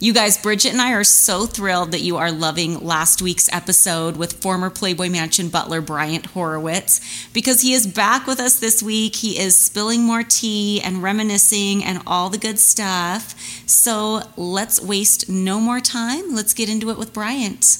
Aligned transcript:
You 0.00 0.12
guys, 0.12 0.36
Bridget 0.36 0.72
and 0.72 0.82
I 0.82 0.92
are 0.92 1.04
so 1.04 1.46
thrilled 1.46 1.92
that 1.92 2.00
you 2.00 2.16
are 2.16 2.32
loving 2.32 2.84
last 2.84 3.22
week's 3.22 3.48
episode 3.52 4.16
with 4.16 4.42
former 4.42 4.68
Playboy 4.68 5.08
Mansion 5.08 5.48
butler 5.48 5.80
Bryant 5.80 6.26
Horowitz 6.26 7.28
because 7.32 7.60
he 7.60 7.72
is 7.72 7.86
back 7.86 8.26
with 8.26 8.40
us 8.40 8.58
this 8.58 8.82
week. 8.82 9.16
He 9.16 9.38
is 9.38 9.56
spilling 9.56 10.02
more 10.02 10.24
tea 10.24 10.80
and 10.82 11.02
reminiscing 11.02 11.84
and 11.84 12.02
all 12.08 12.28
the 12.28 12.38
good 12.38 12.58
stuff. 12.58 13.38
So 13.66 14.22
let's 14.36 14.82
waste 14.82 15.28
no 15.28 15.60
more 15.60 15.80
time. 15.80 16.34
Let's 16.34 16.54
get 16.54 16.68
into 16.68 16.90
it 16.90 16.98
with 16.98 17.12
Bryant. 17.12 17.78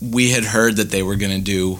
we 0.00 0.30
had 0.32 0.44
heard 0.44 0.76
that 0.76 0.90
they 0.90 1.02
were 1.02 1.16
going 1.16 1.32
to 1.32 1.40
do 1.40 1.78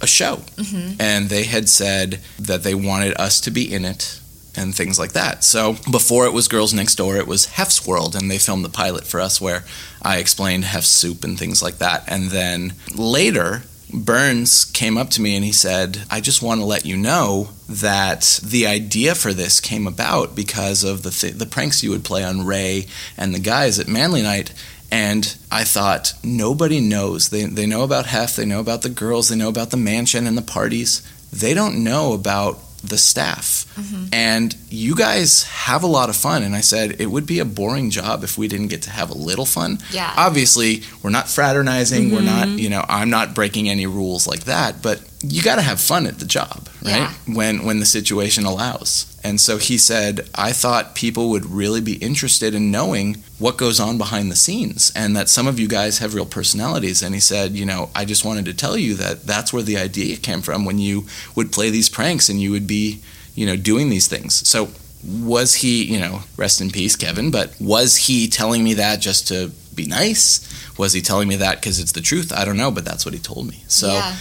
a 0.00 0.06
show 0.06 0.36
mm-hmm. 0.56 1.00
and 1.00 1.28
they 1.28 1.44
had 1.44 1.68
said 1.68 2.20
that 2.38 2.62
they 2.62 2.74
wanted 2.74 3.14
us 3.20 3.40
to 3.42 3.50
be 3.50 3.72
in 3.72 3.84
it 3.84 4.20
and 4.58 4.74
things 4.74 4.98
like 4.98 5.12
that 5.12 5.44
so 5.44 5.74
before 5.90 6.26
it 6.26 6.32
was 6.32 6.48
girls 6.48 6.74
next 6.74 6.96
door 6.96 7.16
it 7.16 7.26
was 7.26 7.46
hef's 7.46 7.86
world 7.86 8.14
and 8.14 8.30
they 8.30 8.38
filmed 8.38 8.64
the 8.64 8.68
pilot 8.68 9.04
for 9.04 9.20
us 9.20 9.40
where 9.40 9.64
i 10.02 10.18
explained 10.18 10.64
hef's 10.64 10.88
soup 10.88 11.24
and 11.24 11.38
things 11.38 11.62
like 11.62 11.78
that 11.78 12.04
and 12.08 12.30
then 12.30 12.72
later 12.94 13.62
burns 13.92 14.66
came 14.66 14.98
up 14.98 15.08
to 15.08 15.22
me 15.22 15.34
and 15.34 15.44
he 15.44 15.52
said 15.52 16.02
i 16.10 16.20
just 16.20 16.42
want 16.42 16.60
to 16.60 16.66
let 16.66 16.84
you 16.84 16.96
know 16.96 17.48
that 17.68 18.40
the 18.42 18.66
idea 18.66 19.14
for 19.14 19.32
this 19.32 19.60
came 19.60 19.86
about 19.86 20.34
because 20.34 20.84
of 20.84 21.02
the 21.02 21.10
th- 21.10 21.34
the 21.34 21.46
pranks 21.46 21.82
you 21.82 21.90
would 21.90 22.04
play 22.04 22.22
on 22.22 22.44
ray 22.44 22.86
and 23.16 23.34
the 23.34 23.38
guys 23.38 23.78
at 23.78 23.88
manly 23.88 24.22
night 24.22 24.52
and 24.90 25.36
I 25.50 25.64
thought, 25.64 26.14
nobody 26.24 26.80
knows. 26.80 27.28
They, 27.28 27.44
they 27.44 27.66
know 27.66 27.82
about 27.82 28.06
Hef, 28.06 28.36
they 28.36 28.46
know 28.46 28.60
about 28.60 28.82
the 28.82 28.88
girls, 28.88 29.28
they 29.28 29.36
know 29.36 29.48
about 29.48 29.70
the 29.70 29.76
mansion 29.76 30.26
and 30.26 30.36
the 30.36 30.42
parties. 30.42 31.02
They 31.30 31.52
don't 31.52 31.84
know 31.84 32.14
about 32.14 32.58
the 32.82 32.98
staff. 32.98 33.66
Mm-hmm. 33.76 34.06
And 34.12 34.56
you 34.70 34.94
guys 34.94 35.44
have 35.44 35.82
a 35.82 35.86
lot 35.86 36.08
of 36.08 36.16
fun. 36.16 36.42
And 36.42 36.54
I 36.54 36.60
said, 36.60 37.00
it 37.00 37.06
would 37.06 37.26
be 37.26 37.38
a 37.38 37.44
boring 37.44 37.90
job 37.90 38.24
if 38.24 38.38
we 38.38 38.48
didn't 38.48 38.68
get 38.68 38.82
to 38.82 38.90
have 38.90 39.10
a 39.10 39.14
little 39.14 39.46
fun. 39.46 39.78
Yeah. 39.90 40.12
Obviously, 40.16 40.82
we're 41.02 41.10
not 41.10 41.28
fraternizing, 41.28 42.12
we're 42.12 42.20
not, 42.20 42.48
mm-hmm. 42.48 42.58
you 42.58 42.70
know, 42.70 42.84
I'm 42.88 43.10
not 43.10 43.34
breaking 43.34 43.68
any 43.68 43.86
rules 43.86 44.26
like 44.26 44.44
that, 44.44 44.82
but 44.82 45.02
you 45.22 45.42
got 45.42 45.56
to 45.56 45.62
have 45.62 45.80
fun 45.80 46.06
at 46.06 46.18
the 46.20 46.24
job, 46.24 46.68
right? 46.84 47.10
When 47.26 47.64
when 47.64 47.80
the 47.80 47.86
situation 47.86 48.44
allows. 48.44 49.06
And 49.24 49.40
so 49.40 49.58
he 49.58 49.76
said, 49.78 50.28
I 50.34 50.52
thought 50.52 50.94
people 50.94 51.30
would 51.30 51.44
really 51.46 51.80
be 51.80 51.94
interested 51.94 52.54
in 52.54 52.70
knowing 52.70 53.16
what 53.38 53.56
goes 53.56 53.80
on 53.80 53.98
behind 53.98 54.30
the 54.30 54.36
scenes 54.36 54.92
and 54.94 55.16
that 55.16 55.28
some 55.28 55.48
of 55.48 55.58
you 55.58 55.66
guys 55.66 55.98
have 55.98 56.14
real 56.14 56.24
personalities. 56.24 57.02
And 57.02 57.14
he 57.14 57.20
said, 57.20 57.52
you 57.52 57.66
know, 57.66 57.90
I 57.96 58.04
just 58.04 58.24
wanted 58.24 58.44
to 58.44 58.54
tell 58.54 58.76
you 58.76 58.94
that 58.94 59.24
that's 59.24 59.52
where 59.52 59.62
the 59.62 59.76
idea 59.76 60.16
came 60.16 60.40
from 60.40 60.64
when 60.64 60.78
you 60.78 61.06
would 61.34 61.50
play 61.52 61.68
these 61.70 61.88
pranks 61.88 62.28
and 62.28 62.40
you 62.40 62.52
would 62.52 62.66
be, 62.68 63.00
you 63.34 63.44
know, 63.44 63.56
doing 63.56 63.90
these 63.90 64.06
things. 64.06 64.48
So 64.48 64.68
was 65.04 65.54
he, 65.56 65.84
you 65.84 65.98
know, 65.98 66.20
rest 66.36 66.60
in 66.60 66.70
peace, 66.70 66.96
Kevin, 66.96 67.30
but 67.30 67.52
was 67.60 67.96
he 67.96 68.28
telling 68.28 68.62
me 68.62 68.74
that 68.74 69.00
just 69.00 69.28
to 69.28 69.50
be 69.74 69.84
nice? 69.84 70.40
Was 70.78 70.92
he 70.92 71.00
telling 71.00 71.28
me 71.28 71.36
that 71.36 71.56
because 71.60 71.80
it's 71.80 71.92
the 71.92 72.00
truth? 72.00 72.32
I 72.32 72.44
don't 72.44 72.56
know, 72.56 72.70
but 72.70 72.84
that's 72.84 73.04
what 73.04 73.14
he 73.14 73.20
told 73.20 73.48
me. 73.48 73.64
So 73.66 73.88
Yeah. 73.88 74.14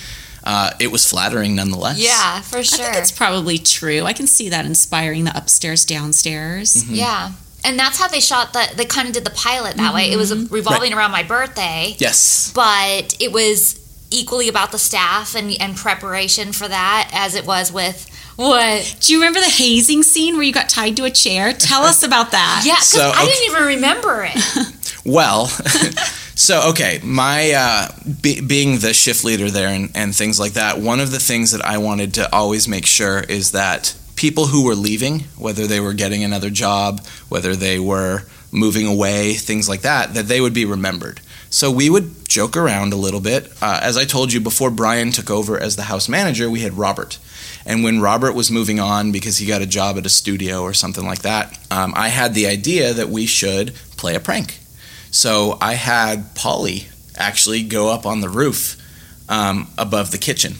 Uh, 0.49 0.71
it 0.79 0.89
was 0.91 1.03
flattering 1.05 1.55
nonetheless. 1.55 1.99
Yeah, 1.99 2.41
for 2.41 2.63
sure. 2.63 2.79
I 2.79 2.83
sure. 2.83 2.85
think 2.85 2.97
it's 3.03 3.11
probably 3.11 3.57
true. 3.57 4.03
I 4.05 4.13
can 4.13 4.27
see 4.27 4.47
that 4.49 4.65
inspiring 4.65 5.25
the 5.25 5.35
upstairs 5.37 5.83
downstairs. 5.85 6.89
Yeah. 6.89 7.31
And 7.63 7.77
that's 7.77 7.99
how 7.99 8.07
they 8.07 8.21
shot 8.21 8.53
the 8.53 8.63
they 8.77 8.85
kind 8.85 9.07
of 9.09 9.13
did 9.13 9.25
the 9.25 9.31
pilot 9.31 9.75
that 9.75 9.93
way. 9.93 10.11
It 10.11 10.15
was 10.17 10.31
Mm-hmm. 10.31 10.53
revolving 10.53 10.93
around 10.93 11.11
my 11.11 11.23
birthday, 11.23 11.95
Yes. 11.99 12.51
but 12.55 13.15
it 13.19 13.31
was 13.33 13.77
equally 14.09 14.47
about 14.47 14.71
the 14.71 14.79
staff 14.79 15.35
and 15.35 15.51
and 15.59 15.75
preparation 15.75 16.53
for 16.53 16.67
that 16.67 17.09
as 17.13 17.35
it 17.35 17.45
was 17.45 17.71
with 17.73 18.09
what? 18.37 18.95
Do 19.01 19.11
you 19.11 19.19
remember 19.19 19.39
the 19.41 19.49
hazing 19.49 20.03
scene 20.03 20.35
where 20.35 20.43
you 20.43 20.53
got 20.53 20.69
tied 20.69 20.95
to 20.97 21.03
a 21.05 21.09
chair? 21.11 21.51
Tell 21.53 21.83
us 21.83 22.03
about 22.03 22.31
that. 22.31 22.61
Yeah, 22.65 22.75
cuz 22.75 22.87
So, 22.87 23.11
I 23.13 23.25
didn't 23.25 23.45
even 23.51 23.63
remember 23.75 24.29
it. 24.33 24.73
Well, 25.05 25.45
so 26.37 26.69
okay, 26.69 26.99
my 27.03 27.51
uh, 27.51 27.87
be, 28.21 28.41
being 28.41 28.77
the 28.77 28.93
shift 28.93 29.23
leader 29.23 29.49
there 29.49 29.69
and, 29.69 29.89
and 29.95 30.15
things 30.15 30.39
like 30.39 30.53
that. 30.53 30.77
One 30.77 30.99
of 30.99 31.11
the 31.11 31.19
things 31.19 31.51
that 31.51 31.65
I 31.65 31.79
wanted 31.79 32.13
to 32.13 32.33
always 32.33 32.67
make 32.67 32.85
sure 32.85 33.21
is 33.21 33.51
that 33.51 33.95
people 34.15 34.45
who 34.45 34.63
were 34.63 34.75
leaving, 34.75 35.21
whether 35.35 35.65
they 35.65 35.79
were 35.79 35.93
getting 35.93 36.23
another 36.23 36.51
job, 36.51 37.03
whether 37.27 37.55
they 37.55 37.79
were 37.79 38.23
moving 38.51 38.85
away, 38.85 39.33
things 39.33 39.67
like 39.67 39.81
that, 39.81 40.13
that 40.13 40.27
they 40.27 40.39
would 40.39 40.53
be 40.53 40.63
remembered. 40.63 41.19
So 41.49 41.71
we 41.71 41.89
would 41.89 42.29
joke 42.29 42.55
around 42.55 42.93
a 42.93 42.97
little 42.97 43.19
bit. 43.19 43.51
Uh, 43.59 43.79
as 43.81 43.97
I 43.97 44.05
told 44.05 44.31
you 44.31 44.39
before, 44.39 44.69
Brian 44.69 45.11
took 45.11 45.31
over 45.31 45.59
as 45.59 45.75
the 45.75 45.83
house 45.83 46.07
manager. 46.07 46.51
We 46.51 46.61
had 46.61 46.77
Robert. 46.77 47.17
And 47.65 47.83
when 47.83 47.99
Robert 47.99 48.33
was 48.33 48.51
moving 48.51 48.79
on 48.79 49.11
because 49.11 49.39
he 49.39 49.47
got 49.47 49.63
a 49.63 49.65
job 49.65 49.97
at 49.97 50.05
a 50.05 50.09
studio 50.09 50.61
or 50.61 50.73
something 50.73 51.05
like 51.05 51.23
that, 51.23 51.57
um, 51.71 51.93
I 51.95 52.09
had 52.09 52.35
the 52.35 52.45
idea 52.45 52.93
that 52.93 53.09
we 53.09 53.25
should 53.25 53.73
play 53.97 54.13
a 54.13 54.19
prank. 54.19 54.59
So 55.17 55.57
I 55.59 55.73
had 55.73 56.35
Polly 56.35 56.87
actually 57.17 57.63
go 57.63 57.89
up 57.91 58.05
on 58.05 58.21
the 58.21 58.29
roof 58.29 58.75
um, 59.27 59.67
above 59.77 60.11
the 60.11 60.17
kitchen. 60.19 60.53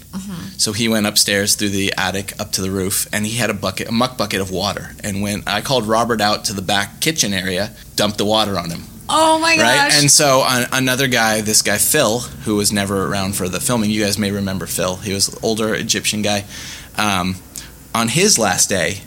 So 0.58 0.74
he 0.74 0.88
went 0.90 1.06
upstairs 1.06 1.54
through 1.56 1.70
the 1.70 1.94
attic 1.98 2.34
up 2.42 2.52
to 2.54 2.62
the 2.62 2.72
roof, 2.72 3.08
and 3.14 3.24
he 3.26 3.38
had 3.38 3.52
a 3.52 3.54
bucket, 3.54 3.88
a 3.88 3.92
muck 3.92 4.18
bucket 4.18 4.42
of 4.42 4.50
water. 4.50 4.96
And 5.04 5.22
when 5.22 5.44
I 5.46 5.62
called 5.62 5.86
Robert 5.88 6.20
out 6.22 6.46
to 6.46 6.54
the 6.54 6.64
back 6.64 7.00
kitchen 7.00 7.34
area, 7.34 7.70
dumped 7.96 8.18
the 8.18 8.26
water 8.26 8.58
on 8.58 8.72
him. 8.72 8.82
Oh 9.08 9.38
my 9.40 9.52
Right, 9.52 9.58
gosh. 9.58 9.94
Right, 9.94 10.02
and 10.02 10.10
so 10.12 10.44
an 10.46 10.68
another 10.74 11.08
guy, 11.08 11.42
this 11.42 11.62
guy 11.62 11.78
Phil, 11.78 12.20
who 12.46 12.56
was 12.56 12.72
never 12.74 13.06
around 13.06 13.36
for 13.36 13.48
the 13.48 13.60
filming. 13.60 13.92
You 13.92 14.04
guys 14.04 14.18
may 14.18 14.32
remember 14.32 14.66
Phil. 14.66 14.96
He 14.98 15.14
was 15.14 15.30
an 15.30 15.38
older 15.44 15.76
Egyptian 15.76 16.24
guy. 16.24 16.44
Um, 16.98 17.36
on 17.94 18.08
his 18.10 18.38
last 18.40 18.70
day, 18.70 19.02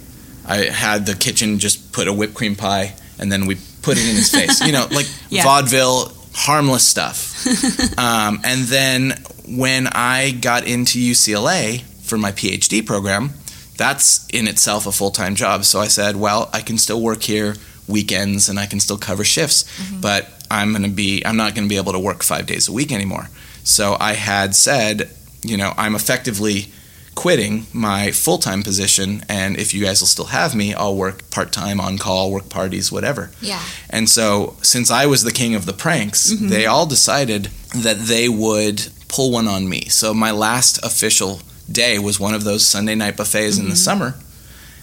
I 0.46 0.56
had 0.70 1.04
the 1.06 1.14
kitchen 1.16 1.58
just 1.58 1.92
put 1.92 2.06
a 2.06 2.12
whipped 2.12 2.34
cream 2.34 2.54
pie, 2.54 2.94
and 3.18 3.30
then 3.32 3.46
we 3.46 3.56
put 3.82 3.96
it 3.98 4.08
in 4.08 4.16
his 4.16 4.30
face. 4.30 4.60
You 4.60 4.72
know, 4.72 4.86
like 4.90 5.06
Yeah. 5.30 5.44
vaudeville, 5.44 6.12
harmless 6.34 6.86
stuff. 6.86 7.46
um, 7.98 8.40
and 8.44 8.62
then 8.62 9.22
when 9.48 9.86
I 9.88 10.32
got 10.32 10.66
into 10.66 10.98
UCLA 10.98 11.82
for 12.02 12.18
my 12.18 12.32
PhD 12.32 12.84
program, 12.84 13.30
that's 13.76 14.26
in 14.28 14.46
itself 14.48 14.86
a 14.86 14.92
full 14.92 15.10
time 15.10 15.34
job. 15.34 15.64
So 15.64 15.80
I 15.80 15.86
said, 15.88 16.16
well, 16.16 16.50
I 16.52 16.60
can 16.60 16.78
still 16.78 17.00
work 17.00 17.22
here 17.22 17.54
weekends 17.88 18.48
and 18.48 18.58
I 18.58 18.66
can 18.66 18.78
still 18.80 18.98
cover 18.98 19.24
shifts, 19.24 19.64
but 20.00 20.28
I'm 20.50 20.70
going 20.70 20.82
to 20.84 20.88
be, 20.88 21.22
I'm 21.26 21.36
not 21.36 21.54
going 21.54 21.64
to 21.66 21.68
be 21.68 21.76
able 21.76 21.92
to 21.92 21.98
work 21.98 22.22
five 22.22 22.46
days 22.46 22.68
a 22.68 22.72
week 22.72 22.92
anymore. 22.92 23.28
So 23.64 23.96
I 23.98 24.12
had 24.12 24.54
said, 24.54 25.10
you 25.42 25.56
know, 25.56 25.72
I'm 25.76 25.94
effectively 25.94 26.72
quitting 27.14 27.66
my 27.72 28.10
full 28.10 28.38
time 28.38 28.62
position, 28.62 29.22
and 29.28 29.56
if 29.58 29.74
you 29.74 29.84
guys 29.84 30.00
will 30.00 30.06
still 30.06 30.26
have 30.26 30.54
me, 30.54 30.74
I'll 30.74 30.96
work 30.96 31.30
part 31.30 31.52
time 31.52 31.80
on 31.80 31.98
call, 31.98 32.30
work 32.32 32.48
parties, 32.48 32.90
whatever. 32.90 33.30
Yeah. 33.40 33.62
And 33.88 34.08
so, 34.08 34.56
since 34.62 34.90
I 34.90 35.06
was 35.06 35.22
the 35.22 35.32
king 35.32 35.54
of 35.54 35.66
the 35.66 35.72
pranks, 35.72 36.30
they 36.30 36.66
all 36.66 36.86
decided 36.86 37.50
that 37.76 37.98
they 37.98 38.28
would 38.28 38.88
pull 39.08 39.30
one 39.32 39.48
on 39.48 39.68
me. 39.68 39.82
So, 39.88 40.14
my 40.14 40.30
last 40.30 40.84
official 40.84 41.40
day 41.70 41.98
was 41.98 42.18
one 42.18 42.34
of 42.34 42.44
those 42.44 42.66
Sunday 42.66 42.94
night 42.94 43.16
buffets 43.16 43.58
in 43.58 43.68
the 43.68 43.76
summer 43.76 44.14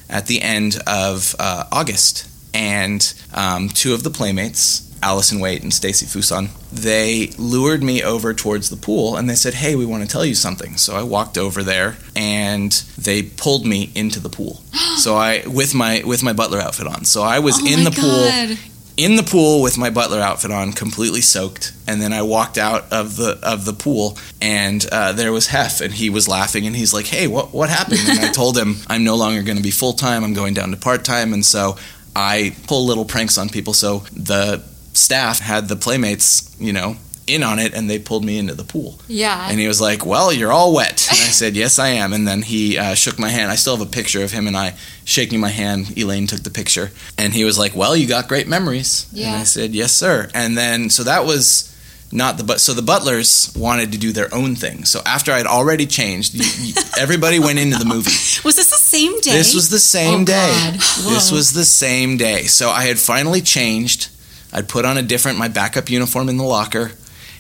at 0.10 0.28
the 0.28 0.42
end 0.42 0.78
of 0.88 1.36
uh, 1.40 1.66
August. 1.72 2.28
And 2.54 3.14
um, 3.34 3.70
two 3.70 3.94
of 3.94 4.04
the 4.04 4.10
playmates, 4.10 4.87
Allison 5.02 5.40
Waite 5.40 5.64
and 5.64 5.74
Stacy 5.74 6.06
Fuson, 6.06 6.50
they 6.72 7.28
lured 7.38 7.84
me 7.84 8.04
over 8.04 8.34
towards 8.34 8.70
the 8.70 8.78
pool 8.78 9.16
and 9.16 9.30
they 9.30 9.36
said, 9.36 9.54
Hey, 9.54 9.76
we 9.76 9.86
want 9.86 10.04
to 10.04 10.10
tell 10.10 10.26
you 10.26 10.36
something. 10.36 10.78
So 10.78 10.96
I 10.96 11.04
walked 11.04 11.38
over 11.38 11.64
there 11.64 11.98
and 12.16 12.72
they 12.98 13.24
pulled 13.24 13.66
me 13.66 13.92
into 13.96 14.20
the 14.20 14.30
pool. 14.30 14.62
so 14.98 15.16
I 15.16 15.44
with 15.48 15.74
my 15.74 16.02
with 16.06 16.24
my 16.24 16.34
butler 16.34 16.60
outfit 16.60 16.88
on. 16.88 17.06
So 17.06 17.22
I 17.24 17.40
was 17.40 17.60
Oh 17.62 17.68
in 17.68 17.84
the 17.84 17.92
pool 17.92 18.58
in 18.98 19.16
the 19.16 19.24
pool 19.24 19.62
with 19.62 19.78
my 19.78 19.92
butler 19.92 20.20
outfit 20.20 20.52
on, 20.52 20.74
completely 20.74 21.22
soaked, 21.22 21.72
and 21.88 22.02
then 22.02 22.12
I 22.12 22.24
walked 22.24 22.58
out 22.58 22.92
of 22.92 23.16
the 23.16 23.40
of 23.44 23.64
the 23.64 23.74
pool, 23.74 24.18
and 24.42 24.84
uh, 24.92 25.14
there 25.14 25.32
was 25.32 25.48
Hef, 25.48 25.82
and 25.82 25.94
he 25.94 26.10
was 26.10 26.28
laughing, 26.28 26.66
and 26.66 26.76
he's 26.76 26.94
like, 26.94 27.06
"Hey, 27.06 27.28
what 27.28 27.54
what 27.54 27.70
happened?" 27.70 28.00
And 28.08 28.20
I 28.20 28.32
told 28.32 28.58
him, 28.58 28.78
"I'm 28.88 29.04
no 29.04 29.16
longer 29.16 29.44
going 29.44 29.58
to 29.58 29.64
be 29.64 29.72
full 29.72 29.94
time. 29.94 30.24
I'm 30.24 30.34
going 30.34 30.56
down 30.56 30.72
to 30.72 30.78
part 30.78 31.06
time," 31.06 31.32
and 31.32 31.46
so 31.46 31.78
I 32.16 32.56
pull 32.66 32.88
little 32.88 33.06
pranks 33.06 33.38
on 33.38 33.50
people. 33.50 33.74
So 33.74 34.00
the 34.12 34.64
staff 34.98 35.40
had 35.40 35.68
the 35.68 35.76
playmates, 35.76 36.56
you 36.60 36.74
know. 36.74 36.96
in 37.28 37.44
on 37.44 37.60
it, 37.60 37.74
and 37.74 37.90
they 37.90 38.00
pulled 38.00 38.24
me 38.24 38.38
into 38.40 38.54
the 38.56 38.64
pool. 38.64 38.98
Yeah. 39.10 39.50
And 39.50 39.60
he 39.60 39.68
was 39.68 39.82
like, 39.82 40.06
"Well, 40.06 40.32
you're 40.32 40.54
all 40.54 40.74
wet." 40.74 41.08
And 41.12 41.20
I 41.30 41.32
said, 41.32 41.56
"Yes, 41.58 41.78
I 41.78 41.90
am." 41.90 42.14
And 42.14 42.26
then 42.26 42.42
he 42.42 42.78
uh, 42.78 42.96
shook 42.96 43.20
my 43.20 43.28
hand. 43.30 43.52
I 43.52 43.56
still 43.58 43.76
have 43.78 43.86
a 43.86 43.92
picture 43.92 44.24
of 44.24 44.32
him 44.32 44.48
and 44.48 44.56
I 44.56 44.76
shaking 45.04 45.42
my 45.42 45.50
hand. 45.50 45.98
Elaine 45.98 46.26
took 46.28 46.44
the 46.44 46.50
picture, 46.62 46.90
and 47.18 47.34
he 47.34 47.44
was 47.44 47.58
like, 47.60 47.76
"Well, 47.76 47.98
you 47.98 48.08
got 48.08 48.30
great 48.30 48.48
memories." 48.48 49.08
And 49.12 49.20
Yeah. 49.20 49.42
I 49.42 49.44
said, 49.44 49.76
"Yes, 49.76 49.92
sir." 49.92 50.30
And 50.34 50.58
then 50.58 50.90
so 50.90 51.04
that 51.04 51.26
was 51.26 51.74
not 52.14 52.38
the 52.38 52.46
but 52.46 52.62
so 52.62 52.74
the 52.74 52.82
butlers 52.94 53.52
wanted 53.58 53.92
to 53.92 53.98
do 53.98 54.14
their 54.14 54.34
own 54.34 54.56
thing. 54.56 54.86
So 54.86 55.02
after 55.06 55.34
I'd 55.34 55.46
already 55.48 55.86
changed, 55.86 56.34
you, 56.34 56.46
you, 56.68 56.74
everybody 56.98 57.40
went 57.40 57.60
into 57.60 57.78
the 57.78 57.84
movie. 57.96 58.16
Was 58.46 58.56
this 58.56 58.70
the 58.70 58.78
same 58.98 59.20
day? 59.20 59.34
This 59.34 59.54
was 59.54 59.68
the 59.70 59.80
same 59.80 60.22
Oh, 60.22 60.26
day. 60.26 60.72
This 61.12 61.30
was 61.30 61.52
the 61.52 61.66
same 61.66 62.16
day. 62.16 62.44
So 62.48 62.70
I 62.70 62.84
had 62.88 62.98
finally 63.00 63.42
changed. 63.42 64.08
I'd 64.54 64.70
put 64.70 64.86
on 64.86 64.98
a 64.98 65.02
different 65.02 65.38
my 65.38 65.48
backup 65.48 65.90
uniform 65.90 66.30
in 66.30 66.38
the 66.38 66.44
locker, 66.44 66.92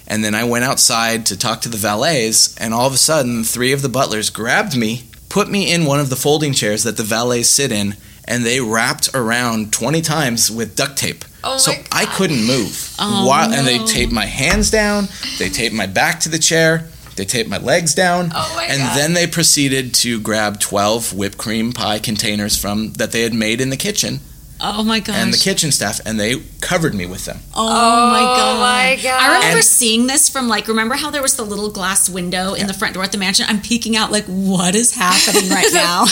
and 0.07 0.23
then 0.23 0.35
I 0.35 0.43
went 0.43 0.65
outside 0.65 1.25
to 1.27 1.37
talk 1.37 1.61
to 1.61 1.69
the 1.69 1.77
valets. 1.77 2.55
And 2.57 2.73
all 2.73 2.87
of 2.87 2.93
a 2.93 2.97
sudden, 2.97 3.43
three 3.43 3.71
of 3.71 3.81
the 3.81 3.89
butlers 3.89 4.29
grabbed 4.29 4.75
me, 4.77 5.03
put 5.29 5.49
me 5.49 5.71
in 5.71 5.85
one 5.85 5.99
of 5.99 6.09
the 6.09 6.15
folding 6.15 6.53
chairs 6.53 6.83
that 6.83 6.97
the 6.97 7.03
valets 7.03 7.49
sit 7.49 7.71
in, 7.71 7.95
and 8.25 8.45
they 8.45 8.59
wrapped 8.59 9.09
around 9.13 9.71
twenty 9.73 10.01
times 10.01 10.51
with 10.51 10.75
duct 10.75 10.97
tape. 10.97 11.23
Oh 11.43 11.57
so 11.57 11.71
I 11.91 12.05
couldn't 12.05 12.45
move. 12.45 12.93
Oh, 12.99 13.25
While, 13.27 13.53
And 13.53 13.65
they 13.65 13.77
taped 13.85 14.11
my 14.11 14.25
hands 14.25 14.69
down. 14.69 15.07
They 15.39 15.49
taped 15.49 15.73
my 15.75 15.85
back 15.85 16.19
to 16.21 16.29
the 16.29 16.39
chair. 16.39 16.89
They 17.15 17.25
taped 17.25 17.49
my 17.49 17.57
legs 17.57 17.95
down. 17.95 18.31
Oh 18.35 18.53
my 18.55 18.65
and 18.65 18.79
God. 18.79 18.97
then 18.97 19.13
they 19.13 19.27
proceeded 19.27 19.93
to 19.95 20.19
grab 20.19 20.59
12 20.59 21.13
whipped 21.13 21.37
cream 21.37 21.71
pie 21.73 21.99
containers 21.99 22.57
from 22.59 22.93
that 22.93 23.11
they 23.11 23.21
had 23.21 23.33
made 23.33 23.59
in 23.61 23.69
the 23.69 23.77
kitchen 23.77 24.19
Oh 24.59 24.83
my 24.83 24.99
gosh. 24.99 25.15
and 25.15 25.33
the 25.33 25.37
kitchen 25.37 25.71
staff 25.71 25.99
and 26.05 26.19
they 26.19 26.41
covered 26.61 26.93
me 26.95 27.05
with 27.05 27.25
them. 27.25 27.39
Oh, 27.55 27.65
my 28.11 28.19
Oh 28.21 28.35
god. 28.35 28.59
my 28.59 28.99
God. 29.03 29.21
I 29.21 29.27
remember 29.35 29.57
And- 29.57 29.65
seeing 29.65 30.07
this 30.07 30.29
from 30.29 30.47
like 30.47 30.67
remember 30.67 30.95
how 30.95 31.11
there 31.11 31.21
was 31.21 31.35
the 31.35 31.45
little 31.45 31.69
glass 31.69 32.09
window 32.09 32.53
in 32.53 32.67
the 32.67 32.73
front 32.73 32.93
door 32.95 33.03
at 33.03 33.11
the 33.11 33.17
mansion? 33.17 33.45
I'm 33.47 33.61
peeking 33.61 33.95
out 33.95 34.11
like 34.11 34.25
what 34.25 34.73
is 34.75 34.95
happening 34.95 35.49
right 35.49 35.67
now? 35.73 36.05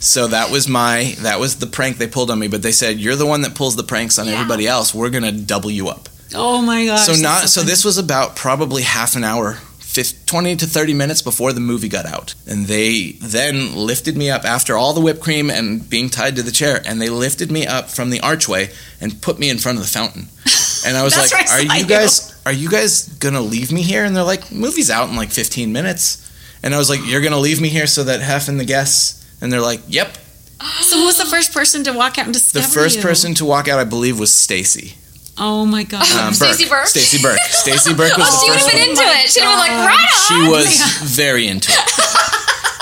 So 0.00 0.28
that 0.28 0.50
was 0.50 0.66
my 0.66 1.14
that 1.20 1.38
was 1.40 1.56
the 1.56 1.66
prank 1.66 1.98
they 1.98 2.06
pulled 2.06 2.30
on 2.30 2.38
me 2.38 2.48
but 2.48 2.62
they 2.62 2.72
said 2.72 2.98
you're 2.98 3.16
the 3.16 3.26
one 3.26 3.42
that 3.42 3.54
pulls 3.54 3.76
the 3.76 3.82
pranks 3.84 4.18
on 4.18 4.26
Yeah. 4.26 4.32
everybody 4.34 4.66
else. 4.66 4.94
We're 4.94 5.10
going 5.10 5.24
to 5.24 5.32
double 5.32 5.70
you 5.70 5.88
up. 5.88 6.08
oh 6.34 6.62
my 6.62 6.86
gosh. 6.86 7.04
so 7.06 7.12
not 7.20 7.48
so 7.50 7.60
funny. 7.60 7.70
this 7.70 7.84
was 7.84 7.98
about 7.98 8.34
probably 8.36 8.82
half 8.82 9.14
an 9.16 9.24
hour 9.24 9.54
50, 9.54 9.69
20 10.04 10.56
to 10.56 10.66
30 10.66 10.94
minutes 10.94 11.22
before 11.22 11.52
the 11.52 11.60
movie 11.60 11.88
got 11.88 12.06
out. 12.06 12.34
And 12.46 12.66
they 12.66 13.12
then 13.20 13.74
lifted 13.74 14.16
me 14.16 14.30
up 14.30 14.44
after 14.44 14.76
all 14.76 14.92
the 14.92 15.00
whipped 15.00 15.20
cream 15.20 15.50
and 15.50 15.88
being 15.88 16.08
tied 16.10 16.36
to 16.36 16.42
the 16.42 16.50
chair 16.50 16.80
and 16.84 17.00
they 17.00 17.08
lifted 17.08 17.50
me 17.50 17.66
up 17.66 17.88
from 17.88 18.10
the 18.10 18.20
archway 18.20 18.70
and 19.00 19.20
put 19.20 19.38
me 19.38 19.50
in 19.50 19.58
front 19.58 19.78
of 19.78 19.84
the 19.84 19.90
fountain. 19.90 20.28
And 20.86 20.96
i 20.96 21.02
was 21.02 21.14
like 21.14 21.30
I 21.34 21.56
are 21.56 21.62
you 21.62 21.82
you." 21.82 21.86
guys 21.86 22.40
are 22.46 22.52
you 22.52 22.70
guys 22.70 23.06
gonna 23.18 23.42
leave 23.42 23.70
me 23.70 23.82
here? 23.82 24.02
And 24.04 24.16
they're 24.16 24.22
like 24.24 24.50
movie's 24.50 24.88
out 24.90 25.10
in 25.10 25.16
like 25.16 25.30
15 25.30 25.72
minutes. 25.72 26.26
And 26.62 26.74
i 26.74 26.78
was 26.78 26.88
like 26.88 27.00
you're 27.04 27.20
gonna 27.20 27.38
leave 27.38 27.60
me 27.60 27.68
here 27.68 27.86
so 27.86 28.04
that 28.04 28.20
hef 28.22 28.48
and 28.48 28.58
the 28.58 28.64
guests 28.64 29.22
and 29.42 29.52
they're 29.52 29.60
like 29.60 29.82
yep. 29.88 30.16
So 30.80 30.96
who 30.96 31.04
was 31.04 31.18
the 31.18 31.26
first 31.26 31.52
person 31.52 31.84
to 31.84 31.92
walk 31.92 32.18
out 32.18 32.24
and 32.24 32.32
discover 32.34 32.66
the 32.66 32.72
first 32.72 32.96
you? 32.96 33.02
person 33.02 33.34
to 33.34 33.44
walk 33.44 33.68
out 33.68 33.78
i 33.78 33.84
believe 33.84 34.18
was 34.18 34.32
stacy 34.32 34.94
Oh 35.42 35.64
my 35.66 35.84
god. 35.84 36.02
um, 36.18 36.34
Stacey 36.34 36.68
Burke? 36.68 36.86
Stacy 36.86 37.22
Burke. 37.22 37.38
Stacy 37.48 37.94
Burke 37.94 38.16
was 38.18 38.28
Oh, 38.28 38.30
the 38.30 38.44
she 38.44 38.50
would 38.50 38.60
have 38.60 38.70
been 38.70 38.80
one. 38.80 38.90
into 38.90 39.02
it. 39.02 39.30
She'd 39.30 39.42
have 39.42 39.50
been 39.52 39.58
like, 39.58 39.88
right 39.88 39.98
on. 39.98 40.44
She 40.44 40.50
was 40.50 41.10
very 41.16 41.48
into 41.48 41.72
it. 41.72 41.90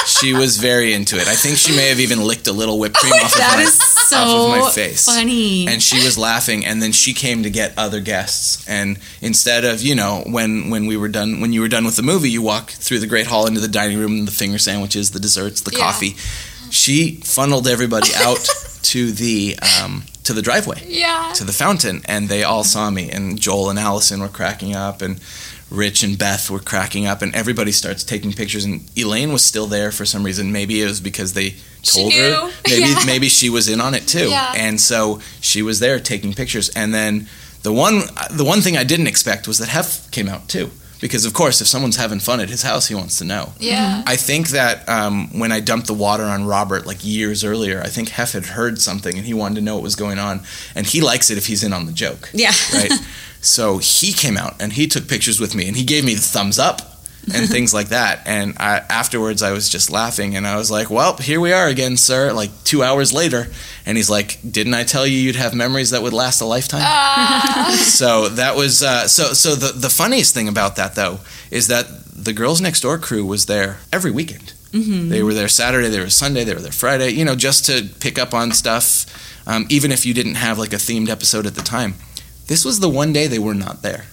She 0.08 0.32
was 0.32 0.56
very 0.56 0.94
into 0.94 1.16
it. 1.16 1.28
I 1.28 1.34
think 1.34 1.58
she 1.58 1.76
may 1.76 1.88
have 1.90 2.00
even 2.00 2.20
licked 2.24 2.46
a 2.48 2.52
little 2.52 2.78
whipped 2.78 2.96
cream 2.96 3.12
off, 3.12 3.32
of 3.32 3.38
that 3.38 3.56
my, 3.58 3.62
is 3.62 3.74
so 3.74 4.16
off 4.18 4.54
of 4.56 4.64
my 4.64 4.70
face. 4.70 5.04
funny. 5.04 5.68
And 5.68 5.82
she 5.82 6.02
was 6.02 6.16
laughing, 6.16 6.64
and 6.64 6.82
then 6.82 6.92
she 6.92 7.12
came 7.12 7.42
to 7.42 7.50
get 7.50 7.74
other 7.78 8.00
guests. 8.00 8.66
And 8.66 8.98
instead 9.20 9.64
of 9.66 9.82
you 9.82 9.94
know 9.94 10.22
when 10.26 10.70
when 10.70 10.86
we 10.86 10.96
were 10.96 11.08
done 11.08 11.40
when 11.40 11.52
you 11.52 11.60
were 11.60 11.68
done 11.68 11.84
with 11.84 11.96
the 11.96 12.02
movie, 12.02 12.30
you 12.30 12.40
walk 12.42 12.70
through 12.70 13.00
the 13.00 13.06
great 13.06 13.26
hall 13.26 13.46
into 13.46 13.60
the 13.60 13.68
dining 13.68 13.98
room, 13.98 14.24
the 14.24 14.30
finger 14.32 14.58
sandwiches, 14.58 15.10
the 15.10 15.20
desserts, 15.20 15.60
the 15.60 15.72
Yeah. 15.72 15.78
coffee. 15.78 16.16
She 16.70 17.20
funneled 17.22 17.68
everybody 17.68 18.10
out 18.16 18.38
to 18.84 19.12
the 19.12 19.56
um, 19.80 20.04
to 20.28 20.34
the 20.34 20.42
driveway 20.42 20.82
Yeah. 20.86 21.32
to 21.36 21.44
the 21.44 21.54
fountain 21.54 22.02
and 22.04 22.28
they 22.28 22.42
all 22.44 22.62
saw 22.62 22.90
me 22.90 23.10
and 23.10 23.40
Joel 23.40 23.70
and 23.70 23.78
Allison 23.78 24.20
were 24.20 24.28
cracking 24.28 24.74
up 24.76 25.00
and 25.00 25.18
Rich 25.70 26.02
and 26.02 26.18
Beth 26.18 26.50
were 26.50 26.58
cracking 26.60 27.06
up 27.06 27.22
and 27.22 27.34
everybody 27.34 27.72
starts 27.72 28.04
taking 28.04 28.34
pictures 28.34 28.64
and 28.66 28.82
Elaine 28.94 29.32
was 29.32 29.42
still 29.42 29.66
there 29.66 29.90
for 29.90 30.04
some 30.04 30.22
reason 30.22 30.52
maybe 30.52 30.82
it 30.82 30.86
was 30.86 31.00
because 31.00 31.32
they 31.32 31.54
told 31.82 32.12
her 32.12 32.50
maybe 32.68 32.90
Yeah. 32.90 33.02
maybe 33.06 33.28
she 33.30 33.48
was 33.48 33.68
in 33.68 33.80
on 33.80 33.94
it 33.94 34.06
too 34.06 34.28
Yeah. 34.28 34.52
and 34.54 34.78
so 34.78 35.20
she 35.40 35.62
was 35.62 35.80
there 35.80 35.98
taking 35.98 36.34
pictures 36.34 36.68
and 36.70 36.92
then 36.92 37.26
the 37.62 37.72
one 37.72 38.02
the 38.30 38.44
one 38.44 38.60
thing 38.60 38.76
I 38.76 38.84
didn't 38.84 39.06
expect 39.06 39.48
was 39.48 39.56
that 39.60 39.68
Hef 39.68 40.10
came 40.10 40.28
out 40.28 40.46
too 40.48 40.70
because 41.00 41.24
of 41.24 41.32
course 41.32 41.60
if 41.60 41.66
someone's 41.66 41.96
having 41.96 42.18
fun 42.18 42.40
at 42.40 42.48
his 42.48 42.62
house 42.62 42.88
he 42.88 42.94
wants 42.94 43.18
to 43.18 43.24
know 43.24 43.52
Yeah. 43.58 44.02
I 44.06 44.16
think 44.16 44.48
that 44.50 44.88
um, 44.88 45.38
when 45.38 45.52
I 45.52 45.60
dumped 45.60 45.86
the 45.86 45.94
water 45.94 46.24
on 46.24 46.44
Robert 46.44 46.86
like 46.86 47.04
years 47.04 47.44
earlier, 47.44 47.80
I 47.80 47.88
think 47.88 48.10
Hef 48.10 48.32
had 48.32 48.46
heard 48.46 48.80
something 48.80 49.16
and 49.16 49.26
he 49.26 49.34
wanted 49.34 49.56
to 49.56 49.60
know 49.60 49.74
what 49.74 49.82
was 49.82 49.96
going 49.96 50.18
on, 50.18 50.40
and 50.74 50.86
he 50.86 51.00
likes 51.00 51.30
it 51.30 51.38
if 51.38 51.46
he's 51.46 51.62
in 51.62 51.72
on 51.72 51.86
the 51.86 51.92
joke, 51.92 52.30
yeah. 52.32 52.52
right? 52.72 52.92
so 53.40 53.78
he 53.78 54.12
came 54.12 54.36
out 54.36 54.54
and 54.60 54.72
he 54.72 54.86
took 54.86 55.08
pictures 55.08 55.38
with 55.40 55.54
me 55.54 55.68
and 55.68 55.76
he 55.76 55.84
gave 55.84 56.04
me 56.04 56.14
the 56.14 56.20
thumbs 56.20 56.58
up 56.58 56.87
and 57.34 57.48
things 57.48 57.72
like 57.72 57.88
that. 57.88 58.26
And 58.26 58.54
I, 58.58 58.78
afterwards, 58.88 59.42
I 59.42 59.52
was 59.52 59.68
just 59.68 59.90
laughing 59.90 60.36
and 60.36 60.46
I 60.46 60.56
was 60.56 60.70
like, 60.70 60.90
"Well, 60.90 61.16
here 61.16 61.40
we 61.40 61.52
are 61.52 61.66
again, 61.66 61.96
sir." 61.96 62.32
Like 62.32 62.50
two 62.64 62.82
hours 62.82 63.12
later, 63.12 63.48
and 63.86 63.96
he's 63.96 64.10
like, 64.10 64.38
"Didn't 64.48 64.74
I 64.74 64.84
tell 64.84 65.06
you 65.06 65.18
you'd 65.18 65.36
have 65.36 65.54
memories 65.54 65.90
that 65.90 66.02
would 66.02 66.12
last 66.12 66.40
a 66.40 66.44
lifetime?" 66.44 66.82
so 67.76 68.28
that 68.30 68.56
was 68.56 68.82
uh, 68.82 69.06
so. 69.06 69.32
So 69.32 69.54
the 69.54 69.72
the 69.72 69.90
funniest 69.90 70.34
thing 70.34 70.48
about 70.48 70.76
that 70.76 70.94
though 70.94 71.20
is 71.50 71.68
that 71.68 71.86
the 72.14 72.32
Girls 72.32 72.60
Next 72.60 72.80
Door 72.80 72.98
crew 72.98 73.24
was 73.24 73.46
there 73.46 73.78
every 73.92 74.10
weekend. 74.10 74.52
Mm-hmm. 74.72 75.08
They 75.08 75.22
were 75.22 75.32
there 75.32 75.48
Saturday, 75.48 75.88
they 75.88 76.00
were 76.00 76.10
Sunday, 76.10 76.44
they 76.44 76.52
were 76.52 76.60
there 76.60 76.72
Friday. 76.72 77.10
You 77.10 77.24
know, 77.24 77.34
just 77.34 77.64
to 77.66 77.88
pick 78.00 78.18
up 78.18 78.34
on 78.34 78.52
stuff, 78.52 79.06
um, 79.46 79.66
even 79.70 79.92
if 79.92 80.04
you 80.04 80.12
didn't 80.12 80.34
have 80.34 80.58
like 80.58 80.72
a 80.72 80.76
themed 80.76 81.08
episode 81.08 81.46
at 81.46 81.54
the 81.54 81.62
time. 81.62 81.94
This 82.48 82.64
was 82.64 82.80
the 82.80 82.88
one 82.88 83.12
day 83.12 83.26
they 83.26 83.38
were 83.38 83.54
not 83.54 83.82
there. 83.82 84.06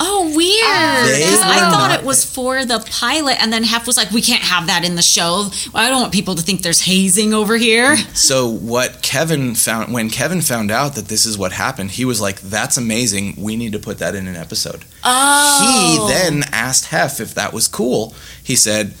Oh, 0.00 0.32
weird. 0.34 1.08
They 1.08 1.24
Because 1.24 1.40
I 1.40 1.70
thought 1.70 1.98
it 1.98 2.04
was 2.04 2.24
for 2.24 2.64
the 2.64 2.84
pilot, 2.90 3.40
and 3.40 3.52
then 3.52 3.62
Hef 3.62 3.86
was 3.86 3.96
like, 3.96 4.10
"We 4.10 4.22
can't 4.22 4.42
have 4.42 4.66
that 4.66 4.84
in 4.84 4.96
the 4.96 5.02
show. 5.02 5.50
I 5.74 5.88
don't 5.88 6.00
want 6.00 6.12
people 6.12 6.34
to 6.34 6.42
think 6.42 6.62
there's 6.62 6.80
hazing 6.80 7.32
over 7.32 7.56
here." 7.56 7.96
So 8.14 8.48
what 8.48 9.02
Kevin 9.02 9.54
found 9.54 9.92
when 9.92 10.10
Kevin 10.10 10.40
found 10.40 10.70
out 10.70 10.96
that 10.96 11.08
this 11.08 11.24
is 11.24 11.38
what 11.38 11.52
happened, 11.52 11.92
he 11.92 12.04
was 12.04 12.20
like, 12.20 12.40
"That's 12.40 12.76
amazing. 12.76 13.34
We 13.38 13.54
need 13.56 13.72
to 13.72 13.78
put 13.78 13.98
that 13.98 14.14
in 14.14 14.26
an 14.26 14.36
episode." 14.36 14.84
Oh, 15.04 15.60
He 15.62 16.12
then 16.12 16.44
asked 16.50 16.86
Hef 16.86 17.20
if 17.20 17.34
that 17.34 17.52
was 17.52 17.68
cool. 17.68 18.14
He 18.42 18.56
said, 18.56 18.94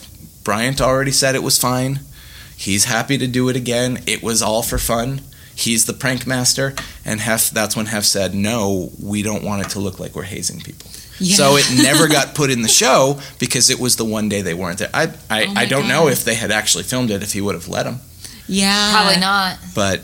Bryant 0.44 0.80
already 0.80 1.10
said 1.10 1.34
it 1.34 1.42
was 1.42 1.58
fine. 1.58 2.00
He's 2.56 2.84
happy 2.84 3.18
to 3.18 3.26
do 3.26 3.48
it 3.48 3.56
again. 3.56 4.02
It 4.06 4.22
was 4.22 4.42
all 4.42 4.62
for 4.62 4.78
fun. 4.78 5.22
He's 5.56 5.84
the 5.84 5.92
prank 5.92 6.26
master. 6.26 6.74
And 7.04 7.20
Hef, 7.20 7.50
that's 7.50 7.76
when 7.76 7.86
Hef 7.86 8.04
said, 8.04 8.34
no, 8.34 8.90
we 9.02 9.22
don't 9.22 9.44
want 9.44 9.64
it 9.64 9.70
to 9.70 9.78
look 9.80 10.00
like 10.00 10.14
we're 10.16 10.22
hazing 10.24 10.60
people. 10.60 10.90
Yeah. 11.20 11.36
So 11.36 11.56
it 11.56 11.64
never 11.82 12.08
got 12.08 12.34
put 12.34 12.50
in 12.50 12.62
the 12.62 12.68
show 12.68 13.20
because 13.38 13.70
it 13.70 13.78
was 13.78 13.96
the 13.96 14.04
one 14.04 14.28
day 14.28 14.42
they 14.42 14.54
weren't 14.54 14.78
there. 14.80 14.90
I, 14.92 15.12
I, 15.30 15.44
Oh 15.46 15.52
I 15.56 15.66
don't 15.66 15.86
know 15.88 16.08
if 16.08 16.24
they 16.24 16.34
had 16.34 16.50
actually 16.50 16.82
filmed 16.84 17.10
it, 17.10 17.22
if 17.22 17.32
he 17.32 17.40
would 17.40 17.54
have 17.54 17.68
let 17.68 17.84
them. 17.84 18.00
yeah, 18.48 18.90
Probably 18.92 19.20
not. 19.20 19.58
But 19.74 20.02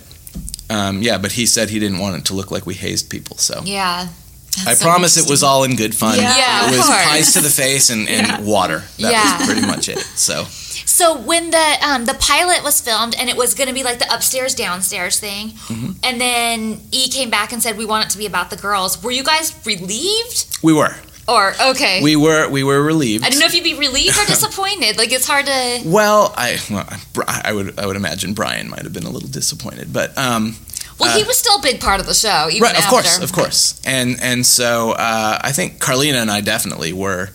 um, 0.71 1.03
yeah, 1.03 1.19
but 1.19 1.33
he 1.33 1.47
said 1.47 1.69
he 1.71 1.81
didn't 1.81 1.99
want 1.99 2.17
it 2.17 2.25
to 2.27 2.35
look 2.35 2.51
like 2.53 2.65
we 2.65 2.75
hazed 2.75 3.11
people. 3.11 3.37
So 3.39 3.61
Yeah. 3.65 4.09
That's 4.57 4.67
I 4.69 4.75
so 4.75 4.85
promise 4.85 5.17
it 5.17 5.29
was 5.31 5.43
all 5.45 5.63
in 5.65 5.75
good 5.77 5.95
fun. 5.95 6.17
Yeah. 6.19 6.37
Yeah, 6.37 6.63
it 6.63 6.71
of 6.73 6.77
was 6.79 6.87
course. 6.87 7.05
pies 7.07 7.33
to 7.35 7.41
the 7.41 7.51
face 7.51 7.91
and, 7.91 8.09
and 8.09 8.47
water. 8.55 8.83
That 8.99 9.13
Yeah. 9.13 9.39
was 9.39 9.47
pretty 9.47 9.67
much 9.67 9.89
it. 9.89 9.99
So 9.99 10.45
So 10.91 11.17
when 11.17 11.51
the 11.51 11.77
um, 11.87 12.05
the 12.05 12.15
pilot 12.15 12.63
was 12.65 12.81
filmed 12.81 13.15
and 13.19 13.31
it 13.31 13.37
was 13.37 13.55
going 13.55 13.69
to 13.69 13.75
be 13.75 13.85
like 13.85 13.99
the 14.01 14.13
upstairs 14.13 14.55
downstairs 14.55 15.19
thing, 15.21 15.51
Mm-hmm. 15.71 15.93
and 16.03 16.21
then 16.21 16.81
E 16.91 17.09
came 17.09 17.31
back 17.31 17.53
and 17.53 17.63
said 17.63 17.77
we 17.79 17.85
want 17.87 18.07
it 18.07 18.11
to 18.11 18.19
be 18.19 18.27
about 18.27 18.51
the 18.51 18.57
girls. 18.57 19.03
Were 19.03 19.13
you 19.13 19.23
guys 19.23 19.55
relieved 19.65 20.59
we 20.63 20.73
were, 20.73 20.95
or 21.29 21.53
okay? 21.71 22.03
we 22.03 22.17
were, 22.17 22.49
we 22.51 22.65
were 22.65 22.83
relieved. 22.83 23.25
I 23.25 23.31
don't 23.31 23.39
know 23.39 23.47
if 23.47 23.55
you'd 23.55 23.65
be 23.65 23.79
relieved 23.79 24.19
or 24.19 24.27
disappointed. 24.37 24.99
Like 24.99 25.13
it's 25.13 25.27
hard 25.27 25.47
to. 25.47 25.83
well, 25.87 26.35
I, 26.37 26.59
well, 26.71 26.87
I 27.27 27.53
would, 27.53 27.79
I 27.79 27.87
would 27.87 27.97
imagine 27.97 28.35
Brian 28.35 28.69
might 28.69 28.83
have 28.83 28.93
been 28.93 29.05
a 29.07 29.11
little 29.11 29.29
disappointed, 29.29 29.93
but 29.93 30.17
um, 30.19 30.57
Well, 30.99 31.17
he 31.17 31.23
was 31.25 31.39
still 31.39 31.59
a 31.59 31.63
big 31.63 31.81
part 31.81 32.01
of 32.01 32.07
the 32.07 32.15
show, 32.15 32.49
even 32.51 32.63
right, 32.63 32.73
of 32.77 32.83
after. 32.83 32.91
course, 32.91 33.19
of 33.23 33.33
course, 33.33 33.81
and 33.87 34.19
and 34.21 34.45
so 34.45 34.91
uh, 34.93 35.39
I 35.41 35.53
think 35.53 35.79
Carlina 35.79 36.19
and 36.19 36.31
I 36.31 36.41
definitely 36.41 36.93
were. 36.93 37.31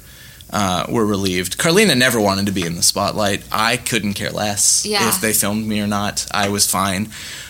Uh, 0.57 0.85
were 0.87 1.05
relieved. 1.05 1.57
Carlina 1.57 1.95
never 1.95 2.17
wanted 2.21 2.45
to 2.45 2.51
be 2.53 2.65
in 2.65 2.75
the 2.77 2.81
spotlight. 2.83 3.43
I 3.51 3.75
couldn't 3.75 4.13
care 4.13 4.31
less 4.31 4.85
Yeah. 4.85 5.09
if 5.09 5.19
they 5.19 5.33
filmed 5.33 5.67
me 5.67 5.81
or 5.81 5.87
not. 5.87 6.25
I 6.31 6.47
was 6.47 6.65
fine. 6.65 7.09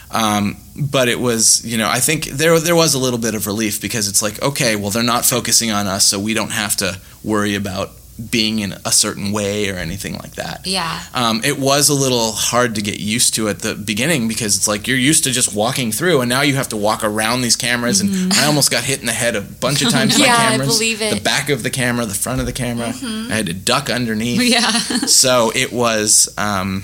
Um, 0.09 0.57
but 0.75 1.07
it 1.07 1.19
was, 1.19 1.63
you 1.63 1.77
know, 1.77 1.87
I 1.87 1.99
think 1.99 2.25
there 2.25 2.59
there 2.59 2.75
was 2.75 2.95
a 2.95 2.99
little 2.99 3.19
bit 3.19 3.35
of 3.35 3.45
relief 3.45 3.79
because 3.79 4.07
it's 4.07 4.23
like, 4.23 4.41
okay, 4.41 4.75
well, 4.75 4.89
they're 4.89 5.03
not 5.15 5.23
focusing 5.23 5.69
on 5.71 5.85
us, 5.85 6.03
so 6.07 6.19
we 6.19 6.33
don't 6.33 6.51
have 6.51 6.75
to 6.77 6.99
worry 7.23 7.53
about 7.55 7.91
being 8.31 8.59
in 8.59 8.73
a 8.85 8.91
certain 8.91 9.33
way 9.33 9.69
or 9.69 9.75
anything 9.75 10.13
like 10.13 10.35
that. 10.35 10.65
Yeah. 10.65 11.03
Um, 11.13 11.41
it 11.43 11.59
was 11.59 11.89
a 11.89 11.93
little 11.93 12.31
hard 12.31 12.75
to 12.75 12.81
get 12.81 12.99
used 12.99 13.35
to 13.35 13.49
at 13.49 13.59
the 13.59 13.75
beginning 13.75 14.27
because 14.29 14.55
it's 14.55 14.67
like 14.67 14.87
you're 14.87 14.97
used 14.97 15.25
to 15.25 15.31
just 15.31 15.53
walking 15.53 15.91
through, 15.91 16.21
and 16.21 16.29
now 16.29 16.41
you 16.41 16.55
have 16.55 16.69
to 16.69 16.77
walk 16.77 17.03
around 17.03 17.41
these 17.41 17.55
cameras. 17.55 17.99
And 17.99 18.31
I 18.33 18.45
almost 18.45 18.71
got 18.71 18.83
hit 18.83 19.01
in 19.01 19.05
the 19.05 19.11
head 19.11 19.35
a 19.35 19.41
bunch 19.41 19.81
of 19.81 19.91
times 19.91 20.17
by 20.19 20.25
Mm-hmm. 20.25 20.51
Yeah, 20.53 20.63
I 20.63 20.65
believe 20.65 21.01
it. 21.01 21.05
Mm-hmm. 21.05 21.15
The 21.17 21.21
back 21.23 21.49
of 21.49 21.63
the 21.63 21.69
camera, 21.69 22.05
the 22.05 22.13
front 22.13 22.39
of 22.39 22.45
the 22.45 22.53
camera. 22.53 22.87
I 22.87 23.33
had 23.35 23.45
to 23.47 23.53
duck 23.53 23.89
underneath. 23.89 24.41
Yeah. 24.41 24.71
so 24.71 25.51
it 25.53 25.71
was 25.71 26.33
um, 26.37 26.83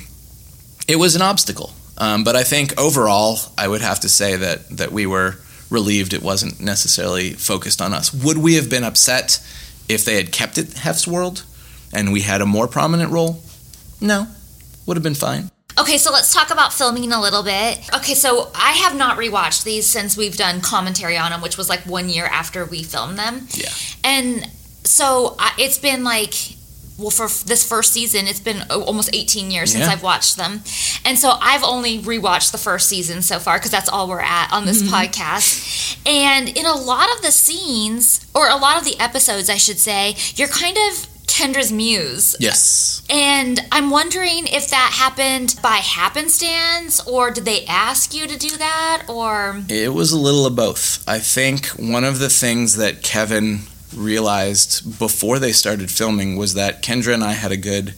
it 0.88 0.98
was 0.98 1.16
an 1.16 1.22
obstacle. 1.22 1.72
Um, 1.98 2.24
but 2.24 2.36
I 2.36 2.44
think 2.44 2.80
overall, 2.80 3.40
I 3.58 3.68
would 3.68 3.82
have 3.82 4.02
to 4.02 4.10
say 4.10 4.36
that 4.36 4.70
that 4.78 4.92
we 4.92 5.06
were 5.06 5.38
relieved 5.70 6.14
it 6.14 6.22
wasn't 6.22 6.60
necessarily 6.60 7.32
focused 7.32 7.82
on 7.82 7.94
us. 7.94 8.14
Would 8.14 8.38
we 8.38 8.56
have 8.56 8.70
been 8.70 8.84
upset 8.84 9.40
if 9.88 10.06
they 10.06 10.16
had 10.16 10.32
kept 10.32 10.58
it 10.58 10.74
Hef's 10.74 11.08
World 11.08 11.44
and 11.94 12.12
we 12.12 12.22
had 12.22 12.42
a 12.42 12.46
more 12.46 12.68
prominent 12.68 13.12
role? 13.12 13.42
No, 14.00 14.28
would 14.86 14.98
have 14.98 15.04
been 15.04 15.16
fine. 15.16 15.50
Okay, 15.80 15.98
so 15.98 16.12
let's 16.12 16.34
talk 16.34 16.52
about 16.52 16.74
filming 16.74 17.12
a 17.12 17.22
little 17.22 17.44
bit. 17.44 17.80
Okay, 17.96 18.14
so 18.14 18.52
I 18.54 18.72
have 18.74 18.96
not 18.96 19.18
rewatched 19.18 19.64
these 19.64 19.88
since 19.88 20.18
we've 20.18 20.36
done 20.36 20.62
commentary 20.62 21.18
on 21.18 21.32
them, 21.32 21.42
which 21.42 21.58
was 21.58 21.70
like 21.70 21.82
one 21.82 22.10
year 22.10 22.26
after 22.26 22.66
we 22.66 22.84
filmed 22.84 23.18
them. 23.18 23.48
Yeah. 23.52 23.70
And 24.04 24.50
so 24.84 25.36
I, 25.40 25.54
it's 25.58 25.78
been 25.78 26.04
like, 26.04 26.34
well, 27.02 27.10
for 27.10 27.26
f- 27.26 27.44
this 27.44 27.68
first 27.68 27.92
season, 27.94 28.28
it's 28.28 28.40
been 28.40 28.64
almost 28.70 29.10
18 29.14 29.52
years 29.52 29.72
since 29.72 29.86
Yeah. 29.86 29.92
I've 29.92 30.04
watched 30.04 30.38
them. 30.38 30.64
And 31.04 31.18
so 31.18 31.38
I've 31.42 31.64
only 31.64 32.00
rewatched 32.00 32.52
the 32.52 32.58
first 32.58 32.88
season 32.88 33.22
so 33.22 33.40
far 33.40 33.58
because 33.58 33.72
that's 33.72 33.90
all 33.90 34.08
we're 34.08 34.22
at 34.22 34.52
on 34.54 34.66
this 34.66 34.82
mm-hmm. 34.82 34.94
podcast. 34.94 35.98
And 36.06 36.50
in 36.50 36.66
a 36.66 36.74
lot 36.76 37.14
of 37.16 37.22
the 37.22 37.32
scenes, 37.32 38.26
or 38.34 38.48
a 38.48 38.56
lot 38.56 38.78
of 38.78 38.86
the 38.86 39.00
episodes, 39.00 39.50
I 39.50 39.58
should 39.58 39.80
say, 39.80 40.16
you're 40.36 40.48
kind 40.48 40.78
of 40.78 41.08
Kendra's 41.28 41.72
muse. 41.72 42.36
Yes. 42.40 43.02
And 43.10 43.60
I'm 43.72 43.90
wondering 43.90 44.48
if 44.48 44.70
that 44.70 44.92
happened 44.94 45.56
by 45.64 45.78
happenstance 45.78 47.00
or 47.08 47.32
did 47.32 47.46
they 47.46 47.66
ask 47.66 48.14
you 48.14 48.28
to 48.28 48.38
do 48.38 48.50
that 48.58 49.06
or 49.08 49.62
It 49.70 49.94
was 49.94 50.12
a 50.12 50.20
little 50.20 50.46
of 50.46 50.56
both. 50.56 51.04
I 51.08 51.20
think 51.20 51.68
one 51.68 52.04
of 52.04 52.20
the 52.20 52.30
things 52.30 52.76
that 52.76 53.02
Kevin 53.02 53.62
realized 53.96 55.00
before 55.00 55.40
they 55.40 55.52
started 55.52 55.90
filming 55.92 56.36
was 56.36 56.54
that 56.56 56.82
Kendra 56.84 57.14
and 57.14 57.24
I 57.24 57.34
had 57.34 57.52
a 57.52 57.58
good 57.58 57.94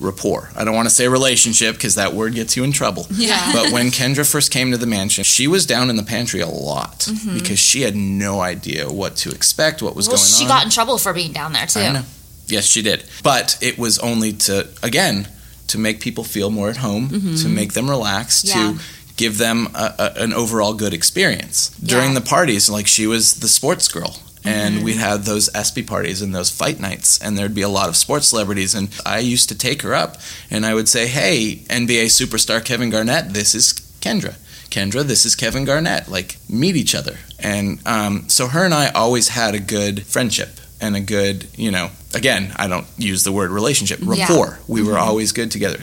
rapport. 0.00 0.50
I 0.56 0.64
don't 0.64 0.74
want 0.74 0.88
to 0.88 0.94
say 0.94 1.06
relationship 1.08 1.76
because 1.76 1.94
that 1.94 2.12
word 2.12 2.34
gets 2.34 2.56
you 2.56 2.64
in 2.64 2.72
trouble. 2.72 3.06
Yeah. 3.10 3.52
But 3.52 3.70
when 3.70 3.86
Kendra 3.88 4.30
first 4.30 4.50
came 4.50 4.70
to 4.72 4.76
the 4.76 4.86
mansion, 4.86 5.24
she 5.24 5.46
was 5.46 5.66
down 5.66 5.90
in 5.90 5.96
the 5.96 6.02
pantry 6.02 6.40
a 6.40 6.48
lot 6.48 7.00
mm-hmm. 7.00 7.34
because 7.34 7.58
she 7.58 7.82
had 7.82 7.94
no 7.94 8.40
idea 8.40 8.90
what 8.90 9.16
to 9.16 9.30
expect, 9.30 9.82
what 9.82 9.94
was 9.94 10.08
well 10.08 10.16
going 10.16 10.26
she 10.26 10.44
on. 10.44 10.48
She 10.48 10.48
got 10.48 10.64
in 10.64 10.70
trouble 10.70 10.98
for 10.98 11.12
being 11.12 11.32
down 11.32 11.52
there 11.52 11.66
too. 11.66 12.00
Yes, 12.46 12.66
she 12.66 12.82
did. 12.82 13.04
But 13.22 13.56
it 13.60 13.78
was 13.78 13.98
only 14.00 14.32
to 14.46 14.68
again 14.82 15.28
to 15.68 15.78
make 15.78 16.00
people 16.00 16.24
feel 16.24 16.50
more 16.50 16.68
at 16.68 16.78
home, 16.78 17.08
mm-hmm. 17.08 17.34
to 17.36 17.48
make 17.48 17.72
them 17.72 17.88
relax, 17.88 18.44
Yeah. 18.44 18.54
to 18.54 18.78
give 19.16 19.38
them 19.38 19.68
a, 19.74 19.94
a, 19.98 20.22
an 20.22 20.32
overall 20.32 20.74
good 20.74 20.92
experience 20.92 21.70
during 21.82 22.12
Yeah. 22.12 22.20
the 22.20 22.26
parties. 22.26 22.68
Like 22.68 22.86
she 22.86 23.06
was 23.06 23.34
the 23.40 23.48
sports 23.48 23.88
girl. 23.88 24.16
And 24.44 24.82
we'd 24.82 24.96
have 24.96 25.24
those 25.24 25.48
ESPY 25.54 25.82
parties 25.84 26.20
and 26.22 26.34
those 26.34 26.50
fight 26.50 26.80
nights, 26.80 27.18
and 27.20 27.38
there'd 27.38 27.54
be 27.54 27.62
a 27.62 27.68
lot 27.68 27.88
of 27.88 27.96
sports 27.96 28.26
celebrities. 28.28 28.74
And 28.74 28.88
I 29.06 29.20
used 29.20 29.48
to 29.50 29.54
take 29.56 29.82
her 29.82 29.94
up, 29.94 30.16
and 30.50 30.66
I 30.66 30.74
would 30.74 30.88
say, 30.88 31.06
"Hey, 31.06 31.62
NBA 31.70 32.06
superstar 32.06 32.64
Kevin 32.64 32.90
Garnett, 32.90 33.32
this 33.32 33.54
is 33.54 33.72
Kendra. 34.00 34.34
Kendra, 34.70 35.02
this 35.04 35.24
is 35.24 35.36
Kevin 35.36 35.64
Garnett. 35.64 36.08
Like, 36.08 36.38
meet 36.48 36.74
each 36.76 36.94
other." 36.94 37.18
And 37.38 37.78
um, 37.86 38.28
so 38.28 38.48
her 38.48 38.64
and 38.64 38.74
I 38.74 38.88
always 38.90 39.28
had 39.28 39.54
a 39.54 39.60
good 39.60 40.04
friendship 40.06 40.58
and 40.80 40.96
a 40.96 41.00
good, 41.00 41.46
you 41.56 41.70
know, 41.70 41.90
again, 42.12 42.52
I 42.56 42.66
don't 42.66 42.86
use 42.98 43.22
the 43.22 43.30
word 43.32 43.50
relationship, 43.50 44.00
Yeah. 44.02 44.22
rapport. 44.26 44.58
We 44.66 44.82
were 44.82 44.98
always 44.98 45.30
good 45.30 45.50
together. 45.52 45.78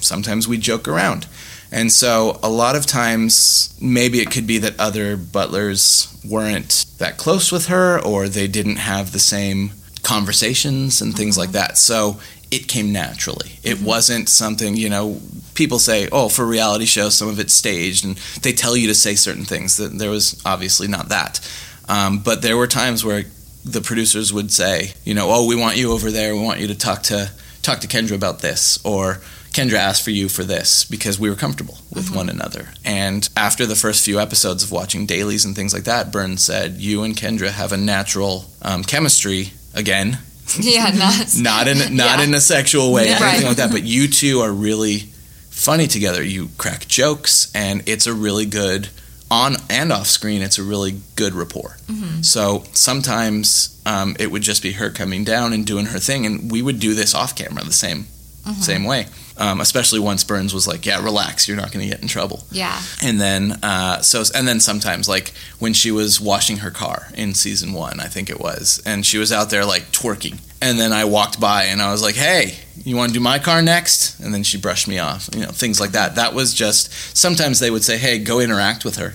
Sometimes 0.00 0.46
we 0.46 0.58
joke 0.58 0.86
around. 0.86 1.26
And 1.74 1.90
so 1.90 2.38
a 2.40 2.48
lot 2.48 2.76
of 2.76 2.86
times, 2.86 3.76
maybe 3.80 4.20
it 4.20 4.30
could 4.30 4.46
be 4.46 4.58
that 4.58 4.78
other 4.78 5.16
butlers 5.16 6.16
weren't 6.24 6.86
that 6.98 7.16
close 7.16 7.50
with 7.50 7.66
her 7.66 8.00
or 8.00 8.28
they 8.28 8.46
didn't 8.46 8.76
have 8.76 9.10
the 9.10 9.18
same 9.18 9.72
conversations 10.04 11.02
and 11.02 11.16
things 11.16 11.36
like 11.36 11.50
that. 11.50 11.76
So 11.76 12.20
it 12.52 12.68
came 12.68 12.92
naturally. 12.92 13.58
It 13.64 13.82
wasn't 13.82 14.28
something, 14.28 14.76
you 14.76 14.88
know, 14.88 15.20
people 15.54 15.80
say, 15.80 16.08
oh, 16.12 16.28
for 16.28 16.46
reality 16.46 16.84
shows, 16.84 17.16
some 17.16 17.26
of 17.26 17.40
it's 17.40 17.52
staged 17.52 18.04
and 18.04 18.14
they 18.42 18.52
tell 18.52 18.76
you 18.76 18.86
to 18.86 18.94
say 18.94 19.16
certain 19.16 19.44
things. 19.44 19.76
That 19.76 19.98
There 19.98 20.10
was 20.10 20.40
obviously 20.46 20.86
not 20.86 21.08
that. 21.08 21.40
Um, 21.88 22.20
but 22.20 22.40
there 22.40 22.56
were 22.56 22.68
times 22.68 23.04
where 23.04 23.24
the 23.64 23.80
producers 23.80 24.32
would 24.32 24.52
say, 24.52 24.92
you 25.04 25.14
know, 25.14 25.26
oh, 25.28 25.48
we 25.48 25.56
want 25.56 25.76
you 25.76 25.90
over 25.90 26.12
there. 26.12 26.36
We 26.36 26.40
want 26.40 26.60
you 26.60 26.68
to 26.68 26.78
talk 26.78 27.02
to 27.04 27.32
talk 27.62 27.80
to 27.80 27.88
Kendra 27.88 28.14
about 28.14 28.40
this, 28.40 28.78
or 28.84 29.20
Kendra 29.54 29.74
asked 29.78 30.02
for 30.02 30.10
you 30.10 30.28
for 30.28 30.44
this 30.44 30.84
because 30.84 31.18
we 31.18 31.30
were 31.30 31.36
comfortable 31.36 31.78
with 31.90 32.14
one 32.14 32.28
another. 32.28 32.68
And 32.84 33.28
after 33.36 33.64
the 33.66 33.76
first 33.76 34.04
few 34.04 34.18
episodes 34.20 34.62
of 34.64 34.70
watching 34.72 35.06
dailies 35.06 35.44
and 35.44 35.54
things 35.56 35.72
like 35.72 35.84
that, 35.84 36.10
Burns 36.12 36.42
said, 36.42 36.74
you 36.78 37.02
and 37.04 37.16
Kendra 37.16 37.50
have 37.50 37.72
a 37.72 37.76
natural 37.76 38.46
um, 38.62 38.82
chemistry 38.84 39.52
again. 39.74 40.18
Yeah, 40.60 40.90
nuts. 40.90 41.38
Not 41.50 41.68
in 41.68 41.78
not 41.96 42.18
Yeah. 42.18 42.24
in 42.24 42.34
a 42.34 42.40
sexual 42.40 42.92
way 42.92 43.06
Yeah. 43.08 43.18
or 43.20 43.24
anything 43.24 43.44
Right. 43.46 43.48
like 43.48 43.56
that, 43.56 43.72
but 43.72 43.82
you 43.84 44.08
two 44.20 44.40
are 44.40 44.52
really 44.52 45.08
funny 45.50 45.86
together. 45.86 46.22
You 46.22 46.50
crack 46.58 46.86
jokes, 46.86 47.50
and 47.54 47.82
it's 47.86 48.06
a 48.06 48.12
really 48.12 48.44
good 48.44 48.88
on 49.30 49.56
and 49.70 49.90
off 49.90 50.06
screen. 50.06 50.42
It's 50.42 50.58
a 50.58 50.62
really 50.62 51.00
good 51.16 51.32
rapport. 51.34 51.78
Mm-hmm. 51.88 52.20
So 52.22 52.62
sometimes 52.72 53.80
um, 53.86 54.16
it 54.18 54.30
would 54.30 54.42
just 54.42 54.62
be 54.62 54.72
her 54.72 54.90
coming 54.90 55.24
down 55.24 55.52
and 55.52 55.64
doing 55.66 55.86
her 55.86 55.98
thing, 55.98 56.26
and 56.26 56.50
we 56.52 56.60
would 56.62 56.78
do 56.78 56.94
this 56.94 57.14
off 57.14 57.34
camera 57.34 57.64
the 57.64 57.72
same 57.72 58.06
Mm-hmm. 58.44 58.60
same 58.60 58.84
way. 58.84 59.06
Um, 59.36 59.60
especially 59.60 59.98
once 59.98 60.22
Burns 60.22 60.54
was 60.54 60.68
like, 60.68 60.86
"Yeah, 60.86 61.02
relax. 61.02 61.48
You're 61.48 61.56
not 61.56 61.72
going 61.72 61.82
to 61.84 61.90
get 61.90 62.00
in 62.00 62.08
trouble." 62.08 62.44
Yeah. 62.52 62.80
And 63.02 63.20
then, 63.20 63.58
uh, 63.64 64.00
so, 64.00 64.22
and 64.32 64.46
then 64.46 64.60
sometimes, 64.60 65.08
like 65.08 65.32
when 65.58 65.72
she 65.72 65.90
was 65.90 66.20
washing 66.20 66.58
her 66.58 66.70
car 66.70 67.08
in 67.14 67.34
season 67.34 67.72
one, 67.72 67.98
I 67.98 68.06
think 68.06 68.30
it 68.30 68.38
was, 68.38 68.80
and 68.86 69.04
she 69.04 69.18
was 69.18 69.32
out 69.32 69.50
there 69.50 69.64
like 69.64 69.90
twerking. 69.90 70.38
And 70.62 70.78
then 70.78 70.92
I 70.92 71.04
walked 71.04 71.38
by 71.38 71.64
and 71.64 71.82
I 71.82 71.90
was 71.90 72.00
like, 72.02 72.14
hey, 72.14 72.54
you 72.84 72.96
want 72.96 73.10
to 73.10 73.14
do 73.14 73.20
my 73.20 73.38
car 73.38 73.60
next? 73.60 74.18
And 74.20 74.32
then 74.32 74.42
she 74.42 74.56
brushed 74.56 74.88
me 74.88 74.98
off, 74.98 75.28
you 75.34 75.42
know, 75.42 75.50
things 75.50 75.78
like 75.78 75.90
that. 75.90 76.14
That 76.14 76.32
was 76.32 76.54
just, 76.54 76.90
sometimes 77.14 77.60
they 77.60 77.70
would 77.70 77.84
say, 77.84 77.98
hey, 77.98 78.18
go 78.18 78.40
interact 78.40 78.82
with 78.82 78.96
her. 78.96 79.14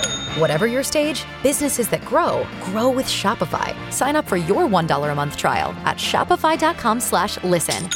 Whatever 0.37 0.65
your 0.65 0.83
stage, 0.83 1.25
businesses 1.43 1.89
that 1.89 2.05
grow, 2.05 2.47
grow 2.63 2.89
with 2.89 3.05
Shopify. 3.05 3.75
Sign 3.91 4.15
up 4.15 4.25
for 4.25 4.37
your 4.37 4.63
$1 4.63 5.11
a 5.11 5.15
month 5.15 5.35
trial 5.35 5.71
at 5.83 5.97
shopify.com 5.97 7.01
slash 7.01 7.43
listen. 7.43 7.89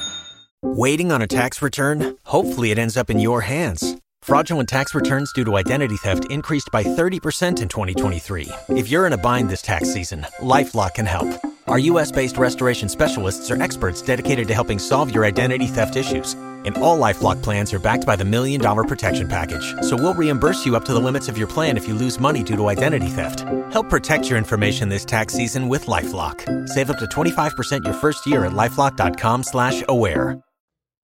Waiting 0.61 1.13
on 1.13 1.21
a 1.21 1.27
tax 1.27 1.61
return? 1.61 2.17
Hopefully, 2.25 2.71
it 2.71 2.77
ends 2.77 2.97
up 2.97 3.09
in 3.09 3.19
your 3.19 3.41
hands. 3.41 3.95
Fraudulent 4.21 4.67
tax 4.67 4.93
returns 4.93 5.31
due 5.31 5.45
to 5.45 5.55
identity 5.55 5.95
theft 5.95 6.25
increased 6.29 6.69
by 6.73 6.83
30% 6.83 7.61
in 7.61 7.69
2023. 7.69 8.49
If 8.69 8.89
you're 8.89 9.07
in 9.07 9.13
a 9.13 9.17
bind 9.17 9.49
this 9.49 9.61
tax 9.61 9.93
season, 9.93 10.25
LifeLock 10.39 10.95
can 10.95 11.05
help. 11.05 11.27
Our 11.67 11.79
US 11.79 12.11
based 12.11 12.37
restoration 12.37 12.89
specialists 12.89 13.49
are 13.49 13.61
experts 13.61 14.01
dedicated 14.01 14.47
to 14.49 14.53
helping 14.53 14.79
solve 14.79 15.13
your 15.13 15.23
identity 15.23 15.67
theft 15.67 15.95
issues. 15.95 16.35
And 16.65 16.77
all 16.79 16.99
Lifelock 16.99 17.43
plans 17.43 17.71
are 17.73 17.79
backed 17.79 18.05
by 18.05 18.15
the 18.15 18.25
Million 18.25 18.59
Dollar 18.59 18.83
Protection 18.83 19.27
Package. 19.27 19.73
So 19.81 19.95
we'll 19.95 20.15
reimburse 20.15 20.65
you 20.65 20.75
up 20.75 20.83
to 20.85 20.93
the 20.93 20.99
limits 20.99 21.29
of 21.29 21.37
your 21.37 21.47
plan 21.47 21.77
if 21.77 21.87
you 21.87 21.93
lose 21.93 22.19
money 22.19 22.43
due 22.43 22.55
to 22.55 22.67
identity 22.67 23.07
theft. 23.07 23.41
Help 23.71 23.89
protect 23.89 24.29
your 24.29 24.37
information 24.37 24.89
this 24.89 25.05
tax 25.05 25.33
season 25.33 25.69
with 25.69 25.85
LifeLock. 25.85 26.67
Save 26.69 26.89
up 26.89 26.99
to 26.99 27.05
25% 27.05 27.85
your 27.85 27.93
first 27.93 28.25
year 28.25 28.45
at 28.45 28.53
LifeLock.com 28.53 29.43
slash 29.43 29.83
aware. 29.87 30.41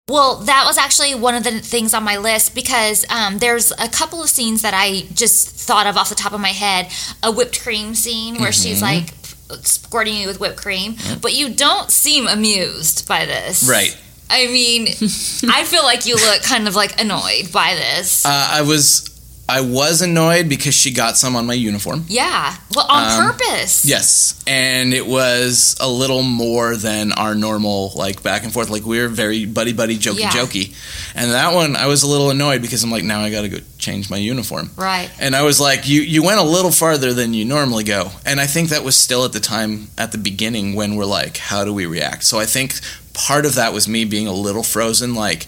Well, 0.09 0.37
that 0.39 0.65
was 0.65 0.77
actually 0.77 1.15
one 1.15 1.35
of 1.35 1.43
the 1.43 1.59
things 1.59 1.93
on 1.93 2.03
my 2.03 2.17
list 2.17 2.53
because 2.53 3.05
um, 3.09 3.37
there's 3.37 3.71
a 3.71 3.87
couple 3.87 4.21
of 4.21 4.29
scenes 4.29 4.61
that 4.63 4.73
I 4.73 5.03
just 5.13 5.49
thought 5.49 5.87
of 5.87 5.95
off 5.95 6.09
the 6.09 6.15
top 6.15 6.33
of 6.33 6.41
my 6.41 6.49
head. 6.49 6.91
A 7.23 7.31
whipped 7.31 7.61
cream 7.61 7.95
scene 7.95 8.41
where 8.41 8.51
she's 8.51 8.81
like 8.81 9.13
squirting 9.61 10.15
you 10.15 10.27
with 10.27 10.39
whipped 10.39 10.57
cream, 10.57 10.95
but 11.21 11.33
you 11.33 11.53
don't 11.53 11.89
seem 11.89 12.27
amused 12.27 13.07
by 13.07 13.25
this. 13.25 13.67
Right. 13.69 13.97
I 14.31 14.47
mean, 14.47 14.87
I 15.49 15.63
feel 15.65 15.83
like 15.83 16.05
you 16.05 16.15
look 16.15 16.41
kind 16.43 16.67
of 16.67 16.75
like 16.75 16.99
annoyed 17.01 17.51
by 17.51 17.75
this. 17.75 18.25
Uh, 18.25 18.29
I 18.51 18.61
was 18.61 19.07
I 19.49 19.59
was 19.59 20.01
annoyed 20.01 20.47
because 20.47 20.73
she 20.73 20.91
got 20.93 21.17
some 21.17 21.35
on 21.35 21.45
my 21.45 21.53
uniform. 21.55 22.05
Yeah. 22.07 22.55
Well, 22.73 22.85
on 22.87 23.19
Um, 23.21 23.31
purpose. 23.33 23.83
Yes, 23.83 24.41
and 24.47 24.93
it 24.93 25.05
was 25.05 25.75
a 25.81 25.89
little 25.89 26.21
more 26.23 26.77
than 26.77 27.11
our 27.11 27.35
normal 27.35 27.91
like 27.95 28.23
back 28.23 28.43
and 28.45 28.53
forth. 28.53 28.69
Like 28.69 28.85
we 28.85 29.01
were 29.01 29.09
very 29.09 29.45
buddy 29.45 29.73
buddy 29.73 29.97
jokey 29.97 30.19
Yeah. 30.19 30.29
jokey, 30.31 30.73
and 31.15 31.31
that 31.31 31.53
one 31.53 31.75
I 31.75 31.87
was 31.87 32.03
a 32.03 32.07
little 32.07 32.29
annoyed 32.29 32.61
because 32.61 32.81
I'm 32.85 32.91
like 32.91 33.03
now 33.03 33.19
I 33.19 33.29
got 33.29 33.41
to 33.41 33.49
go 33.49 33.57
change 33.77 34.09
my 34.09 34.15
uniform. 34.17 34.69
Right. 34.77 35.09
And 35.19 35.35
I 35.35 35.41
was 35.41 35.59
like, 35.59 35.85
you 35.89 36.01
you 36.01 36.23
went 36.23 36.39
a 36.39 36.43
little 36.43 36.71
farther 36.71 37.11
than 37.13 37.33
you 37.33 37.43
normally 37.43 37.83
go, 37.83 38.09
and 38.25 38.39
I 38.39 38.47
think 38.47 38.69
that 38.69 38.85
was 38.85 38.95
still 38.95 39.25
at 39.25 39.33
the 39.33 39.41
time 39.41 39.89
at 39.97 40.13
the 40.13 40.17
beginning 40.17 40.75
when 40.75 40.95
we're 40.95 41.03
like, 41.19 41.35
how 41.35 41.65
do 41.65 41.73
we 41.73 41.85
react? 41.87 42.23
So 42.23 42.39
I 42.39 42.45
think 42.45 42.79
part 43.13 43.45
of 43.45 43.55
that 43.55 43.73
was 43.73 43.87
me 43.87 44.05
being 44.05 44.27
a 44.27 44.33
little 44.33 44.63
frozen, 44.63 45.15
like. 45.15 45.47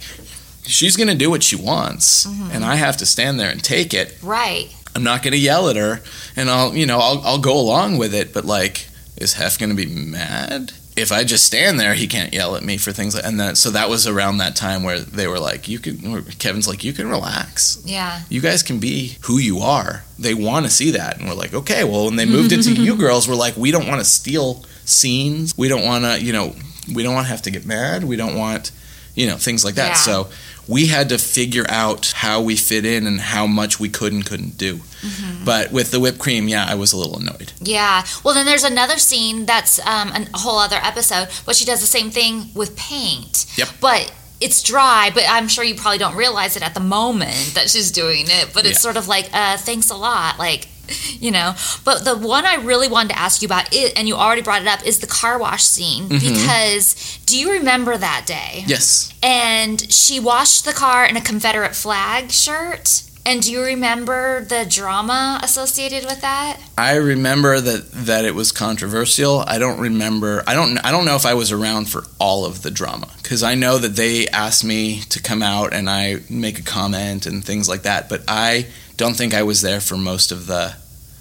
She's 0.65 0.95
gonna 0.95 1.13
do 1.13 1.29
what 1.29 1.43
she 1.43 1.57
wants, 1.57 2.25
Mm-hmm. 2.25 2.51
and 2.53 2.63
I 2.63 2.75
have 2.75 2.95
to 2.97 3.05
stand 3.05 3.37
there 3.37 3.49
and 3.49 3.61
take 3.61 3.93
it. 3.93 4.17
Right. 4.23 4.69
I'm 4.95 5.03
not 5.03 5.21
going 5.21 5.33
to 5.33 5.37
yell 5.37 5.67
at 5.69 5.75
her, 5.75 5.99
and 6.37 6.49
I'll 6.49 6.73
you 6.73 6.85
know 6.85 6.99
I'll 6.99 7.19
I'll 7.25 7.37
go 7.39 7.59
along 7.59 7.97
with 7.97 8.13
it. 8.15 8.33
But 8.33 8.45
like, 8.45 8.87
is 9.17 9.33
Hef 9.33 9.59
going 9.59 9.71
to 9.71 9.75
be 9.75 9.85
mad 9.87 10.71
if 10.95 11.11
I 11.11 11.25
just 11.25 11.43
stand 11.43 11.81
there? 11.81 11.95
He 11.95 12.07
can't 12.07 12.31
yell 12.33 12.55
at 12.55 12.63
me 12.63 12.77
for 12.77 12.93
things 12.93 13.13
like 13.13 13.25
and 13.25 13.37
that. 13.41 13.57
So 13.57 13.71
that 13.71 13.89
was 13.89 14.07
around 14.07 14.37
that 14.37 14.55
time 14.55 14.83
where 14.83 14.99
they 14.99 15.27
were 15.27 15.39
like, 15.39 15.67
you 15.67 15.79
can. 15.79 16.23
Kevin's 16.39 16.67
like, 16.69 16.81
you 16.85 16.93
can 16.93 17.09
relax. 17.09 17.81
Yeah. 17.83 18.21
You 18.29 18.39
guys 18.39 18.63
can 18.63 18.79
be 18.79 19.17
who 19.23 19.39
you 19.39 19.57
are. 19.59 20.05
They 20.17 20.33
want 20.33 20.65
to 20.65 20.71
see 20.71 20.91
that, 20.91 21.19
and 21.19 21.27
we're 21.27 21.35
like, 21.35 21.53
okay. 21.53 21.83
Well, 21.83 22.05
when 22.05 22.15
they 22.15 22.25
moved 22.25 22.53
it 22.53 22.63
to 22.63 22.73
you 22.81 22.95
girls, 22.95 23.27
we're 23.27 23.35
like, 23.35 23.57
we 23.57 23.71
don't 23.71 23.87
want 23.87 23.99
to 23.99 24.05
steal 24.05 24.63
scenes. 24.85 25.53
We 25.57 25.67
don't 25.67 25.83
want 25.83 26.05
to, 26.05 26.23
you 26.23 26.31
know, 26.31 26.55
we 26.91 27.03
don't 27.03 27.13
want 27.13 27.25
to 27.27 27.31
have 27.31 27.41
to 27.43 27.51
get 27.51 27.65
mad. 27.65 28.03
We 28.03 28.15
don't 28.15 28.35
want, 28.37 28.71
you 29.15 29.27
know, 29.27 29.37
things 29.37 29.63
like 29.63 29.75
that. 29.75 29.89
Yeah. 29.89 29.93
So 29.95 30.29
we 30.67 30.87
had 30.87 31.09
to 31.09 31.17
figure 31.17 31.65
out 31.69 32.13
how 32.15 32.41
we 32.41 32.55
fit 32.55 32.85
in 32.85 33.05
and 33.05 33.19
how 33.19 33.45
much 33.47 33.79
we 33.79 33.89
could 33.89 34.13
and 34.13 34.25
couldn't 34.25 34.57
do. 34.57 34.77
Mm-hmm. 34.77 35.45
But 35.45 35.71
with 35.71 35.91
the 35.91 35.99
whipped 35.99 36.19
cream, 36.19 36.47
yeah, 36.47 36.65
I 36.67 36.75
was 36.75 36.93
a 36.93 36.97
little 36.97 37.17
annoyed. 37.19 37.51
Yeah. 37.59 38.05
Well, 38.23 38.33
then 38.33 38.45
there's 38.45 38.63
another 38.63 38.97
scene 38.97 39.45
that's 39.45 39.79
um, 39.85 40.09
a 40.11 40.37
whole 40.37 40.59
other 40.59 40.79
episode, 40.81 41.27
but 41.45 41.55
she 41.55 41.65
does 41.65 41.81
the 41.81 41.87
same 41.87 42.09
thing 42.11 42.45
with 42.55 42.75
paint. 42.77 43.45
Yep. 43.57 43.67
But 43.81 44.13
it's 44.39 44.61
dry, 44.63 45.11
but 45.13 45.23
I'm 45.27 45.47
sure 45.47 45.63
you 45.63 45.75
probably 45.75 45.99
don't 45.99 46.15
realize 46.15 46.55
it 46.55 46.63
at 46.63 46.73
the 46.73 46.79
moment 46.79 47.51
that 47.55 47.69
she's 47.69 47.91
doing 47.91 48.25
it. 48.27 48.51
But 48.53 48.65
it's 48.65 48.75
Yeah. 48.79 48.79
sort 48.79 48.97
of 48.97 49.07
like, 49.07 49.29
uh, 49.33 49.57
thanks 49.57 49.89
a 49.89 49.95
lot. 49.95 50.39
Like, 50.39 50.67
you 51.19 51.31
know. 51.31 51.53
But 51.83 52.05
the 52.05 52.17
one 52.17 52.45
I 52.45 52.55
really 52.55 52.87
wanted 52.87 53.09
to 53.09 53.19
ask 53.19 53.41
you 53.41 53.47
about, 53.47 53.73
it, 53.73 53.97
and 53.97 54.07
you 54.07 54.15
already 54.15 54.41
brought 54.41 54.61
it 54.61 54.67
up, 54.67 54.85
is 54.85 54.99
the 54.99 55.07
car 55.07 55.37
wash 55.37 55.63
scene. 55.63 56.09
Mm-hmm. 56.09 56.33
Because 56.33 57.19
do 57.25 57.37
you 57.37 57.51
remember 57.51 57.97
that 57.97 58.25
day? 58.25 58.63
Yes. 58.67 59.13
And 59.21 59.91
she 59.91 60.19
washed 60.19 60.65
the 60.65 60.73
car 60.73 61.05
in 61.05 61.17
a 61.17 61.21
Confederate 61.21 61.75
flag 61.75 62.31
shirt. 62.31 63.03
And 63.25 63.41
do 63.41 63.53
you 63.53 63.63
remember 63.63 64.43
the 64.43 64.65
drama 64.67 65.39
associated 65.41 66.03
with 66.03 66.19
that? 66.19 66.59
I 66.77 66.95
remember 66.95 67.61
that 67.61 67.89
that 67.91 68.25
it 68.25 68.35
was 68.35 68.51
controversial. 68.51 69.45
I 69.47 69.59
don't 69.59 69.79
remember. 69.79 70.43
I 70.45 70.53
don't. 70.53 70.77
I 70.85 70.91
don't 70.91 71.05
know 71.05 71.15
if 71.15 71.25
I 71.25 71.33
was 71.33 71.49
around 71.49 71.85
for 71.85 72.03
all 72.19 72.43
of 72.43 72.63
the 72.63 72.71
drama 72.71 73.07
because 73.21 73.41
I 73.41 73.55
know 73.55 73.77
that 73.77 73.95
they 73.95 74.27
asked 74.27 74.65
me 74.65 75.01
to 75.09 75.21
come 75.21 75.41
out 75.41 75.73
and 75.73 75.89
I 75.89 76.17
make 76.29 76.59
a 76.59 76.63
comment 76.63 77.25
and 77.25 77.45
things 77.45 77.69
like 77.69 77.83
that. 77.83 78.09
But 78.09 78.23
I 78.27 78.67
don't 79.03 79.17
think 79.17 79.33
I 79.33 79.43
was 79.43 79.61
there 79.61 79.81
for 79.81 79.97
most 79.97 80.31
of 80.31 80.45
the 80.47 80.73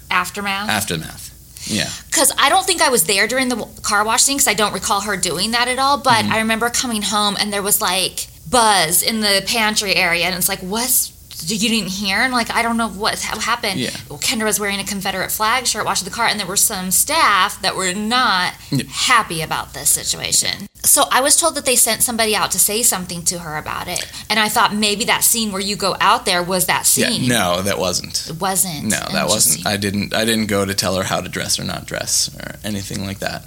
Aftermath? 0.09 0.69
aftermath. 0.69 1.29
Yeah. 1.65 1.89
because 2.07 2.31
I 2.37 2.49
don't 2.49 2.65
think 2.65 2.81
I 2.81 2.89
was 2.89 3.03
there 3.05 3.27
during 3.27 3.47
the 3.49 3.65
car 3.83 4.03
wash 4.03 4.23
scene 4.23 4.35
because 4.37 4.47
I 4.49 4.53
don't 4.53 4.73
recall 4.73 5.01
her 5.01 5.15
doing 5.17 5.51
that 5.51 5.67
at 5.67 5.79
all. 5.79 5.97
But 5.97 6.23
Mm-hmm. 6.23 6.33
I 6.33 6.37
remember 6.39 6.69
coming 6.69 7.01
home 7.01 7.35
and 7.39 7.51
there 7.53 7.63
was 7.63 7.79
like 7.81 8.27
buzz 8.49 9.01
in 9.01 9.21
the 9.21 9.43
pantry 9.47 9.95
area, 9.95 10.25
and 10.25 10.35
it's 10.35 10.49
like, 10.49 10.59
what's 10.59 11.12
you 11.51 11.69
didn't 11.69 11.89
hear? 11.89 12.17
And 12.17 12.33
like, 12.33 12.49
I 12.51 12.61
don't 12.61 12.77
know 12.77 12.89
what 12.89 13.19
happened. 13.19 13.79
Yeah. 13.79 13.91
Well, 14.09 14.19
Kendra 14.19 14.45
was 14.45 14.59
wearing 14.59 14.79
a 14.79 14.83
Confederate 14.83 15.31
flag 15.31 15.65
shirt, 15.67 15.85
washing 15.85 16.05
the 16.05 16.11
car, 16.13 16.27
and 16.27 16.39
there 16.39 16.47
were 16.47 16.55
some 16.57 16.91
staff 16.91 17.61
that 17.61 17.75
were 17.75 17.93
not 17.93 18.53
Yeah. 18.71 18.83
happy 18.89 19.41
about 19.41 19.73
this 19.73 19.89
situation. 19.89 20.67
So 20.85 21.05
I 21.11 21.21
was 21.21 21.35
told 21.37 21.55
that 21.55 21.65
they 21.65 21.75
sent 21.77 22.03
somebody 22.03 22.35
out 22.35 22.51
to 22.51 22.59
say 22.59 22.83
something 22.83 23.23
to 23.23 23.39
her 23.39 23.57
about 23.57 23.87
it, 23.87 24.05
and 24.29 24.37
I 24.39 24.49
thought 24.49 24.75
maybe 24.75 25.05
that 25.05 25.23
scene 25.23 25.51
where 25.51 25.61
you 25.61 25.75
go 25.77 25.95
out 26.01 26.25
there 26.25 26.43
was 26.43 26.65
that 26.65 26.85
Yeah. 26.95 27.07
scene. 27.09 27.27
No, 27.27 27.61
that 27.61 27.79
wasn't. 27.79 28.25
It 28.29 28.39
wasn't. 28.41 28.85
No, 28.85 28.99
that 29.11 29.27
wasn't. 29.29 29.65
I 29.65 29.77
didn't. 29.77 30.13
I 30.13 30.25
didn't 30.25 30.47
go 30.47 30.65
to 30.65 30.73
tell 30.73 30.95
her 30.97 31.03
how 31.03 31.21
to 31.21 31.29
dress 31.29 31.57
or 31.59 31.63
not 31.63 31.85
dress 31.85 32.29
or 32.39 32.55
anything 32.65 33.05
like 33.05 33.19
that. 33.19 33.43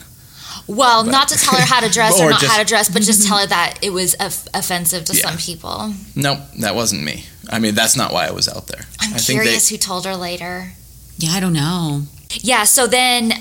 Well, 0.68 1.04
not 1.04 1.28
to 1.28 1.36
tell 1.38 1.54
her 1.54 1.64
how 1.64 1.80
to 1.80 1.88
dress 1.92 2.18
or, 2.20 2.26
Or 2.26 2.30
not 2.30 2.40
just- 2.40 2.52
how 2.52 2.58
to 2.58 2.64
dress, 2.66 2.88
but 2.88 3.02
just 3.02 3.26
tell 3.26 3.38
her 3.38 3.46
that 3.56 3.78
it 3.82 3.90
was 3.90 4.14
off- 4.20 4.48
offensive 4.54 5.04
to 5.06 5.14
Yeah. 5.16 5.28
some 5.30 5.36
people. 5.38 5.94
Nope, 6.14 6.40
that 6.60 6.74
wasn't 6.74 7.04
me. 7.04 7.24
I 7.50 7.58
mean, 7.60 7.74
that's 7.74 7.96
not 7.96 8.12
why 8.12 8.26
I 8.26 8.32
was 8.32 8.48
out 8.48 8.66
there. 8.66 8.84
I'm 9.00 9.14
I 9.14 9.18
think 9.18 9.40
curious 9.40 9.68
who 9.68 9.76
told 9.76 10.04
her 10.06 10.16
later. 10.16 10.72
Yeah, 11.18 11.30
I 11.32 11.40
don't 11.40 11.52
know. 11.52 12.02
Yeah, 12.42 12.64
so 12.64 12.86
then 12.88 13.30
uh, 13.32 13.38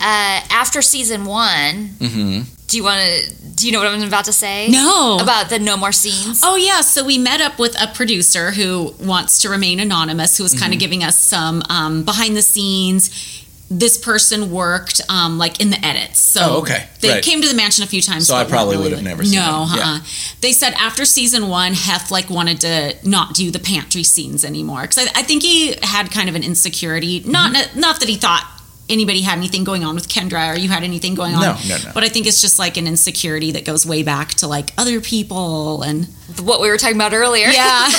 after 0.51 0.81
season 0.81 1.25
one, 1.25 1.89
they. 1.99 2.07
hmm 2.07 2.41
do 2.67 2.77
you 2.77 2.83
want 2.83 2.99
to? 2.99 3.31
Do 3.53 3.67
you 3.67 3.71
know 3.73 3.77
what 3.79 3.87
I'm 3.87 4.01
about 4.01 4.25
to 4.25 4.33
say? 4.33 4.67
No. 4.69 5.19
About 5.21 5.49
the 5.49 5.59
no 5.59 5.77
more 5.77 5.91
scenes. 5.91 6.41
Oh 6.43 6.55
yeah, 6.55 6.81
so 6.81 7.05
we 7.05 7.19
met 7.19 7.39
up 7.39 7.59
with 7.59 7.79
a 7.79 7.87
producer 7.93 8.49
who 8.51 8.95
wants 8.99 9.39
to 9.43 9.49
remain 9.49 9.79
anonymous, 9.79 10.35
who 10.37 10.43
was 10.43 10.59
kind 10.59 10.73
of 10.73 10.79
giving 10.79 11.03
us 11.03 11.15
some 11.15 11.61
um, 11.69 12.03
behind 12.03 12.35
the 12.35 12.41
scenes. 12.41 13.11
This 13.69 13.97
person 13.97 14.51
worked 14.51 15.01
um, 15.09 15.39
like 15.39 15.59
in 15.59 15.71
the 15.71 15.83
edits, 15.83 16.19
so 16.19 16.41
Oh, 16.43 16.57
okay. 16.61 16.85
they 17.01 17.09
Right. 17.09 17.23
came 17.23 17.41
to 17.41 17.47
the 17.47 17.55
mansion 17.55 17.83
a 17.83 17.87
few 17.87 18.01
times. 18.01 18.27
So 18.27 18.35
I 18.35 18.43
probably 18.43 18.75
not 18.75 18.83
would 18.83 18.91
have 18.91 18.99
really- 19.01 19.09
never 19.09 19.25
seen 19.25 19.39
No, 19.39 19.65
them. 19.67 19.77
Yeah. 19.77 19.89
uh-uh. 19.93 19.99
they 20.41 20.51
said 20.53 20.73
after 20.75 21.03
season 21.03 21.47
one, 21.47 21.73
Hef 21.73 22.11
like 22.11 22.29
wanted 22.29 22.61
to 22.61 22.95
not 23.03 23.33
do 23.33 23.49
the 23.49 23.57
pantry 23.59 24.03
scenes 24.03 24.45
anymore 24.45 24.81
because 24.83 24.99
I, 24.99 25.19
I 25.19 25.23
think 25.23 25.41
he 25.41 25.75
had 25.81 26.11
kind 26.11 26.29
of 26.29 26.35
an 26.35 26.43
insecurity. 26.43 27.23
Not 27.25 27.55
Mm-hmm. 27.55 27.79
not 27.79 27.99
that 28.01 28.07
he 28.09 28.17
thought 28.17 28.45
anybody 28.87 29.21
had 29.21 29.39
anything 29.39 29.63
going 29.63 29.83
on 29.83 29.95
with 29.95 30.07
Kendra 30.09 30.53
or 30.53 30.59
you 30.59 30.69
had 30.69 30.83
anything 30.83 31.15
going 31.15 31.33
on. 31.33 31.41
No, 31.41 31.57
no, 31.67 31.77
no. 31.85 31.91
But 31.91 32.03
I 32.03 32.09
think 32.09 32.27
it's 32.27 32.41
just 32.41 32.59
like 32.59 32.77
an 32.77 32.85
insecurity 32.85 33.51
that 33.53 33.65
goes 33.65 33.83
way 33.83 34.03
back 34.03 34.35
to 34.35 34.47
like 34.47 34.73
other 34.77 35.01
people 35.01 35.81
and 35.81 36.05
What 36.39 36.61
we 36.61 36.69
were 36.69 36.77
talking 36.77 36.95
about 36.97 37.13
earlier. 37.13 37.47
yeah. 37.47 37.89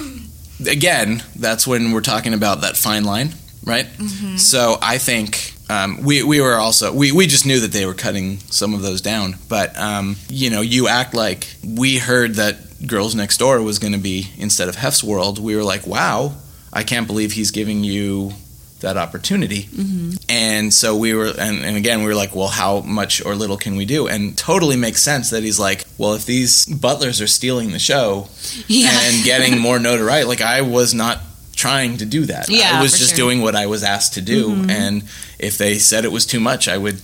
again, 0.66 1.22
that's 1.36 1.66
when 1.66 1.92
we're 1.92 2.00
talking 2.00 2.32
about 2.32 2.62
that 2.62 2.76
fine 2.78 3.04
line, 3.04 3.34
right? 3.64 3.86
Mm-hmm. 3.86 4.36
So 4.36 4.76
I 4.80 4.98
think 4.98 5.54
um, 5.70 6.02
we 6.02 6.22
we 6.22 6.40
were 6.40 6.54
also 6.54 6.92
we 6.92 7.12
we 7.12 7.26
just 7.26 7.46
knew 7.46 7.60
that 7.60 7.72
they 7.72 7.86
were 7.86 7.94
cutting 7.94 8.38
some 8.50 8.74
of 8.74 8.82
those 8.82 9.00
down, 9.00 9.36
but 9.48 9.76
um, 9.78 10.16
you 10.28 10.50
know, 10.50 10.60
you 10.60 10.88
act 10.88 11.14
like 11.14 11.46
we 11.66 11.98
heard 11.98 12.34
that 12.34 12.86
Girls 12.86 13.14
Next 13.14 13.38
Door 13.38 13.62
was 13.62 13.78
going 13.78 13.94
to 13.94 13.98
be 13.98 14.30
instead 14.36 14.68
of 14.68 14.76
Hef's 14.76 15.02
World. 15.02 15.38
We 15.38 15.56
were 15.56 15.64
like, 15.64 15.86
wow, 15.86 16.34
I 16.72 16.82
can't 16.82 17.06
believe 17.06 17.32
he's 17.32 17.50
giving 17.50 17.82
you 17.84 18.32
that 18.80 18.96
opportunity. 18.98 19.62
Mm-hmm. 19.62 20.10
And 20.28 20.74
so 20.74 20.94
we 20.94 21.14
were, 21.14 21.32
and, 21.38 21.64
and 21.64 21.76
again, 21.78 22.00
we 22.00 22.06
were 22.06 22.14
like, 22.14 22.34
well, 22.36 22.48
how 22.48 22.80
much 22.80 23.24
or 23.24 23.34
little 23.34 23.56
can 23.56 23.76
we 23.76 23.86
do? 23.86 24.06
And 24.08 24.36
totally 24.36 24.76
makes 24.76 25.00
sense 25.00 25.30
that 25.30 25.42
he's 25.42 25.58
like, 25.58 25.84
well, 25.96 26.12
if 26.12 26.26
these 26.26 26.66
butlers 26.66 27.22
are 27.22 27.26
stealing 27.26 27.72
the 27.72 27.78
show 27.78 28.28
Yeah. 28.66 28.90
and 28.92 29.24
getting 29.24 29.58
more 29.58 29.78
notoriety, 29.78 30.26
like 30.28 30.42
I 30.42 30.60
was 30.60 30.92
not 30.92 31.18
trying 31.64 31.96
to 31.98 32.06
do 32.06 32.26
that. 32.26 32.48
Yeah, 32.48 32.78
I 32.78 32.82
was 32.82 32.92
just 32.98 33.10
sure. 33.16 33.24
doing 33.24 33.40
what 33.40 33.54
I 33.54 33.66
was 33.66 33.82
asked 33.82 34.14
to 34.14 34.20
do. 34.22 34.42
And 34.68 35.02
if 35.38 35.56
they 35.58 35.78
said 35.78 36.04
it 36.04 36.12
was 36.12 36.26
too 36.26 36.40
much, 36.40 36.68
I 36.68 36.76
would 36.78 36.98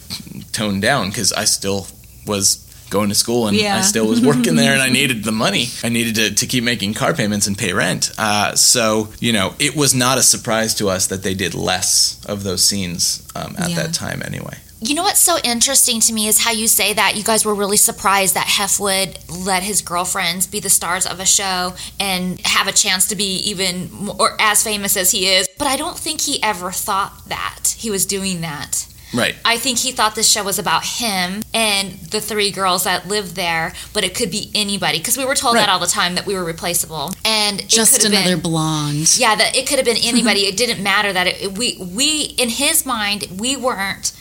tone 0.52 0.80
down 0.80 1.08
because 1.10 1.32
I 1.32 1.46
still 1.46 1.86
was 2.26 2.66
going 2.90 3.08
to 3.08 3.14
school 3.14 3.46
and 3.48 3.56
Yeah. 3.56 3.78
I 3.78 3.82
still 3.82 4.06
was 4.08 4.20
working 4.20 4.56
there 4.56 4.72
and 4.72 4.82
I 4.82 4.88
needed 5.00 5.22
the 5.24 5.32
money. 5.32 5.66
I 5.84 5.88
needed 5.88 6.14
to, 6.16 6.34
to 6.34 6.46
keep 6.46 6.64
making 6.64 6.94
car 6.94 7.14
payments 7.14 7.46
and 7.46 7.56
pay 7.56 7.72
rent. 7.72 8.10
Uh, 8.18 8.54
so, 8.56 9.08
you 9.20 9.32
know, 9.32 9.54
it 9.58 9.74
was 9.76 9.94
not 9.94 10.18
a 10.18 10.22
surprise 10.22 10.74
to 10.74 10.88
us 10.88 11.06
that 11.06 11.22
they 11.22 11.34
did 11.34 11.54
less 11.54 12.20
of 12.26 12.42
those 12.42 12.62
scenes 12.64 13.22
um, 13.36 13.54
at 13.58 13.70
Yeah. 13.70 13.76
that 13.76 13.94
time 13.94 14.22
anyway. 14.26 14.56
You 14.82 14.94
know 14.94 15.02
what's 15.02 15.20
so 15.20 15.36
interesting 15.44 16.00
to 16.00 16.12
me 16.12 16.26
is 16.26 16.38
how 16.38 16.52
you 16.52 16.66
say 16.66 16.94
that 16.94 17.14
you 17.14 17.22
guys 17.22 17.44
were 17.44 17.54
really 17.54 17.76
surprised 17.76 18.34
that 18.34 18.46
Hef 18.46 18.80
would 18.80 19.18
let 19.28 19.62
his 19.62 19.82
girlfriends 19.82 20.46
be 20.46 20.58
the 20.58 20.70
stars 20.70 21.04
of 21.06 21.20
a 21.20 21.26
show 21.26 21.74
and 21.98 22.40
have 22.46 22.66
a 22.66 22.72
chance 22.72 23.06
to 23.08 23.14
be 23.16 23.36
even 23.50 23.92
more 23.92 24.36
as 24.40 24.64
famous 24.64 24.96
as 24.96 25.10
he 25.10 25.26
is. 25.26 25.46
But 25.58 25.66
I 25.66 25.76
don't 25.76 25.98
think 25.98 26.22
he 26.22 26.42
ever 26.42 26.70
thought 26.72 27.28
that 27.28 27.74
he 27.76 27.90
was 27.90 28.06
doing 28.06 28.40
that. 28.40 28.86
Right. 29.12 29.34
I 29.44 29.58
think 29.58 29.78
he 29.78 29.92
thought 29.92 30.14
this 30.14 30.30
show 30.30 30.44
was 30.44 30.58
about 30.58 30.84
him 30.86 31.42
and 31.52 31.92
the 32.10 32.20
three 32.20 32.50
girls 32.50 32.84
that 32.84 33.06
lived 33.06 33.36
there, 33.36 33.74
but 33.92 34.02
it 34.02 34.14
could 34.14 34.30
be 34.30 34.50
anybody 34.54 34.96
because 34.98 35.18
we 35.18 35.26
were 35.26 35.34
told 35.34 35.56
Right. 35.56 35.62
that 35.66 35.68
all 35.68 35.80
the 35.80 35.88
time 35.88 36.14
that 36.14 36.24
we 36.24 36.34
were 36.34 36.44
replaceable. 36.44 37.12
And 37.24 37.68
Just 37.68 38.00
could 38.00 38.10
another 38.10 38.36
been, 38.36 38.40
blonde. 38.40 39.14
yeah, 39.18 39.34
that 39.34 39.54
it 39.56 39.66
could 39.68 39.76
have 39.78 39.84
been 39.84 39.96
anybody. 40.02 40.46
it 40.46 40.56
didn't 40.56 40.82
matter 40.82 41.12
that 41.12 41.26
it, 41.26 41.58
we 41.58 41.76
we 41.80 42.34
in 42.38 42.48
his 42.48 42.86
mind 42.86 43.26
we 43.38 43.56
weren't 43.56 44.12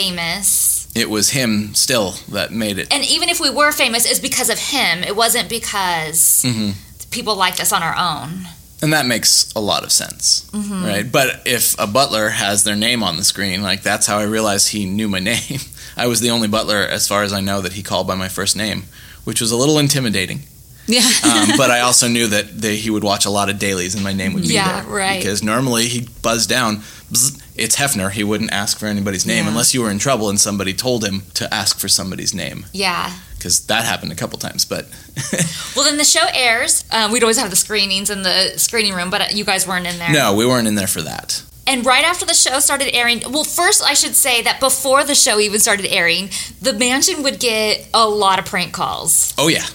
famous. 0.00 0.88
It 0.94 1.08
was 1.10 1.30
him 1.30 1.74
still 1.74 2.14
that 2.28 2.52
made 2.52 2.78
it. 2.78 2.88
And 2.92 3.04
even 3.04 3.28
if 3.28 3.40
we 3.40 3.50
were 3.50 3.72
famous, 3.72 4.04
it's 4.10 4.18
because 4.20 4.50
of 4.50 4.58
him. 4.58 5.02
It 5.02 5.16
wasn't 5.16 5.48
because 5.48 6.42
Mm-hmm. 6.44 6.70
people 7.10 7.36
liked 7.36 7.60
us 7.60 7.72
on 7.72 7.82
our 7.82 7.96
own. 7.96 8.46
And 8.82 8.92
that 8.92 9.06
makes 9.06 9.50
a 9.54 9.60
lot 9.60 9.84
of 9.84 9.90
sense, 9.90 10.48
right? 10.52 11.10
But 11.10 11.46
if 11.46 11.74
a 11.78 11.86
butler 11.86 12.28
has 12.28 12.62
their 12.64 12.76
name 12.76 13.02
on 13.02 13.16
the 13.16 13.24
screen, 13.24 13.62
like 13.62 13.82
that's 13.82 14.06
how 14.06 14.18
I 14.18 14.24
realized 14.24 14.68
he 14.68 14.84
knew 14.84 15.08
my 15.08 15.18
name. 15.32 15.60
I 15.96 16.06
was 16.08 16.20
the 16.20 16.28
only 16.30 16.46
butler, 16.48 16.76
as 16.82 17.08
far 17.08 17.22
as 17.22 17.32
I 17.32 17.40
know, 17.40 17.62
that 17.62 17.72
he 17.72 17.82
called 17.82 18.06
by 18.06 18.14
my 18.16 18.28
first 18.28 18.54
name, 18.54 18.82
which 19.24 19.40
was 19.40 19.50
a 19.50 19.56
little 19.56 19.78
intimidating. 19.78 20.40
Yeah. 20.86 21.00
um, 21.24 21.48
but 21.56 21.70
I 21.70 21.80
also 21.80 22.06
knew 22.08 22.26
that 22.28 22.60
they, 22.60 22.76
he 22.76 22.90
would 22.90 23.02
watch 23.04 23.24
a 23.26 23.30
lot 23.30 23.48
of 23.50 23.58
dailies 23.58 23.94
and 23.94 24.04
my 24.04 24.12
name 24.12 24.34
would 24.34 24.42
be 24.44 24.54
Yeah, 24.54 24.82
there. 24.82 24.92
right. 24.92 25.18
Because 25.18 25.42
normally 25.42 25.86
he'd 25.88 26.22
buzz 26.22 26.46
down, 26.46 26.76
bzz, 27.12 27.42
it's 27.56 27.76
Hefner. 27.76 28.10
He 28.10 28.22
wouldn't 28.24 28.52
ask 28.52 28.78
for 28.78 28.86
anybody's 28.86 29.26
name 29.26 29.44
Yeah. 29.44 29.50
unless 29.50 29.74
you 29.74 29.82
were 29.82 29.90
in 29.90 29.98
trouble 29.98 30.28
and 30.28 30.38
somebody 30.40 30.72
told 30.74 31.04
him 31.04 31.22
to 31.34 31.52
ask 31.52 31.78
for 31.78 31.88
somebody's 31.88 32.32
name. 32.34 32.66
Yeah. 32.72 33.12
Because 33.36 33.66
that 33.66 33.84
happened 33.84 34.12
a 34.12 34.14
couple 34.14 34.38
times. 34.38 34.64
But 34.64 34.86
Well, 35.76 35.84
then 35.84 35.96
the 35.98 36.04
show 36.04 36.26
airs. 36.32 36.84
Um, 36.92 37.10
we'd 37.12 37.22
always 37.22 37.38
have 37.38 37.50
the 37.50 37.56
screenings 37.56 38.08
in 38.10 38.22
the 38.22 38.52
screening 38.56 38.94
room, 38.94 39.10
but 39.10 39.20
uh, 39.20 39.24
you 39.32 39.44
guys 39.44 39.66
weren't 39.66 39.86
in 39.86 39.98
there. 39.98 40.10
no, 40.12 40.34
we 40.34 40.46
weren't 40.46 40.66
in 40.68 40.74
there 40.74 40.86
for 40.86 41.02
that. 41.02 41.42
And 41.68 41.84
right 41.84 42.04
after 42.04 42.24
the 42.24 42.32
show 42.34 42.60
started 42.60 42.94
airing, 42.94 43.22
well, 43.28 43.42
first 43.42 43.82
I 43.82 43.94
should 43.94 44.14
say 44.14 44.40
that 44.42 44.60
before 44.60 45.02
the 45.04 45.16
show 45.16 45.40
even 45.40 45.58
started 45.58 45.86
airing, 45.92 46.30
the 46.62 46.72
mansion 46.72 47.24
would 47.24 47.40
get 47.40 47.88
a 47.92 48.08
lot 48.08 48.38
of 48.38 48.44
prank 48.44 48.72
calls. 48.72 49.34
Oh, 49.36 49.48
yeah. 49.48 49.66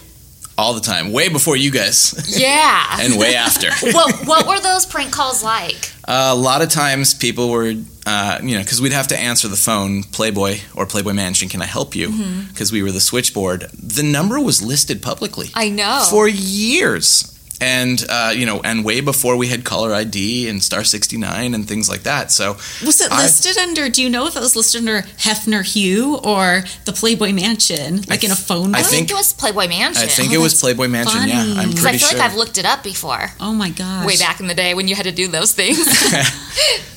All 0.58 0.74
the 0.74 0.80
time. 0.80 1.12
Way 1.12 1.28
before 1.28 1.56
you 1.56 1.70
guys. 1.70 2.38
Yeah. 2.38 2.96
and 3.00 3.18
way 3.18 3.34
after. 3.34 3.70
what 3.92 4.26
what 4.26 4.46
were 4.46 4.60
those 4.60 4.86
prank 4.86 5.12
calls 5.12 5.42
like? 5.42 5.92
Uh, 6.06 6.30
a 6.32 6.34
lot 6.34 6.62
of 6.62 6.68
times 6.68 7.14
people 7.14 7.48
were, 7.50 7.74
uh, 8.06 8.38
you 8.42 8.56
know, 8.56 8.62
because 8.62 8.80
we'd 8.80 8.92
have 8.92 9.08
to 9.08 9.16
answer 9.18 9.48
the 9.48 9.56
phone, 9.56 10.02
Playboy 10.02 10.58
or 10.74 10.84
Playboy 10.84 11.12
Mansion, 11.12 11.48
can 11.48 11.62
I 11.62 11.66
help 11.66 11.94
you? 11.94 12.08
Mm-hmm. 12.08 12.48
Because 12.48 12.72
we 12.72 12.82
were 12.82 12.90
the 12.90 13.00
switchboard. 13.00 13.62
The 13.72 14.02
number 14.02 14.40
was 14.40 14.62
listed 14.62 15.00
publicly 15.00 15.48
I 15.54 15.68
know. 15.70 16.04
for 16.10 16.28
years. 16.28 17.31
And, 17.62 18.04
uh, 18.08 18.32
you 18.34 18.44
know, 18.46 18.60
and 18.62 18.84
way 18.84 19.00
before 19.00 19.36
we 19.36 19.46
had 19.48 19.64
caller 19.64 19.94
ID 19.94 20.48
and 20.48 20.62
Star 20.62 20.84
69 20.84 21.54
and 21.54 21.66
things 21.68 21.88
like 21.88 22.02
that. 22.02 22.30
So, 22.32 22.54
Was 22.84 23.00
it 23.00 23.10
I- 23.12 23.22
listed 23.22 23.56
under? 23.58 23.88
Do 23.88 24.02
you 24.02 24.10
know 24.10 24.26
if 24.26 24.36
it 24.36 24.40
was 24.40 24.56
listed 24.56 24.80
under 24.80 25.02
Hefner 25.18 25.64
Hugh 25.64 26.16
or 26.24 26.64
the 26.84 26.92
Playboy 26.92 27.32
Mansion, 27.32 28.02
like 28.08 28.24
in 28.24 28.30
a 28.30 28.36
phone 28.36 28.72
book? 28.72 28.76
I 28.76 28.80
I 28.80 28.82
think- 28.82 29.08
think 29.08 29.10
it 29.12 29.14
was 29.14 29.32
Playboy 29.32 29.68
Mansion. 29.68 30.02
I 30.02 30.06
think 30.08 30.30
Oh, 30.32 30.34
it 30.34 30.38
was 30.38 30.60
Playboy 30.60 30.88
Mansion. 30.88 31.28
Yeah. 31.28 31.54
I'm 31.58 31.70
because 31.70 31.86
I 31.86 31.90
feel 31.92 32.08
sure. 32.08 32.18
like 32.18 32.30
I've 32.30 32.36
looked 32.36 32.58
it 32.58 32.64
up 32.66 32.82
before. 32.82 33.30
oh 33.40 33.52
my 33.52 33.70
gosh! 33.70 34.06
Way 34.06 34.16
back 34.16 34.40
in 34.40 34.46
the 34.48 34.54
day 34.54 34.74
when 34.74 34.88
you 34.88 34.94
had 34.94 35.04
to 35.04 35.12
do 35.12 35.28
those 35.28 35.52
things. 35.52 35.78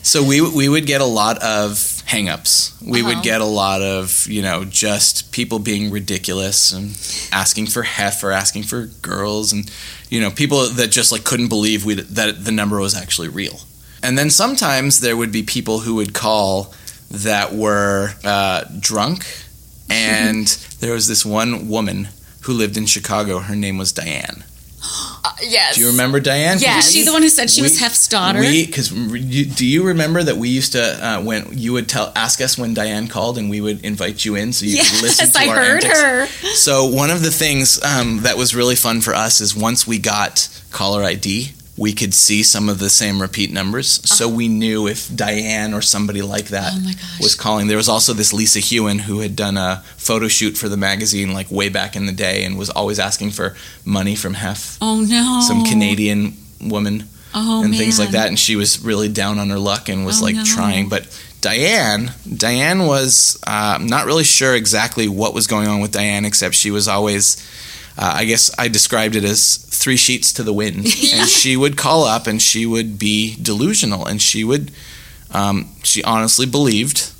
So 0.01 0.23
we 0.23 0.39
we 0.39 0.69
would 0.69 0.86
get 0.86 1.01
a 1.01 1.06
lot 1.06 1.39
of 1.41 1.94
hangups. 2.08 2.72
We 2.82 3.00
Uh-huh. 3.02 3.10
would 3.15 3.24
get 3.24 3.41
a 3.41 3.46
lot 3.46 3.82
of 3.82 4.28
you 4.28 4.41
know 4.41 4.65
just 4.65 5.32
people 5.32 5.60
being 5.60 5.91
ridiculous 5.91 6.72
and 6.72 6.96
asking 7.32 7.68
for 7.68 7.84
hef 7.84 8.24
or 8.24 8.32
asking 8.32 8.63
for 8.63 8.86
girls 9.02 9.52
and 9.54 9.70
you 10.10 10.20
know 10.22 10.30
people 10.32 10.70
that 10.70 10.91
just 10.91 11.12
like 11.12 11.24
couldn't 11.24 11.48
believe 11.50 11.86
we 11.86 11.96
that 11.96 12.46
the 12.46 12.52
number 12.52 12.80
was 12.80 12.96
actually 12.96 13.30
real. 13.30 13.60
And 14.04 14.18
then 14.18 14.30
sometimes 14.30 15.00
there 15.00 15.18
would 15.18 15.32
be 15.32 15.41
people 15.41 15.80
who 15.80 15.96
would 15.96 16.13
call 16.13 16.74
that 17.10 17.54
were 17.54 18.12
uh, 18.24 18.65
drunk, 18.80 19.26
and 19.89 20.48
there 20.80 20.94
was 20.94 21.08
this 21.08 21.26
one 21.26 21.68
woman 21.70 22.10
who 22.41 22.54
lived 22.54 22.78
in 22.78 22.86
Chicago. 22.86 23.39
Her 23.39 23.56
name 23.56 23.78
was 23.80 23.91
Diane. 23.91 24.44
Uh, 25.24 25.32
yes. 25.41 25.76
Do 25.76 25.82
you 25.82 25.88
remember 25.88 26.19
Diane? 26.19 26.58
Yes. 26.60 26.88
Is 26.88 26.93
she 26.93 27.04
the 27.04 27.12
one 27.12 27.24
who 27.24 27.30
said 27.30 27.50
she 27.50 27.62
was 27.63 27.80
Hef's 27.80 28.08
daughter? 28.08 28.39
We 28.39 28.65
because 28.65 28.89
do 28.89 29.65
you 29.65 29.84
remember 29.88 30.21
that 30.21 30.38
we 30.38 30.50
used 30.50 30.74
to 30.74 30.82
uh, 30.84 31.21
when 31.24 31.48
you 31.58 31.74
would 31.74 31.89
tell 31.89 32.12
ask 32.15 32.39
us 32.41 32.58
when 32.58 32.74
Diane 32.76 33.08
called 33.08 33.38
and 33.39 33.50
we 33.50 33.60
would 33.60 33.84
invite 33.84 34.24
you 34.24 34.36
in 34.36 34.54
so 34.54 34.65
you 34.65 34.78
could 34.78 35.02
listen 35.02 35.32
to 35.32 35.39
her? 35.39 35.43
yes, 35.45 35.48
to 35.48 35.52
I 35.52 35.58
our 35.58 35.65
heard 35.65 35.84
antics. 35.84 36.02
her. 36.02 36.26
So 36.56 36.86
one 36.86 37.10
of 37.10 37.24
the 37.24 37.32
things 37.32 37.82
um, 37.84 38.19
that 38.21 38.38
was 38.38 38.54
really 38.54 38.76
fun 38.76 39.02
for 39.02 39.15
us 39.15 39.41
is 39.41 39.56
once 39.56 39.88
we 39.88 39.98
got 39.98 40.48
caller 40.71 41.04
ID, 41.04 41.54
we 41.77 41.91
could 41.93 42.13
see 42.13 42.41
some 42.41 42.69
of 42.69 42.79
the 42.79 42.89
same 42.89 43.21
repeat 43.21 43.51
numbers, 43.51 43.99
so 44.09 44.29
we 44.29 44.47
knew 44.47 44.88
if 44.88 45.13
Diane 45.13 45.73
or 45.73 45.81
somebody 45.81 46.21
like 46.21 46.45
that 46.47 46.71
Oh 46.73 46.91
was 47.19 47.35
calling. 47.35 47.67
There 47.67 47.75
was 47.77 47.89
also 47.89 48.13
this 48.13 48.31
Lisa 48.31 48.59
Hewen 48.59 48.99
who 48.99 49.19
had 49.19 49.35
done 49.35 49.57
a 49.57 49.83
photo 49.97 50.27
shoot 50.29 50.57
for 50.57 50.69
the 50.69 50.77
magazine 50.77 51.33
like 51.33 51.51
way 51.51 51.67
back 51.69 51.95
in 51.97 52.05
the 52.05 52.13
day 52.13 52.45
and 52.45 52.57
was 52.57 52.69
always 52.69 52.97
asking 52.99 53.31
for 53.31 53.55
money 53.83 54.15
from 54.15 54.35
Hef, 54.35 54.77
Oh 54.81 55.01
no! 55.01 55.41
some 55.45 55.65
Canadian 55.65 56.38
woman 56.61 57.03
oh, 57.33 57.63
and 57.63 57.75
things 57.75 57.99
like 57.99 58.11
that. 58.11 58.29
And 58.29 58.39
she 58.39 58.55
was 58.55 58.79
really 58.81 59.09
down 59.09 59.38
on 59.38 59.49
her 59.49 59.59
luck 59.59 59.89
and 59.89 60.05
was 60.05 60.21
Oh, 60.21 60.25
like 60.25 60.35
no. 60.35 60.43
trying. 60.45 60.88
But 60.88 61.07
Diane, 61.41 62.11
Diane 62.38 62.85
was 62.88 63.38
uh, 63.45 63.79
not 63.81 64.05
really 64.05 64.23
sure 64.23 64.55
exactly 64.55 65.07
what 65.09 65.33
was 65.33 65.45
going 65.45 65.67
on 65.67 65.81
with 65.81 65.91
Diane, 65.91 66.23
except 66.25 66.55
she 66.55 66.71
was 66.71 66.88
always. 66.88 67.35
Uh, 67.97 68.13
I 68.17 68.25
guess 68.25 68.51
I 68.60 68.67
described 68.67 69.15
it 69.15 69.23
as 69.23 69.55
three 69.58 69.97
sheets 69.97 70.34
to 70.34 70.43
the 70.43 70.53
wind, 70.53 70.77
and 71.13 71.29
she 71.29 71.55
would 71.55 71.77
call 71.77 72.03
up 72.03 72.27
and 72.27 72.41
she 72.41 72.65
would 72.65 72.99
be 72.99 73.36
delusional, 73.41 74.05
and 74.05 74.21
she 74.21 74.43
would, 74.43 74.71
um, 75.31 75.69
she 75.84 76.03
honestly 76.03 76.45
believed 76.45 77.12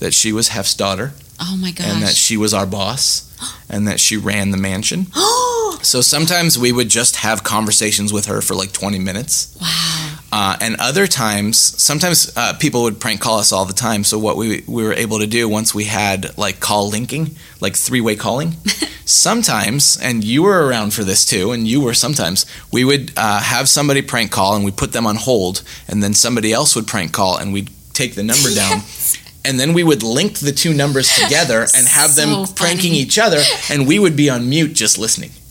that 0.00 0.12
she 0.12 0.32
was 0.32 0.48
Hef's 0.48 0.74
daughter, 0.74 1.12
Oh 1.38 1.56
my 1.56 1.70
gosh! 1.70 1.86
and 1.86 2.02
that 2.02 2.14
she 2.14 2.36
was 2.36 2.52
our 2.52 2.66
boss, 2.66 3.32
and 3.70 3.86
that 3.86 4.00
she 4.00 4.16
ran 4.16 4.50
the 4.50 4.58
mansion. 4.58 5.06
So 5.82 6.00
sometimes 6.00 6.58
we 6.58 6.72
would 6.72 6.88
just 6.88 7.16
have 7.16 7.44
conversations 7.44 8.12
with 8.12 8.26
her 8.26 8.40
for 8.40 8.54
like 8.54 8.72
20 8.72 8.98
minutes. 8.98 9.56
wow. 9.60 10.05
Uh, 10.32 10.56
and 10.60 10.76
other 10.80 11.06
times, 11.06 11.56
sometimes 11.56 12.32
uh, 12.36 12.52
people 12.54 12.82
would 12.82 13.00
prank 13.00 13.20
call 13.20 13.38
us 13.38 13.52
all 13.52 13.64
the 13.64 13.72
time. 13.72 14.04
So 14.04 14.18
what 14.18 14.36
we 14.36 14.64
we 14.66 14.82
were 14.82 14.92
able 14.92 15.20
to 15.20 15.26
do 15.26 15.48
once 15.48 15.74
we 15.74 15.84
had 15.84 16.36
like 16.36 16.60
call 16.60 16.88
linking, 16.88 17.36
like 17.60 17.76
three 17.76 18.00
way 18.00 18.16
calling. 18.16 18.56
sometimes, 19.04 19.96
and 20.02 20.24
you 20.24 20.42
were 20.42 20.66
around 20.66 20.92
for 20.92 21.04
this 21.04 21.24
too, 21.24 21.52
and 21.52 21.66
you 21.66 21.80
were 21.80 21.94
sometimes. 21.94 22.44
We 22.72 22.84
would 22.84 23.12
uh, 23.16 23.40
have 23.40 23.68
somebody 23.68 24.02
prank 24.02 24.32
call, 24.32 24.56
and 24.56 24.64
we 24.64 24.72
put 24.72 24.92
them 24.92 25.06
on 25.06 25.16
hold, 25.16 25.62
and 25.88 26.02
then 26.02 26.12
somebody 26.12 26.52
else 26.52 26.74
would 26.76 26.86
prank 26.86 27.12
call, 27.12 27.36
and 27.36 27.52
we'd 27.52 27.70
take 27.92 28.14
the 28.14 28.22
number 28.22 28.52
down. 28.54 28.82
And 29.46 29.58
then 29.60 29.72
we 29.74 29.84
would 29.84 30.02
link 30.02 30.38
the 30.40 30.52
two 30.52 30.74
numbers 30.74 31.08
together 31.14 31.60
and 31.76 31.86
have 31.86 32.14
them 32.16 32.46
So 32.46 32.52
pranking 32.54 32.90
funny. 32.90 32.98
each 33.00 33.18
other, 33.18 33.40
and 33.70 33.86
we 33.86 33.98
would 33.98 34.16
be 34.16 34.28
on 34.28 34.48
mute 34.48 34.72
just 34.74 34.98
listening 34.98 35.30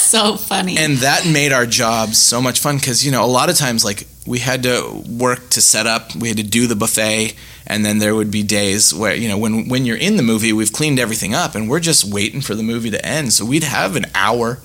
So 0.00 0.36
funny. 0.36 0.78
and 0.78 0.98
that 0.98 1.26
made 1.26 1.52
our 1.52 1.66
job 1.66 2.14
so 2.14 2.40
much 2.40 2.60
fun 2.60 2.76
because 2.76 3.04
you 3.04 3.12
know 3.12 3.24
a 3.24 3.26
lot 3.26 3.50
of 3.50 3.56
times 3.56 3.84
like 3.84 4.06
we 4.26 4.38
had 4.38 4.62
to 4.62 5.02
work 5.06 5.50
to 5.50 5.60
set 5.60 5.86
up 5.86 6.14
we 6.16 6.28
had 6.28 6.36
to 6.38 6.42
do 6.42 6.66
the 6.66 6.76
buffet 6.76 7.34
and 7.66 7.84
then 7.84 7.98
there 7.98 8.14
would 8.14 8.30
be 8.30 8.42
days 8.42 8.94
where 8.94 9.14
you 9.14 9.28
know 9.28 9.36
when 9.36 9.68
when 9.68 9.84
you're 9.84 9.98
in 9.98 10.16
the 10.16 10.22
movie 10.22 10.52
we've 10.52 10.72
cleaned 10.72 10.98
everything 10.98 11.34
up 11.34 11.54
and 11.54 11.68
we're 11.68 11.80
just 11.80 12.04
waiting 12.04 12.40
for 12.40 12.54
the 12.54 12.62
movie 12.62 12.90
to 12.90 13.04
end 13.04 13.32
so 13.34 13.44
we'd 13.44 13.64
have 13.64 13.96
an 13.96 14.06
hour 14.14 14.58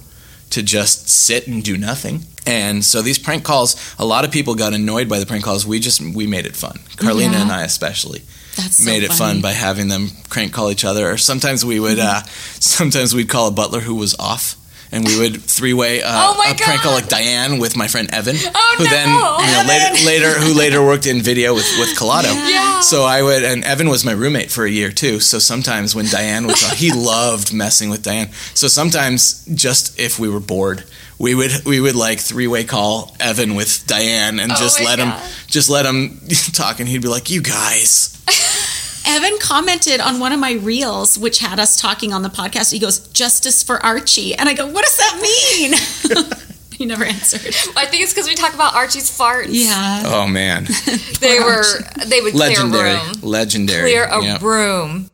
to 0.50 0.64
just 0.64 1.10
sit 1.10 1.46
and 1.48 1.62
do 1.64 1.76
nothing 1.78 2.24
and 2.48 2.86
so 2.86 3.02
these 3.02 3.20
prank 3.20 3.44
calls 3.44 3.76
a 4.00 4.06
lot 4.06 4.24
of 4.24 4.32
people 4.32 4.56
got 4.56 4.74
annoyed 4.74 5.10
by 5.10 5.20
the 5.20 5.26
prank 5.26 5.44
calls 5.44 5.66
we 5.68 5.78
just 5.80 6.00
we 6.16 6.26
made 6.26 6.46
it 6.46 6.56
fun 6.56 6.80
carlina 6.96 7.34
Yeah. 7.34 7.42
and 7.42 7.52
i 7.52 7.64
especially 7.64 8.22
so 8.56 8.86
made 8.86 9.04
it 9.04 9.08
funny. 9.14 9.18
fun 9.34 9.42
by 9.42 9.52
having 9.52 9.88
them 9.88 10.10
crank 10.30 10.54
call 10.54 10.70
each 10.72 10.86
other 10.86 11.10
or 11.12 11.18
sometimes 11.18 11.64
we 11.66 11.80
would 11.80 12.00
uh, 12.00 12.22
sometimes 12.60 13.14
we'd 13.16 13.30
call 13.30 13.48
a 13.48 13.52
butler 13.52 13.80
who 13.80 13.96
was 13.96 14.16
off 14.20 14.56
and 14.92 15.08
we 15.08 15.18
would 15.18 15.42
three-way 15.42 16.04
uh, 16.04 16.08
Oh 16.08 16.36
my 16.38 16.52
a 16.52 16.56
prank 16.56 16.82
call 16.82 16.94
like 16.94 17.08
Diane 17.10 17.58
with 17.58 17.76
my 17.76 17.88
friend 17.88 18.14
Evan, 18.14 18.36
Oh, 18.38 18.76
who 18.78 18.84
no. 18.84 18.90
then 18.92 19.08
you 19.10 19.16
know, 19.16 19.64
later, 19.68 20.06
later 20.06 20.40
who 20.40 20.54
later 20.54 20.86
worked 20.86 21.08
in 21.08 21.20
video 21.24 21.56
with 21.56 21.66
with 21.80 21.98
Collado. 21.98 22.32
Yeah. 22.48 22.80
So 22.82 23.04
I 23.04 23.24
would, 23.24 23.44
and 23.44 23.64
Evan 23.64 23.90
was 23.90 24.06
my 24.06 24.12
roommate 24.12 24.52
for 24.52 24.66
a 24.66 24.70
year 24.70 24.92
too. 24.92 25.20
So 25.20 25.40
sometimes 25.40 25.96
when 25.96 26.06
Diane 26.06 26.46
was 26.46 26.64
on, 26.70 26.76
he 26.76 26.92
loved 26.96 27.52
messing 27.54 27.90
with 27.90 28.04
Diane. 28.04 28.30
So 28.54 28.68
sometimes 28.68 29.44
just 29.56 30.00
if 30.00 30.20
we 30.20 30.30
were 30.30 30.40
bored, 30.40 30.84
we 31.24 31.34
would 31.36 31.52
we 31.66 31.80
would 31.80 31.96
like 31.96 32.20
three-way 32.20 32.64
call 32.66 33.16
Evan 33.20 33.56
with 33.56 33.86
Diane 33.88 34.40
and 34.40 34.52
Oh 34.52 34.56
just 34.56 34.80
my 34.80 34.86
let 34.86 35.00
him 35.00 35.14
just 35.48 35.70
let 35.70 35.86
him 35.86 36.20
talk, 36.54 36.80
and 36.80 36.88
he'd 36.90 37.02
be 37.02 37.08
like, 37.08 37.30
"You 37.30 37.42
guys." 37.42 38.10
Evan 39.06 39.38
commented 39.40 40.00
on 40.00 40.20
one 40.20 40.32
of 40.32 40.40
my 40.40 40.54
reels, 40.54 41.18
which 41.18 41.40
had 41.40 41.60
us 41.60 41.80
talking 41.80 42.14
on 42.14 42.22
the 42.24 42.30
podcast. 42.30 42.72
He 42.72 42.80
goes, 42.80 43.00
"Justice 43.10 43.64
for 43.64 43.84
Archie," 43.86 44.34
and 44.36 44.48
I 44.50 44.54
go, 44.54 44.66
"What 44.68 44.84
does 44.86 44.98
that 44.98 45.20
mean?" 45.22 45.74
he 46.78 46.86
never 46.86 47.04
answered. 47.04 47.54
I 47.78 47.86
think 47.86 48.04
it's 48.04 48.14
because 48.14 48.28
we 48.28 48.36
talk 48.36 48.54
about 48.54 48.74
Archie's 48.76 49.10
farts. 49.16 49.48
Yeah. 49.50 50.04
Oh 50.06 50.28
man, 50.28 50.68
They 51.20 51.40
were 51.40 51.64
they 52.06 52.22
would 52.22 52.34
legendary, 52.34 52.92
clear 52.96 52.98
a 53.02 53.06
room. 53.06 53.14
legendary. 53.22 53.82
Clear 53.92 54.04
a 54.06 54.24
Yep. 54.24 54.42
room. 54.42 55.10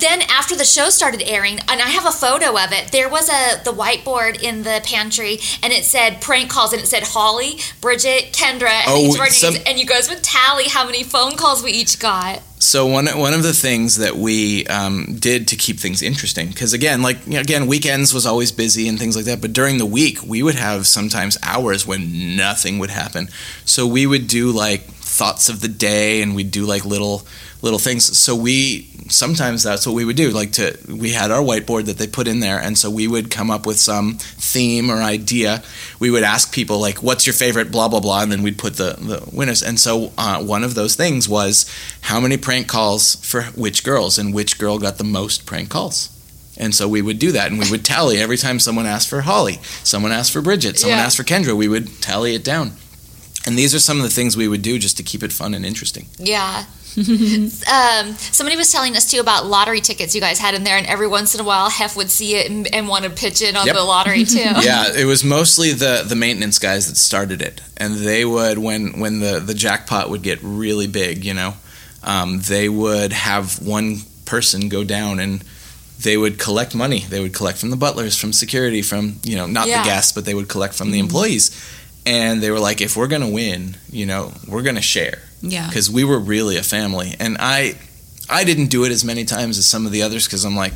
Then 0.00 0.22
after 0.28 0.54
the 0.54 0.64
show 0.64 0.90
started 0.90 1.22
airing, 1.26 1.58
and 1.68 1.80
I 1.80 1.88
have 1.88 2.06
a 2.06 2.12
photo 2.12 2.50
of 2.50 2.72
it. 2.72 2.92
There 2.92 3.08
was 3.08 3.28
a 3.28 3.62
the 3.64 3.72
whiteboard 3.72 4.40
in 4.40 4.62
the 4.62 4.80
pantry, 4.84 5.38
and 5.62 5.72
it 5.72 5.84
said 5.84 6.20
prank 6.20 6.50
calls, 6.50 6.72
and 6.72 6.80
it 6.80 6.86
said 6.86 7.02
Holly, 7.02 7.58
Bridget, 7.80 8.32
Kendra, 8.32 8.70
and 8.70 8.86
Oh, 8.86 9.10
of 9.10 9.18
names, 9.18 9.64
and 9.66 9.78
you 9.78 9.86
guys 9.86 10.08
would 10.08 10.22
tally 10.22 10.68
how 10.68 10.84
many 10.86 11.02
phone 11.02 11.36
calls 11.36 11.64
we 11.64 11.72
each 11.72 11.98
got. 11.98 12.42
So 12.60 12.86
one 12.86 13.06
one 13.18 13.34
of 13.34 13.42
the 13.42 13.52
things 13.52 13.96
that 13.96 14.16
we 14.16 14.66
um, 14.66 15.16
did 15.18 15.48
to 15.48 15.56
keep 15.56 15.78
things 15.78 16.00
interesting, 16.00 16.48
because 16.48 16.72
again, 16.72 17.02
like 17.02 17.26
you 17.26 17.34
know, 17.34 17.40
again, 17.40 17.66
weekends 17.66 18.14
was 18.14 18.24
always 18.24 18.52
busy 18.52 18.88
and 18.88 18.98
things 18.98 19.16
like 19.16 19.24
that. 19.24 19.40
But 19.40 19.52
during 19.52 19.78
the 19.78 19.86
week, 19.86 20.20
we 20.24 20.42
would 20.44 20.56
have 20.56 20.86
sometimes 20.86 21.36
hours 21.42 21.86
when 21.86 22.36
nothing 22.36 22.78
would 22.78 22.90
happen. 22.90 23.28
So 23.64 23.86
we 23.86 24.06
would 24.06 24.28
do 24.28 24.52
like 24.52 24.82
thoughts 24.82 25.48
of 25.48 25.60
the 25.60 25.68
day, 25.68 26.22
and 26.22 26.36
we'd 26.36 26.52
do 26.52 26.66
like 26.66 26.84
little 26.84 27.26
little 27.62 27.78
things. 27.80 28.16
So 28.16 28.36
we 28.36 28.88
sometimes 29.08 29.62
that's 29.62 29.86
what 29.86 29.94
we 29.94 30.04
would 30.04 30.16
do. 30.16 30.30
Like 30.30 30.52
to 30.52 30.76
we 30.88 31.10
had 31.12 31.30
our 31.30 31.42
whiteboard 31.42 31.86
that 31.86 31.98
they 31.98 32.06
put 32.06 32.28
in 32.28 32.40
there, 32.40 32.58
and 32.58 32.76
so 32.78 32.90
we 32.90 33.06
would 33.08 33.30
come 33.30 33.50
up 33.50 33.66
with 33.66 33.78
some 33.78 34.14
theme 34.18 34.90
or 34.90 34.96
idea. 35.02 35.62
We 35.98 36.10
would 36.10 36.22
ask 36.22 36.52
people 36.52 36.78
like, 36.80 37.02
"What's 37.02 37.26
your 37.26 37.34
favorite?" 37.34 37.70
Blah 37.70 37.88
blah 37.88 38.00
blah, 38.00 38.22
and 38.22 38.30
then 38.32 38.42
we'd 38.42 38.58
put 38.58 38.76
the 38.76 38.96
the 38.98 39.28
winners. 39.32 39.62
And 39.62 39.78
so 39.80 40.12
uh, 40.18 40.42
one 40.42 40.64
of 40.64 40.74
those 40.74 40.94
things 40.96 41.28
was 41.28 41.66
how 42.02 42.20
many 42.20 42.36
prank 42.36 42.68
calls 42.68 43.16
for 43.16 43.42
which 43.56 43.84
girls, 43.84 44.18
and 44.18 44.32
which 44.34 44.58
girl 44.58 44.78
got 44.78 44.98
the 44.98 45.04
most 45.04 45.46
prank 45.46 45.68
calls. 45.70 46.10
And 46.60 46.74
so 46.74 46.88
we 46.88 47.02
would 47.02 47.18
do 47.20 47.30
that, 47.32 47.50
and 47.50 47.60
we 47.60 47.70
would 47.70 47.84
tally 47.84 48.18
every 48.18 48.36
time 48.36 48.58
someone 48.58 48.84
asked 48.86 49.08
for 49.08 49.20
Holly, 49.20 49.60
someone 49.84 50.10
asked 50.12 50.32
for 50.32 50.40
Bridget, 50.42 50.78
someone 50.78 50.98
Yeah. 50.98 51.04
asked 51.04 51.16
for 51.16 51.22
Kendra. 51.24 51.56
We 51.56 51.68
would 51.68 52.00
tally 52.00 52.34
it 52.34 52.42
down. 52.42 52.72
And 53.46 53.56
these 53.56 53.74
are 53.74 53.78
some 53.78 53.96
of 53.98 54.02
the 54.02 54.10
things 54.10 54.36
we 54.36 54.48
would 54.48 54.60
do 54.62 54.78
just 54.78 54.96
to 54.96 55.02
keep 55.04 55.22
it 55.22 55.32
fun 55.32 55.54
and 55.54 55.64
interesting. 55.64 56.06
Yeah. 56.18 56.64
um, 57.72 58.14
somebody 58.16 58.56
was 58.56 58.70
telling 58.72 58.96
us 58.96 59.10
too 59.10 59.20
about 59.20 59.46
lottery 59.46 59.80
tickets 59.80 60.14
you 60.14 60.20
guys 60.20 60.38
had 60.38 60.54
in 60.54 60.64
there, 60.64 60.76
and 60.76 60.86
every 60.86 61.06
once 61.06 61.34
in 61.34 61.40
a 61.40 61.44
while, 61.44 61.70
Hef 61.70 61.96
would 61.96 62.10
see 62.10 62.34
it 62.36 62.50
and, 62.50 62.72
and 62.74 62.88
want 62.88 63.04
to 63.04 63.10
pitch 63.10 63.42
in 63.42 63.56
on 63.56 63.66
Yep. 63.66 63.76
the 63.76 63.82
lottery 63.84 64.24
too. 64.24 64.38
yeah, 64.62 64.92
it 64.96 65.04
was 65.04 65.22
mostly 65.24 65.72
the 65.72 66.04
the 66.06 66.16
maintenance 66.16 66.58
guys 66.58 66.88
that 66.88 66.96
started 66.96 67.42
it, 67.42 67.60
and 67.76 67.94
they 67.96 68.24
would 68.24 68.58
when 68.58 68.98
when 69.00 69.20
the 69.20 69.38
the 69.40 69.54
jackpot 69.54 70.10
would 70.10 70.22
get 70.22 70.38
really 70.42 70.86
big, 70.86 71.24
you 71.24 71.34
know, 71.34 71.54
um, 72.02 72.40
they 72.40 72.68
would 72.68 73.12
have 73.12 73.60
one 73.64 73.98
person 74.24 74.68
go 74.68 74.84
down 74.84 75.20
and 75.20 75.42
they 76.02 76.16
would 76.16 76.38
collect 76.38 76.74
money. 76.76 77.00
They 77.00 77.20
would 77.20 77.34
collect 77.34 77.58
from 77.58 77.70
the 77.70 77.76
butlers, 77.76 78.16
from 78.16 78.32
security, 78.32 78.82
from 78.82 79.18
you 79.24 79.36
know 79.36 79.46
not 79.46 79.66
Yeah. 79.66 79.82
the 79.82 79.88
guests, 79.88 80.12
but 80.12 80.24
they 80.24 80.34
would 80.34 80.48
collect 80.48 80.74
from 80.74 80.90
the 80.90 80.98
employees. 81.00 81.50
And 82.08 82.42
they 82.42 82.50
were 82.50 82.58
like, 82.60 82.80
if 82.80 82.96
we're 82.96 83.06
gonna 83.08 83.28
win, 83.30 83.76
you 83.90 84.06
know, 84.06 84.32
we're 84.48 84.62
gonna 84.62 84.80
share 84.80 85.18
Yeah. 85.42 85.66
because 85.68 85.90
we 85.90 86.04
were 86.04 86.18
really 86.18 86.56
a 86.56 86.62
family. 86.62 87.14
And 87.20 87.36
I, 87.38 87.74
I 88.30 88.44
didn't 88.44 88.66
do 88.70 88.84
it 88.84 88.92
as 88.92 89.04
many 89.04 89.24
times 89.24 89.58
as 89.58 89.66
some 89.66 89.84
of 89.86 89.92
the 89.92 90.02
others 90.02 90.24
because 90.26 90.44
I'm 90.44 90.56
like, 90.56 90.74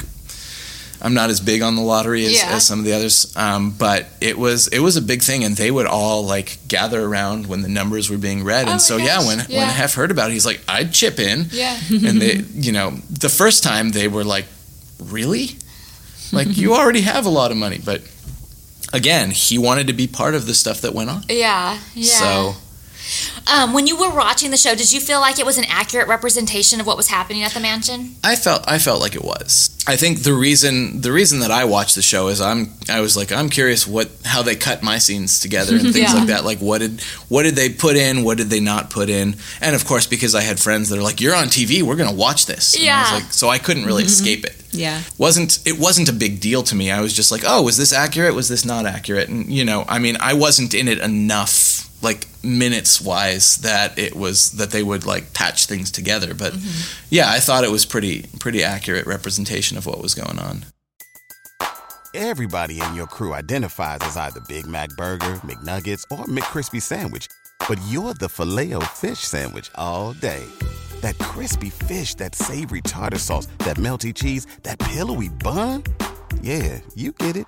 I'm 1.04 1.14
not 1.14 1.30
as 1.30 1.40
big 1.40 1.62
on 1.62 1.74
the 1.74 1.82
lottery 1.82 2.24
as, 2.26 2.32
Yeah. 2.34 2.54
as 2.54 2.64
some 2.66 2.78
of 2.78 2.84
the 2.84 2.92
others. 2.92 3.34
Um, 3.36 3.70
but 3.72 4.06
it 4.20 4.38
was 4.38 4.68
it 4.68 4.78
was 4.78 4.96
a 4.96 5.02
big 5.02 5.22
thing, 5.22 5.42
and 5.42 5.56
they 5.56 5.70
would 5.70 5.86
all 5.86 6.24
like 6.24 6.58
gather 6.68 7.02
around 7.04 7.46
when 7.46 7.62
the 7.62 7.68
numbers 7.68 8.08
were 8.08 8.18
being 8.18 8.44
read. 8.44 8.68
Oh 8.68 8.72
and 8.72 8.80
so 8.80 8.98
yeah, 8.98 9.18
when 9.26 9.38
yeah. 9.48 9.58
when 9.60 9.68
Hef 9.68 9.94
heard 9.94 10.10
about 10.12 10.30
it, 10.30 10.34
he's 10.34 10.46
like, 10.46 10.60
I'd 10.68 10.92
chip 10.92 11.18
in. 11.18 11.48
Yeah. 11.50 11.76
and 11.90 12.20
they, 12.22 12.36
you 12.54 12.70
know, 12.72 12.90
the 13.10 13.28
first 13.28 13.64
time 13.64 13.90
they 13.90 14.06
were 14.06 14.22
like, 14.22 14.46
really, 15.00 15.56
like 16.30 16.56
you 16.56 16.74
already 16.74 17.00
have 17.00 17.26
a 17.26 17.30
lot 17.30 17.50
of 17.50 17.56
money, 17.56 17.80
but. 17.84 18.02
Again, 18.92 19.30
he 19.30 19.58
wanted 19.58 19.86
to 19.86 19.92
be 19.92 20.06
part 20.06 20.34
of 20.34 20.46
the 20.46 20.54
stuff 20.54 20.82
that 20.82 20.94
went 20.94 21.10
on. 21.10 21.22
Yeah. 21.28 21.78
Yeah. 21.94 22.04
So 22.04 22.54
um, 23.52 23.72
when 23.72 23.86
you 23.86 23.96
were 23.96 24.10
watching 24.14 24.50
the 24.50 24.56
show, 24.56 24.74
did 24.74 24.92
you 24.92 25.00
feel 25.00 25.20
like 25.20 25.38
it 25.38 25.46
was 25.46 25.58
an 25.58 25.64
accurate 25.68 26.08
representation 26.08 26.80
of 26.80 26.86
what 26.86 26.96
was 26.96 27.08
happening 27.08 27.42
at 27.42 27.52
the 27.52 27.60
mansion? 27.60 28.14
I 28.24 28.36
felt 28.36 28.64
I 28.66 28.78
felt 28.78 29.00
like 29.00 29.14
it 29.14 29.24
was. 29.24 29.68
I 29.86 29.96
think 29.96 30.22
the 30.22 30.32
reason 30.32 31.00
the 31.00 31.10
reason 31.10 31.40
that 31.40 31.50
I 31.50 31.64
watched 31.64 31.96
the 31.96 32.02
show 32.02 32.28
is 32.28 32.40
I'm 32.40 32.72
I 32.88 33.00
was 33.00 33.16
like 33.16 33.32
I'm 33.32 33.48
curious 33.48 33.86
what 33.86 34.08
how 34.24 34.42
they 34.42 34.54
cut 34.54 34.82
my 34.82 34.98
scenes 34.98 35.40
together 35.40 35.72
and 35.76 35.82
things 35.92 36.12
Yeah. 36.12 36.14
like 36.14 36.28
that. 36.28 36.44
Like 36.44 36.58
what 36.58 36.78
did 36.78 37.00
what 37.28 37.42
did 37.42 37.56
they 37.56 37.68
put 37.68 37.96
in? 37.96 38.22
What 38.24 38.38
did 38.38 38.48
they 38.48 38.60
not 38.60 38.90
put 38.90 39.10
in? 39.10 39.34
And 39.60 39.74
of 39.74 39.84
course 39.84 40.06
because 40.06 40.34
I 40.34 40.42
had 40.42 40.60
friends 40.60 40.88
that 40.90 40.98
are 40.98 41.02
like 41.02 41.20
you're 41.20 41.34
on 41.34 41.46
TV, 41.48 41.82
we're 41.82 41.96
gonna 41.96 42.12
watch 42.14 42.46
this. 42.46 42.74
And 42.74 42.82
I 42.82 42.86
Yeah. 42.86 43.02
was 43.14 43.22
like 43.22 43.32
so 43.32 43.48
I 43.48 43.58
couldn't 43.58 43.84
really 43.84 44.04
escape 44.04 44.44
it. 44.44 44.56
Yeah. 44.74 45.02
wasn't 45.18 45.58
it 45.66 45.78
wasn't 45.78 46.08
a 46.08 46.12
big 46.14 46.40
deal 46.40 46.62
to 46.62 46.74
me. 46.74 46.90
I 46.92 47.00
was 47.00 47.12
just 47.12 47.30
like, 47.32 47.42
oh, 47.46 47.62
was 47.62 47.76
this 47.76 47.92
accurate? 47.92 48.34
Was 48.34 48.48
this 48.48 48.64
not 48.64 48.86
accurate? 48.86 49.28
And 49.28 49.52
you 49.52 49.64
know, 49.64 49.84
I 49.88 49.98
mean, 49.98 50.16
I 50.20 50.34
wasn't 50.34 50.72
in 50.74 50.86
it 50.88 50.98
enough, 50.98 51.71
like 52.02 52.26
minutes 52.42 53.00
wise, 53.00 53.56
that 53.58 53.98
it 53.98 54.14
was 54.14 54.52
that 54.52 54.70
they 54.70 54.82
would 54.82 55.06
like 55.06 55.32
patch 55.32 55.66
things 55.66 55.90
together. 55.90 56.34
But 56.34 56.52
mm-hmm. 56.52 57.06
yeah, 57.10 57.30
I 57.30 57.38
thought 57.38 57.64
it 57.64 57.70
was 57.70 57.86
pretty 57.86 58.26
pretty 58.38 58.62
accurate 58.62 59.06
representation 59.06 59.78
of 59.78 59.86
what 59.86 60.00
was 60.02 60.14
going 60.14 60.38
on. 60.38 60.64
Everybody 62.14 62.78
in 62.78 62.94
your 62.94 63.06
crew 63.06 63.32
identifies 63.32 64.00
as 64.02 64.18
either 64.18 64.40
Big 64.40 64.66
Mac 64.66 64.90
Burger, 64.90 65.40
McNuggets, 65.46 66.04
or 66.10 66.26
McCrispy 66.26 66.82
Sandwich. 66.82 67.26
But 67.66 67.80
you're 67.88 68.12
the 68.12 68.28
filet 68.28 68.74
fish 68.92 69.20
Sandwich 69.20 69.70
all 69.76 70.12
day. 70.12 70.44
That 71.00 71.18
crispy 71.18 71.70
fish, 71.70 72.14
that 72.16 72.34
savory 72.34 72.82
tartar 72.82 73.18
sauce, 73.18 73.46
that 73.58 73.78
melty 73.78 74.14
cheese, 74.14 74.46
that 74.62 74.78
pillowy 74.78 75.30
bun. 75.30 75.84
Yeah, 76.42 76.80
you 76.94 77.12
get 77.12 77.36
it. 77.36 77.46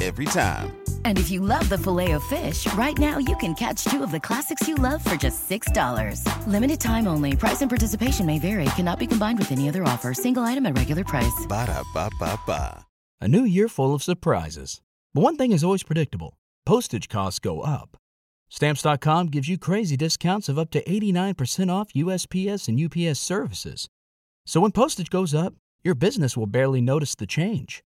Every 0.00 0.26
time. 0.26 0.87
And 1.08 1.18
if 1.18 1.30
you 1.30 1.40
love 1.40 1.66
the 1.70 1.78
Filet-O-Fish, 1.78 2.70
right 2.74 2.96
now 2.98 3.16
you 3.16 3.34
can 3.36 3.54
catch 3.54 3.82
two 3.84 4.02
of 4.02 4.10
the 4.10 4.20
classics 4.20 4.68
you 4.68 4.74
love 4.74 5.02
for 5.02 5.16
just 5.16 5.48
$6. 5.48 6.22
Limited 6.46 6.78
time 6.78 7.06
only. 7.06 7.34
Price 7.34 7.62
and 7.62 7.70
participation 7.70 8.26
may 8.26 8.38
vary. 8.38 8.66
Cannot 8.76 8.98
be 8.98 9.06
combined 9.06 9.38
with 9.38 9.50
any 9.50 9.70
other 9.70 9.84
offer. 9.84 10.12
Single 10.12 10.42
item 10.42 10.66
at 10.66 10.76
regular 10.76 11.04
price. 11.04 11.46
Ba-da-ba-ba-ba. 11.48 12.84
A 13.22 13.26
new 13.26 13.44
year 13.44 13.68
full 13.68 13.94
of 13.94 14.02
surprises. 14.02 14.82
But 15.14 15.22
one 15.22 15.38
thing 15.38 15.52
is 15.52 15.64
always 15.64 15.82
predictable 15.82 16.36
postage 16.66 17.08
costs 17.08 17.38
go 17.38 17.62
up. 17.62 17.96
Stamps.com 18.50 19.28
gives 19.28 19.48
you 19.48 19.56
crazy 19.56 19.96
discounts 19.96 20.50
of 20.50 20.58
up 20.58 20.70
to 20.72 20.84
89% 20.84 21.72
off 21.72 21.94
USPS 21.94 22.68
and 22.68 22.78
UPS 22.78 23.18
services. 23.18 23.88
So 24.44 24.60
when 24.60 24.72
postage 24.72 25.08
goes 25.08 25.34
up, 25.34 25.54
your 25.82 25.94
business 25.94 26.36
will 26.36 26.46
barely 26.46 26.82
notice 26.82 27.14
the 27.14 27.26
change. 27.26 27.82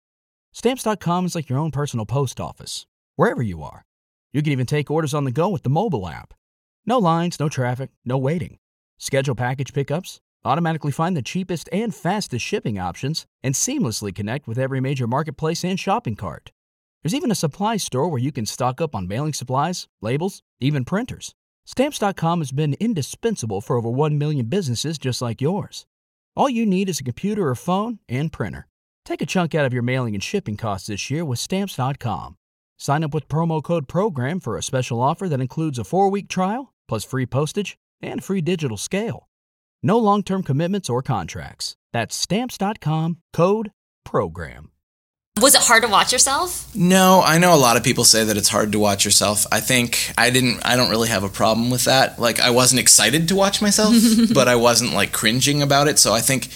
Stamps.com 0.53 1.27
is 1.27 1.37
like 1.37 1.49
your 1.49 1.61
own 1.61 1.71
personal 1.71 2.05
post 2.05 2.41
office, 2.41 2.85
wherever 3.17 3.43
you 3.43 3.63
are. 3.63 3.85
You 4.33 4.43
can 4.43 4.53
even 4.53 4.67
take 4.67 4.91
orders 4.91 5.15
on 5.15 5.25
the 5.25 5.31
go 5.31 5.49
with 5.49 5.63
the 5.63 5.71
mobile 5.71 6.09
app. 6.09 6.35
No 6.87 6.99
lines, 6.99 7.39
no 7.39 7.49
traffic, 7.49 7.91
no 8.05 8.19
waiting. 8.19 8.59
Schedule 8.99 9.35
package 9.35 9.73
pickups, 9.73 10.21
automatically 10.45 10.93
find 10.93 11.17
the 11.17 11.23
cheapest 11.23 11.69
and 11.73 11.95
fastest 11.95 12.45
shipping 12.45 12.79
options, 12.79 13.27
and 13.43 13.55
seamlessly 13.55 14.15
connect 14.15 14.47
with 14.47 14.59
every 14.59 14.81
major 14.81 15.07
marketplace 15.07 15.65
and 15.65 15.79
shopping 15.79 16.17
cart. 16.17 16.51
There's 17.03 17.15
even 17.15 17.31
a 17.31 17.37
supply 17.37 17.77
store 17.77 18.09
where 18.09 18.21
you 18.21 18.33
can 18.33 18.47
stock 18.47 18.81
up 18.81 18.95
on 18.95 19.09
mailing 19.09 19.33
supplies, 19.33 19.89
labels, 20.01 20.43
even 20.61 20.85
printers. 20.85 21.35
Stamps.com 21.65 22.41
has 22.41 22.53
been 22.53 22.75
indispensable 22.81 23.61
for 23.61 23.77
over 23.77 23.89
1 23.89 24.19
million 24.19 24.47
businesses 24.47 24.99
just 24.99 25.23
like 25.23 25.41
yours. 25.41 25.87
All 26.35 26.49
you 26.49 26.65
need 26.65 26.89
is 26.89 27.01
a 27.01 27.05
computer 27.05 27.49
or 27.49 27.55
phone 27.55 27.99
and 28.09 28.33
printer. 28.33 28.67
Take 29.05 29.21
a 29.21 29.27
chunk 29.27 29.55
out 29.55 29.65
of 29.65 29.73
your 29.73 29.83
mailing 29.83 30.15
and 30.15 30.23
shipping 30.23 30.57
costs 30.57 30.89
this 30.89 31.11
year 31.11 31.25
with 31.25 31.39
Stamps.com. 31.39 32.37
Sign 32.83 33.05
up 33.05 33.15
with 33.15 33.29
promo 33.29 33.63
code 33.63 33.87
PROGRAM 33.87 34.41
for 34.41 34.57
a 34.57 34.63
special 34.63 35.01
offer 35.01 35.29
that 35.29 35.41
includes 35.41 35.79
a 35.79 35.85
four 35.85 36.11
week 36.11 36.27
trial, 36.27 36.75
plus 36.89 37.05
free 37.05 37.27
postage 37.27 37.79
and 38.01 38.25
free 38.25 38.41
digital 38.41 38.77
scale. 38.77 39.29
No 39.85 39.99
long 39.99 40.25
term 40.25 40.43
commitments 40.43 40.91
or 40.91 41.01
contracts. 41.01 41.77
That's 41.93 42.17
Stamps.com 42.17 43.19
code 43.33 43.71
PROGRAM. 44.05 44.73
Was 45.41 45.55
it 45.55 45.61
hard 45.61 45.85
to 45.85 45.89
watch 45.89 46.11
yourself? 46.11 46.75
No, 46.75 47.23
I 47.25 47.39
know 47.39 47.55
a 47.55 47.57
lot 47.57 47.77
of 47.77 47.85
people 47.85 48.03
say 48.03 48.25
that 48.25 48.37
it's 48.37 48.49
hard 48.49 48.73
to 48.73 48.81
watch 48.81 49.05
yourself. 49.05 49.47
I 49.53 49.61
think 49.61 50.13
I 50.19 50.31
didn't 50.31 50.67
I 50.67 50.75
don't 50.75 50.91
really 50.91 51.09
have 51.09 51.23
a 51.23 51.29
problem 51.29 51.71
with 51.71 51.85
that. 51.85 52.19
Like 52.19 52.41
I 52.41 52.51
wasn't 52.51 52.81
excited 52.81 53.29
to 53.29 53.37
watch 53.37 53.63
myself, 53.63 53.95
but 54.35 54.49
I 54.49 54.57
wasn't 54.57 54.93
like 54.93 55.13
cringing 55.13 55.63
about 55.63 55.87
it, 55.87 56.01
so 56.01 56.13
I 56.13 56.21
think 56.21 56.49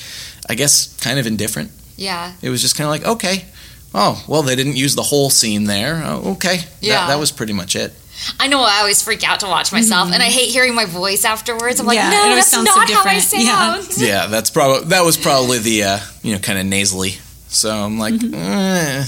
I 0.49 0.57
guess 0.57 0.93
kind 1.01 1.21
of 1.21 1.27
indifferent. 1.29 1.71
Yeah. 1.97 2.33
It 2.43 2.51
was 2.51 2.63
just 2.63 2.77
kind 2.77 2.87
of 2.87 2.91
like, 2.91 3.17
okay. 3.17 3.45
Oh, 3.95 4.23
well, 4.29 4.43
they 4.43 4.57
didn't 4.57 4.77
use 4.77 4.95
the 4.95 5.03
whole 5.03 5.31
scene 5.31 5.65
there. 5.65 6.03
Oh, 6.05 6.33
okay. 6.33 6.59
Yeah. 6.81 6.95
That, 6.95 7.09
that 7.09 7.19
was 7.19 7.33
pretty 7.33 7.53
much 7.53 7.75
it. 7.77 7.93
I 8.41 8.49
know 8.49 8.61
I 8.63 8.79
always 8.79 9.03
freak 9.03 9.29
out 9.29 9.41
to 9.41 9.47
watch 9.47 9.73
myself, 9.73 10.11
and 10.13 10.23
I 10.23 10.27
hate 10.27 10.49
hearing 10.51 10.75
my 10.75 10.87
voice 10.87 11.25
afterwards. 11.25 11.81
I'm 11.81 11.87
like, 11.87 11.97
Yeah, 11.97 12.09
it 12.09 12.11
no, 12.13 12.23
always 12.23 12.37
that's 12.37 12.49
sounds 12.51 12.71
so 12.71 12.75
not 12.81 12.91
how 12.91 13.03
I 13.11 13.15
different. 13.15 13.45
Yeah. 13.45 13.81
sound. 13.81 14.01
Yeah, 14.01 14.27
that's 14.27 14.51
probably 14.51 14.89
that 14.89 15.05
was 15.05 15.17
probably 15.19 15.59
the 15.59 15.83
uh, 15.85 15.99
you 16.23 16.33
know 16.33 16.39
kind 16.39 16.59
of 16.59 16.65
nasally. 16.67 17.17
So 17.49 17.71
I'm 17.71 17.99
like, 17.99 18.15
eh. 18.23 19.05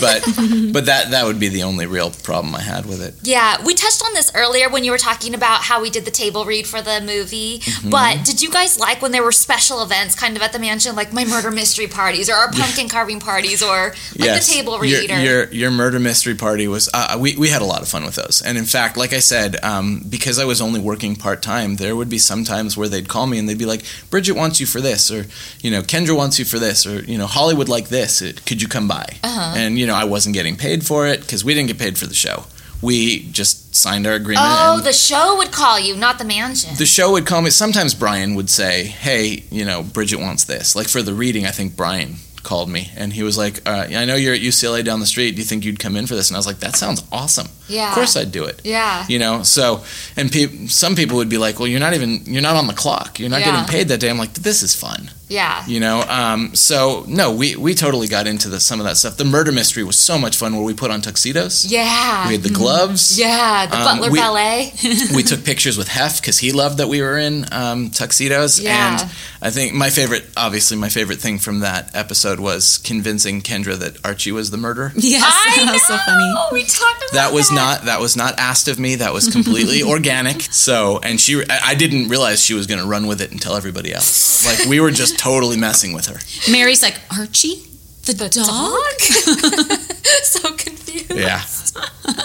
But 0.00 0.24
but 0.72 0.86
that 0.86 1.10
that 1.10 1.24
would 1.24 1.40
be 1.40 1.48
the 1.48 1.62
only 1.62 1.86
real 1.86 2.10
problem 2.10 2.54
I 2.54 2.60
had 2.60 2.86
with 2.86 3.02
it. 3.02 3.14
Yeah, 3.22 3.64
we 3.64 3.74
touched 3.74 4.04
on 4.04 4.14
this 4.14 4.30
earlier 4.34 4.68
when 4.68 4.84
you 4.84 4.90
were 4.90 4.98
talking 4.98 5.34
about 5.34 5.62
how 5.62 5.80
we 5.80 5.90
did 5.90 6.04
the 6.04 6.10
table 6.10 6.44
read 6.44 6.66
for 6.66 6.82
the 6.82 7.00
movie. 7.00 7.60
Mm-hmm. 7.60 7.90
But 7.90 8.24
did 8.24 8.42
you 8.42 8.50
guys 8.50 8.78
like 8.78 9.02
when 9.02 9.12
there 9.12 9.22
were 9.22 9.32
special 9.32 9.82
events 9.82 10.14
kind 10.14 10.36
of 10.36 10.42
at 10.42 10.52
the 10.52 10.58
mansion, 10.58 10.94
like 10.94 11.12
my 11.12 11.24
murder 11.24 11.50
mystery 11.50 11.86
parties 11.86 12.28
or 12.28 12.34
our 12.34 12.50
pumpkin 12.52 12.88
carving 12.88 13.20
parties 13.20 13.62
or 13.62 13.94
like 14.18 14.40
the 14.40 14.46
table 14.46 14.78
read? 14.78 15.08
Your, 15.10 15.18
or, 15.18 15.22
your 15.22 15.52
your 15.52 15.70
murder 15.70 15.98
mystery 15.98 16.34
party 16.34 16.68
was 16.68 16.88
uh, 16.92 17.16
we 17.18 17.36
we 17.36 17.48
had 17.48 17.62
a 17.62 17.66
lot 17.66 17.82
of 17.82 17.88
fun 17.88 18.04
with 18.04 18.16
those, 18.16 18.42
and 18.42 18.58
in 18.58 18.64
fact, 18.64 18.96
like 18.96 19.12
I 19.12 19.20
said, 19.20 19.62
um, 19.64 20.04
because 20.08 20.38
I 20.38 20.44
was 20.44 20.60
only 20.60 20.80
working 20.80 21.16
part 21.16 21.42
time, 21.42 21.76
there 21.76 21.96
would 21.96 22.08
be 22.08 22.18
some 22.18 22.44
times 22.44 22.76
where 22.76 22.88
they'd 22.88 23.08
call 23.08 23.26
me 23.26 23.38
and 23.38 23.48
they'd 23.48 23.58
be 23.58 23.66
like, 23.66 23.82
"Bridget 24.10 24.36
wants 24.36 24.60
you 24.60 24.66
for 24.66 24.80
this," 24.80 25.10
or 25.10 25.26
you 25.60 25.70
know, 25.70 25.82
"Kendra 25.82 26.16
wants 26.16 26.38
you 26.38 26.44
for 26.44 26.58
this," 26.58 26.86
or 26.86 27.02
you 27.04 27.18
know, 27.18 27.26
"Holly 27.26 27.54
would 27.54 27.68
like 27.68 27.88
this. 27.88 28.20
Could 28.46 28.62
you 28.62 28.68
come 28.68 28.88
by?" 28.88 29.06
Uh-huh. 29.22 29.54
And 29.56 29.65
you 29.74 29.86
know, 29.86 29.94
I 29.94 30.04
wasn't 30.04 30.34
getting 30.34 30.56
paid 30.56 30.84
for 30.86 31.06
it 31.06 31.20
because 31.20 31.44
we 31.44 31.54
didn't 31.54 31.68
get 31.68 31.78
paid 31.78 31.96
for 31.98 32.06
the 32.06 32.14
show. 32.14 32.44
We 32.82 33.26
just 33.32 33.74
signed 33.74 34.06
our 34.06 34.12
agreement. 34.12 34.46
oh, 34.48 34.80
the 34.80 34.92
show 34.92 35.36
would 35.38 35.50
call 35.50 35.80
you, 35.80 35.96
not 35.96 36.18
the 36.18 36.24
mansion. 36.26 36.74
the 36.76 36.84
show 36.86 37.12
would 37.12 37.26
call 37.26 37.40
me. 37.40 37.50
Sometimes 37.50 37.94
Brian 37.94 38.34
would 38.34 38.50
say, 38.50 38.84
"Hey, 38.84 39.44
you 39.50 39.64
know, 39.64 39.82
Bridget 39.82 40.20
wants 40.20 40.44
this." 40.44 40.76
Like 40.76 40.88
for 40.88 41.00
the 41.02 41.14
reading, 41.14 41.46
I 41.46 41.50
think 41.52 41.74
Brian 41.74 42.16
called 42.42 42.68
me 42.70 42.92
and 42.96 43.12
he 43.12 43.24
was 43.24 43.36
like, 43.36 43.60
uh, 43.66 43.86
"I 43.90 44.04
know 44.04 44.14
you're 44.14 44.34
at 44.34 44.40
UCLA 44.40 44.84
down 44.84 45.00
the 45.00 45.06
street. 45.06 45.32
Do 45.32 45.38
you 45.38 45.44
think 45.44 45.64
you'd 45.64 45.78
come 45.80 45.96
in 45.96 46.06
for 46.06 46.14
this?" 46.14 46.28
And 46.28 46.36
I 46.36 46.38
was 46.38 46.46
like, 46.46 46.60
"That 46.60 46.76
sounds 46.76 47.02
awesome. 47.10 47.48
Yeah. 47.66 47.88
Of 47.88 47.94
course 47.94 48.14
I'd 48.14 48.30
do 48.30 48.44
it." 48.44 48.60
yeah. 48.62 49.06
You 49.08 49.18
know, 49.18 49.42
so 49.42 49.82
and 50.16 50.30
pe- 50.30 50.66
some 50.66 50.94
people 50.96 51.16
would 51.16 51.30
be 51.30 51.38
like, 51.38 51.58
"Well, 51.58 51.66
you're 51.68 51.80
not 51.80 51.94
even 51.94 52.22
you're 52.26 52.42
not 52.42 52.56
on 52.56 52.66
the 52.66 52.74
clock. 52.74 53.18
You're 53.18 53.30
not 53.30 53.40
Yeah. 53.40 53.52
getting 53.52 53.68
paid 53.68 53.88
that 53.88 54.00
day." 54.00 54.10
I'm 54.10 54.18
like, 54.18 54.34
"This 54.34 54.62
is 54.62 54.76
fun. 54.76 55.10
Yeah. 55.28 55.66
You 55.66 55.80
know, 55.80 56.02
um, 56.08 56.54
so 56.54 57.04
no, 57.08 57.32
we 57.34 57.56
we 57.56 57.74
totally 57.74 58.06
got 58.06 58.26
into 58.28 58.48
the, 58.48 58.60
some 58.60 58.78
of 58.80 58.86
that 58.86 58.96
stuff. 58.96 59.16
The 59.16 59.24
murder 59.24 59.50
mystery 59.50 59.82
was 59.82 59.98
so 59.98 60.18
much 60.18 60.36
fun, 60.36 60.54
where 60.54 60.64
we 60.64 60.72
put 60.74 60.90
on 60.92 61.00
tuxedos. 61.00 61.64
Yeah. 61.64 62.28
We 62.28 62.34
had 62.34 62.42
the 62.44 62.50
gloves. 62.50 63.18
Yeah, 63.18 63.66
the 63.66 63.76
Um, 63.76 63.84
butler 63.84 64.10
we- 64.12 64.18
ballet. 64.20 64.72
we 65.14 65.22
took 65.24 65.44
pictures 65.44 65.76
with 65.76 65.88
Hef 65.88 66.20
because 66.20 66.38
he 66.38 66.52
loved 66.52 66.78
that 66.78 66.88
we 66.88 67.02
were 67.02 67.18
in 67.18 67.44
um, 67.52 67.90
tuxedos. 67.90 68.60
Yeah. 68.60 69.00
And 69.00 69.10
I 69.42 69.50
think 69.50 69.74
my 69.74 69.90
favorite, 69.90 70.24
obviously, 70.36 70.76
my 70.76 70.88
favorite 70.90 71.20
thing 71.20 71.38
from 71.40 71.60
that 71.60 71.90
episode 71.94 72.38
was 72.38 72.78
convincing 72.78 73.42
Kendra 73.42 73.76
that 73.78 74.04
Archie 74.04 74.32
was 74.32 74.50
the 74.50 74.56
murderer. 74.58 74.92
Yes, 75.06 75.22
I 75.24 75.64
that 75.64 75.72
was 75.72 75.82
so 75.86 75.96
funny. 75.98 76.24
know. 76.34 76.48
We 76.52 76.62
talked 76.64 77.02
about 77.02 77.12
That 77.12 77.32
was 77.32 77.50
not 77.50 77.84
that 77.86 78.00
was 78.00 78.16
not 78.16 78.38
asked 78.38 78.68
of 78.68 78.78
me. 78.78 78.96
That 78.96 79.12
was 79.12 79.28
completely 79.28 79.82
organic. 79.94 80.42
So, 80.52 80.98
and 81.02 81.20
she, 81.20 81.42
I 81.50 81.60
I 81.70 81.74
didn't 81.74 82.08
realize 82.08 82.42
she 82.42 82.54
was 82.54 82.66
going 82.66 82.80
to 82.80 82.86
run 82.86 83.06
with 83.08 83.20
it 83.20 83.30
and 83.32 83.40
tell 83.42 83.56
everybody 83.56 83.92
else. 83.92 84.46
Like 84.46 84.68
we 84.68 84.78
were 84.80 84.90
just 84.90 85.15
totally 85.16 85.56
messing 85.56 85.92
with 85.92 86.06
her. 86.06 86.18
Mary's 86.50 86.82
like, 86.82 86.98
Archie, 87.16 87.56
the, 88.04 88.12
The 88.12 88.28
dog? 88.28 89.00
so 90.22 90.52
confused. 90.52 91.10
Yeah, 91.10 91.42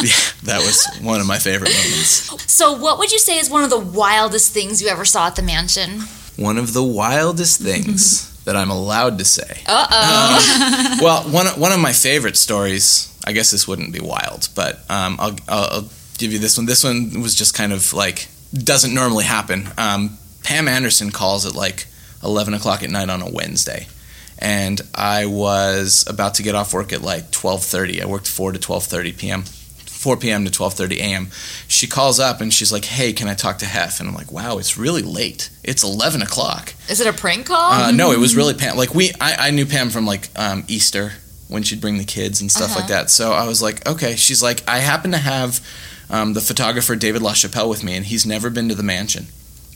yeah, 0.02 0.16
that 0.44 0.60
was 0.66 0.88
one 1.02 1.20
of 1.22 1.28
my 1.28 1.38
favorite 1.40 1.72
moments. 1.74 2.52
So, 2.52 2.74
what 2.74 2.98
would 3.00 3.12
you 3.12 3.20
say 3.20 3.38
is 3.40 3.50
one 3.50 3.64
of 3.64 3.70
the 3.70 3.80
wildest 3.80 4.54
things 4.54 4.82
you 4.82 4.88
ever 4.90 5.06
saw 5.06 5.28
at 5.28 5.36
the 5.36 5.42
mansion? 5.42 6.02
One 6.38 6.58
of 6.58 6.74
the 6.74 6.84
wildest 6.84 7.62
things 7.62 8.28
that 8.44 8.56
I'm 8.56 8.70
allowed 8.72 9.18
to 9.20 9.26
say. 9.26 9.62
Uh 9.68 9.88
oh. 9.92 10.98
well, 11.02 11.24
one 11.24 11.48
of- 11.48 11.58
one 11.58 11.72
of 11.72 11.80
my 11.80 11.94
favorite 11.94 12.38
stories. 12.38 13.08
I 13.26 13.34
guess 13.34 13.52
this 13.52 13.68
wouldn't 13.68 13.94
be 13.94 14.00
wild, 14.00 14.50
but 14.56 14.80
um, 14.90 15.18
I'll, 15.20 15.36
I'll, 15.48 15.68
I'll 15.72 15.90
give 16.18 16.34
you 16.34 16.40
this 16.40 16.58
one. 16.58 16.66
This 16.66 16.84
one 16.84 17.22
was 17.22 17.36
just 17.36 17.54
kind 17.54 17.72
of 17.72 17.94
like 17.94 18.28
doesn't 18.54 18.94
normally 18.94 19.26
happen. 19.26 19.70
Um, 19.78 20.18
Pam 20.44 20.68
Anderson 20.68 21.12
calls 21.12 21.46
it 21.46 21.54
like 21.54 21.86
eleven 22.24 22.54
o'clock 22.54 22.84
at 22.84 22.90
night 22.90 23.10
on 23.10 23.22
a 23.22 23.30
Wednesday, 23.30 23.88
and 24.40 24.82
I 24.94 25.26
was 25.26 26.06
about 26.08 26.36
to 26.36 26.44
get 26.44 26.56
off 26.56 26.74
work 26.74 26.94
at 26.94 27.02
like 27.02 27.32
twelve 27.32 27.64
thirty. 27.64 28.02
I 28.02 28.06
worked 28.06 28.28
four 28.28 28.52
to 28.52 28.60
twelve 28.60 28.86
thirty 28.86 29.12
p.m. 29.12 29.44
4 30.02 30.18
p.m. 30.18 30.46
to 30.46 30.52
12:30 30.52 30.98
a.m. 30.98 31.28
She 31.68 31.86
calls 31.86 32.20
up 32.20 32.42
and 32.42 32.52
she's 32.52 32.72
like, 32.72 32.86
"Hey, 32.86 33.14
can 33.14 33.28
I 33.28 33.36
talk 33.36 33.60
to 33.60 33.68
Hef?" 33.68 34.00
And 34.00 34.10
I'm 34.10 34.16
like, 34.16 34.32
"Wow, 34.32 34.58
it's 34.58 34.76
really 34.76 35.04
late. 35.04 35.52
It's 35.64 35.84
11 35.84 36.24
o'clock." 36.24 36.74
Is 36.90 37.00
it 37.02 37.06
a 37.06 37.14
prank 37.14 37.46
call? 37.46 37.72
Uh, 37.72 37.92
no, 37.92 38.12
it 38.12 38.18
was 38.18 38.36
really 38.36 38.56
Pam. 38.56 38.76
Like 38.78 38.96
we, 38.96 39.12
I, 39.22 39.50
I 39.50 39.52
knew 39.52 39.68
Pam 39.68 39.92
from 39.92 40.08
like 40.08 40.30
um, 40.36 40.64
Easter 40.68 41.12
when 41.50 41.62
she'd 41.62 41.82
bring 41.82 42.00
the 42.00 42.04
kids 42.04 42.42
and 42.42 42.52
stuff 42.52 42.76
like 42.76 42.88
that. 42.88 43.12
So 43.12 43.32
I 43.32 43.48
was 43.48 43.62
like, 43.62 43.88
okay. 43.88 44.16
She's 44.16 44.42
like, 44.42 44.68
I 44.68 44.80
happen 44.80 45.12
to 45.12 45.18
have 45.20 45.60
um, 46.10 46.34
the 46.34 46.42
photographer 46.42 46.96
David 46.96 47.22
LaChapelle 47.22 47.70
with 47.70 47.84
me, 47.84 47.96
and 47.96 48.06
he's 48.06 48.26
never 48.26 48.50
been 48.50 48.70
to 48.70 48.76
the 48.76 48.84
mansion. 48.84 49.28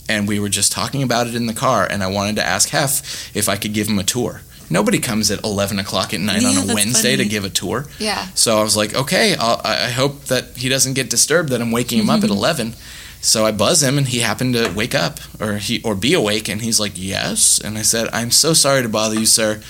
And 0.07 0.27
we 0.27 0.39
were 0.39 0.49
just 0.49 0.71
talking 0.71 1.01
about 1.03 1.27
it 1.27 1.35
in 1.35 1.47
the 1.47 1.53
car, 1.53 1.87
and 1.89 2.03
I 2.03 2.07
wanted 2.07 2.35
to 2.37 2.45
ask 2.45 2.69
Hef 2.69 3.35
if 3.35 3.49
I 3.49 3.55
could 3.57 3.73
give 3.73 3.87
him 3.87 3.97
a 3.99 4.03
tour. 4.03 4.41
Nobody 4.69 4.99
comes 4.99 5.29
at 5.31 5.43
11 5.43 5.77
o'clock 5.79 6.13
at 6.13 6.19
night 6.19 6.41
Yeah, 6.41 6.59
on 6.59 6.69
a 6.69 6.73
Wednesday 6.73 7.15
to 7.15 7.25
give 7.25 7.43
a 7.45 7.49
tour. 7.49 7.85
yeah. 7.99 8.27
So 8.35 8.59
I 8.59 8.63
was 8.63 8.75
like, 8.77 8.93
okay, 8.95 9.35
I'll, 9.35 9.61
I 9.63 9.85
I 9.87 9.89
hope 9.91 10.25
that 10.25 10.57
he 10.57 10.69
doesn't 10.69 10.93
get 10.93 11.09
disturbed 11.09 11.49
that 11.49 11.61
I'm 11.61 11.71
waking 11.71 11.99
him 11.99 12.09
up 12.09 12.23
at 12.23 12.29
11. 12.29 12.73
So 13.21 13.45
I 13.45 13.51
buzz 13.51 13.81
him, 13.81 13.97
and 13.97 14.07
he 14.07 14.19
happened 14.19 14.53
to 14.53 14.71
wake 14.71 14.93
up 14.93 15.19
or 15.39 15.57
he 15.57 15.81
or 15.83 15.95
be 15.95 16.13
awake, 16.13 16.47
and 16.49 16.61
he's 16.61 16.79
like, 16.79 16.93
yes. 16.95 17.59
And 17.59 17.77
I 17.77 17.81
said, 17.81 18.07
I'm 18.13 18.29
so 18.31 18.53
sorry 18.53 18.83
to 18.83 18.89
bother 18.89 19.15
you, 19.19 19.25
sir. 19.25 19.61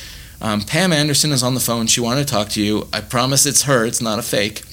Um, 0.41 0.61
Pam 0.61 0.91
Anderson 0.91 1.31
is 1.31 1.43
on 1.43 1.53
the 1.55 1.61
phone. 1.61 1.87
She 1.87 2.01
wanted 2.01 2.27
to 2.27 2.33
talk 2.33 2.49
to 2.49 2.61
you. 2.61 2.87
I 2.91 2.99
promise 2.99 3.45
it's 3.45 3.63
her. 3.63 3.85
It's 3.85 4.01
not 4.01 4.19
a 4.19 4.21
fake. 4.21 4.63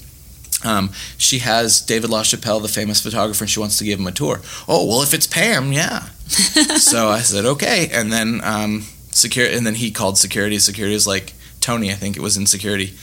Um, 0.63 0.91
she 1.17 1.39
has 1.39 1.81
David 1.81 2.09
LaChapelle, 2.09 2.61
the 2.61 2.67
famous 2.67 3.01
photographer, 3.01 3.43
and 3.43 3.51
she 3.51 3.59
wants 3.59 3.77
to 3.79 3.83
give 3.83 3.99
him 3.99 4.07
a 4.07 4.11
tour. 4.11 4.41
Oh 4.67 4.85
well, 4.87 5.01
if 5.01 5.13
it's 5.13 5.27
Pam, 5.27 5.71
yeah. 5.71 6.07
so 6.27 7.09
I 7.09 7.19
said 7.19 7.45
okay, 7.45 7.89
and 7.91 8.11
then 8.11 8.41
um, 8.43 8.83
security, 9.11 9.55
and 9.55 9.65
then 9.65 9.75
he 9.75 9.91
called 9.91 10.17
security. 10.17 10.57
Security 10.59 10.93
was 10.93 11.07
like 11.07 11.33
Tony, 11.59 11.91
I 11.91 11.95
think 11.95 12.17
it 12.17 12.21
was 12.21 12.37
in 12.37 12.45
security, 12.45 12.93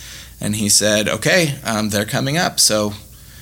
and 0.41 0.57
he 0.57 0.69
said, 0.69 1.09
okay, 1.09 1.59
um, 1.65 1.89
they're 1.89 2.05
coming 2.05 2.37
up. 2.37 2.61
So 2.61 2.93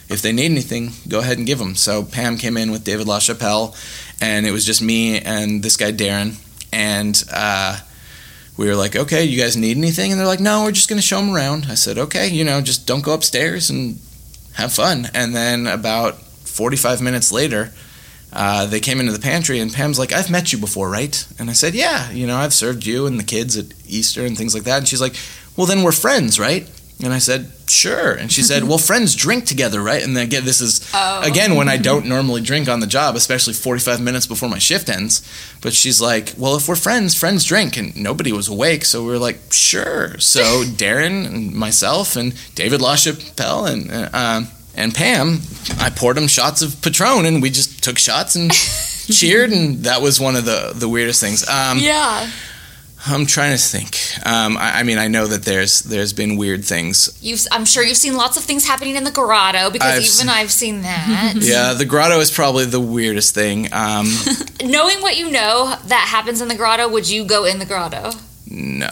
if 0.09 0.23
they 0.23 0.33
need 0.33 0.47
anything, 0.47 0.93
go 1.09 1.19
ahead 1.19 1.39
and 1.39 1.47
give 1.47 1.59
them. 1.59 1.75
So 1.75 2.05
Pam 2.05 2.37
came 2.39 2.57
in 2.57 2.71
with 2.71 2.85
David 2.85 3.07
LaChapelle, 3.07 3.75
and 4.21 4.47
it 4.47 4.53
was 4.53 4.65
just 4.65 4.81
me 4.81 5.19
and 5.21 5.63
this 5.63 5.77
guy 5.77 5.93
Darren, 5.93 6.37
and 6.73 7.23
uh, 7.33 7.79
we 8.57 8.67
were 8.67 8.77
like, 8.77 8.97
okay, 8.97 9.25
you 9.25 9.41
guys 9.41 9.57
need 9.57 9.77
anything? 9.77 10.11
And 10.11 10.21
they're 10.21 10.27
like, 10.27 10.41
no, 10.41 10.65
we're 10.65 10.73
just 10.73 10.89
going 10.89 11.01
to 11.01 11.07
show 11.07 11.21
them 11.21 11.35
around. 11.35 11.67
I 11.69 11.75
said, 11.75 11.99
okay, 11.99 12.29
you 12.29 12.45
know, 12.45 12.61
just 12.61 12.87
don't 12.87 13.05
go 13.05 13.15
upstairs 13.15 13.71
and 13.71 13.99
have 14.59 14.73
fun. 14.73 15.09
And 15.15 15.35
then 15.35 15.67
about 15.67 16.17
45 16.21 17.01
minutes 17.01 17.33
later, 17.33 17.73
uh, 18.33 18.67
they 18.67 18.81
came 18.81 19.01
into 19.01 19.13
the 19.13 19.19
pantry, 19.19 19.59
and 19.59 19.73
Pam's 19.73 19.99
like, 19.99 20.13
I've 20.13 20.31
met 20.31 20.53
you 20.53 20.59
before, 20.59 20.91
right? 20.91 21.27
And 21.39 21.49
I 21.49 21.55
said, 21.55 21.75
yeah, 21.75 22.11
you 22.11 22.27
know, 22.27 22.37
I've 22.37 22.53
served 22.53 22.85
you 22.85 23.07
and 23.07 23.19
the 23.19 23.25
kids 23.25 23.57
at 23.57 23.67
Easter 23.87 24.27
and 24.27 24.37
things 24.37 24.55
like 24.55 24.65
that. 24.65 24.79
And 24.79 24.89
she's 24.89 25.01
like, 25.01 25.15
well, 25.57 25.67
then 25.67 25.83
we're 25.83 25.93
friends, 25.93 26.39
right? 26.39 26.69
And 27.03 27.13
I 27.13 27.19
said, 27.19 27.53
sure. 27.69 28.13
And 28.15 28.31
she 28.33 28.43
said, 28.43 28.65
well, 28.65 28.77
friends 28.79 29.15
drink 29.15 29.45
together, 29.47 29.81
right? 29.81 30.03
And 30.03 30.17
then 30.17 30.25
again, 30.25 30.45
this 30.45 30.61
is, 30.61 30.81
Oh. 30.93 31.21
again, 31.23 31.55
when 31.55 31.69
I 31.69 31.77
don't 31.77 32.07
normally 32.07 32.41
drink 32.41 32.69
on 32.69 32.81
the 32.81 32.89
job, 32.89 33.15
especially 33.15 33.53
45 33.55 34.01
minutes 34.01 34.27
before 34.27 34.49
my 34.49 34.59
shift 34.59 34.89
ends. 34.89 35.23
But 35.61 35.75
she's 35.75 36.01
like, 36.01 36.33
well, 36.37 36.57
if 36.57 36.67
we're 36.67 36.75
friends, 36.75 37.15
friends 37.15 37.45
drink. 37.45 37.77
And 37.77 37.97
nobody 37.97 38.33
was 38.33 38.49
awake. 38.49 38.85
So 38.85 39.03
we 39.05 39.11
were 39.11 39.19
like, 39.19 39.39
sure. 39.53 40.19
So 40.19 40.43
Darren 40.65 41.25
and 41.27 41.55
myself 41.55 42.17
and 42.17 42.35
David 42.57 42.81
LaChapelle 42.81 43.71
and, 43.71 43.91
uh, 43.93 44.09
um, 44.13 44.49
and 44.75 44.93
Pam, 44.93 45.41
I 45.79 45.91
poured 45.91 46.17
them 46.17 46.27
shots 46.27 46.63
of 46.63 46.83
Patron 46.83 47.27
and 47.27 47.41
we 47.41 47.51
just 47.51 47.83
took 47.85 47.97
shots 47.99 48.35
and 48.35 48.51
cheered. 49.13 49.53
And 49.53 49.85
that 49.85 50.03
was 50.03 50.19
one 50.19 50.35
of 50.35 50.45
the, 50.45 50.73
the 50.75 50.89
weirdest 50.89 51.21
things. 51.21 51.49
Um, 51.49 51.79
Yeah. 51.79 52.29
I'm 53.07 53.27
trying 53.27 53.57
to 53.57 53.63
think. 53.63 53.97
Um, 54.27 54.57
I, 54.57 54.81
I 54.81 54.83
mean, 54.83 54.99
I 54.99 55.09
know 55.09 55.27
that 55.27 55.45
there's 55.45 55.81
there's 55.83 56.13
been 56.13 56.37
weird 56.37 56.65
things. 56.65 57.17
You've, 57.23 57.47
I'm 57.53 57.65
sure 57.65 57.83
you've 57.83 57.97
seen 57.97 58.17
lots 58.17 58.37
of 58.37 58.43
things 58.43 58.67
happening 58.67 58.97
in 58.97 59.05
the 59.05 59.11
grotto 59.11 59.71
because 59.71 59.97
I've 59.97 60.21
even 60.21 60.29
I've 60.29 60.51
seen 60.51 60.83
that. 60.83 61.35
Yeah, 61.49 61.75
the 61.75 61.85
grotto 61.85 62.19
is 62.21 62.31
probably 62.31 62.65
the 62.65 62.81
weirdest 62.81 63.35
thing. 63.35 63.73
Um, 63.73 64.07
Knowing 64.65 65.01
what 65.01 65.17
you 65.17 65.31
know 65.31 65.75
that 65.87 66.09
happens 66.11 66.41
in 66.41 66.49
the 66.49 66.57
grotto, 66.57 66.89
would 66.89 67.09
you 67.09 67.25
go 67.25 67.45
in 67.45 67.59
the 67.59 67.67
grotto? 67.67 68.11
no, 68.51 68.89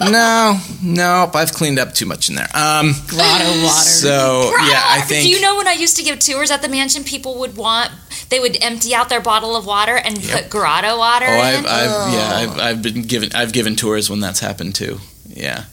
no, 0.00 0.60
nope. 0.82 1.34
I've 1.34 1.52
cleaned 1.52 1.78
up 1.78 1.94
too 1.94 2.06
much 2.06 2.28
in 2.28 2.36
there. 2.36 2.48
Um, 2.54 2.94
Grotto 3.08 3.44
water. 3.62 3.68
so 3.68 4.52
yeah, 4.68 4.82
I 4.86 5.00
think. 5.06 5.24
Do 5.24 5.30
you 5.30 5.40
know 5.40 5.56
when 5.56 5.66
I 5.68 5.72
used 5.72 5.96
to 5.96 6.02
give 6.04 6.18
tours 6.18 6.50
at 6.50 6.62
the 6.62 6.68
mansion, 6.68 7.04
people 7.04 7.38
would 7.40 7.56
want 7.56 7.90
they 8.30 8.40
would 8.40 8.56
empty 8.62 8.94
out 8.94 9.08
their 9.08 9.20
bottle 9.20 9.56
of 9.56 9.64
water 9.66 9.96
and 9.96 10.22
put 10.22 10.50
grotto 10.50 10.98
water 10.98 11.26
Oh, 11.28 11.32
in. 11.32 11.38
I've, 11.40 11.66
I've 11.66 12.12
yeah, 12.14 12.30
I've, 12.34 12.58
I've 12.58 12.82
been 12.82 13.02
given 13.02 13.30
I've 13.34 13.52
given 13.52 13.74
tours 13.76 14.10
when 14.10 14.20
that's 14.20 14.40
happened 14.40 14.74
too. 14.74 15.00
Yeah. 15.26 15.64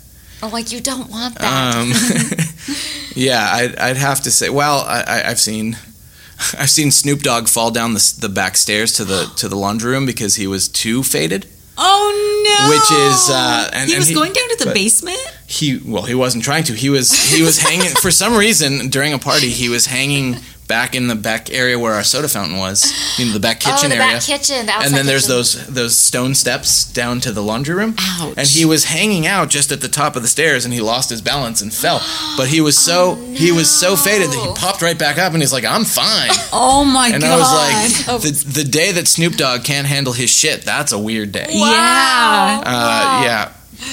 I'm 0.43 0.51
like, 0.51 0.71
you 0.71 0.79
don't 0.81 1.09
want 1.09 1.35
that. 1.39 1.75
Um, 1.75 1.91
yeah, 3.15 3.47
I'd, 3.51 3.75
I'd 3.77 3.97
have 3.97 4.21
to 4.21 4.31
say. 4.31 4.49
Well, 4.49 4.79
I, 4.81 5.01
I, 5.07 5.29
I've 5.29 5.39
seen, 5.39 5.73
I've 6.59 6.69
seen 6.69 6.91
Snoop 6.91 7.21
Dogg 7.21 7.47
fall 7.47 7.71
down 7.71 7.93
the, 7.93 8.15
the 8.19 8.29
back 8.29 8.57
stairs 8.57 8.93
to 8.93 9.05
the 9.05 9.31
to 9.37 9.47
the 9.47 9.55
laundry 9.55 9.91
room 9.91 10.05
because 10.05 10.35
he 10.35 10.45
was 10.45 10.67
too 10.67 11.03
faded. 11.03 11.47
oh 11.77 12.11
no! 12.45 12.69
Which 12.69 12.91
is, 12.91 13.29
uh, 13.31 13.69
and- 13.73 13.87
he 13.89 13.95
and 13.95 14.01
was 14.01 14.09
he- 14.09 14.13
going 14.15 14.33
down 14.33 14.49
to 14.57 14.65
the 14.65 14.71
basement. 14.73 15.17
He 15.47 15.79
well, 15.83 16.03
he 16.03 16.15
wasn't 16.15 16.43
trying 16.43 16.63
to. 16.65 16.73
He 16.73 16.89
was 16.89 17.11
he 17.33 17.41
was 17.41 17.59
hanging 17.59 17.91
for 18.01 18.11
some 18.11 18.35
reason 18.35 18.89
during 18.89 19.13
a 19.13 19.19
party. 19.19 19.49
He 19.49 19.69
was 19.69 19.85
hanging 19.85 20.35
back 20.67 20.95
in 20.95 21.07
the 21.07 21.15
back 21.15 21.51
area 21.51 21.77
where 21.77 21.93
our 21.93 22.03
soda 22.03 22.27
fountain 22.27 22.57
was, 22.57 22.91
you 23.19 23.25
know, 23.25 23.33
the 23.33 23.39
back 23.39 23.59
kitchen 23.65 23.85
oh, 23.85 23.89
the 23.89 23.95
area. 23.95 24.13
back 24.13 24.21
kitchen. 24.23 24.65
The 24.65 24.73
and 24.73 24.93
then 24.93 25.05
there's 25.05 25.23
kitchen. 25.27 25.35
those 25.37 25.67
those 25.67 25.97
stone 25.97 26.33
steps 26.35 26.85
down 26.91 27.19
to 27.21 27.31
the 27.31 27.41
laundry 27.43 27.75
room. 27.75 27.95
Ouch. 27.99 28.33
And 28.37 28.47
he 28.47 28.65
was 28.65 28.85
hanging 28.85 29.27
out 29.27 29.49
just 29.49 29.71
at 29.71 29.81
the 29.81 29.87
top 29.87 30.15
of 30.15 30.21
the 30.21 30.27
stairs, 30.27 30.65
and 30.65 30.73
he 30.73 30.81
lost 30.81 31.09
his 31.09 31.21
balance 31.21 31.61
and 31.61 31.73
fell. 31.73 32.01
But 32.37 32.47
he 32.49 32.59
was 32.61 32.77
so 32.77 33.15
he 33.15 33.51
was 33.51 33.69
so 33.69 33.95
faded 33.95 34.29
that 34.29 34.35
he 34.39 34.53
popped 34.59 34.81
right 34.81 34.97
back 34.99 35.17
up, 35.17 35.31
and 35.33 35.41
he's 35.41 35.53
like, 35.53 35.63
"I'm 35.65 35.85
fine." 35.85 36.29
Oh 36.57 36.83
my 36.85 37.09
And 37.09 37.21
god! 37.21 37.23
And 37.23 37.33
I 37.33 37.37
was 37.37 38.07
like, 38.07 38.21
the, 38.21 38.61
the 38.63 38.63
day 38.63 38.91
that 38.93 39.07
Snoop 39.07 39.33
Dogg 39.35 39.63
can't 39.63 39.85
handle 39.87 40.13
his 40.13 40.29
shit, 40.29 40.63
that's 40.63 40.91
a 40.93 40.99
weird 40.99 41.31
day. 41.31 41.47
yeah. 41.49 42.61
Uh, 42.65 43.21
yeah. 43.25 43.51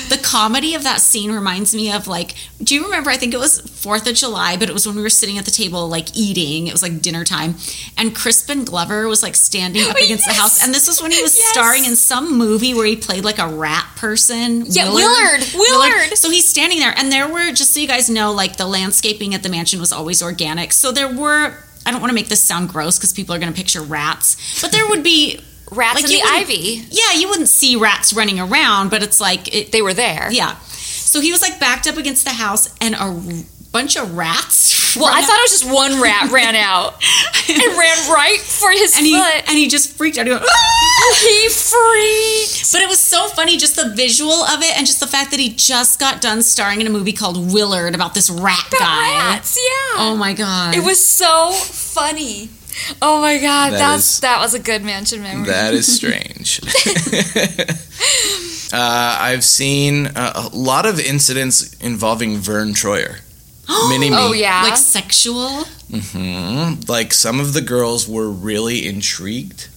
The 0.09 0.19
comedy 0.23 0.75
of 0.75 0.83
that 0.85 1.01
scene 1.01 1.33
reminds 1.33 1.75
me 1.75 1.93
of 1.93 2.07
like, 2.07 2.35
do 2.63 2.75
you 2.75 2.85
remember? 2.85 3.11
I 3.11 3.17
think 3.17 3.35
it 3.35 3.39
was 3.39 3.61
Fourth 3.61 4.07
of 4.07 4.15
July, 4.15 4.57
but 4.57 4.69
it 4.69 4.73
was 4.73 4.87
when 4.87 4.95
we 4.97 5.03
were 5.03 5.11
sitting 5.11 5.39
at 5.39 5.45
the 5.45 5.51
table 5.51 5.89
like 5.89 6.17
eating. 6.17 6.67
It 6.67 6.73
was 6.73 6.83
like 6.83 7.01
dinner 7.03 7.25
time, 7.25 7.57
and 7.97 8.15
Crispin 8.15 8.65
Glover 8.65 9.09
was 9.09 9.23
like 9.23 9.35
standing 9.37 9.83
up 9.89 9.97
against 10.05 10.27
the 10.27 10.33
house, 10.35 10.63
and 10.65 10.75
this 10.75 10.89
is 10.89 11.03
when 11.03 11.11
he 11.11 11.21
was 11.23 11.37
Yes. 11.37 11.49
starring 11.53 11.85
in 11.85 11.97
some 11.97 12.37
movie 12.39 12.75
where 12.75 12.87
he 12.87 12.97
played 12.97 13.25
like 13.25 13.39
a 13.39 13.49
rat 13.49 13.87
person. 13.97 14.65
Yeah, 14.67 14.93
Willard. 14.93 15.45
Willard. 15.55 16.17
So 16.17 16.31
he's 16.31 16.49
standing 16.49 16.79
there, 16.79 16.95
and 16.97 17.11
there 17.11 17.29
were 17.29 17.53
just 17.53 17.73
so 17.75 17.81
you 17.81 17.89
guys 17.89 18.09
know, 18.11 18.33
like 18.33 18.57
the 18.57 18.67
landscaping 18.67 19.35
at 19.35 19.43
the 19.43 19.49
mansion 19.49 19.81
was 19.81 19.93
always 19.93 20.23
organic. 20.23 20.73
So 20.73 20.93
there 20.93 21.13
were. 21.13 21.55
I 21.85 21.91
don't 21.91 22.01
want 22.01 22.11
to 22.11 22.15
make 22.15 22.29
this 22.29 22.41
sound 22.41 22.69
gross 22.69 22.97
because 22.97 23.13
people 23.13 23.35
are 23.35 23.41
going 23.41 23.53
to 23.53 23.57
picture 23.57 23.83
rats, 23.83 24.61
but 24.63 24.71
there 24.71 24.87
would 24.89 25.03
be 25.03 25.41
rats 25.77 25.97
like 26.03 26.05
in 26.05 26.11
the 26.11 26.23
ivy. 26.25 26.85
Yeah, 26.91 27.13
you 27.19 27.29
wouldn't 27.29 27.49
see 27.49 27.77
rats 27.77 28.13
running 28.13 28.39
around, 28.41 28.91
but 28.91 29.03
it's 29.03 29.21
like 29.21 29.55
it, 29.55 29.73
They 29.73 29.83
were 29.83 29.95
there. 29.95 30.29
yeah. 30.31 30.57
So 30.59 31.21
he 31.21 31.31
was 31.31 31.43
like 31.43 31.61
backed 31.61 31.87
up 31.87 31.97
against 31.99 32.25
the 32.25 32.31
house, 32.33 32.75
and 32.81 32.95
a 32.95 32.99
r- 32.99 33.45
bunch 33.71 33.97
of 33.97 34.15
rats. 34.17 34.97
Well, 34.97 35.07
I 35.07 35.21
ran 35.21 35.23
thought 35.25 35.39
it 35.39 35.43
was 35.51 35.61
just 35.61 35.73
one 35.73 36.01
rat 36.03 36.31
ran 36.31 36.55
out 36.55 36.95
and 37.49 37.59
ran 37.59 38.11
right 38.13 38.39
for 38.41 38.71
his 38.71 38.97
and 38.97 39.07
he 39.07 39.15
foot. 39.17 39.45
and 39.49 39.59
he 39.59 39.69
just 39.69 39.93
freaked 39.97 40.17
out. 40.19 40.27
He 40.27 40.33
went, 40.33 40.45
"Ah!" 40.45 41.19
he 41.21 41.49
freaked. 41.49 42.73
But 42.73 42.81
it 42.83 42.89
was 42.89 42.99
so 42.99 43.29
funny, 43.29 43.57
just 43.59 43.77
the 43.77 43.91
visual 43.95 44.33
of 44.33 44.63
it, 44.63 44.77
and 44.77 44.87
just 44.87 45.01
the 45.01 45.07
fact 45.07 45.31
that 45.33 45.41
he 45.41 45.51
just 45.51 45.99
got 46.01 46.21
done 46.21 46.43
starring 46.43 46.81
in 46.81 46.87
a 46.87 46.91
movie 46.91 47.13
called 47.13 47.53
Willard 47.53 47.95
about 47.95 48.15
this 48.15 48.31
rat 48.31 48.65
guy. 48.79 49.17
Rats, 49.33 49.57
yeah. 49.59 49.97
Oh 50.03 50.17
my 50.17 50.33
god! 50.33 50.75
It 50.77 50.85
was 50.85 51.05
so 51.05 51.53
funny. 51.53 52.49
Oh 53.03 53.21
my 53.21 53.39
god, 53.39 53.73
That 53.73 53.79
that's 53.79 54.15
is- 54.15 54.21
that 54.21 54.41
was 54.41 54.55
a 54.55 54.59
good 54.59 54.83
mansion 54.83 55.23
memory. 55.23 55.47
That 55.47 55.75
is 55.75 55.87
strange. 55.97 56.61
uh, 58.73 59.17
I've 59.21 59.45
seen 59.45 60.07
a, 60.07 60.33
a 60.37 60.49
lot 60.53 60.87
of 60.87 60.99
incidents 61.01 61.75
involving 61.81 62.39
Vern 62.39 62.73
Troyer. 62.73 63.21
Mini 63.89 64.11
me. 64.11 64.17
oh 64.19 64.33
yeah. 64.33 64.63
like 64.63 64.77
sexual. 64.77 65.65
hmm 65.93 66.75
Like 66.89 67.13
some 67.13 67.41
of 67.41 67.53
the 67.53 67.61
girls 67.61 68.09
were 68.09 68.29
really 68.31 68.87
intrigued 68.87 69.69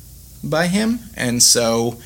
by 0.44 0.68
him, 0.68 1.00
and 1.16 1.42
so 1.42 2.00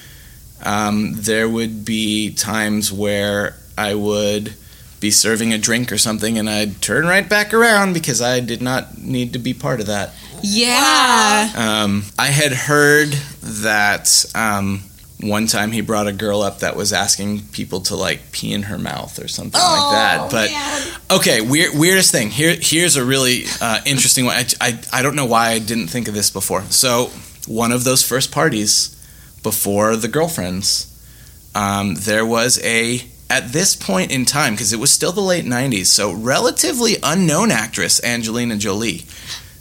um, 0.64 1.14
there 1.16 1.48
would 1.48 1.86
be 1.86 2.34
times 2.34 2.92
where 2.92 3.56
I 3.78 3.96
would 3.96 4.56
be 5.00 5.12
serving 5.12 5.54
a 5.54 5.58
drink 5.58 5.92
or 5.92 5.98
something, 5.98 6.38
and 6.38 6.50
I'd 6.50 6.82
turn 6.82 7.06
right 7.06 7.28
back 7.28 7.54
around 7.54 7.94
because 7.94 8.22
I 8.22 8.40
did 8.40 8.62
not 8.62 8.98
need 8.98 9.34
to 9.34 9.40
be 9.40 9.54
part 9.54 9.80
of 9.80 9.88
that. 9.88 10.14
Yeah. 10.42 11.52
Um, 11.56 12.04
I 12.18 12.28
had 12.28 12.54
heard 12.54 13.10
that 13.42 14.26
um, 14.36 14.82
one 15.22 15.48
time 15.48 15.72
he 15.72 15.82
brought 15.82 16.08
a 16.08 16.14
girl 16.14 16.42
up 16.42 16.60
that 16.60 16.76
was 16.76 16.94
asking 16.94 17.42
people 17.48 17.82
to 17.82 17.96
like 17.96 18.32
pee 18.32 18.54
in 18.54 18.64
her 18.64 18.78
mouth 18.78 19.20
or 19.22 19.28
something 19.28 19.60
like 19.60 19.92
that. 19.92 20.32
But 20.32 21.18
okay, 21.18 21.42
weird, 21.42 21.78
weirdest 21.78 22.12
thing. 22.12 22.30
Here, 22.30 22.56
here's 22.60 22.96
a 22.96 23.04
really 23.04 23.44
uh, 23.62 23.80
interesting 23.86 24.26
one. 24.26 24.36
I, 24.36 24.46
I, 24.62 24.80
I 24.94 25.02
don't 25.02 25.16
know 25.16 25.26
why 25.26 25.50
I 25.50 25.60
didn't 25.60 25.88
think 25.88 26.08
of 26.08 26.14
this 26.14 26.30
before. 26.30 26.64
So 26.64 27.12
one 27.48 27.72
of 27.72 27.84
those 27.84 28.04
first 28.04 28.32
parties 28.32 28.96
before 29.44 29.96
the 29.96 30.08
girlfriends, 30.08 30.86
um, 31.56 31.96
there 31.96 32.26
was 32.26 32.64
a 32.64 33.02
at 33.30 33.52
this 33.52 33.76
point 33.76 34.12
in 34.12 34.26
time 34.26 34.54
because 34.54 34.74
it 34.74 34.80
was 34.80 34.92
still 34.92 35.12
the 35.12 35.22
late 35.22 35.46
90s 35.46 35.86
so 35.86 36.12
relatively 36.12 36.98
unknown 37.04 37.52
actress 37.52 38.04
angelina 38.04 38.56
jolie 38.58 39.06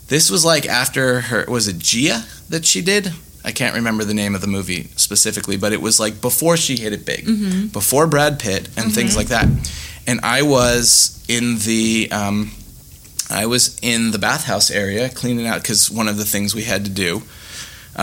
this 0.09 0.31
was 0.31 0.43
like 0.43 0.65
after 0.65 1.21
her 1.21 1.45
was 1.47 1.67
it 1.67 1.77
Gia 1.77 2.23
that 2.49 2.65
she 2.65 2.81
did? 2.81 3.13
I 3.45 3.51
can't 3.51 3.75
remember 3.75 4.03
the 4.03 4.13
name 4.15 4.35
of 4.35 4.41
the 4.41 4.47
movie 4.47 4.89
specifically, 4.95 5.55
but 5.55 5.71
it 5.71 5.81
was 5.81 5.99
like 5.99 6.19
before 6.19 6.57
she 6.57 6.75
hit 6.75 6.93
it 6.93 7.05
big, 7.05 7.25
before 7.71 8.05
Brad 8.07 8.39
Pitt 8.39 8.69
and 8.75 8.91
things 8.93 9.15
like 9.15 9.27
that. 9.27 9.47
And 10.07 10.19
I 10.23 10.41
was 10.41 11.23
in 11.29 11.59
the 11.59 12.09
um, 12.11 12.51
I 13.29 13.45
was 13.45 13.79
in 13.83 14.09
the 14.11 14.17
bathhouse 14.17 14.71
area 14.71 15.09
cleaning 15.09 15.45
out 15.47 15.61
because 15.61 15.89
one 15.91 16.07
of 16.07 16.17
the 16.17 16.25
things 16.25 16.55
we 16.55 16.63
had 16.63 16.85
to 16.85 16.91
do, 16.91 17.21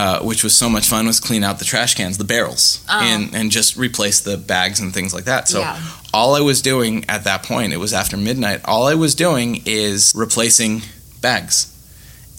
uh, 0.00 0.20
which 0.28 0.44
was 0.44 0.54
so 0.54 0.68
much 0.68 0.86
fun, 0.88 1.06
was 1.06 1.20
clean 1.20 1.42
out 1.42 1.58
the 1.58 1.64
trash 1.64 1.94
cans, 1.94 2.18
the 2.18 2.24
barrels, 2.34 2.84
and 2.88 3.34
and 3.34 3.50
just 3.50 3.76
replace 3.76 4.20
the 4.20 4.36
bags 4.36 4.78
and 4.80 4.92
things 4.92 5.12
like 5.14 5.24
that. 5.24 5.48
So 5.48 5.60
Yeah. 5.60 5.80
all 6.12 6.34
I 6.36 6.42
was 6.42 6.60
doing 6.62 7.04
at 7.08 7.24
that 7.24 7.42
point, 7.42 7.72
it 7.72 7.78
was 7.78 7.92
after 7.94 8.16
midnight. 8.16 8.60
All 8.64 8.86
I 8.86 8.94
was 8.94 9.14
doing 9.14 9.62
is 9.64 10.12
replacing 10.14 10.82
bags 11.22 11.66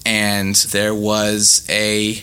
and 0.06 0.56
there 0.72 0.94
was 0.96 1.66
a 1.70 2.22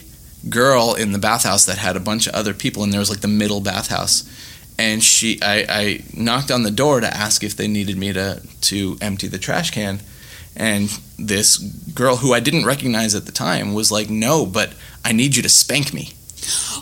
girl 0.49 0.95
in 0.95 1.13
the 1.13 1.19
bathhouse 1.19 1.65
that 1.67 1.79
had 1.79 1.97
a 1.97 2.01
bunch 2.01 2.27
of 2.27 2.35
other 2.35 2.55
people 2.55 2.83
and 2.83 2.93
there 2.93 3.01
was 3.01 3.11
like 3.11 3.21
the 3.21 3.29
middle 3.43 3.61
bathhouse 3.61 4.23
and 4.79 5.03
she 5.03 5.39
I, 5.43 5.57
I 5.69 6.05
knocked 6.15 6.51
on 6.51 6.63
the 6.63 6.71
door 6.71 7.01
to 7.01 7.07
ask 7.25 7.43
if 7.43 7.57
they 7.57 7.69
needed 7.69 7.97
me 7.97 8.13
to 8.13 8.41
to 8.71 8.97
empty 9.01 9.27
the 9.29 9.39
trash 9.39 9.71
can 9.71 10.01
and 10.57 10.89
this 11.19 11.59
girl 11.95 12.17
who 12.17 12.33
I 12.35 12.41
didn't 12.41 12.65
recognize 12.67 13.15
at 13.15 13.27
the 13.27 13.33
time 13.33 13.75
was 13.75 13.91
like 13.93 14.09
no 14.11 14.47
but 14.47 14.73
I 15.05 15.13
need 15.13 15.37
you 15.37 15.43
to 15.43 15.49
spank 15.49 15.93
me 15.95 16.13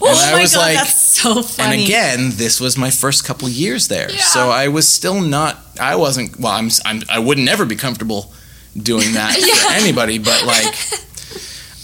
Oh 0.00 0.08
And 0.08 0.18
I 0.18 0.32
my 0.32 0.40
was 0.42 0.54
god, 0.54 0.60
like- 0.60 0.76
that's 0.76 0.98
so 0.98 1.42
funny. 1.42 1.74
and 1.74 1.82
again, 1.84 2.30
this 2.34 2.60
was 2.60 2.76
my 2.76 2.90
first 2.90 3.24
couple 3.24 3.48
years 3.48 3.86
there, 3.86 4.08
so 4.08 4.50
I 4.50 4.66
was 4.66 4.88
still 4.88 5.20
not. 5.20 5.56
I 5.78 5.94
wasn't. 5.94 6.40
Well, 6.40 6.50
I'm. 6.52 6.68
I'm 6.84 7.02
I 7.08 7.20
would 7.20 7.38
never 7.38 7.64
be 7.64 7.76
comfortable 7.76 8.32
doing 8.76 9.12
that 9.12 9.36
to 9.68 9.74
anybody, 9.80 10.18
but 10.18 10.42
like, 10.44 10.74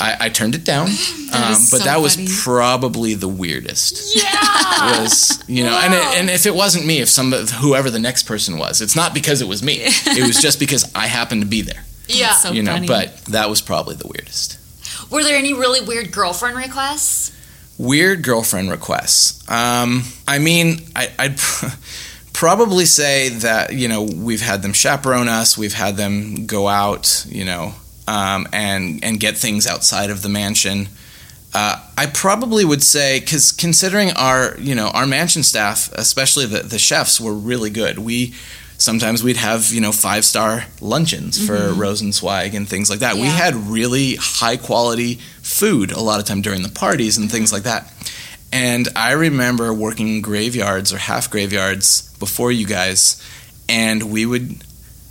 I, 0.00 0.16
I 0.20 0.28
turned 0.28 0.54
it 0.54 0.64
down. 0.64 0.88
Um, 1.28 1.52
but 1.52 1.56
so 1.56 1.78
that 1.80 2.00
was 2.00 2.16
funny. 2.16 2.28
probably 2.42 3.12
the 3.12 3.28
weirdest. 3.28 4.16
yeah. 4.16 4.98
Was 4.98 5.44
you 5.46 5.62
know, 5.62 5.78
and 5.78 5.92
it, 5.92 6.02
and 6.18 6.30
if 6.30 6.46
it 6.46 6.54
wasn't 6.54 6.86
me, 6.86 7.00
if 7.02 7.10
some 7.10 7.32
whoever 7.32 7.90
the 7.90 7.98
next 7.98 8.22
person 8.22 8.56
was, 8.56 8.80
it's 8.80 8.96
not 8.96 9.12
because 9.12 9.42
it 9.42 9.46
was 9.46 9.62
me. 9.62 9.74
It 9.82 10.26
was 10.26 10.40
just 10.40 10.58
because 10.58 10.90
I 10.94 11.06
happened 11.06 11.42
to 11.42 11.46
be 11.46 11.60
there. 11.60 11.84
yeah. 12.08 12.32
so 12.32 12.52
you 12.52 12.62
know, 12.62 12.72
funny. 12.72 12.86
but 12.86 13.14
that 13.26 13.50
was 13.50 13.60
probably 13.60 13.94
the 13.94 14.08
weirdest. 14.08 14.58
Were 15.10 15.22
there 15.22 15.36
any 15.36 15.52
really 15.52 15.82
weird 15.82 16.10
girlfriend 16.12 16.56
requests? 16.56 17.30
Weird 17.76 18.22
girlfriend 18.22 18.70
requests. 18.70 19.46
Um, 19.50 20.04
I 20.26 20.38
mean, 20.38 20.80
I, 20.96 21.10
I'd 21.18 21.38
probably 22.32 22.86
say 22.86 23.28
that 23.28 23.74
you 23.74 23.88
know 23.88 24.02
we've 24.02 24.40
had 24.40 24.62
them 24.62 24.72
chaperone 24.72 25.28
us, 25.28 25.58
we've 25.58 25.74
had 25.74 25.98
them 25.98 26.46
go 26.46 26.68
out, 26.68 27.26
you 27.28 27.44
know, 27.44 27.74
um, 28.08 28.48
and 28.52 29.04
and 29.04 29.20
get 29.20 29.36
things 29.36 29.66
outside 29.66 30.10
of 30.10 30.22
the 30.22 30.30
mansion. 30.30 30.88
Uh, 31.54 31.82
I 31.96 32.06
probably 32.06 32.64
would 32.64 32.82
say 32.82 33.20
because 33.20 33.52
considering 33.52 34.10
our 34.12 34.56
you 34.58 34.74
know 34.74 34.88
our 34.88 35.06
mansion 35.06 35.42
staff, 35.42 35.92
especially 35.92 36.46
the 36.46 36.60
the 36.62 36.78
chefs, 36.78 37.20
were 37.20 37.34
really 37.34 37.70
good. 37.70 37.98
We 37.98 38.34
sometimes 38.78 39.22
we'd 39.22 39.36
have 39.36 39.70
you 39.70 39.82
know 39.82 39.92
five 39.92 40.24
star 40.24 40.64
luncheons 40.80 41.44
for 41.46 41.56
Rosenzweig 41.56 42.54
and 42.54 42.66
things 42.66 42.88
like 42.88 43.00
that. 43.00 43.16
We 43.16 43.26
had 43.26 43.54
really 43.54 44.16
high 44.16 44.56
quality 44.56 45.16
food 45.42 45.92
a 45.92 46.00
lot 46.00 46.18
of 46.18 46.26
time 46.26 46.40
during 46.40 46.62
the 46.62 46.70
parties 46.70 47.18
and 47.18 47.30
things 47.30 47.52
like 47.52 47.64
that. 47.64 47.92
And 48.50 48.88
I 48.96 49.12
remember 49.12 49.74
working 49.74 50.22
graveyards 50.22 50.94
or 50.94 50.96
half 50.96 51.28
graveyards 51.28 52.10
before 52.18 52.50
you 52.50 52.66
guys, 52.66 53.22
and 53.68 54.10
we 54.10 54.24
would 54.24 54.64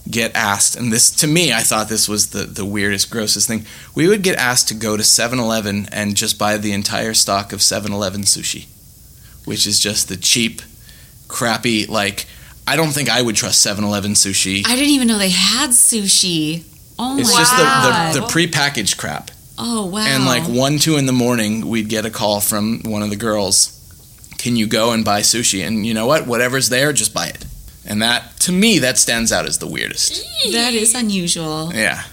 get 0.10 0.36
asked, 0.36 0.76
and 0.76 0.91
this 0.91 1.10
to 1.12 1.28
me, 1.28 1.51
I 1.53 1.62
thought 1.62 1.89
this 1.89 2.08
was 2.08 2.30
the, 2.30 2.43
the 2.43 2.66
weirdest, 2.66 3.10
grossest 3.10 3.47
thing. 3.47 3.66
We 3.95 4.08
would 4.08 4.22
get 4.24 4.38
asked 4.38 4.68
to 4.70 4.74
go 4.74 4.95
to 4.97 5.03
7 5.03 5.39
Eleven 5.39 5.88
and 5.91 6.16
just 6.16 6.38
buy 6.39 6.58
the 6.58 6.72
entire 6.74 7.14
stock 7.14 7.51
of 7.53 7.62
7 7.62 7.91
Eleven 7.91 8.22
sushi, 8.22 8.68
which 9.45 9.68
is 9.68 9.80
just 9.80 10.08
the 10.10 10.18
cheap, 10.18 10.62
crappy, 11.28 11.86
like, 11.86 12.26
I 12.66 12.76
don't 12.76 12.89
think 12.91 13.10
I 13.10 13.22
would 13.22 13.36
trust 13.36 13.62
7 13.62 13.84
Eleven 13.84 14.12
sushi. 14.14 14.64
I 14.68 14.76
didn't 14.76 14.91
even 14.91 15.08
know 15.08 15.18
they 15.18 15.30
had 15.30 15.70
sushi. 15.72 16.64
Oh 16.99 17.18
It's 17.20 17.32
my 17.32 17.39
just 17.39 17.51
god. 17.55 18.14
the, 18.14 18.20
the, 18.20 18.26
the 18.26 18.32
prepackaged 18.32 18.97
crap. 18.97 19.32
oh 19.58 19.86
wow. 19.86 19.99
And 19.99 20.26
like 20.26 20.43
one, 20.43 20.78
two 20.80 20.97
in 20.97 21.05
the 21.05 21.14
morning, 21.14 21.68
we'd 21.68 21.89
get 21.89 22.05
a 22.05 22.10
call 22.10 22.39
from 22.41 22.82
one 22.84 23.01
of 23.03 23.10
the 23.10 23.16
girls. 23.16 23.74
Can 24.38 24.55
you 24.55 24.68
go 24.68 24.91
and 24.91 25.03
buy 25.05 25.22
sushi? 25.22 25.66
And 25.66 25.86
you 25.86 25.93
know 25.93 26.05
what? 26.08 26.28
Whatever's 26.28 26.70
there, 26.70 26.93
just 26.93 27.14
buy 27.14 27.28
it. 27.28 27.45
And 27.86 28.01
that, 28.01 28.37
to 28.48 28.54
me, 28.54 28.80
that 28.80 28.98
stands 28.98 29.32
out 29.34 29.45
as 29.45 29.58
the 29.60 29.68
weirdest. 29.68 30.24
that 30.54 30.74
is 30.74 30.95
unusual. 30.95 31.72
Yeah. 31.74 32.04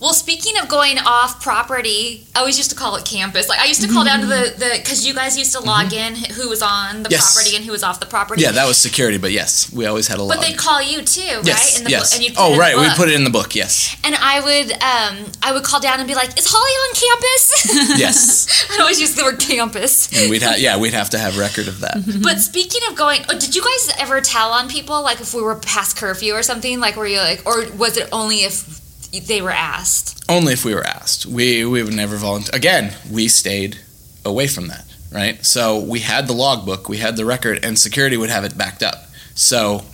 Well, 0.00 0.12
speaking 0.14 0.54
of 0.60 0.68
going 0.68 0.98
off 0.98 1.42
property, 1.42 2.26
I 2.34 2.40
always 2.40 2.56
used 2.58 2.70
to 2.70 2.76
call 2.76 2.96
it 2.96 3.04
campus. 3.04 3.48
Like 3.48 3.60
I 3.60 3.66
used 3.66 3.82
to 3.82 3.88
call 3.88 4.04
down 4.04 4.20
to 4.20 4.26
the 4.26 4.54
the 4.56 4.70
because 4.78 5.06
you 5.06 5.14
guys 5.14 5.36
used 5.38 5.52
to 5.52 5.60
log 5.60 5.92
in 5.92 6.14
who 6.14 6.48
was 6.48 6.62
on 6.62 7.02
the 7.02 7.08
Mm-hmm. 7.08 7.12
Yes. 7.12 7.34
property 7.34 7.56
and 7.56 7.64
who 7.64 7.72
was 7.72 7.82
off 7.82 8.00
the 8.00 8.06
property. 8.06 8.42
Yeah, 8.42 8.52
that 8.52 8.66
was 8.66 8.76
security, 8.78 9.18
but 9.18 9.30
yes, 9.30 9.72
we 9.72 9.86
always 9.86 10.08
had 10.08 10.18
a 10.18 10.22
lot. 10.22 10.36
But 10.36 10.46
they'd 10.46 10.56
call 10.58 10.82
you 10.82 11.02
too, 11.02 11.20
right? 11.36 11.46
yes, 11.46 11.78
In 11.78 11.84
the 11.84 11.90
yes. 11.90 12.10
book, 12.10 12.14
and 12.16 12.24
you'd 12.24 12.34
put 12.34 12.42
oh, 12.42 12.50
it 12.50 12.54
in 12.54 12.58
right, 12.60 12.76
we 12.76 12.88
put 12.96 13.08
it 13.08 13.14
in 13.14 13.24
the 13.24 13.30
book. 13.30 13.54
Yes, 13.54 13.96
And 14.04 14.14
I 14.14 14.40
would 14.40 14.72
um 14.72 15.32
I 15.42 15.52
would 15.52 15.62
call 15.64 15.80
down 15.80 15.98
and 16.00 16.08
be 16.08 16.14
like, 16.14 16.36
"Is 16.38 16.46
Holly 16.48 16.74
on 16.84 16.90
campus?" 17.04 17.98
yes. 17.98 18.66
I 18.70 18.80
always 18.80 19.00
use 19.00 19.14
the 19.14 19.22
word 19.24 19.38
campus. 19.38 20.08
and 20.18 20.30
we'd 20.30 20.42
have, 20.42 20.58
yeah, 20.58 20.76
we'd 20.78 20.94
have 20.94 21.10
to 21.10 21.18
have 21.18 21.38
record 21.38 21.68
of 21.68 21.80
that. 21.80 21.96
But 22.22 22.40
speaking 22.40 22.80
of 22.88 22.96
going, 22.96 23.20
oh, 23.28 23.38
did 23.38 23.54
you 23.54 23.62
guys 23.62 23.94
ever 23.98 24.20
tell 24.20 24.50
on 24.52 24.68
people 24.68 25.02
like 25.02 25.20
if 25.20 25.34
we 25.34 25.42
were 25.42 25.56
past 25.56 25.96
curfew 25.96 26.32
or 26.32 26.42
something? 26.42 26.80
Like 26.80 26.96
were 26.96 27.06
you 27.06 27.18
like, 27.18 27.42
or 27.46 27.64
was 27.76 27.96
it 27.96 28.08
only 28.12 28.44
if 28.44 28.80
they 29.20 29.40
were 29.42 29.50
asked? 29.50 30.24
Only 30.28 30.52
if 30.52 30.64
we 30.64 30.74
were 30.74 30.84
asked. 30.86 31.26
We 31.26 31.64
we 31.64 31.82
would 31.82 31.94
never 31.94 32.16
volunteer. 32.16 32.50
Again, 32.54 32.94
we 33.10 33.28
stayed 33.28 33.78
away 34.24 34.46
from 34.46 34.68
that, 34.68 34.84
right? 35.12 35.44
So 35.44 35.78
we 35.78 36.00
had 36.00 36.26
the 36.26 36.32
logbook, 36.32 36.88
we 36.88 36.98
had 36.98 37.16
the 37.16 37.24
record, 37.24 37.64
and 37.64 37.78
security 37.78 38.16
would 38.16 38.30
have 38.30 38.44
it 38.44 38.56
backed 38.56 38.82
up, 38.82 39.06
so 39.34 39.84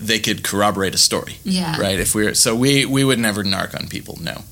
they 0.00 0.18
could 0.20 0.42
corroborate 0.44 0.94
a 0.94 0.98
story, 0.98 1.38
Yeah. 1.44 1.78
right? 1.80 1.98
If 1.98 2.14
we 2.14 2.24
were, 2.24 2.34
so 2.34 2.54
we 2.54 2.84
we 2.84 3.04
would 3.04 3.18
never 3.18 3.42
narc 3.44 3.74
on 3.78 3.88
people. 3.88 4.18
No. 4.20 4.42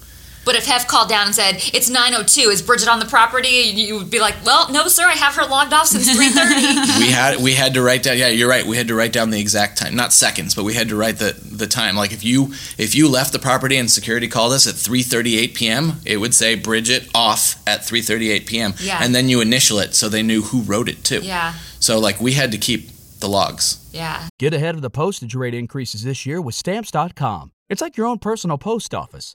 But 0.46 0.54
if 0.54 0.64
Hef 0.64 0.86
called 0.88 1.10
down 1.10 1.26
and 1.26 1.34
said 1.34 1.56
it's 1.74 1.90
9:02, 1.90 2.50
is 2.50 2.62
Bridget 2.62 2.88
on 2.88 3.00
the 3.00 3.04
property? 3.06 3.48
You 3.48 3.96
would 3.98 4.10
be 4.10 4.20
like, 4.20 4.36
"Well, 4.46 4.72
no, 4.72 4.88
sir. 4.88 5.04
I 5.04 5.12
have 5.12 5.34
her 5.34 5.44
logged 5.44 5.74
off 5.74 5.88
since 5.88 6.08
3:30." 6.08 6.98
we 7.00 7.10
had 7.10 7.40
we 7.42 7.52
had 7.54 7.74
to 7.74 7.82
write 7.82 8.04
down. 8.04 8.16
Yeah, 8.16 8.28
you're 8.28 8.48
right. 8.48 8.64
We 8.64 8.76
had 8.78 8.88
to 8.88 8.94
write 8.94 9.12
down 9.12 9.30
the 9.30 9.40
exact 9.40 9.76
time, 9.76 9.94
not 9.94 10.12
seconds, 10.14 10.54
but 10.54 10.64
we 10.64 10.72
had 10.74 10.88
to 10.88 10.96
write 10.96 11.18
the 11.18 11.32
the 11.44 11.66
time. 11.66 11.96
Like 11.96 12.12
if 12.12 12.24
you 12.24 12.52
if 12.78 12.94
you 12.94 13.08
left 13.08 13.32
the 13.32 13.38
property 13.40 13.76
and 13.76 13.90
security 13.90 14.28
called 14.28 14.52
us 14.52 14.66
at 14.66 14.74
3:38 14.76 15.54
p.m., 15.54 15.94
it 16.04 16.18
would 16.18 16.32
say 16.34 16.54
Bridget 16.54 17.08
off 17.14 17.56
at 17.66 17.80
3:38 17.80 18.46
p.m. 18.46 18.74
Yeah. 18.80 19.00
and 19.02 19.14
then 19.14 19.28
you 19.28 19.40
initial 19.40 19.80
it 19.80 19.94
so 19.96 20.08
they 20.08 20.22
knew 20.22 20.42
who 20.42 20.62
wrote 20.62 20.88
it 20.88 21.02
too. 21.04 21.20
yeah, 21.22 21.54
So 21.80 21.98
like 21.98 22.20
we 22.20 22.32
had 22.32 22.52
to 22.52 22.58
keep 22.58 22.90
the 23.18 23.28
logs. 23.28 23.78
yeah. 23.92 24.28
Get 24.38 24.54
ahead 24.54 24.74
of 24.76 24.82
the 24.82 24.90
postage 24.90 25.34
rate 25.34 25.54
increases 25.54 26.04
this 26.04 26.24
year 26.26 26.40
with 26.40 26.54
Stamps.com. 26.54 27.50
It's 27.68 27.80
like 27.80 27.96
your 27.96 28.06
own 28.06 28.18
personal 28.18 28.58
post 28.58 28.94
office. 28.94 29.34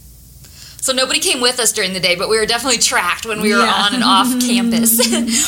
So 0.81 0.93
nobody 0.93 1.19
came 1.19 1.41
with 1.41 1.59
us 1.59 1.71
during 1.71 1.93
the 1.93 1.99
day, 1.99 2.15
but 2.15 2.27
we 2.27 2.37
were 2.39 2.47
definitely 2.47 2.79
tracked 2.79 3.25
when 3.27 3.39
we 3.41 3.53
were 3.53 3.59
Yeah. 3.63 3.71
on 3.85 3.93
and 3.93 4.03
off 4.03 4.27
campus. 4.47 4.97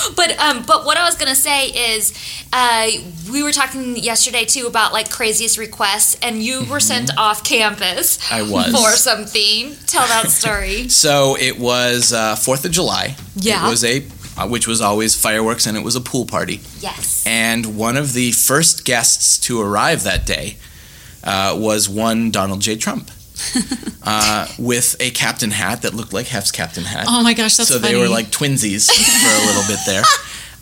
but 0.16 0.38
um, 0.40 0.64
but 0.66 0.86
what 0.86 0.96
I 0.96 1.04
was 1.06 1.16
gonna 1.16 1.36
say 1.36 1.68
is, 1.70 2.14
uh, 2.54 2.88
we 3.32 3.42
were 3.42 3.52
talking 3.52 3.98
yesterday 3.98 4.46
too 4.46 4.68
about 4.68 4.94
like 4.94 5.10
craziest 5.10 5.58
requests, 5.58 6.16
and 6.22 6.42
you 6.44 6.64
were 6.66 6.80
sent 6.80 7.18
off 7.18 7.44
campus. 7.44 8.18
Mm-hmm. 8.20 8.34
I 8.36 8.42
was. 8.44 8.72
for 8.76 8.92
something. 8.96 9.76
Tell 9.88 10.06
that 10.08 10.30
story. 10.42 10.88
So 10.90 11.36
it 11.40 11.58
was 11.60 12.14
uh, 12.14 12.36
Fourth 12.36 12.64
of 12.66 12.72
July. 12.72 13.16
Yeah. 13.36 13.66
It 13.68 13.70
was 13.72 13.84
a, 13.84 14.06
uh, 14.38 14.48
which 14.48 14.68
was 14.68 14.82
always 14.82 15.20
fireworks, 15.20 15.66
and 15.66 15.76
it 15.76 15.84
was 15.84 15.96
a 15.96 16.02
pool 16.02 16.26
party. 16.28 16.62
yes. 16.80 17.24
And 17.26 17.76
one 17.76 17.98
of 17.98 18.14
the 18.14 18.34
first 18.34 18.86
guests 18.86 19.40
to 19.48 19.60
arrive 19.60 20.04
that 20.04 20.28
day 20.28 20.58
uh, 21.24 21.56
was 21.60 21.90
one 21.90 22.30
Donald 22.30 22.62
J. 22.62 22.76
Trump. 22.76 23.10
uh, 24.04 24.48
with 24.58 24.96
a 25.00 25.12
captain 25.12 25.52
hat 25.52 25.84
that 25.84 25.94
looked 25.94 26.14
like 26.14 26.28
Hef's 26.28 26.52
captain 26.52 26.84
hat. 26.84 27.06
Oh 27.08 27.24
my 27.24 27.34
gosh, 27.34 27.58
that's 27.58 27.70
so 27.70 27.80
they 27.80 27.96
were 27.96 28.10
like 28.10 28.28
twinsies 28.28 28.90
for 28.90 29.44
a 29.44 29.46
little 29.48 29.68
bit 29.68 29.80
there. 29.86 30.04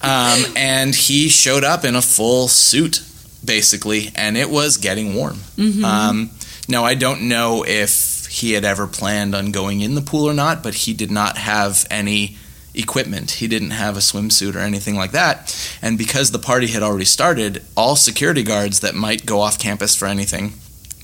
Um, 0.04 0.44
and 0.56 0.96
he 0.96 1.30
showed 1.30 1.64
up 1.64 1.86
in 1.86 1.96
a 1.96 2.02
full 2.02 2.48
suit, 2.48 3.04
basically, 3.46 4.12
and 4.16 4.36
it 4.36 4.50
was 4.50 4.78
getting 4.78 5.14
warm. 5.14 5.36
Mm-hmm. 5.58 5.86
Um, 5.86 6.32
now, 6.68 6.86
I 6.86 6.96
don't 6.96 7.28
know 7.28 7.64
if 7.68 8.26
he 8.26 8.54
had 8.54 8.66
ever 8.66 8.88
planned 8.88 9.36
on 9.36 9.52
going 9.52 9.82
in 9.82 9.94
the 9.94 10.02
pool 10.02 10.28
or 10.28 10.34
not, 10.34 10.64
but 10.64 10.74
he 10.74 10.94
did 10.94 11.12
not 11.12 11.38
have 11.38 11.86
any 11.92 12.38
equipment. 12.74 13.32
He 13.32 13.48
didn't 13.48 13.72
have 13.72 13.98
a 13.98 14.00
swimsuit 14.00 14.56
or 14.56 14.60
anything 14.60 14.96
like 14.96 15.12
that. 15.12 15.56
And 15.82 15.98
because 15.98 16.32
the 16.32 16.40
party 16.40 16.68
had 16.68 16.82
already 16.82 17.06
started, 17.06 17.64
all 17.76 17.96
security 17.96 18.44
guards 18.44 18.80
that 18.80 18.96
might 18.96 19.26
go 19.26 19.42
off 19.42 19.60
campus 19.60 19.96
for 19.96 20.08
anything. 20.08 20.54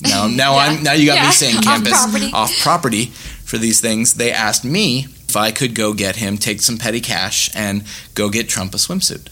Now, 0.02 0.28
now 0.32 0.54
Yeah. 0.54 0.58
I'm 0.60 0.84
now 0.84 0.93
you 0.93 1.06
got 1.06 1.16
Yeah. 1.16 1.26
me 1.28 1.32
saying 1.32 1.58
Off 1.60 1.64
campus 1.64 1.91
property. 1.93 2.32
off 2.34 2.60
property 2.62 3.06
for 3.45 3.58
these 3.58 3.80
things. 3.82 4.14
They 4.16 4.32
asked 4.32 4.64
me 4.66 5.08
if 5.30 5.36
I 5.36 5.52
could 5.52 5.76
go 5.76 5.93
get 5.93 6.16
him, 6.18 6.38
take 6.38 6.62
some 6.62 6.78
petty 6.78 7.02
cash, 7.02 7.50
and 7.54 7.84
go 8.16 8.30
get 8.30 8.48
Trump 8.50 8.74
a 8.74 8.78
swimsuit. 8.78 9.28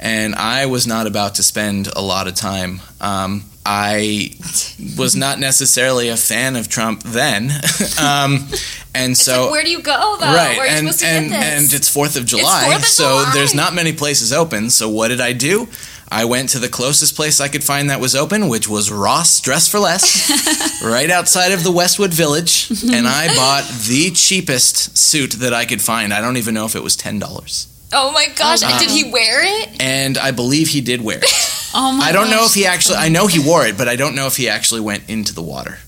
And 0.00 0.34
I 0.34 0.66
was 0.66 0.86
not 0.86 1.06
about 1.06 1.36
to 1.36 1.42
spend 1.42 1.86
a 1.94 2.00
lot 2.02 2.28
of 2.28 2.34
time. 2.34 2.80
Um, 3.00 3.44
I 3.66 4.32
was 4.98 5.16
not 5.16 5.38
necessarily 5.38 6.08
a 6.08 6.16
fan 6.16 6.56
of 6.56 6.68
Trump 6.68 7.02
then, 7.02 7.50
um, 7.98 8.46
and 8.94 9.16
so 9.16 9.50
Where 9.50 9.64
do 9.64 9.70
you 9.70 9.80
go 9.80 10.16
though? 10.20 10.26
right, 10.26 10.58
Where 10.58 10.66
are 10.66 10.66
you 10.66 10.72
and 10.72 10.86
supposed 10.88 11.00
to 11.00 11.06
and 11.06 11.28
get 11.30 11.40
this? 11.40 11.62
and 11.64 11.72
it's 11.72 11.88
Fourth 11.88 12.16
of 12.16 12.26
July, 12.26 12.64
4th 12.72 12.76
of 12.76 12.84
so 12.84 13.04
July. 13.20 13.30
there's 13.34 13.54
not 13.54 13.72
many 13.74 13.92
places 13.94 14.32
open. 14.34 14.68
So 14.68 14.90
what 14.90 15.08
did 15.08 15.20
I 15.22 15.32
do? 15.32 15.68
I 16.14 16.26
went 16.26 16.50
to 16.50 16.60
the 16.60 16.68
closest 16.68 17.16
place 17.16 17.40
I 17.40 17.48
could 17.48 17.64
find 17.64 17.90
that 17.90 17.98
was 17.98 18.14
open, 18.14 18.46
which 18.46 18.68
was 18.68 18.88
Ross 18.88 19.40
Dress 19.40 19.66
for 19.66 19.80
Less, 19.80 20.80
right 20.84 21.10
outside 21.10 21.50
of 21.50 21.64
the 21.64 21.72
Westwood 21.72 22.14
Village, 22.14 22.68
mm-hmm. 22.68 22.94
and 22.94 23.08
I 23.08 23.34
bought 23.34 23.64
the 23.88 24.12
cheapest 24.12 24.96
suit 24.96 25.32
that 25.32 25.52
I 25.52 25.64
could 25.64 25.82
find. 25.82 26.14
I 26.14 26.20
don't 26.20 26.36
even 26.36 26.54
know 26.54 26.66
if 26.66 26.76
it 26.76 26.84
was 26.84 26.94
ten 26.94 27.18
dollars, 27.18 27.66
oh 27.92 28.12
my 28.12 28.28
gosh! 28.36 28.62
and 28.62 28.78
did 28.78 28.90
he 28.90 29.10
wear 29.10 29.40
it? 29.42 29.82
and 29.82 30.16
I 30.16 30.30
believe 30.30 30.68
he 30.68 30.80
did 30.80 31.02
wear 31.02 31.18
it. 31.18 31.24
oh 31.74 31.90
my 31.98 32.04
I 32.04 32.12
don't 32.12 32.30
know 32.30 32.44
if 32.44 32.54
he 32.54 32.64
actually. 32.64 32.98
I 32.98 33.08
know 33.08 33.26
he 33.26 33.44
wore 33.44 33.66
it, 33.66 33.76
but 33.76 33.88
I 33.88 33.96
don't 33.96 34.14
know 34.14 34.28
if 34.28 34.36
he 34.36 34.48
actually 34.48 34.82
went 34.82 35.10
into 35.10 35.34
the 35.34 35.42
water. 35.42 35.78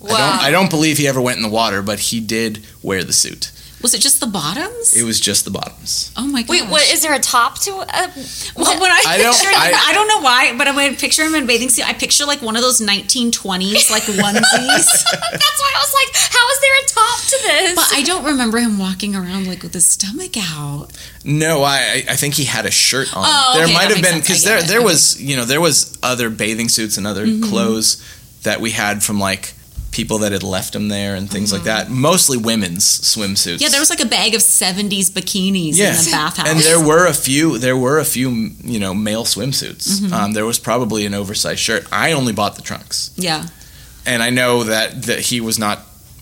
Wow. 0.00 0.10
I 0.10 0.18
don't. 0.18 0.44
I 0.44 0.50
don't 0.52 0.70
believe 0.70 0.98
he 0.98 1.08
ever 1.08 1.20
went 1.20 1.38
in 1.38 1.42
the 1.42 1.48
water, 1.48 1.82
but 1.82 1.98
he 1.98 2.20
did 2.20 2.64
wear 2.80 3.02
the 3.02 3.12
suit. 3.12 3.50
Was 3.80 3.94
it 3.94 4.00
just 4.00 4.18
the 4.18 4.26
bottoms? 4.26 4.96
It 4.96 5.04
was 5.04 5.20
just 5.20 5.44
the 5.44 5.52
bottoms. 5.52 6.10
oh 6.16 6.26
my 6.26 6.42
god! 6.42 6.50
Wait, 6.50 6.68
what 6.68 6.82
is 6.92 7.02
there 7.02 7.14
a 7.14 7.20
top 7.20 7.60
to 7.60 7.70
it? 7.82 7.88
Uh, 7.92 8.08
Well, 8.56 8.80
when 8.80 8.90
I, 8.90 9.02
I 9.06 9.18
don't- 9.18 9.32
picture 9.32 9.50
him, 9.50 9.56
I- 9.56 9.84
I, 9.88 9.92
don't 9.94 10.08
know 10.08 10.20
why, 10.20 10.52
but 10.58 10.66
when 10.74 10.90
I 10.90 10.94
picture 10.96 11.22
him 11.24 11.34
in 11.36 11.44
a 11.44 11.46
bathing 11.46 11.68
suit, 11.68 11.88
I 11.88 11.92
picture 11.92 12.24
like 12.26 12.42
one 12.42 12.56
of 12.56 12.62
those 12.62 12.80
1920s 12.80 13.90
like 13.90 14.02
onesies. 14.24 14.88
That's 15.32 15.60
why 15.60 15.72
I 15.76 15.80
was 15.80 15.94
like, 15.94 16.16
how 16.34 16.50
is 16.50 16.60
there 16.60 16.76
a 16.82 16.86
top 16.88 17.18
to 17.20 17.38
this? 17.46 17.74
but 17.76 17.88
I 17.96 18.02
don't 18.02 18.24
remember 18.24 18.58
him 18.58 18.78
walking 18.78 19.14
around 19.14 19.46
like 19.46 19.62
with 19.62 19.74
his 19.74 19.86
stomach 19.86 20.32
out. 20.36 20.88
No, 21.24 21.62
I 21.62 22.04
I 22.08 22.16
think 22.16 22.34
he 22.34 22.44
had 22.44 22.66
a 22.66 22.70
shirt 22.72 23.16
on. 23.16 23.24
Oh, 23.26 23.52
there 23.58 23.68
might 23.68 23.90
have 23.94 24.02
been 24.02 24.18
because 24.18 24.42
there 24.44 24.58
it. 24.58 24.66
there 24.66 24.78
Okay. 24.78 24.84
was 24.86 25.22
you 25.22 25.36
know 25.36 25.44
there 25.44 25.60
was 25.60 25.96
other 26.02 26.30
bathing 26.30 26.68
suits 26.68 26.96
and 26.98 27.06
other 27.06 27.26
Mm-hmm. 27.26 27.48
clothes 27.50 28.02
that 28.42 28.60
we 28.60 28.70
had 28.72 29.02
from 29.02 29.18
like 29.20 29.54
people 29.98 30.18
that 30.18 30.30
had 30.32 30.44
left 30.44 30.72
him 30.76 30.88
there 30.88 31.16
and 31.16 31.28
things 31.28 31.50
like 31.52 31.62
Mm-hmm. 31.62 31.90
that. 31.90 31.90
Mostly 32.10 32.36
women's 32.38 32.84
swimsuits. 32.84 33.60
Yeah, 33.60 33.68
there 33.68 33.80
was 33.80 33.90
like 33.90 34.00
a 34.00 34.06
bag 34.06 34.34
of 34.36 34.40
70s 34.40 35.10
bikinis 35.10 35.74
yeah. 35.74 35.90
in 35.90 36.04
the 36.04 36.10
bathhouse. 36.12 36.48
and 36.48 36.60
there 36.60 36.80
were 36.90 37.06
a 37.06 37.12
few 37.12 37.58
there 37.58 37.76
were 37.76 37.98
a 37.98 38.04
few 38.04 38.28
you 38.74 38.78
know 38.78 38.94
male 38.94 39.24
swimsuits. 39.24 39.86
Mm-hmm. 40.00 40.12
Um, 40.14 40.32
there 40.34 40.46
was 40.46 40.58
probably 40.58 41.04
an 41.06 41.14
oversized 41.14 41.58
shirt. 41.60 41.82
I 41.90 42.12
only 42.12 42.32
bought 42.32 42.54
the 42.56 42.62
trunks, 42.62 43.10
yeah. 43.16 43.46
and 44.06 44.22
I 44.22 44.30
know 44.30 44.64
that 44.64 45.02
that 45.08 45.20
he 45.30 45.40
was 45.40 45.58
not 45.58 45.76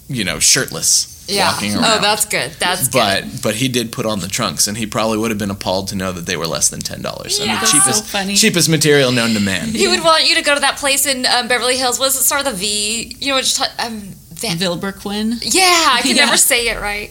you 0.09 0.25
know 0.25 0.39
shirtless 0.39 0.95
yeah. 1.29 1.53
walking 1.53 1.75
around. 1.75 1.85
Oh, 1.85 2.01
that's 2.01 2.25
good. 2.25 2.53
That's 2.59 2.89
but 2.89 3.23
good. 3.25 3.43
but 3.43 3.55
he 3.57 3.69
did 3.69 3.93
put 3.93 4.07
on 4.07 4.21
the 4.21 4.29
trunks, 4.29 4.67
and 4.69 4.77
he 4.77 4.87
probably 4.87 5.19
would 5.19 5.31
have 5.31 5.39
been 5.39 5.51
appalled 5.51 5.89
to 5.89 5.97
know 5.97 6.13
that 6.13 6.27
they 6.27 6.37
were 6.37 6.47
less 6.47 6.69
than 6.69 6.81
ten 6.81 7.03
dollars. 7.03 7.39
Yeah. 7.39 7.47
the 7.55 7.61
That's 7.61 7.73
cheapest 7.73 7.99
so 7.99 8.05
funny. 8.05 8.35
cheapest 8.37 8.69
material 8.69 9.13
known 9.13 9.35
to 9.35 9.41
man. 9.41 9.69
He 9.69 9.89
would 9.89 10.03
want 10.05 10.29
you 10.29 10.35
to 10.37 10.43
go 10.43 10.55
to 10.55 10.61
that 10.61 10.77
place 10.79 11.07
in 11.07 11.27
um, 11.27 11.49
Beverly 11.49 11.77
Hills. 11.77 11.99
Was 11.99 12.17
it 12.17 12.23
start 12.23 12.47
of 12.47 12.53
the 12.53 12.59
V? 12.59 13.17
You 13.21 13.33
know, 13.33 13.39
just 13.41 13.61
um, 13.79 14.01
Van- 14.35 14.59
Wilbur 14.59 14.93
Quinn. 14.93 15.39
Yeah, 15.43 15.63
I 15.93 16.01
can 16.03 16.17
Yeah. 16.17 16.25
never 16.27 16.37
say 16.37 16.69
it 16.69 16.81
right. 16.81 17.11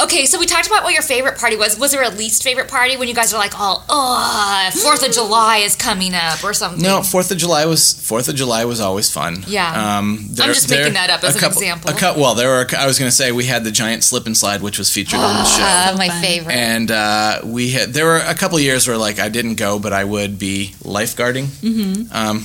Okay, 0.00 0.26
so 0.26 0.38
we 0.38 0.46
talked 0.46 0.68
about 0.68 0.84
what 0.84 0.92
your 0.92 1.02
favorite 1.02 1.38
party 1.38 1.56
was. 1.56 1.76
Was 1.76 1.90
there 1.90 2.04
a 2.04 2.08
least 2.08 2.44
favorite 2.44 2.68
party 2.68 2.96
when 2.96 3.08
you 3.08 3.14
guys 3.14 3.34
are 3.34 3.38
like, 3.38 3.58
all, 3.58 3.84
oh, 3.88 4.70
Fourth 4.80 5.04
of 5.04 5.12
July 5.12 5.58
is 5.58 5.74
coming 5.74 6.14
up 6.14 6.44
or 6.44 6.54
something? 6.54 6.80
No, 6.80 7.02
Fourth 7.02 7.32
of 7.32 7.38
July 7.38 7.66
was 7.66 7.94
Fourth 7.94 8.28
of 8.28 8.36
July 8.36 8.64
was 8.64 8.80
always 8.80 9.10
fun. 9.10 9.42
Yeah. 9.48 9.98
um, 9.98 10.18
I'm 10.20 10.54
just 10.54 10.70
making 10.70 10.92
that 10.92 11.10
up 11.10 11.24
as 11.24 11.34
an 11.36 11.44
example. 11.44 11.90
A 11.90 11.94
cou- 11.94 12.14
well, 12.16 12.36
there 12.36 12.48
were. 12.48 12.66
I 12.78 12.86
was 12.86 12.98
going 12.98 13.08
to 13.10 13.14
say 13.16 13.32
we 13.32 13.46
had 13.46 13.64
the 13.64 13.72
giant 13.72 14.04
slip 14.04 14.26
and 14.26 14.36
slide, 14.36 14.62
which 14.62 14.78
was 14.78 14.88
featured 14.92 15.18
on 15.18 15.34
the 15.34 15.44
show. 15.44 15.62
Uh, 15.64 15.96
my 15.98 16.08
fun. 16.08 16.22
favorite. 16.22 16.54
And 16.54 16.90
uh, 16.92 17.40
we 17.44 17.70
had 17.70 17.88
there 17.92 18.06
were 18.06 18.18
a 18.18 18.34
couple 18.34 18.60
years 18.60 18.86
where 18.86 18.96
like 18.96 19.18
I 19.18 19.28
didn't 19.28 19.56
go, 19.56 19.80
but 19.80 19.92
I 19.92 20.04
would 20.04 20.38
be 20.38 20.74
lifeguarding. 20.84 21.46
Mm-hmm. 21.46 22.12
Um, 22.14 22.44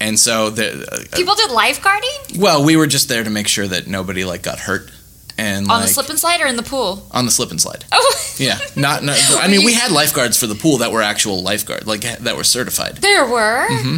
and 0.00 0.18
so 0.18 0.50
the, 0.50 0.82
uh, 0.90 1.16
People 1.16 1.36
did 1.36 1.50
lifeguarding 1.50 2.38
well, 2.38 2.64
we 2.64 2.76
were 2.76 2.88
just 2.88 3.08
there 3.08 3.22
to 3.22 3.30
make 3.30 3.46
sure 3.46 3.68
that 3.68 3.86
nobody 3.86 4.24
like 4.24 4.42
got 4.42 4.58
hurt 4.58 4.90
and 5.38 5.66
on 5.70 5.78
like, 5.80 5.88
the 5.88 5.94
slip 5.94 6.08
and 6.10 6.18
slide 6.18 6.40
or 6.40 6.46
in 6.46 6.56
the 6.56 6.62
pool. 6.62 7.06
on 7.10 7.24
the 7.24 7.30
slip 7.30 7.50
and 7.50 7.60
slide. 7.60 7.84
Oh, 7.92 8.34
Yeah, 8.38 8.58
not. 8.76 9.02
not 9.04 9.18
I 9.40 9.48
mean, 9.48 9.64
we 9.64 9.74
had 9.74 9.90
lifeguards 9.92 10.38
for 10.38 10.46
the 10.46 10.54
pool 10.54 10.78
that 10.78 10.90
were 10.90 11.02
actual 11.02 11.42
lifeguard, 11.42 11.86
like 11.86 12.00
that 12.02 12.36
were 12.36 12.44
certified 12.44 12.96
there 12.98 13.26
were. 13.26 13.66
Mm-hmm. 13.68 13.96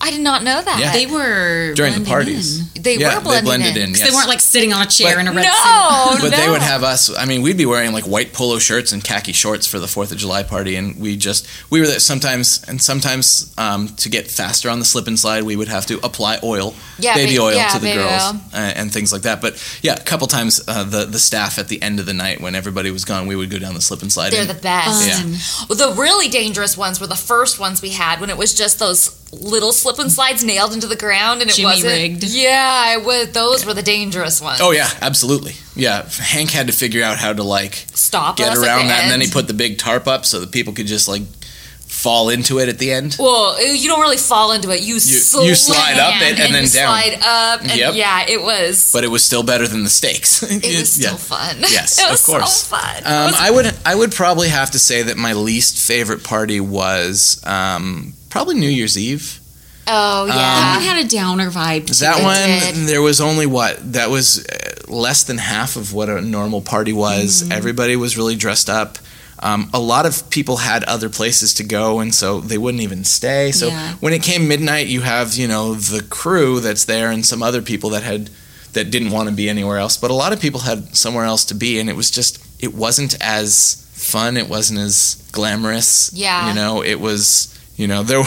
I 0.00 0.10
did 0.10 0.20
not 0.20 0.42
know 0.44 0.60
that. 0.60 0.78
Yeah. 0.78 0.92
They 0.92 1.06
were 1.06 1.72
during 1.74 1.94
the 1.98 2.04
parties. 2.04 2.74
in. 2.76 2.82
They 2.82 2.96
yeah, 2.98 3.16
were 3.16 3.22
blending 3.24 3.44
they 3.44 3.56
blended 3.58 3.76
in. 3.82 3.90
yes. 3.90 4.08
They 4.08 4.14
weren't 4.14 4.28
like 4.28 4.40
sitting 4.40 4.72
on 4.72 4.82
a 4.82 4.86
chair 4.86 5.14
But- 5.14 5.20
in 5.20 5.28
a 5.28 5.32
red 5.32 5.42
No, 5.44 6.10
suit. 6.12 6.20
But 6.30 6.30
no. 6.32 6.36
they 6.36 6.48
would 6.50 6.62
have 6.62 6.82
us. 6.84 7.14
I 7.16 7.24
mean, 7.24 7.40
we'd 7.42 7.56
be 7.56 7.66
wearing 7.66 7.92
like 7.92 8.04
white 8.04 8.32
polo 8.32 8.58
shirts 8.58 8.92
and 8.92 9.02
khaki 9.02 9.32
shorts 9.32 9.66
for 9.66 9.78
the 9.78 9.88
Fourth 9.88 10.12
of 10.12 10.18
July 10.18 10.42
party, 10.42 10.76
and 10.76 11.00
we 11.00 11.16
just 11.16 11.46
we 11.70 11.80
were 11.80 11.86
there 11.86 11.98
sometimes, 11.98 12.62
and 12.68 12.80
sometimes 12.80 13.52
um, 13.58 13.88
to 13.96 14.08
get 14.08 14.30
faster 14.30 14.68
on 14.70 14.78
the 14.78 14.84
slip 14.84 15.06
and 15.08 15.18
slide, 15.18 15.42
we 15.44 15.56
would 15.56 15.68
have 15.68 15.86
to 15.86 15.98
apply 16.04 16.38
oil, 16.44 16.74
Yeah, 16.98 17.14
baby 17.14 17.36
ba- 17.36 17.42
oil 17.42 17.54
yeah, 17.56 17.68
to 17.68 17.78
the 17.78 17.94
girls 17.94 18.22
oil. 18.34 18.40
uh, 18.52 18.72
and 18.76 18.92
things 18.92 19.12
like 19.12 19.22
that. 19.22 19.40
But 19.40 19.56
yeah, 19.82 19.94
a 19.94 20.04
couple 20.04 20.26
times 20.26 20.62
uh, 20.68 20.84
the 20.84 21.06
the 21.06 21.18
staff 21.18 21.58
at 21.58 21.68
the 21.68 21.80
end 21.82 21.98
of 22.00 22.06
the 22.06 22.14
night 22.14 22.40
when 22.40 22.54
everybody 22.54 22.90
was 22.90 23.04
gone, 23.06 23.26
we 23.26 23.34
would 23.34 23.50
go 23.50 23.58
down 23.58 23.74
the 23.74 23.80
slip 23.80 24.02
and 24.02 24.12
slide. 24.12 24.30
They're 24.32 24.42
and- 24.42 24.50
the 24.50 24.54
best. 24.62 25.06
Yeah. 25.08 25.66
Well, 25.68 25.78
the 25.94 26.00
really 26.00 26.28
dangerous 26.28 26.76
ones 26.76 27.00
were 27.00 27.06
the 27.06 27.16
first 27.16 27.58
ones 27.58 27.80
we 27.82 27.90
had 27.90 28.20
when 28.20 28.30
it 28.30 28.36
was 28.36 28.52
just 28.54 28.78
those 28.78 29.10
little 29.32 29.72
slip 29.72 29.98
and 29.98 30.10
slides 30.10 30.44
nailed 30.44 30.72
into 30.72 30.86
the 30.86 30.96
ground 30.96 31.42
and 31.42 31.50
it 31.50 31.54
Jimmy 31.56 31.66
wasn't. 31.68 31.92
rigged. 31.92 32.22
Yeah, 32.24 32.70
I 32.86 32.96
would. 32.96 33.34
Those 33.34 33.66
were 33.66 33.74
the 33.74 33.82
dangerous 33.82 34.40
ones. 34.40 34.60
Oh 34.62 34.70
yeah, 34.70 34.88
absolutely. 35.00 35.54
Yeah, 35.74 36.08
Hank 36.08 36.50
had 36.50 36.68
to 36.68 36.72
figure 36.72 37.02
out 37.02 37.18
how 37.18 37.32
to 37.32 37.42
like 37.42 37.74
Stop 37.94 38.36
get 38.36 38.50
us 38.52 38.58
around 38.64 38.82
the 38.82 38.88
that, 38.88 39.02
and 39.02 39.10
then 39.10 39.20
he 39.20 39.28
put 39.30 39.46
the 39.48 39.54
big 39.54 39.78
tarp 39.78 40.06
up 40.06 40.24
so 40.24 40.40
that 40.40 40.52
people 40.52 40.72
could 40.72 40.86
just 40.86 41.08
like 41.08 41.22
fall 41.80 42.28
into 42.28 42.58
it 42.60 42.68
at 42.68 42.78
the 42.78 42.92
end. 42.92 43.16
Well, 43.18 43.60
you 43.74 43.88
don't 43.88 44.00
really 44.00 44.16
fall 44.16 44.52
into 44.52 44.70
it. 44.70 44.80
You 44.82 44.94
you 44.94 45.00
slam 45.00 45.54
slide 45.54 45.98
up 45.98 46.14
it 46.22 46.38
and 46.38 46.54
then 46.54 46.64
you 46.64 46.68
down. 46.70 46.88
Slide 46.88 47.18
up, 47.22 47.60
and 47.62 47.76
Yep. 47.76 47.94
yeah, 47.94 48.26
it 48.28 48.42
was. 48.42 48.92
But 48.92 49.04
it 49.04 49.08
was 49.08 49.24
still 49.24 49.42
better 49.42 49.66
than 49.66 49.82
the 49.82 49.90
stakes. 49.90 50.42
it 50.48 50.62
was 50.78 50.92
still 50.92 51.16
fun. 51.16 51.56
Yes, 51.60 51.98
it 52.02 52.10
was 52.10 52.20
of 52.20 52.26
course. 52.34 52.62
so 52.62 52.76
fun. 52.76 52.96
Um, 52.98 53.34
I 53.38 53.50
would 53.50 53.74
I 53.84 53.94
would 53.94 54.12
probably 54.12 54.48
have 54.48 54.70
to 54.72 54.78
say 54.78 55.02
that 55.02 55.16
my 55.16 55.32
least 55.32 55.78
favorite 55.78 56.22
party 56.24 56.60
was 56.60 57.40
um, 57.44 58.14
probably 58.36 58.54
New 58.56 58.68
Year's 58.70 58.96
Eve. 58.98 59.40
oh 59.88 60.26
yeah. 60.26 60.34
That 60.34 60.76
one 60.76 60.84
had 60.96 61.06
a 61.06 61.08
downer 61.08 61.50
vibe. 61.50 61.86
to 61.86 62.00
That 62.00 62.22
one, 62.22 62.74
did. 62.74 62.88
there 62.88 63.02
was 63.02 63.20
only 63.20 63.46
what 63.46 63.92
that 63.92 64.10
was 64.10 64.44
uh, 64.46 64.92
less 64.92 65.22
than 65.24 65.38
half 65.38 65.76
of 65.76 65.92
what 65.92 66.08
a 66.08 66.20
normal 66.20 66.60
party 66.60 66.92
was. 66.92 67.42
Mm-hmm. 67.42 67.52
Everybody 67.52 67.96
was 67.96 68.16
really 68.16 68.36
dressed 68.36 68.68
up. 68.68 68.98
Um, 69.38 69.68
a 69.74 69.78
lot 69.78 70.06
of 70.06 70.30
people 70.30 70.56
had 70.56 70.82
other 70.84 71.08
places 71.10 71.54
to 71.54 71.64
go, 71.64 72.00
and 72.00 72.14
so 72.14 72.40
they 72.40 72.56
wouldn't 72.58 72.82
even 72.82 73.04
stay. 73.04 73.52
So 73.52 73.66
Yeah. 73.68 73.94
when 74.00 74.12
it 74.14 74.22
came 74.22 74.48
midnight, 74.48 74.86
you 74.86 75.02
have 75.02 75.34
you 75.34 75.46
know 75.48 75.74
the 75.74 76.02
crew 76.02 76.60
that's 76.60 76.84
there, 76.86 77.10
and 77.10 77.24
some 77.24 77.42
other 77.42 77.62
people 77.62 77.90
that 77.90 78.02
had 78.02 78.30
that 78.72 78.90
didn't 78.90 79.10
want 79.10 79.28
to 79.28 79.34
be 79.34 79.48
anywhere 79.48 79.78
else. 79.78 79.96
But 79.96 80.10
a 80.10 80.14
lot 80.14 80.32
of 80.32 80.40
people 80.40 80.60
had 80.60 80.96
somewhere 80.96 81.24
else 81.24 81.44
to 81.46 81.54
be, 81.54 81.78
and 81.80 81.88
it 81.90 81.96
was 81.96 82.10
just 82.10 82.38
it 82.58 82.72
wasn't 82.74 83.14
as 83.20 83.84
fun. 83.94 84.36
It 84.36 84.48
wasn't 84.48 84.80
as 84.80 85.16
glamorous. 85.32 86.10
Yeah. 86.14 86.48
you 86.48 86.54
know, 86.54 86.82
it 86.82 86.98
was. 87.00 87.52
You 87.76 87.86
know, 87.86 88.02
there 88.02 88.22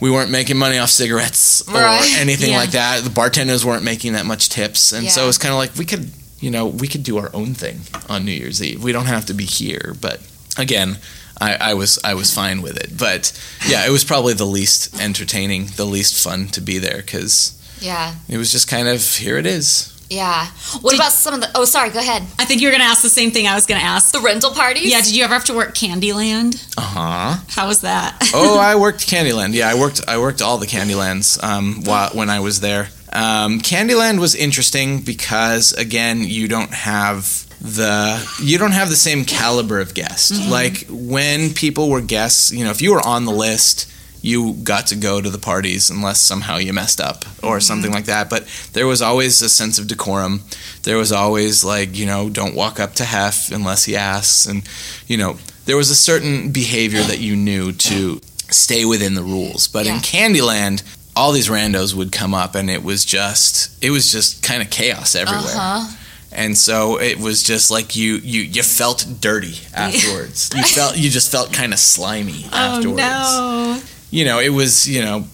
we 0.00 0.10
weren't 0.10 0.30
making 0.30 0.56
money 0.56 0.78
off 0.78 0.90
cigarettes 0.90 1.62
or 1.68 1.74
Right. 1.74 2.14
anything 2.18 2.50
Yeah. 2.52 2.56
like 2.58 2.70
that. 2.70 3.04
The 3.04 3.10
bartenders 3.10 3.64
weren't 3.64 3.82
making 3.84 4.14
that 4.14 4.24
much 4.26 4.48
tips, 4.48 4.92
and 4.92 5.10
so 5.10 5.22
Yeah. 5.24 5.28
it's 5.28 5.38
kind 5.38 5.52
of 5.52 5.58
like 5.58 5.76
we 5.76 5.84
could, 5.84 6.10
you 6.40 6.50
know, 6.50 6.66
we 6.66 6.88
could 6.88 7.02
do 7.02 7.18
our 7.18 7.30
own 7.34 7.54
thing 7.54 7.82
on 8.08 8.24
New 8.24 8.32
Year's 8.32 8.62
Eve. 8.62 8.82
We 8.82 8.92
don't 8.92 9.06
have 9.06 9.26
to 9.26 9.34
be 9.34 9.44
here. 9.44 9.96
But 10.00 10.20
again, 10.56 10.98
I, 11.38 11.54
I 11.56 11.74
was 11.74 11.98
I 12.04 12.14
was 12.14 12.32
fine 12.32 12.62
with 12.62 12.76
it. 12.78 12.96
But 12.96 13.32
yeah, 13.68 13.84
it 13.86 13.90
was 13.90 14.02
probably 14.04 14.32
the 14.32 14.46
least 14.46 14.98
entertaining, 14.98 15.72
the 15.76 15.84
least 15.84 16.14
fun 16.14 16.48
to 16.48 16.60
be 16.62 16.78
there 16.78 17.02
because 17.04 17.52
yeah, 17.80 18.14
it 18.30 18.38
was 18.38 18.50
just 18.50 18.66
kind 18.66 18.88
of 18.88 19.04
here 19.16 19.36
it 19.36 19.44
is. 19.46 19.92
Yeah. 20.10 20.46
What 20.80 20.90
Did- 20.92 21.00
about 21.00 21.12
some 21.12 21.34
of 21.34 21.40
the? 21.40 21.50
Oh, 21.54 21.64
sorry. 21.64 21.90
Go 21.90 21.98
ahead. 21.98 22.22
I 22.38 22.44
think 22.44 22.60
you're 22.60 22.70
going 22.70 22.80
to 22.82 22.86
ask 22.86 23.02
the 23.02 23.08
same 23.08 23.30
thing 23.30 23.46
I 23.46 23.54
was 23.54 23.66
going 23.66 23.80
to 23.80 23.86
ask. 23.86 24.12
The 24.12 24.20
rental 24.20 24.50
parties. 24.52 24.90
Yeah, 24.90 25.00
did 25.00 25.14
you 25.14 25.24
ever 25.24 25.34
have 25.34 25.44
to 25.46 25.54
work 25.54 25.74
Candyland? 25.74 26.62
Uh 26.76 26.80
huh. 26.80 27.40
How 27.48 27.66
was 27.66 27.80
that? 27.82 28.30
oh, 28.34 28.58
I 28.60 28.76
worked 28.76 29.06
Candyland. 29.08 29.54
Yeah, 29.54 29.68
I 29.68 29.74
worked 29.78 30.08
I 30.08 30.18
worked 30.18 30.42
all 30.42 30.58
the 30.58 30.66
Candylands 30.66 31.42
um, 31.42 31.82
while, 31.84 32.10
when 32.10 32.30
I 32.30 32.40
was 32.40 32.60
there. 32.60 32.88
Um, 33.12 33.60
Candyland 33.60 34.20
was 34.20 34.34
interesting 34.34 35.00
because 35.00 35.72
again, 35.72 36.22
you 36.22 36.48
don't 36.48 36.72
have 36.72 37.46
the 37.60 38.22
you 38.42 38.58
don't 38.58 38.72
have 38.72 38.90
the 38.90 38.96
same 38.96 39.24
caliber 39.24 39.80
of 39.80 39.94
guest. 39.94 40.32
Like 40.50 40.86
when 40.90 41.54
people 41.54 41.88
were 41.88 42.02
guests, 42.02 42.52
you 42.52 42.64
know, 42.64 42.70
if 42.70 42.82
you 42.82 42.92
were 42.92 43.06
on 43.06 43.24
the 43.24 43.32
list, 43.32 43.90
you 44.26 44.54
got 44.54 44.88
to 44.88 44.96
go 44.96 45.20
to 45.20 45.30
the 45.30 45.38
parties 45.38 45.88
unless 45.88 46.20
somehow 46.20 46.56
you 46.56 46.72
messed 46.72 47.00
up 47.00 47.24
or 47.44 47.60
something 47.60 47.92
like 47.92 48.06
that. 48.06 48.28
But 48.28 48.46
there 48.72 48.86
was 48.86 49.00
always 49.00 49.40
a 49.40 49.48
sense 49.48 49.78
of 49.78 49.86
decorum. 49.86 50.42
There 50.82 50.96
was 50.96 51.12
always 51.12 51.64
like, 51.64 51.96
you 51.96 52.06
know, 52.06 52.28
don't 52.28 52.56
walk 52.56 52.80
up 52.80 52.94
to 52.94 53.04
Hef 53.04 53.52
unless 53.52 53.84
he 53.84 53.94
asks 53.94 54.46
and 54.46 54.68
you 55.06 55.16
know, 55.16 55.38
there 55.66 55.76
was 55.76 55.90
a 55.90 55.94
certain 55.94 56.50
behavior 56.50 57.02
that 57.02 57.20
you 57.20 57.36
knew 57.36 57.72
to 57.72 58.20
stay 58.50 58.84
within 58.84 59.14
the 59.14 59.22
rules. 59.22 59.68
But 59.68 59.86
in 59.86 59.96
Candyland, 59.96 60.82
all 61.14 61.32
these 61.32 61.48
randos 61.48 61.94
would 61.94 62.10
come 62.10 62.34
up 62.34 62.54
and 62.56 62.68
it 62.68 62.82
was 62.82 63.04
just 63.04 63.82
it 63.82 63.90
was 63.90 64.10
just 64.10 64.42
kind 64.42 64.60
of 64.60 64.70
chaos 64.70 65.14
everywhere. 65.14 65.54
Uh-huh. 65.54 65.96
And 66.32 66.58
so 66.58 67.00
it 67.00 67.18
was 67.18 67.44
just 67.44 67.70
like 67.70 67.94
you 67.94 68.16
you 68.16 68.42
you 68.42 68.62
felt 68.64 69.06
dirty 69.20 69.54
afterwards. 69.74 70.50
you 70.54 70.64
felt 70.64 70.96
you 70.96 71.10
just 71.10 71.30
felt 71.30 71.52
kind 71.52 71.72
of 71.72 71.78
slimy 71.78 72.44
afterwards. 72.52 73.02
Oh, 73.02 73.80
no. 73.80 73.95
You 74.10 74.24
know, 74.24 74.38
it 74.38 74.50
was, 74.50 74.88
you 74.88 75.02
know, 75.02 75.24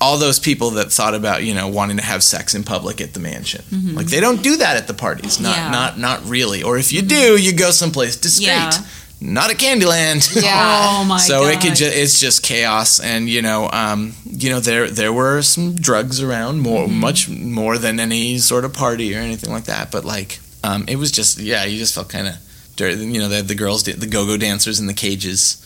all 0.00 0.18
those 0.18 0.38
people 0.38 0.70
that 0.72 0.92
thought 0.92 1.14
about, 1.14 1.42
you 1.44 1.54
know, 1.54 1.68
wanting 1.68 1.96
to 1.98 2.02
have 2.02 2.22
sex 2.22 2.54
in 2.54 2.64
public 2.64 3.00
at 3.00 3.14
the 3.14 3.20
mansion. 3.20 3.62
Like 3.94 4.06
they 4.06 4.20
don't 4.20 4.42
do 4.42 4.56
that 4.56 4.76
at 4.76 4.86
the 4.86 4.94
parties. 4.94 5.40
Not 5.40 5.56
Yeah. 5.56 5.70
not 5.70 5.98
not 5.98 6.28
really. 6.28 6.62
Or 6.62 6.76
if 6.78 6.92
you 6.92 7.02
do, 7.02 7.36
you 7.40 7.52
go 7.52 7.70
someplace 7.70 8.16
discreet. 8.16 8.46
Yeah. 8.48 8.70
Not 9.18 9.50
at 9.50 9.56
Candyland. 9.56 10.28
Yeah. 10.42 10.98
Oh, 11.00 11.04
my 11.04 11.16
god. 11.16 11.22
so 11.22 11.40
God. 11.42 11.54
it 11.54 11.60
could 11.62 11.76
ju- 11.76 11.86
it's 12.02 12.20
just 12.20 12.42
chaos 12.42 13.00
and 13.00 13.28
you 13.30 13.40
know 13.40 13.70
um, 13.72 14.12
you 14.26 14.50
know 14.50 14.60
there 14.60 14.90
there 14.90 15.12
were 15.12 15.40
some 15.42 15.74
drugs 15.74 16.20
around 16.22 16.60
more 16.60 16.86
Mm-hmm. 16.86 17.00
much 17.00 17.28
more 17.28 17.78
than 17.78 17.98
any 17.98 18.36
sort 18.38 18.64
of 18.66 18.72
party 18.74 19.14
or 19.16 19.20
anything 19.20 19.50
like 19.50 19.64
that 19.64 19.90
but 19.90 20.04
like 20.04 20.38
um, 20.62 20.84
it 20.88 20.96
was 20.96 21.10
just 21.10 21.38
yeah 21.38 21.64
you 21.64 21.78
just 21.78 21.94
felt 21.94 22.10
kind 22.10 22.28
of 22.28 22.34
dirty 22.76 23.06
you 23.06 23.18
know 23.18 23.28
they 23.28 23.36
had 23.36 23.48
the 23.48 23.54
girls 23.54 23.84
the 23.84 24.06
go-go 24.06 24.36
dancers 24.36 24.80
in 24.80 24.86
the 24.86 24.92
cages 24.94 25.56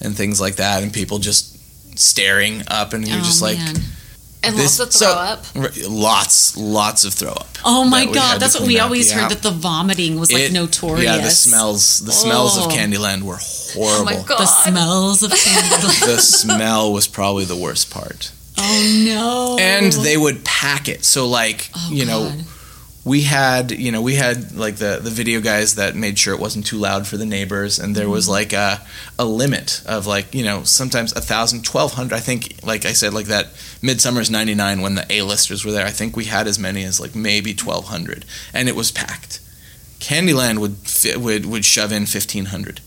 and 0.00 0.16
things 0.16 0.40
like 0.40 0.56
that 0.56 0.82
and 0.82 0.92
people 0.92 1.18
just 1.20 1.54
staring 1.98 2.62
up 2.68 2.92
and 2.92 3.06
you're 3.06 3.18
Oh, 3.18 3.22
just 3.22 3.42
like 3.42 3.58
man. 3.58 3.76
and 4.44 4.56
this- 4.56 4.78
lots 4.78 4.94
of 4.94 5.00
throw 5.00 5.08
so- 5.12 5.18
up. 5.18 5.44
lots 5.88 6.56
lots 6.56 7.04
of 7.04 7.12
throw 7.14 7.30
up 7.32 7.46
Oh 7.64 7.84
my 7.84 8.04
that 8.06 8.14
god, 8.14 8.40
that's 8.40 8.58
what 8.58 8.66
we 8.68 8.78
always 8.78 9.10
Yeah. 9.10 9.20
heard 9.22 9.30
that 9.32 9.42
the 9.42 9.50
vomiting 9.50 10.18
was 10.20 10.30
like 10.32 10.42
It- 10.44 10.52
notorious. 10.52 11.04
yeah 11.04 11.18
the 11.18 11.30
smells 11.30 12.00
the 12.00 12.12
smells 12.12 12.56
Oh. 12.56 12.66
of 12.66 12.72
Candyland 12.72 13.22
were 13.22 13.38
Oh 13.40 13.72
horrible 13.74 14.04
my 14.04 14.14
god. 14.22 14.38
The 14.40 14.46
smells 14.46 15.22
of 15.22 15.30
Candyland. 15.46 16.06
the 16.06 16.20
smell 16.22 16.92
was 16.92 17.06
probably 17.08 17.44
the 17.44 17.56
worst 17.56 17.90
part 17.90 18.30
oh 18.58 19.02
no. 19.04 19.56
and 19.60 19.92
they 19.92 20.16
would 20.16 20.44
pack 20.44 20.88
it 20.88 21.04
so 21.04 21.26
like 21.26 21.70
Oh, 21.74 21.88
you 21.90 22.04
know 22.04 22.24
God. 22.28 22.44
We 23.08 23.22
had 23.22 23.70
you 23.70 23.90
know 23.92 24.02
we 24.02 24.14
had 24.16 24.36
like 24.64 24.76
the 24.76 24.98
the 25.02 25.10
video 25.10 25.40
guys 25.40 25.74
that 25.76 25.94
made 25.94 26.18
sure 26.18 26.34
it 26.34 26.40
wasn't 26.40 26.66
too 26.66 26.76
loud 26.88 27.06
for 27.06 27.16
the 27.16 27.24
neighbors 27.26 27.78
and 27.78 27.94
there 27.94 28.08
was 28.08 28.24
Mm-hmm. 28.26 28.32
like 28.40 28.52
a 28.52 28.80
a 29.18 29.24
limit 29.24 29.82
of 29.86 30.06
like 30.06 30.34
you 30.34 30.44
know 30.44 30.62
sometimes 30.64 31.12
a 31.12 31.20
thousand 31.20 31.64
twelve 31.64 31.92
hundred 31.94 32.14
i 32.16 32.20
think 32.20 32.40
like 32.62 32.84
i 32.86 32.92
said 32.92 33.14
like 33.14 33.26
that 33.26 33.46
midsummer's 33.82 34.30
99 34.30 34.80
when 34.82 34.94
the 34.96 35.06
a-listers 35.10 35.64
were 35.64 35.72
there 35.72 35.86
i 35.86 35.90
think 35.90 36.16
we 36.16 36.24
had 36.26 36.46
as 36.46 36.58
many 36.58 36.82
as 36.84 37.00
like 37.00 37.14
maybe 37.14 37.52
1200 37.54 38.24
and 38.52 38.68
it 38.68 38.76
was 38.76 38.90
packed 38.90 39.40
candyland 40.00 40.58
would 40.58 40.76
would 41.24 41.46
would 41.46 41.64
shove 41.64 41.92
in 41.92 42.02
1500 42.02 42.80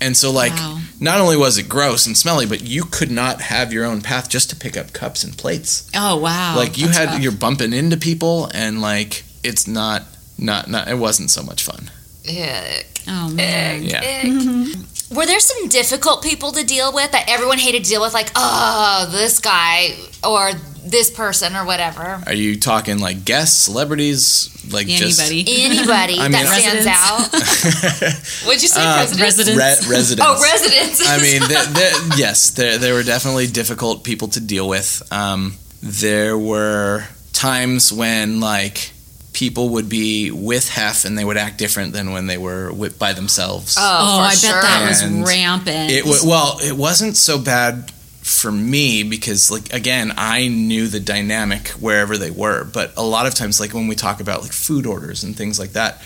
and 0.00 0.16
so 0.16 0.30
like 0.32 0.52
Wow. 0.52 0.80
not 1.00 1.20
only 1.20 1.36
was 1.36 1.58
it 1.58 1.68
gross 1.68 2.06
and 2.06 2.16
smelly 2.16 2.46
but 2.46 2.60
you 2.62 2.84
could 2.84 3.10
not 3.10 3.40
have 3.40 3.72
your 3.72 3.84
own 3.84 4.00
path 4.02 4.28
just 4.28 4.50
to 4.50 4.56
pick 4.56 4.76
up 4.76 4.92
cups 4.92 5.22
and 5.24 5.36
plates 5.38 5.90
Oh 5.94 6.16
wow. 6.16 6.54
like 6.56 6.76
you 6.78 6.86
That's 6.86 6.98
had 6.98 7.08
rough. 7.10 7.22
you're 7.22 7.32
bumping 7.32 7.72
into 7.72 7.96
people 7.96 8.50
and 8.52 8.80
like 8.80 9.24
it's 9.44 9.66
not 9.66 10.02
not 10.38 10.68
not 10.68 10.88
it 10.88 10.98
wasn't 10.98 11.30
so 11.30 11.42
much 11.42 11.62
fun 11.62 11.90
Ick. 12.28 12.86
Oh 13.08 13.28
man. 13.30 13.82
yeah 13.82 14.00
Ick. 14.24 14.76
Were 15.16 15.26
there 15.26 15.40
some 15.40 15.68
difficult 15.68 16.22
people 16.22 16.52
to 16.52 16.64
deal 16.64 16.92
with 16.94 17.10
that 17.12 17.28
everyone 17.28 17.58
hated 17.58 17.84
to 17.84 17.90
deal 17.90 18.00
with, 18.00 18.14
like, 18.14 18.30
oh, 18.34 19.08
this 19.10 19.40
guy 19.40 19.90
or 20.24 20.52
this 20.86 21.10
person 21.10 21.54
or 21.54 21.66
whatever? 21.66 22.22
are 22.26 22.32
you 22.32 22.58
talking 22.58 22.98
like 22.98 23.26
guests 23.26 23.58
celebrities 23.58 24.48
like 24.72 24.86
just 24.86 25.20
Anybody. 25.20 25.64
Anybody 25.64 26.18
I 26.18 26.22
mean- 26.22 26.32
that 26.32 26.46
stands 26.46 26.86
Residents. 26.86 28.42
out. 28.42 28.46
Would 28.46 28.62
you 28.62 28.68
say 28.68 28.80
Uh, 28.82 28.94
presidents? 28.94 29.20
residents. 29.20 29.86
Re- 29.88 29.96
residents 29.96 30.26
Oh, 30.26 30.42
residents. 30.42 31.06
I 31.06 31.18
mean, 31.18 31.40
there, 31.46 31.66
there, 31.66 31.92
yes, 32.16 32.50
there 32.50 32.78
there 32.78 32.94
were 32.94 33.02
definitely 33.02 33.48
difficult 33.48 34.04
people 34.04 34.28
to 34.28 34.40
deal 34.40 34.66
with. 34.66 35.02
Um, 35.12 35.56
there 35.82 36.38
were 36.38 37.04
times 37.34 37.92
when 37.92 38.40
like 38.40 38.91
people 39.32 39.70
would 39.70 39.88
be 39.88 40.30
with 40.30 40.68
Hef 40.68 41.04
and 41.04 41.16
they 41.16 41.24
would 41.24 41.36
act 41.36 41.58
different 41.58 41.92
than 41.92 42.12
when 42.12 42.26
they 42.26 42.38
were 42.38 42.72
with, 42.72 42.98
by 42.98 43.12
themselves. 43.12 43.76
oh, 43.78 43.82
Oh, 43.82 44.20
I 44.20 44.34
sure. 44.34 44.52
bet 44.52 44.62
that 44.62 44.88
was 44.88 45.02
And 45.02 45.26
rampant. 45.26 45.90
It 45.90 46.04
wa 46.04 46.16
well, 46.24 46.58
it 46.60 46.76
wasn't 46.76 47.16
so 47.16 47.38
bad 47.38 47.90
for 48.22 48.52
me 48.52 49.02
because 49.02 49.50
like 49.50 49.72
again, 49.72 50.12
I 50.16 50.48
knew 50.48 50.86
the 50.86 51.00
dynamic 51.00 51.68
wherever 51.70 52.16
they 52.18 52.30
were, 52.30 52.64
but 52.64 52.92
a 52.96 53.02
lot 53.02 53.26
of 53.26 53.34
times 53.34 53.58
like 53.60 53.72
when 53.74 53.88
we 53.88 53.94
talk 53.94 54.20
about 54.20 54.42
like 54.42 54.52
food 54.52 54.86
orders 54.86 55.24
and 55.24 55.36
things 55.36 55.58
like 55.58 55.72
that, 55.72 56.00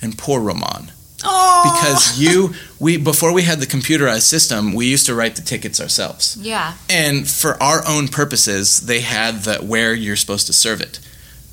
and 0.00 0.16
poor 0.16 0.40
Roman 0.40 0.92
oh. 1.24 1.62
because 1.74 2.18
you 2.18 2.54
we 2.78 2.96
before 2.96 3.32
we 3.32 3.42
had 3.42 3.58
the 3.60 3.66
computerized 3.66 4.22
system, 4.22 4.72
we 4.72 4.86
used 4.86 5.06
to 5.06 5.14
write 5.14 5.36
the 5.36 5.42
tickets 5.42 5.80
ourselves. 5.80 6.36
Yeah. 6.40 6.74
And 6.88 7.28
for 7.28 7.60
our 7.62 7.86
own 7.86 8.08
purposes, 8.08 8.86
they 8.86 9.00
had 9.00 9.42
the 9.42 9.56
where 9.58 9.92
you're 9.94 10.16
supposed 10.16 10.46
to 10.46 10.52
serve 10.52 10.80
it. 10.80 11.00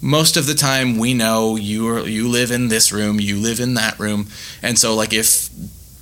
Most 0.01 0.37
of 0.37 0.45
the 0.45 0.53
time, 0.53 0.97
we 0.97 1.13
know 1.13 1.55
you 1.55 1.87
are, 1.87 2.07
you 2.07 2.27
live 2.27 2.51
in 2.51 2.67
this 2.67 2.91
room, 2.91 3.19
you 3.19 3.37
live 3.37 3.59
in 3.59 3.73
that 3.75 3.97
room, 3.97 4.27
and 4.61 4.77
so 4.77 4.93
like 4.93 5.13
if 5.13 5.49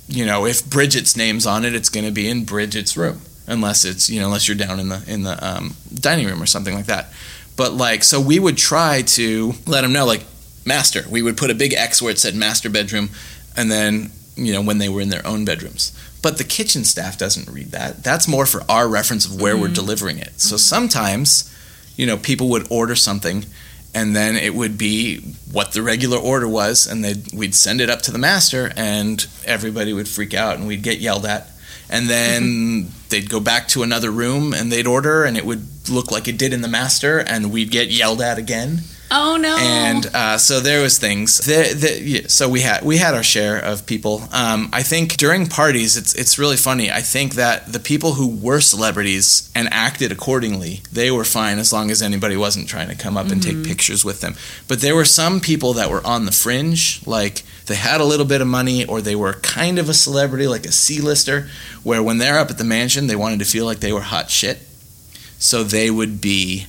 you 0.08 0.26
know 0.26 0.46
if 0.46 0.68
Bridget's 0.68 1.16
name's 1.16 1.46
on 1.46 1.64
it, 1.64 1.74
it's 1.74 1.88
going 1.88 2.04
to 2.04 2.12
be 2.12 2.28
in 2.28 2.44
Bridget's 2.44 2.96
room, 2.96 3.20
unless 3.46 3.84
it's 3.84 4.10
you 4.10 4.20
know 4.20 4.26
unless 4.26 4.48
you're 4.48 4.56
down 4.56 4.80
in 4.80 4.88
the 4.88 5.02
in 5.06 5.22
the 5.22 5.46
um, 5.46 5.76
dining 5.92 6.26
room 6.26 6.42
or 6.42 6.46
something 6.46 6.74
like 6.74 6.86
that. 6.86 7.12
But 7.56 7.72
like 7.72 8.04
so, 8.04 8.20
we 8.20 8.38
would 8.38 8.58
try 8.58 9.02
to 9.02 9.54
let 9.66 9.82
them 9.82 9.92
know 9.92 10.06
like 10.06 10.24
master. 10.66 11.04
We 11.08 11.22
would 11.22 11.36
put 11.36 11.50
a 11.50 11.54
big 11.54 11.72
X 11.72 12.02
where 12.02 12.10
it 12.10 12.18
said 12.18 12.34
master 12.34 12.68
bedroom, 12.68 13.10
and 13.56 13.70
then 13.70 14.10
you 14.36 14.52
know 14.52 14.60
when 14.60 14.78
they 14.78 14.88
were 14.88 15.00
in 15.00 15.08
their 15.08 15.26
own 15.26 15.44
bedrooms. 15.44 15.92
But 16.20 16.38
the 16.38 16.44
kitchen 16.44 16.84
staff 16.84 17.18
doesn't 17.18 17.52
read 17.52 17.72
that. 17.72 18.02
That's 18.02 18.26
more 18.26 18.46
for 18.46 18.62
our 18.66 18.88
reference 18.88 19.26
of 19.26 19.40
where 19.40 19.58
we're 19.58 19.68
delivering 19.68 20.16
it. 20.16 20.40
So 20.40 20.56
sometimes, 20.56 21.54
you 21.96 22.06
know, 22.06 22.16
people 22.16 22.48
would 22.48 22.66
order 22.70 22.94
something 22.94 23.44
and 23.94 24.14
then 24.14 24.36
it 24.36 24.54
would 24.54 24.76
be 24.76 25.18
what 25.52 25.72
the 25.72 25.82
regular 25.82 26.18
order 26.18 26.48
was 26.48 26.86
and 26.86 27.04
they 27.04 27.14
we'd 27.32 27.54
send 27.54 27.80
it 27.80 27.88
up 27.88 28.02
to 28.02 28.10
the 28.10 28.18
master 28.18 28.72
and 28.76 29.26
everybody 29.44 29.92
would 29.92 30.08
freak 30.08 30.34
out 30.34 30.56
and 30.56 30.66
we'd 30.66 30.82
get 30.82 30.98
yelled 30.98 31.24
at 31.24 31.48
and 31.88 32.08
then 32.08 32.42
mm-hmm. 32.42 32.88
they'd 33.08 33.28
go 33.28 33.40
back 33.40 33.68
to 33.68 33.82
another 33.82 34.10
room 34.10 34.52
and 34.52 34.72
they'd 34.72 34.86
order, 34.86 35.24
and 35.24 35.36
it 35.36 35.44
would 35.44 35.88
look 35.88 36.10
like 36.10 36.28
it 36.28 36.38
did 36.38 36.52
in 36.52 36.62
the 36.62 36.68
master, 36.68 37.18
and 37.18 37.52
we'd 37.52 37.70
get 37.70 37.88
yelled 37.88 38.20
at 38.20 38.38
again. 38.38 38.80
Oh 39.16 39.36
no! 39.36 39.56
And 39.56 40.06
uh, 40.12 40.38
so 40.38 40.58
there 40.58 40.82
was 40.82 40.98
things. 40.98 41.46
Yeah, 41.46 42.22
so 42.26 42.48
we 42.48 42.62
had 42.62 42.82
we 42.82 42.96
had 42.96 43.14
our 43.14 43.22
share 43.22 43.56
of 43.58 43.86
people. 43.86 44.22
Um, 44.32 44.70
I 44.72 44.82
think 44.82 45.16
during 45.16 45.46
parties, 45.46 45.96
it's 45.96 46.14
it's 46.14 46.36
really 46.36 46.56
funny. 46.56 46.90
I 46.90 47.00
think 47.00 47.34
that 47.34 47.72
the 47.72 47.78
people 47.78 48.14
who 48.14 48.26
were 48.26 48.60
celebrities 48.60 49.52
and 49.54 49.68
acted 49.70 50.10
accordingly, 50.10 50.82
they 50.90 51.12
were 51.12 51.24
fine 51.24 51.60
as 51.60 51.72
long 51.72 51.92
as 51.92 52.02
anybody 52.02 52.36
wasn't 52.36 52.68
trying 52.68 52.88
to 52.88 52.96
come 52.96 53.16
up 53.16 53.30
and 53.30 53.40
take 53.40 53.62
pictures 53.64 54.04
with 54.04 54.20
them. 54.20 54.34
But 54.66 54.80
there 54.80 54.96
were 54.96 55.04
some 55.04 55.38
people 55.38 55.74
that 55.74 55.90
were 55.90 56.04
on 56.04 56.24
the 56.24 56.32
fringe, 56.32 57.06
like 57.06 57.44
they 57.66 57.76
had 57.76 58.00
a 58.00 58.04
little 58.04 58.26
bit 58.26 58.40
of 58.40 58.48
money 58.48 58.84
or 58.84 59.00
they 59.00 59.14
were 59.14 59.34
kind 59.34 59.78
of 59.78 59.88
a 59.88 59.94
celebrity, 59.94 60.48
like 60.48 60.66
a 60.66 60.72
C-lister, 60.72 61.48
where 61.84 62.02
when 62.02 62.18
they're 62.18 62.38
up 62.40 62.50
at 62.50 62.58
the 62.58 62.64
mansion, 62.64 63.06
they 63.06 63.16
wanted 63.16 63.38
to 63.38 63.44
feel 63.44 63.64
like 63.64 63.78
they 63.78 63.92
were 63.92 64.00
hot 64.00 64.28
shit. 64.28 64.58
So 65.38 65.62
they 65.62 65.88
would 65.88 66.20
be. 66.20 66.66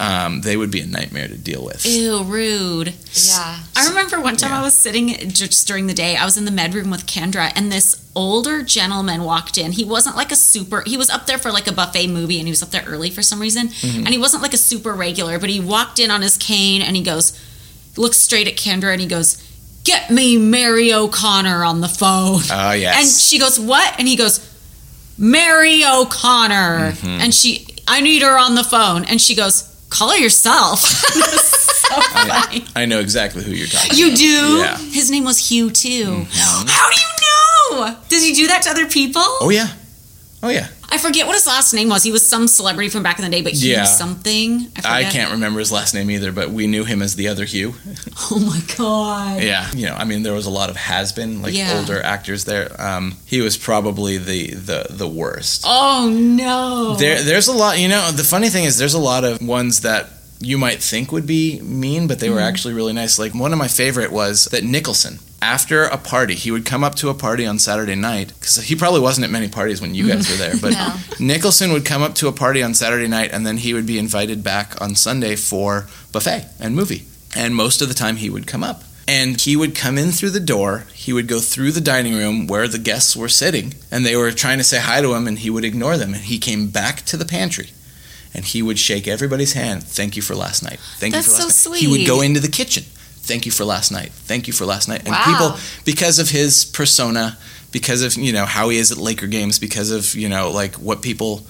Um, 0.00 0.42
they 0.42 0.56
would 0.56 0.70
be 0.70 0.80
a 0.80 0.86
nightmare 0.86 1.26
to 1.26 1.36
deal 1.36 1.64
with. 1.64 1.84
Ew, 1.84 2.22
rude. 2.22 2.94
Yeah. 3.14 3.58
I 3.76 3.88
remember 3.88 4.20
one 4.20 4.36
time 4.36 4.52
Yeah. 4.52 4.60
I 4.60 4.62
was 4.62 4.74
sitting 4.74 5.08
just 5.30 5.66
during 5.66 5.88
the 5.88 5.94
day. 5.94 6.14
I 6.16 6.24
was 6.24 6.36
in 6.36 6.44
the 6.44 6.52
med 6.52 6.72
room 6.72 6.88
with 6.88 7.04
Kendra, 7.06 7.50
and 7.56 7.72
this 7.72 8.08
older 8.14 8.62
gentleman 8.62 9.24
walked 9.24 9.58
in. 9.58 9.72
He 9.72 9.84
wasn't 9.84 10.14
like 10.14 10.30
a 10.30 10.36
super. 10.36 10.84
He 10.86 10.96
was 10.96 11.10
up 11.10 11.26
there 11.26 11.36
for 11.36 11.50
like 11.50 11.66
a 11.66 11.72
buffet 11.72 12.06
movie, 12.06 12.38
and 12.38 12.46
he 12.46 12.52
was 12.52 12.62
up 12.62 12.70
there 12.70 12.84
early 12.86 13.10
for 13.10 13.22
some 13.22 13.40
reason. 13.40 13.68
Mm-hmm. 13.68 13.98
And 14.06 14.08
he 14.10 14.18
wasn't 14.18 14.42
like 14.44 14.54
a 14.54 14.58
super 14.58 14.92
regular, 14.92 15.38
but 15.40 15.50
he 15.50 15.58
walked 15.58 15.98
in 15.98 16.12
on 16.12 16.22
his 16.22 16.36
cane, 16.36 16.80
and 16.80 16.94
he 16.94 17.02
goes, 17.02 17.36
looks 17.96 18.18
straight 18.18 18.46
at 18.46 18.54
Kendra, 18.54 18.92
and 18.92 19.00
he 19.00 19.08
goes, 19.08 19.42
"Get 19.82 20.12
me 20.12 20.38
Mary 20.38 20.92
O'Connor 20.94 21.64
on 21.64 21.80
the 21.80 21.88
phone." 21.88 22.42
Oh 22.52 22.70
yes. 22.78 22.96
And 23.00 23.08
she 23.08 23.40
goes, 23.40 23.58
"What?" 23.58 23.98
And 23.98 24.06
he 24.06 24.14
goes, 24.14 24.38
"Mary 25.18 25.82
O'Connor." 25.84 26.92
Mm-hmm. 26.92 27.20
And 27.20 27.34
she, 27.34 27.66
I 27.88 28.00
need 28.00 28.22
her 28.22 28.38
on 28.38 28.54
the 28.54 28.62
phone, 28.64 29.04
and 29.04 29.20
she 29.20 29.34
goes, 29.34 29.74
"Call 29.90 30.10
her 30.10 30.16
yourself." 30.18 30.82
So 31.88 32.00
funny. 32.02 32.66
I 32.76 32.84
know 32.84 33.00
exactly 33.00 33.42
who 33.42 33.52
you're 33.52 33.66
talking 33.66 33.96
You 33.96 34.08
about. 34.08 34.18
do? 34.18 34.56
Yeah. 34.58 34.76
His 34.76 35.10
name 35.10 35.24
was 35.24 35.38
Hugh 35.48 35.70
too. 35.70 36.04
Mm-hmm. 36.04 36.66
How 36.68 36.90
do 36.90 37.00
you 37.00 37.80
know? 37.86 37.96
Does 38.10 38.22
he 38.22 38.34
do 38.34 38.46
that 38.48 38.60
to 38.64 38.70
other 38.70 38.86
people? 38.86 39.22
Oh 39.40 39.48
yeah. 39.48 39.68
Oh 40.42 40.50
yeah. 40.50 40.68
I 40.90 40.96
forget 40.98 41.26
what 41.26 41.34
his 41.34 41.46
last 41.46 41.74
name 41.74 41.88
was. 41.90 42.02
He 42.02 42.10
was 42.12 42.26
some 42.26 42.48
celebrity 42.48 42.88
from 42.88 43.02
back 43.02 43.18
in 43.18 43.24
the 43.24 43.30
day, 43.30 43.42
but 43.42 43.52
Hugh 43.52 43.72
Yeah. 43.72 43.84
something. 43.84 44.68
I, 44.84 45.00
I 45.00 45.04
can't 45.04 45.32
remember 45.32 45.58
his 45.60 45.70
last 45.70 45.92
name 45.94 46.10
either, 46.10 46.32
but 46.32 46.50
we 46.50 46.66
knew 46.66 46.84
him 46.84 47.02
as 47.02 47.14
the 47.14 47.28
other 47.28 47.44
Hugh. 47.44 47.74
Oh 48.30 48.38
my 48.40 48.60
god. 48.76 49.42
Yeah. 49.42 49.70
You 49.72 49.86
know, 49.86 49.94
I 49.94 50.04
mean, 50.04 50.22
there 50.22 50.32
was 50.32 50.46
a 50.46 50.50
lot 50.50 50.70
of 50.70 50.76
has-been, 50.76 51.40
like 51.42 51.54
Yeah. 51.54 51.78
older 51.78 52.02
actors 52.02 52.44
there. 52.44 52.68
Um, 52.80 53.16
he 53.26 53.40
was 53.40 53.56
probably 53.56 54.18
the 54.18 54.54
the 54.54 54.86
the 54.90 55.06
worst. 55.08 55.62
Oh 55.66 56.10
no. 56.12 56.96
There, 56.98 57.22
there's 57.22 57.48
a 57.48 57.52
lot. 57.52 57.78
You 57.78 57.88
know, 57.88 58.10
the 58.10 58.24
funny 58.24 58.48
thing 58.48 58.64
is, 58.64 58.76
there's 58.78 58.94
a 58.94 58.98
lot 58.98 59.24
of 59.24 59.40
ones 59.40 59.80
that 59.82 60.08
you 60.40 60.58
might 60.58 60.82
think 60.82 61.10
would 61.12 61.26
be 61.26 61.60
mean, 61.60 62.06
but 62.06 62.18
they 62.20 62.28
were 62.30 62.36
Mm-hmm. 62.36 62.44
actually 62.48 62.74
really 62.74 62.92
nice. 62.92 63.18
Like 63.18 63.34
one 63.34 63.52
of 63.52 63.58
my 63.58 63.68
favorite 63.68 64.10
was 64.12 64.46
that 64.46 64.64
Nicholson. 64.64 65.18
After 65.40 65.84
a 65.84 65.96
party, 65.96 66.34
he 66.34 66.50
would 66.50 66.66
come 66.66 66.82
up 66.82 66.96
to 66.96 67.10
a 67.10 67.14
party 67.14 67.46
on 67.46 67.60
Saturday 67.60 67.94
night 67.94 68.32
because 68.40 68.56
he 68.56 68.74
probably 68.74 69.00
wasn't 69.00 69.24
at 69.24 69.30
many 69.30 69.48
parties 69.48 69.80
when 69.80 69.94
you 69.94 70.08
guys 70.08 70.28
were 70.28 70.36
there. 70.36 70.54
But 70.60 70.72
No. 70.72 70.96
Nicholson 71.20 71.72
would 71.72 71.84
come 71.84 72.02
up 72.02 72.14
to 72.16 72.28
a 72.28 72.32
party 72.32 72.60
on 72.62 72.74
Saturday 72.74 73.06
night, 73.06 73.30
and 73.32 73.46
then 73.46 73.58
he 73.58 73.72
would 73.72 73.86
be 73.86 73.98
invited 73.98 74.42
back 74.42 74.80
on 74.80 74.96
Sunday 74.96 75.36
for 75.36 75.86
buffet 76.12 76.46
and 76.58 76.74
movie. 76.74 77.04
And 77.36 77.54
most 77.54 77.80
of 77.80 77.88
the 77.88 77.94
time, 77.94 78.16
he 78.16 78.30
would 78.30 78.46
come 78.48 78.64
up. 78.64 78.82
And 79.06 79.40
he 79.40 79.56
would 79.56 79.74
come 79.74 79.96
in 79.96 80.10
through 80.10 80.30
the 80.30 80.40
door. 80.40 80.84
He 80.92 81.12
would 81.12 81.28
go 81.28 81.40
through 81.40 81.72
the 81.72 81.80
dining 81.80 82.14
room 82.14 82.46
where 82.46 82.68
the 82.68 82.78
guests 82.78 83.16
were 83.16 83.28
sitting, 83.28 83.74
and 83.90 84.04
they 84.04 84.16
were 84.16 84.32
trying 84.32 84.58
to 84.58 84.64
say 84.64 84.80
hi 84.80 85.00
to 85.00 85.14
him, 85.14 85.26
and 85.26 85.38
he 85.38 85.50
would 85.50 85.64
ignore 85.64 85.96
them. 85.96 86.14
And 86.14 86.24
he 86.24 86.38
came 86.38 86.68
back 86.68 87.02
to 87.06 87.16
the 87.16 87.24
pantry, 87.24 87.70
and 88.34 88.44
he 88.44 88.60
would 88.60 88.78
shake 88.78 89.06
everybody's 89.06 89.52
hand. 89.52 89.84
Thank 89.84 90.16
you 90.16 90.22
for 90.22 90.34
last 90.34 90.62
night. 90.62 90.80
Thank 90.98 91.14
That's 91.14 91.28
you 91.28 91.34
for 91.34 91.42
last 91.44 91.58
so 91.58 91.70
night. 91.70 91.80
He 91.80 91.86
would 91.86 92.06
go 92.06 92.20
into 92.20 92.40
the 92.40 92.48
kitchen. 92.48 92.84
Thank 93.28 93.44
you 93.46 93.52
for 93.52 93.64
last 93.64 93.90
night. 93.92 94.10
Thank 94.30 94.46
you 94.48 94.52
for 94.54 94.64
last 94.66 94.88
night. 94.88 95.00
And 95.06 95.10
Wow. 95.14 95.24
people, 95.26 95.50
because 95.84 96.18
of 96.18 96.30
his 96.30 96.64
persona, 96.64 97.36
because 97.72 98.00
of 98.02 98.14
you 98.16 98.32
know 98.32 98.46
how 98.46 98.68
he 98.70 98.78
is 98.78 98.90
at 98.90 98.98
Laker 98.98 99.26
games, 99.28 99.58
because 99.58 99.90
of 99.90 100.14
you 100.14 100.28
know 100.28 100.50
like 100.50 100.74
what 100.76 101.02
people, 101.02 101.46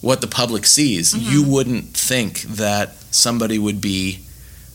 what 0.00 0.20
the 0.20 0.26
public 0.26 0.66
sees, 0.66 1.14
Mm-hmm. 1.14 1.30
you 1.32 1.42
wouldn't 1.44 1.86
think 1.96 2.42
that 2.42 2.86
somebody 3.12 3.58
would 3.58 3.80
be 3.80 4.20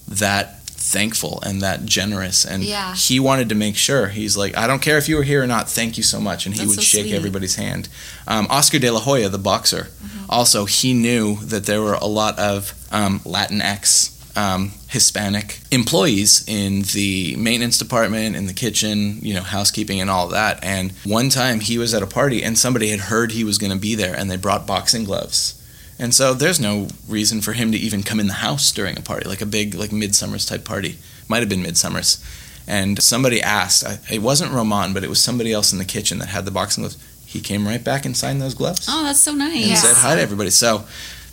that 0.07 0.61
thankful 0.95 1.41
and 1.45 1.61
that 1.61 1.85
generous. 1.85 2.45
And 2.45 2.63
Yeah. 2.63 2.93
he 2.95 3.19
wanted 3.19 3.49
to 3.49 3.55
make 3.55 3.75
sure. 3.75 4.07
He's 4.09 4.37
like, 4.37 4.55
I 4.55 4.67
don't 4.67 4.81
care 4.81 4.97
if 4.97 5.09
you 5.09 5.15
were 5.17 5.23
here 5.23 5.41
or 5.43 5.47
not. 5.47 5.69
Thank 5.69 5.97
you 5.97 6.03
so 6.03 6.19
much. 6.21 6.45
And 6.45 6.53
he 6.53 6.59
That's 6.59 6.69
would 6.69 6.75
so 6.79 6.83
shake 6.83 7.05
sweet. 7.07 7.15
everybody's 7.15 7.55
hand. 7.55 7.89
Um, 8.27 8.45
Oscar 8.49 8.77
De 8.79 8.89
La 8.91 8.99
Hoya, 8.99 9.29
the 9.29 9.39
boxer, 9.39 9.87
Mm-hmm. 9.89 10.25
also 10.29 10.65
he 10.65 10.93
knew 10.93 11.37
that 11.41 11.65
there 11.65 11.81
were 11.81 11.95
a 11.95 12.05
lot 12.21 12.37
of 12.39 12.73
um, 12.91 13.19
Latinx. 13.21 14.11
Um, 14.37 14.71
Hispanic 14.89 15.59
employees 15.71 16.43
in 16.47 16.81
the 16.93 17.35
maintenance 17.37 17.77
department, 17.77 18.35
in 18.35 18.47
the 18.47 18.53
kitchen, 18.53 19.19
you 19.21 19.33
know, 19.33 19.41
housekeeping 19.41 20.01
and 20.01 20.09
all 20.09 20.27
that. 20.29 20.61
And 20.61 20.91
one 21.05 21.29
time 21.29 21.61
he 21.61 21.77
was 21.77 21.93
at 21.93 22.03
a 22.03 22.07
party 22.07 22.43
and 22.43 22.57
somebody 22.57 22.89
had 22.89 22.99
heard 22.99 23.31
he 23.31 23.45
was 23.45 23.57
going 23.57 23.71
to 23.71 23.77
be 23.79 23.95
there 23.95 24.13
and 24.13 24.29
they 24.29 24.35
brought 24.35 24.67
boxing 24.67 25.05
gloves. 25.05 25.53
And 25.97 26.13
so 26.13 26.33
there's 26.33 26.59
no 26.59 26.89
reason 27.07 27.39
for 27.39 27.53
him 27.53 27.71
to 27.71 27.77
even 27.77 28.03
come 28.03 28.19
in 28.19 28.27
the 28.27 28.33
house 28.33 28.73
during 28.73 28.97
a 28.97 29.01
party, 29.01 29.25
like 29.29 29.41
a 29.41 29.45
big, 29.45 29.73
like 29.73 29.93
midsummer's 29.93 30.45
type 30.45 30.65
party. 30.65 30.97
Might 31.29 31.39
have 31.39 31.47
been 31.49 31.61
midsummer's. 31.63 32.21
And 32.67 33.01
somebody 33.01 33.41
asked, 33.41 33.85
it 34.11 34.21
wasn't 34.21 34.51
Roman, 34.51 34.91
but 34.93 35.03
it 35.05 35.09
was 35.09 35.21
somebody 35.23 35.53
else 35.53 35.71
in 35.71 35.79
the 35.79 35.85
kitchen 35.85 36.19
that 36.19 36.27
had 36.29 36.43
the 36.43 36.51
boxing 36.51 36.81
gloves. 36.83 36.97
He 37.25 37.39
came 37.39 37.65
right 37.65 37.81
back 37.83 38.05
and 38.05 38.15
signed 38.17 38.41
those 38.41 38.53
gloves 38.53 38.85
Oh, 38.89 39.03
that's 39.03 39.19
so 39.21 39.33
nice. 39.33 39.55
and 39.55 39.65
Yeah. 39.71 39.75
said 39.75 39.95
hi 39.95 40.15
to 40.15 40.21
everybody. 40.21 40.49
So 40.49 40.83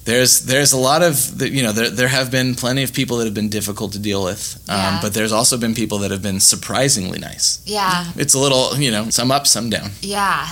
there's 0.04 0.40
there's 0.46 0.72
a 0.72 0.76
lot 0.78 1.02
of 1.02 1.38
the, 1.38 1.48
you 1.48 1.62
know 1.62 1.72
there 1.72 1.90
there 1.90 2.08
have 2.08 2.30
been 2.30 2.54
plenty 2.54 2.82
of 2.82 2.92
people 2.92 3.16
that 3.18 3.24
have 3.24 3.34
been 3.34 3.48
difficult 3.50 3.92
to 3.92 3.98
deal 3.98 4.22
with, 4.24 4.62
um, 4.68 4.76
Yeah. 4.76 4.98
but 5.02 5.14
there's 5.14 5.32
also 5.32 5.56
been 5.58 5.74
people 5.74 5.98
that 5.98 6.10
have 6.10 6.22
been 6.22 6.40
surprisingly 6.40 7.18
nice. 7.18 7.62
Yeah. 7.66 8.10
It's 8.16 8.34
a 8.34 8.38
little 8.38 8.76
you 8.78 8.90
know 8.90 9.10
some 9.10 9.30
up, 9.30 9.46
some 9.46 9.70
down. 9.70 9.90
Yeah. 10.00 10.48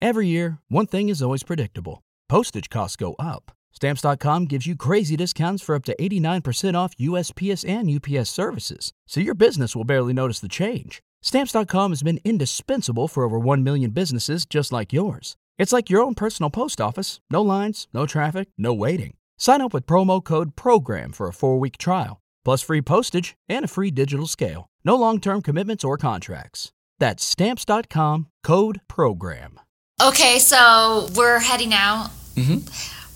Every 0.00 0.28
year, 0.28 0.58
one 0.68 0.86
thing 0.86 1.08
is 1.08 1.20
always 1.22 1.42
predictable 1.42 2.02
postage 2.28 2.70
costs 2.70 2.96
go 2.96 3.14
up. 3.18 3.52
Stamps.com 3.72 4.46
gives 4.46 4.66
you 4.66 4.74
crazy 4.74 5.16
discounts 5.16 5.62
for 5.62 5.74
up 5.76 5.84
to 5.84 5.94
89% 6.00 6.74
off 6.74 6.96
USPS 6.96 7.68
and 7.68 7.88
UPS 7.90 8.28
services, 8.30 8.92
so 9.06 9.20
your 9.20 9.34
business 9.34 9.76
will 9.76 9.84
barely 9.84 10.12
notice 10.12 10.40
the 10.40 10.48
change. 10.48 11.00
Stamps.com 11.22 11.90
has 11.92 12.02
been 12.02 12.20
indispensable 12.24 13.06
for 13.08 13.22
over 13.24 13.38
1 13.38 13.62
million 13.62 13.90
businesses 13.90 14.46
just 14.46 14.72
like 14.72 14.92
yours. 14.92 15.36
It's 15.58 15.72
like 15.72 15.90
your 15.90 16.02
own 16.02 16.14
personal 16.14 16.50
post 16.50 16.80
office 16.80 17.20
no 17.30 17.42
lines, 17.42 17.88
no 17.92 18.06
traffic, 18.06 18.48
no 18.56 18.72
waiting. 18.72 19.14
Sign 19.38 19.60
up 19.60 19.72
with 19.74 19.86
promo 19.86 20.22
code 20.24 20.54
PROGRAM 20.56 21.12
for 21.12 21.26
a 21.28 21.32
four 21.32 21.58
week 21.58 21.76
trial, 21.78 22.20
plus 22.44 22.62
free 22.62 22.80
postage 22.82 23.34
and 23.48 23.64
a 23.64 23.68
free 23.68 23.90
digital 23.90 24.26
scale. 24.26 24.68
No 24.84 24.94
long 24.94 25.20
term 25.20 25.42
commitments 25.42 25.84
or 25.84 25.96
contracts. 25.98 26.70
That's 27.00 27.24
Stamps.com 27.24 28.28
code 28.44 28.80
PROGRAM. 28.88 29.60
Okay, 30.00 30.38
so 30.38 31.08
we're 31.16 31.40
heading 31.40 31.74
out. 31.74 32.10
Mhm. 32.36 32.62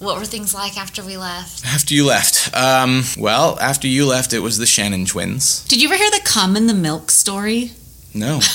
What 0.00 0.18
were 0.18 0.24
things 0.26 0.52
like 0.52 0.76
after 0.76 1.00
we 1.04 1.16
left? 1.16 1.64
After 1.64 1.94
you 1.94 2.04
left, 2.04 2.52
um, 2.56 3.04
well, 3.16 3.56
after 3.60 3.86
you 3.86 4.04
left, 4.04 4.32
it 4.32 4.40
was 4.40 4.58
the 4.58 4.66
Shannon 4.66 5.04
twins. 5.06 5.62
Did 5.68 5.80
you 5.80 5.86
ever 5.88 5.96
hear 5.96 6.10
the 6.10 6.20
cum 6.24 6.56
in 6.56 6.66
the 6.66 6.74
milk 6.74 7.12
story? 7.12 7.70
No, 8.14 8.40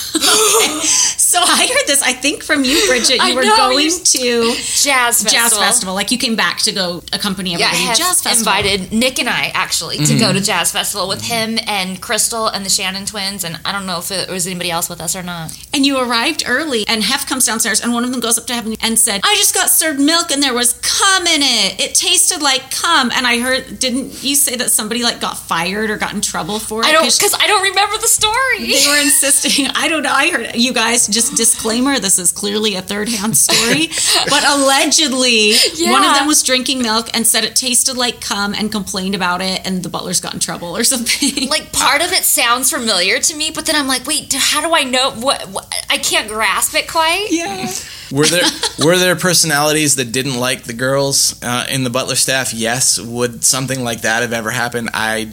So 1.17 1.39
I 1.41 1.67
heard 1.67 1.87
this, 1.87 2.01
I 2.01 2.13
think 2.13 2.41
from 2.43 2.63
you, 2.63 2.85
Bridget. 2.87 3.15
You 3.15 3.21
I 3.21 3.33
were 3.35 3.43
know, 3.43 3.57
going 3.57 3.79
you- 3.85 3.91
to 3.91 4.53
Jazz 4.55 5.23
festival. 5.23 5.31
Jazz 5.31 5.57
Festival. 5.57 5.93
Like 5.93 6.11
you 6.11 6.17
came 6.17 6.35
back 6.35 6.59
to 6.59 6.71
go 6.71 7.03
accompany 7.11 7.51
Yeah, 7.51 7.65
everybody 7.67 7.81
to 7.81 7.87
Hef 7.89 7.97
Jazz 7.97 8.21
Festival. 8.21 8.53
invited 8.53 8.91
Nick 8.93 9.19
and 9.19 9.27
I 9.27 9.51
actually 9.53 9.97
to 9.97 10.03
Mm-hmm. 10.03 10.19
go 10.19 10.31
to 10.33 10.39
Jazz 10.41 10.71
Festival 10.71 11.07
with 11.07 11.21
him 11.23 11.57
and 11.67 11.99
Crystal 12.01 12.47
and 12.47 12.65
the 12.65 12.69
Shannon 12.69 13.05
twins, 13.05 13.43
and 13.43 13.59
I 13.65 13.71
don't 13.73 13.85
know 13.85 13.99
if 13.99 14.09
it 14.11 14.29
was 14.29 14.47
anybody 14.47 14.71
else 14.71 14.89
with 14.89 15.01
us 15.01 15.15
or 15.15 15.23
not. 15.23 15.51
And 15.73 15.85
you 15.85 15.97
arrived 15.99 16.43
early, 16.47 16.85
and 16.87 17.03
Hef 17.03 17.27
comes 17.27 17.45
downstairs, 17.45 17.81
and 17.81 17.93
one 17.93 18.03
of 18.05 18.11
them 18.11 18.19
goes 18.21 18.37
up 18.37 18.45
to 18.47 18.53
Hef 18.53 18.65
and 18.81 18.97
said, 18.97 19.21
I 19.23 19.35
just 19.35 19.53
got 19.53 19.69
served 19.69 19.99
milk, 19.99 20.31
and 20.31 20.41
there 20.41 20.53
was 20.53 20.73
cum 20.81 21.27
in 21.27 21.41
it. 21.43 21.79
It 21.81 21.93
tasted 21.95 22.41
like 22.41 22.71
cum. 22.71 23.11
And 23.13 23.27
I 23.27 23.39
heard, 23.39 23.79
didn't 23.79 24.23
you 24.23 24.35
say 24.35 24.55
that 24.55 24.69
somebody 24.71 25.03
like 25.03 25.19
got 25.19 25.37
fired 25.37 25.89
or 25.89 25.97
got 25.97 26.13
in 26.13 26.21
trouble 26.21 26.59
for 26.59 26.81
it? 26.81 26.85
I 26.87 26.91
don't 26.93 27.03
'Cause 27.03 27.17
because 27.17 27.33
I 27.33 27.47
don't 27.47 27.63
remember 27.63 27.97
the 27.97 28.07
story. 28.07 28.71
they 28.71 28.87
were 28.87 29.01
insisting. 29.01 29.46
I 29.75 29.87
don't 29.87 30.03
know. 30.03 30.11
I 30.11 30.29
heard 30.29 30.55
you 30.55 30.73
guys 30.73 31.07
just 31.07 31.35
disclaimer. 31.35 31.99
This 31.99 32.19
is 32.19 32.31
clearly 32.31 32.75
a 32.75 32.81
third 32.81 33.09
hand 33.09 33.37
story, 33.37 33.87
but 34.29 34.43
allegedly 34.47 35.53
one 35.89 36.03
of 36.03 36.15
them 36.15 36.27
was 36.27 36.43
drinking 36.43 36.81
milk 36.81 37.09
and 37.13 37.25
said 37.25 37.43
it 37.43 37.55
tasted 37.55 37.95
like 37.97 38.19
cum 38.21 38.53
and 38.53 38.71
complained 38.71 39.15
about 39.15 39.41
it, 39.41 39.65
and 39.65 39.83
the 39.83 39.89
butlers 39.89 40.19
got 40.19 40.33
in 40.33 40.39
trouble 40.39 40.75
or 40.75 40.83
something. 40.83 41.47
like 41.49 41.71
part 41.71 42.01
of 42.01 42.11
it 42.11 42.23
sounds 42.23 42.71
familiar 42.71 43.19
to 43.19 43.35
me, 43.35 43.51
but 43.53 43.65
then 43.65 43.75
I'm 43.75 43.87
like, 43.87 44.05
wait, 44.05 44.33
how 44.33 44.61
do 44.61 44.73
I 44.73 44.83
know 44.83 45.11
what? 45.11 45.47
what 45.49 45.85
I 45.89 45.97
can't 45.97 46.27
grasp 46.27 46.75
it 46.75 46.87
quite. 46.89 47.27
yeah. 47.31 47.71
were 48.11 48.25
there 48.25 48.43
were 48.83 48.97
there 48.97 49.15
personalities 49.15 49.95
that 49.95 50.11
didn't 50.11 50.39
like 50.39 50.63
the 50.63 50.73
girls 50.73 51.41
uh, 51.43 51.65
in 51.69 51.83
the 51.83 51.89
Butler 51.89 52.15
staff? 52.15 52.53
Yes. 52.53 52.99
Would 52.99 53.45
something 53.45 53.83
like 53.83 54.01
that 54.01 54.21
have 54.21 54.33
ever 54.33 54.51
happened? 54.51 54.89
I 54.93 55.31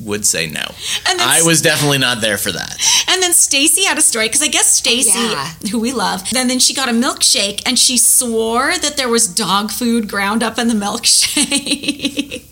would 0.00 0.26
say 0.26 0.46
no. 0.46 0.64
And 1.08 1.18
then 1.20 1.28
I 1.28 1.42
was 1.42 1.62
definitely 1.62 1.98
not 1.98 2.20
there 2.20 2.36
for 2.36 2.52
that. 2.52 2.76
And 3.08 3.22
then 3.22 3.32
Stacy 3.32 3.84
had 3.84 3.98
a 3.98 4.02
story 4.02 4.26
because 4.26 4.42
I 4.42 4.48
guess 4.48 4.72
Stacy, 4.72 5.12
oh, 5.14 5.54
yeah. 5.62 5.70
who 5.70 5.78
we 5.78 5.92
love, 5.92 6.28
then 6.30 6.48
then 6.48 6.58
she 6.58 6.74
got 6.74 6.88
a 6.88 6.92
milkshake 6.92 7.62
and 7.66 7.78
she 7.78 7.96
swore 7.96 8.76
that 8.78 8.96
there 8.96 9.08
was 9.08 9.28
dog 9.28 9.70
food 9.70 10.08
ground 10.08 10.42
up 10.42 10.58
in 10.58 10.68
the 10.68 10.74
milkshake. 10.74 12.42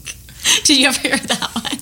Did 0.64 0.78
you 0.78 0.88
ever 0.88 1.00
hear 1.00 1.16
that 1.16 1.50
one? 1.54 1.78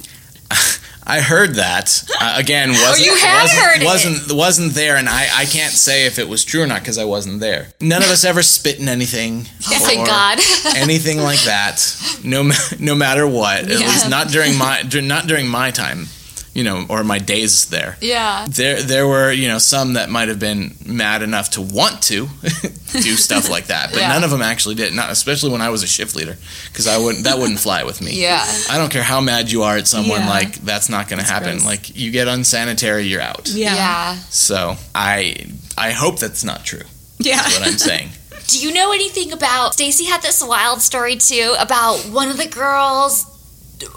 I 1.10 1.20
heard 1.20 1.56
that 1.56 2.04
uh, 2.20 2.34
again. 2.36 2.70
Wasn't, 2.70 3.04
you 3.04 3.14
had 3.16 3.42
wasn't, 3.42 3.60
heard 3.62 3.82
it. 3.82 3.84
wasn't 3.84 4.32
wasn't 4.32 4.74
there, 4.74 4.96
and 4.96 5.08
I, 5.08 5.22
I 5.42 5.44
can't 5.44 5.72
say 5.72 6.06
if 6.06 6.18
it 6.18 6.28
was 6.28 6.44
true 6.44 6.62
or 6.62 6.66
not 6.66 6.80
because 6.82 6.98
I 6.98 7.04
wasn't 7.04 7.40
there. 7.40 7.68
None 7.80 8.02
of 8.02 8.08
us 8.10 8.24
ever 8.24 8.42
spit 8.42 8.78
in 8.78 8.88
anything. 8.88 9.42
Thank 9.60 10.06
God. 10.06 10.38
anything 10.76 11.18
like 11.18 11.40
that. 11.40 11.76
No 12.24 12.50
no 12.78 12.94
matter 12.94 13.26
what. 13.26 13.64
At 13.64 13.68
Yeah. 13.70 13.78
least 13.88 14.08
not 14.08 14.28
during 14.28 14.56
my 14.56 14.82
not 14.82 15.26
during 15.26 15.48
my 15.48 15.70
time, 15.72 16.06
you 16.60 16.64
know, 16.68 16.84
or 16.92 17.02
my 17.04 17.18
days 17.18 17.68
there. 17.70 17.96
yeah. 18.02 18.46
There 18.60 18.82
there 18.82 19.06
were 19.08 19.32
you 19.32 19.48
know 19.48 19.58
some 19.58 19.94
that 19.94 20.08
might 20.10 20.28
have 20.28 20.38
been 20.38 20.74
mad 20.84 21.22
enough 21.22 21.48
to 21.56 21.60
want 21.62 22.02
to 22.10 22.28
do 22.92 23.16
stuff 23.16 23.48
like 23.48 23.66
that, 23.68 23.90
but 23.92 24.00
Yeah. 24.00 24.08
none 24.14 24.24
of 24.24 24.30
them 24.30 24.42
actually 24.42 24.74
did. 24.74 24.92
Not 24.94 25.08
especially 25.10 25.50
when 25.52 25.62
I 25.62 25.70
was 25.70 25.82
a 25.82 25.86
shift 25.86 26.14
leader, 26.16 26.36
because 26.68 26.86
I 26.86 26.98
wouldn't 26.98 27.24
that 27.24 27.38
wouldn't 27.38 27.60
fly 27.60 27.84
with 27.84 28.00
me. 28.02 28.12
Yeah. 28.20 28.44
I 28.70 28.76
don't 28.78 28.92
care 28.92 29.02
how 29.14 29.20
mad 29.20 29.50
you 29.50 29.62
are 29.62 29.76
at 29.78 29.86
someone, 29.88 30.20
Yeah. 30.20 30.28
like 30.38 30.52
that's 30.70 30.88
not 30.88 31.08
going 31.08 31.20
to 31.24 31.26
happen. 31.32 31.52
gross. 31.58 31.64
Like 31.64 31.96
you 31.96 32.10
get 32.10 32.28
unsanitary, 32.28 33.04
you're 33.10 33.22
out. 33.22 33.48
Yeah. 33.48 34.16
So 34.30 34.76
I 34.94 35.46
I 35.78 35.92
hope 35.92 36.18
that's 36.18 36.44
not 36.44 36.64
true. 36.64 36.86
Yeah. 37.18 37.46
Is 37.46 37.58
what 37.58 37.68
I'm 37.68 37.78
saying. 37.90 38.10
Do 38.48 38.58
you 38.58 38.74
know 38.74 38.90
anything 38.92 39.32
about 39.32 39.74
Stacy 39.74 40.04
had 40.06 40.22
this 40.22 40.42
wild 40.44 40.80
story 40.82 41.14
too 41.16 41.54
about 41.60 41.98
one 42.10 42.28
of 42.30 42.36
the 42.36 42.48
girls 42.48 43.24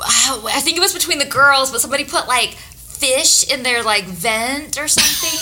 I 0.06 0.60
think 0.62 0.78
it 0.78 0.80
was 0.80 0.94
between 0.94 1.20
the 1.20 1.26
girls, 1.26 1.72
but 1.72 1.82
somebody 1.82 2.06
put 2.06 2.28
like 2.28 2.52
fish 2.52 3.52
in 3.52 3.64
their 3.64 3.84
like 3.84 4.06
vent 4.06 4.78
or 4.78 4.88
something. 4.88 5.40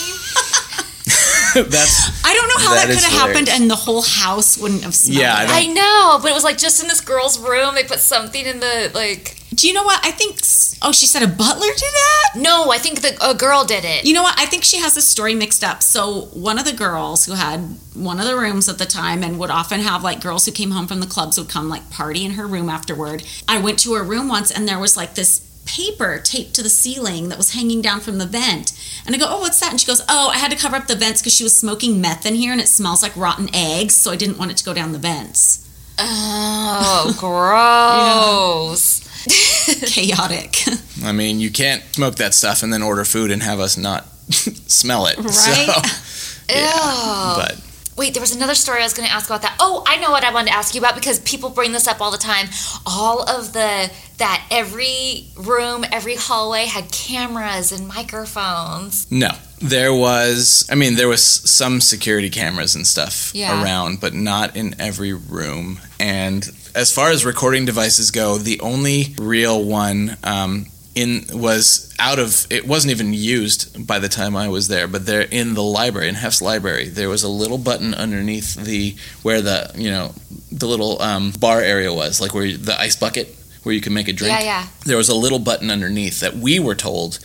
that's 1.70 2.24
I 2.24 2.34
don't 2.34 2.48
know 2.48 2.64
how 2.64 2.74
That 2.74 2.86
that, 2.86 2.90
is 2.90 3.04
could 3.04 3.12
have 3.12 3.28
happened 3.28 3.48
and 3.48 3.70
the 3.70 3.76
whole 3.76 4.02
house 4.02 4.56
wouldn't 4.58 4.82
have 4.82 4.94
smelled. 4.94 5.20
Yeah, 5.20 5.34
I 5.36 5.62
I 5.62 5.66
know, 5.66 6.18
but 6.22 6.30
it 6.30 6.34
was 6.34 6.44
like 6.44 6.58
just 6.58 6.82
in 6.82 6.88
this 6.88 7.00
girl's 7.00 7.38
room. 7.38 7.74
They 7.74 7.84
put 7.84 8.00
something 8.00 8.44
in 8.44 8.60
the 8.60 8.90
like. 8.94 9.36
Do 9.62 9.68
you 9.68 9.74
know 9.74 9.84
what? 9.84 10.04
I 10.04 10.10
think. 10.10 10.40
Oh, 10.82 10.90
she 10.90 11.06
said 11.06 11.22
a 11.22 11.28
butler 11.28 11.68
did 11.68 11.78
that. 11.78 12.30
No, 12.34 12.72
I 12.72 12.78
think 12.78 13.00
the 13.00 13.16
a 13.24 13.32
girl 13.32 13.64
did 13.64 13.84
it. 13.84 14.04
You 14.04 14.12
know 14.12 14.24
what? 14.24 14.34
I 14.36 14.44
think 14.44 14.64
she 14.64 14.78
has 14.78 14.96
a 14.96 15.00
story 15.00 15.36
mixed 15.36 15.62
up. 15.62 15.84
So 15.84 16.22
one 16.32 16.58
of 16.58 16.64
the 16.64 16.72
girls 16.72 17.26
who 17.26 17.34
had 17.34 17.76
one 17.94 18.18
of 18.18 18.26
the 18.26 18.36
rooms 18.36 18.68
at 18.68 18.78
the 18.78 18.86
time 18.86 19.22
and 19.22 19.38
would 19.38 19.50
often 19.52 19.78
have 19.78 20.02
like 20.02 20.20
girls 20.20 20.46
who 20.46 20.50
came 20.50 20.72
home 20.72 20.88
from 20.88 20.98
the 20.98 21.06
clubs 21.06 21.38
would 21.38 21.48
come 21.48 21.68
like 21.68 21.88
party 21.90 22.24
in 22.24 22.32
her 22.32 22.44
room 22.44 22.68
afterward. 22.68 23.22
I 23.46 23.60
went 23.60 23.78
to 23.84 23.94
her 23.94 24.02
room 24.02 24.26
once 24.26 24.50
and 24.50 24.66
there 24.66 24.80
was 24.80 24.96
like 24.96 25.14
this 25.14 25.48
paper 25.64 26.18
taped 26.18 26.54
to 26.54 26.62
the 26.64 26.68
ceiling 26.68 27.28
that 27.28 27.38
was 27.38 27.54
hanging 27.54 27.80
down 27.80 28.00
from 28.00 28.18
the 28.18 28.26
vent. 28.26 28.72
And 29.06 29.14
I 29.14 29.18
go, 29.18 29.26
"Oh, 29.28 29.38
what's 29.42 29.60
that?" 29.60 29.70
And 29.70 29.80
she 29.80 29.86
goes, 29.86 30.02
"Oh, 30.08 30.30
I 30.30 30.38
had 30.38 30.50
to 30.50 30.56
cover 30.56 30.74
up 30.74 30.88
the 30.88 30.96
vents 30.96 31.22
because 31.22 31.36
she 31.36 31.44
was 31.44 31.56
smoking 31.56 32.00
meth 32.00 32.26
in 32.26 32.34
here 32.34 32.50
and 32.50 32.60
it 32.60 32.66
smells 32.66 33.00
like 33.00 33.16
rotten 33.16 33.48
eggs, 33.54 33.94
so 33.94 34.10
I 34.10 34.16
didn't 34.16 34.38
want 34.38 34.50
it 34.50 34.56
to 34.56 34.64
go 34.64 34.74
down 34.74 34.90
the 34.90 34.98
vents." 34.98 35.60
Oh, 36.00 37.14
gross. 37.20 39.11
Chaotic. 39.86 40.62
I 41.04 41.12
mean, 41.12 41.40
you 41.40 41.50
can't 41.50 41.82
smoke 41.94 42.16
that 42.16 42.34
stuff 42.34 42.62
and 42.62 42.72
then 42.72 42.82
order 42.82 43.04
food 43.04 43.30
and 43.30 43.42
have 43.42 43.60
us 43.60 43.76
not 43.76 44.04
smell 44.30 45.06
it. 45.06 45.16
Right? 45.18 45.32
So, 45.32 46.54
Ew. 46.54 47.36
but 47.36 47.60
Wait, 47.94 48.14
there 48.14 48.22
was 48.22 48.34
another 48.34 48.54
story 48.54 48.80
I 48.80 48.84
was 48.84 48.94
going 48.94 49.06
to 49.06 49.12
ask 49.14 49.28
about 49.28 49.42
that. 49.42 49.54
Oh, 49.60 49.84
I 49.86 49.98
know 49.98 50.10
what 50.10 50.24
I 50.24 50.32
wanted 50.32 50.48
to 50.50 50.56
ask 50.56 50.74
you 50.74 50.80
about 50.80 50.94
because 50.94 51.18
people 51.20 51.50
bring 51.50 51.72
this 51.72 51.86
up 51.86 52.00
all 52.00 52.10
the 52.10 52.16
time. 52.16 52.48
All 52.86 53.22
of 53.28 53.52
the 53.52 53.90
that 54.16 54.46
every 54.50 55.26
room, 55.36 55.84
every 55.92 56.14
hallway 56.16 56.64
had 56.64 56.90
cameras 56.90 57.70
and 57.70 57.86
microphones. 57.86 59.10
no, 59.12 59.28
there 59.60 59.92
was. 59.92 60.66
I 60.70 60.74
mean, 60.74 60.96
there 60.96 61.08
was 61.08 61.22
some 61.22 61.80
security 61.82 62.30
cameras 62.30 62.74
and 62.74 62.86
stuff 62.86 63.30
Yeah. 63.34 63.62
around, 63.62 64.00
but 64.00 64.14
not 64.14 64.56
in 64.56 64.74
every 64.80 65.12
room. 65.12 65.78
And 66.00 66.44
as 66.74 66.92
far 66.92 67.10
as 67.10 67.24
recording 67.24 67.64
devices 67.64 68.10
go, 68.10 68.38
the 68.38 68.60
only 68.60 69.14
real 69.18 69.62
one 69.62 70.16
um, 70.24 70.66
in 70.94 71.24
was 71.32 71.94
out 71.98 72.18
of. 72.18 72.46
It 72.50 72.66
wasn't 72.66 72.92
even 72.92 73.12
used 73.12 73.86
by 73.86 73.98
the 73.98 74.08
time 74.08 74.36
I 74.36 74.48
was 74.48 74.68
there, 74.68 74.88
but 74.88 75.06
there 75.06 75.22
in 75.22 75.54
the 75.54 75.62
library 75.62 76.08
in 76.08 76.14
Hef's 76.14 76.42
library, 76.42 76.88
there 76.88 77.08
was 77.08 77.22
a 77.22 77.28
little 77.28 77.58
button 77.58 77.94
underneath 77.94 78.54
the 78.54 78.96
where 79.22 79.40
the 79.40 79.70
you 79.74 79.90
know 79.90 80.14
the 80.50 80.66
little 80.66 81.00
um, 81.02 81.32
bar 81.38 81.60
area 81.60 81.92
was, 81.92 82.20
like 82.20 82.34
where 82.34 82.56
the 82.56 82.78
ice 82.78 82.96
bucket 82.96 83.36
where 83.62 83.74
you 83.74 83.80
can 83.80 83.94
make 83.94 84.08
a 84.08 84.12
drink. 84.12 84.38
Yeah, 84.38 84.44
yeah. 84.44 84.66
There 84.84 84.96
was 84.96 85.08
a 85.08 85.14
little 85.14 85.38
button 85.38 85.70
underneath 85.70 86.20
that 86.20 86.34
we 86.34 86.58
were 86.58 86.74
told 86.74 87.18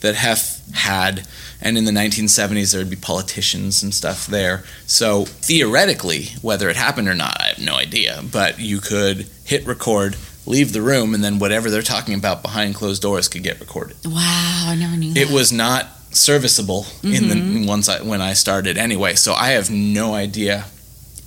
that 0.00 0.14
Hef 0.14 0.60
had, 0.72 1.26
and 1.62 1.76
in 1.78 1.84
the 1.84 1.92
1970s 1.92 2.72
there 2.72 2.80
would 2.80 2.90
be 2.90 2.96
politicians 2.96 3.82
and 3.82 3.94
stuff 3.94 4.26
there. 4.26 4.64
So 4.86 5.24
theoretically, 5.26 6.28
whether 6.42 6.68
it 6.68 6.76
happened 6.76 7.08
or 7.08 7.14
not, 7.14 7.40
I 7.40 7.48
have 7.48 7.58
no 7.58 7.74
idea. 7.74 8.22
But 8.30 8.58
you 8.58 8.80
could 8.80 9.28
hit 9.44 9.66
record, 9.66 10.16
leave 10.46 10.72
the 10.72 10.82
room, 10.82 11.14
and 11.14 11.22
then 11.22 11.38
whatever 11.38 11.70
they're 11.70 11.82
talking 11.82 12.14
about 12.14 12.42
behind 12.42 12.74
closed 12.74 13.02
doors 13.02 13.28
could 13.28 13.42
get 13.42 13.60
recorded. 13.60 13.96
wow, 14.04 14.64
I 14.68 14.76
never 14.78 14.96
knew 14.96 15.12
that. 15.14 15.20
It 15.20 15.30
was 15.30 15.52
not 15.52 15.86
serviceable 16.12 16.86
in 17.02 17.28
the 17.28 17.64
once 17.68 17.88
I, 17.88 18.02
when 18.02 18.20
I 18.20 18.32
started 18.32 18.76
anyway. 18.76 19.14
So 19.14 19.32
I 19.34 19.50
have 19.50 19.70
no 19.70 20.14
idea 20.14 20.64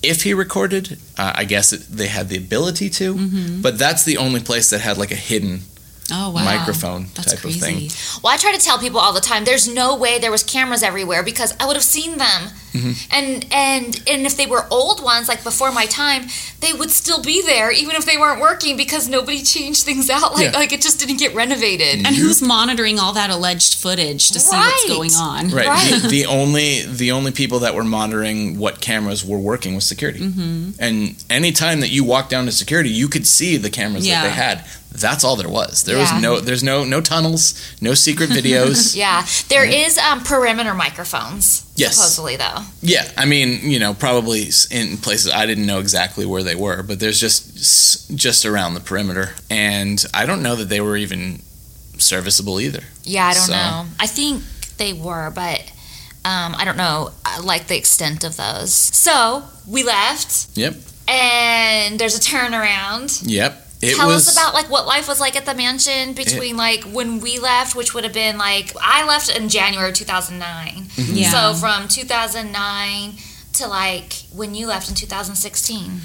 if 0.01 0.23
he 0.23 0.33
recorded. 0.33 0.97
Uh, 1.17 1.31
I 1.35 1.45
guess 1.45 1.71
it, 1.71 1.81
they 1.89 2.07
had 2.07 2.27
the 2.29 2.37
ability 2.37 2.89
to, 2.91 3.61
but 3.61 3.77
that's 3.77 4.03
the 4.03 4.17
only 4.17 4.41
place 4.41 4.69
that 4.71 4.81
had 4.81 4.97
like 4.97 5.11
a 5.11 5.15
hidden 5.15 5.61
oh, 6.11 6.31
wow. 6.31 6.43
microphone 6.45 7.07
That's 7.15 7.31
type 7.31 7.39
crazy. 7.39 7.59
of 7.59 7.63
thing. 7.91 8.21
Well, 8.23 8.33
I 8.33 8.37
try 8.37 8.51
to 8.53 8.59
tell 8.59 8.77
people 8.79 8.99
all 8.99 9.13
the 9.13 9.21
time 9.21 9.45
there's 9.45 9.67
no 9.73 9.95
way 9.95 10.19
there 10.19 10.31
was 10.31 10.43
cameras 10.43 10.83
everywhere 10.83 11.23
because 11.23 11.53
I 11.59 11.65
would 11.67 11.75
have 11.75 11.83
seen 11.83 12.17
them. 12.17 12.49
And 13.11 13.45
and 13.51 14.01
and 14.09 14.25
if 14.25 14.35
they 14.35 14.47
were 14.47 14.65
old 14.71 15.03
ones 15.03 15.27
like 15.27 15.43
before 15.43 15.71
my 15.71 15.85
time, 15.85 16.23
they 16.59 16.73
would 16.73 16.89
still 16.89 17.21
be 17.21 17.43
there 17.43 17.71
even 17.71 17.95
if 17.95 18.03
they 18.03 18.17
weren't 18.17 18.41
working 18.41 18.75
because 18.77 19.07
nobody 19.07 19.43
changed 19.43 19.83
things 19.83 20.09
out 20.09 20.33
like 20.33 20.45
Yeah. 20.51 20.57
like 20.57 20.73
it 20.73 20.81
just 20.81 20.99
didn't 20.99 21.17
get 21.17 21.35
renovated. 21.35 21.97
And 22.03 22.15
who's 22.15 22.41
monitoring 22.41 22.97
all 22.99 23.13
that 23.13 23.29
alleged 23.29 23.75
footage 23.75 24.31
to 24.31 24.39
see 24.39 24.55
what's 24.57 24.87
going 24.87 25.11
on? 25.13 25.49
Right. 25.49 25.67
Right. 25.67 26.01
The, 26.01 26.07
the 26.07 26.25
only 26.25 26.81
the 26.81 27.11
only 27.11 27.31
people 27.31 27.59
that 27.59 27.75
were 27.75 27.83
monitoring 27.83 28.57
what 28.57 28.81
cameras 28.81 29.23
were 29.23 29.37
working 29.37 29.75
was 29.75 29.85
security. 29.85 30.21
Mm-hmm. 30.21 30.71
And 30.79 31.23
any 31.29 31.51
time 31.51 31.79
that 31.81 31.89
you 31.91 32.03
walked 32.03 32.31
down 32.31 32.45
to 32.47 32.51
security, 32.51 32.89
you 32.89 33.07
could 33.07 33.27
see 33.27 33.55
the 33.57 33.69
cameras 33.69 34.07
Yeah. 34.07 34.23
that 34.23 34.29
they 34.29 34.33
had. 34.33 34.65
That's 34.93 35.23
all 35.23 35.35
there 35.35 35.49
was. 35.49 35.83
There 35.83 35.95
Yeah. 35.97 36.13
was 36.13 36.21
no 36.21 36.39
there's 36.39 36.63
no 36.63 36.83
no 36.83 37.01
tunnels, 37.01 37.53
no 37.81 37.93
secret 37.95 38.29
videos. 38.29 38.95
Yeah, 39.03 39.25
there 39.49 39.65
is 39.65 39.97
um, 39.97 40.21
perimeter 40.21 40.73
microphones. 40.73 41.63
Yes. 41.75 41.95
supposedly 41.95 42.35
though. 42.37 42.59
yeah, 42.83 43.09
I 43.17 43.25
mean, 43.25 43.59
you 43.71 43.79
know, 43.79 43.93
probably 43.95 44.49
in 44.69 44.97
places 44.97 45.31
I 45.31 45.45
didn't 45.47 45.65
know 45.65 45.79
exactly 45.79 46.25
where 46.25 46.43
they 46.43 46.55
were, 46.55 46.83
but 46.83 46.99
there's 46.99 47.19
just 47.19 48.15
just 48.15 48.45
around 48.45 48.75
the 48.75 48.79
perimeter, 48.81 49.33
and 49.49 50.03
I 50.13 50.25
don't 50.27 50.43
know 50.43 50.55
that 50.55 50.69
they 50.69 50.79
were 50.81 50.95
even 50.97 51.41
serviceable 51.97 52.59
either. 52.59 52.83
Yeah, 53.03 53.25
I 53.27 53.33
don't 53.33 53.43
So- 53.47 53.53
know. 53.53 53.85
I 53.99 54.07
think 54.07 54.43
they 54.77 54.93
were, 54.93 55.31
but 55.33 55.61
um, 56.25 56.55
I 56.55 56.63
don't 56.65 56.77
know 56.77 57.11
uh, 57.25 57.41
like 57.43 57.67
the 57.67 57.77
extent 57.77 58.23
of 58.23 58.37
those. 58.37 58.71
So 58.73 59.43
we 59.67 59.83
left, 59.83 60.47
Yep. 60.55 60.75
and 61.07 61.99
there's 61.99 62.15
a 62.15 62.19
turnaround. 62.19 63.21
Yep. 63.25 63.59
It 63.83 63.97
Tell 63.97 64.07
was 64.07 64.27
us 64.27 64.37
about 64.37 64.53
like 64.53 64.69
what 64.69 64.85
life 64.85 65.09
was 65.09 65.19
like 65.19 65.35
at 65.35 65.45
the 65.45 65.53
mansion 65.53 66.13
between 66.13 66.55
like 66.55 66.83
when 66.83 67.19
we 67.19 67.37
left, 67.39 67.75
which 67.75 67.93
would 67.93 68.05
have 68.05 68.13
been 68.13 68.37
like 68.37 68.73
I 68.81 69.05
left 69.05 69.35
in 69.35 69.49
January 69.49 69.89
of 69.89 69.95
2009. 69.95 70.87
Yeah. 70.95 71.29
So 71.29 71.59
from 71.59 71.89
2009 71.89 73.13
to 73.53 73.67
like 73.67 74.13
when 74.33 74.55
you 74.55 74.67
left 74.67 74.89
in 74.89 74.95
2016. 74.95 76.01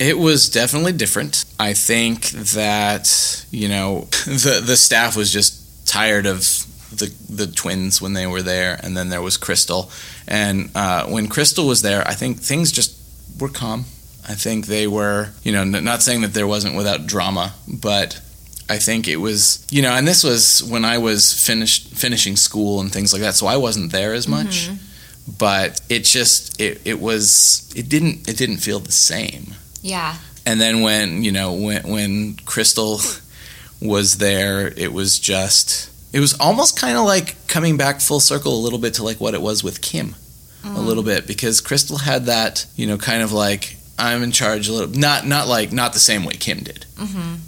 It 0.00 0.18
was 0.18 0.48
definitely 0.48 0.92
different. 0.92 1.44
I 1.58 1.74
think 1.74 2.30
that 2.30 3.44
you 3.50 3.68
know 3.68 4.00
the 4.26 4.62
the 4.64 4.76
staff 4.76 5.16
was 5.16 5.32
just 5.32 5.86
tired 5.86 6.26
of 6.26 6.66
the 6.96 7.12
the 7.28 7.46
twins 7.46 8.02
when 8.02 8.14
they 8.14 8.26
were 8.26 8.42
there, 8.42 8.78
and 8.82 8.96
then 8.96 9.08
there 9.08 9.22
was 9.22 9.36
Crystal, 9.36 9.90
and 10.26 10.70
uh, 10.74 11.06
when 11.06 11.28
Crystal 11.28 11.66
was 11.66 11.82
there, 11.82 12.06
I 12.06 12.14
think 12.14 12.40
things 12.40 12.72
just 12.72 12.96
were 13.40 13.48
calm. 13.48 13.84
I 14.30 14.34
think 14.34 14.66
they 14.66 14.86
were, 14.86 15.30
you 15.42 15.50
know, 15.50 15.62
n- 15.62 15.84
not 15.84 16.02
saying 16.02 16.20
that 16.20 16.34
there 16.34 16.46
wasn't 16.46 16.76
without 16.76 17.04
drama, 17.04 17.52
but 17.66 18.20
I 18.68 18.78
think 18.78 19.08
it 19.08 19.16
was, 19.16 19.66
you 19.72 19.82
know, 19.82 19.90
and 19.90 20.06
this 20.06 20.22
was 20.22 20.62
when 20.62 20.84
I 20.84 20.98
was 20.98 21.32
finished 21.32 21.88
finishing 21.96 22.36
school 22.36 22.80
and 22.80 22.92
things 22.92 23.12
like 23.12 23.22
that, 23.22 23.34
so 23.34 23.48
I 23.48 23.56
wasn't 23.56 23.90
there 23.90 24.14
as 24.14 24.28
much. 24.28 24.68
Mm-hmm. 24.68 25.34
But 25.36 25.80
it 25.88 26.04
just 26.04 26.60
it, 26.60 26.80
it 26.84 27.00
was 27.00 27.68
it 27.74 27.88
didn't 27.88 28.28
it 28.28 28.36
didn't 28.36 28.58
feel 28.58 28.78
the 28.78 28.92
same 28.92 29.54
Yeah. 29.82 30.14
and 30.46 30.60
then 30.60 30.82
when 30.82 31.24
you 31.24 31.32
know 31.32 31.52
when 31.52 31.82
when 31.88 32.36
Crystal 32.44 33.00
was 33.82 34.18
there, 34.18 34.68
it 34.76 34.92
was 34.92 35.18
just 35.18 35.90
it 36.12 36.20
was 36.20 36.38
almost 36.38 36.78
kind 36.78 36.96
of 36.96 37.04
like 37.04 37.34
coming 37.48 37.76
back 37.76 38.00
full 38.00 38.20
circle 38.20 38.54
a 38.54 38.62
little 38.62 38.78
bit 38.78 38.94
to 38.94 39.02
like 39.02 39.20
what 39.20 39.34
it 39.34 39.42
was 39.42 39.64
with 39.64 39.80
Kim, 39.80 40.14
a 40.62 40.68
mm-hmm. 40.68 40.76
little 40.76 41.02
bit 41.02 41.26
because 41.26 41.60
Crystal 41.60 41.98
had 41.98 42.26
that 42.26 42.66
you 42.76 42.86
know 42.86 42.96
kind 42.96 43.22
of 43.22 43.32
like 43.32 43.76
I'm 44.00 44.22
in 44.22 44.32
charge 44.32 44.68
a 44.68 44.72
little 44.72 44.94
not 44.98 45.26
not 45.26 45.46
like 45.46 45.72
not 45.72 45.92
the 45.92 45.98
same 46.00 46.24
way 46.24 46.34
Kim 46.34 46.58
did, 46.60 46.86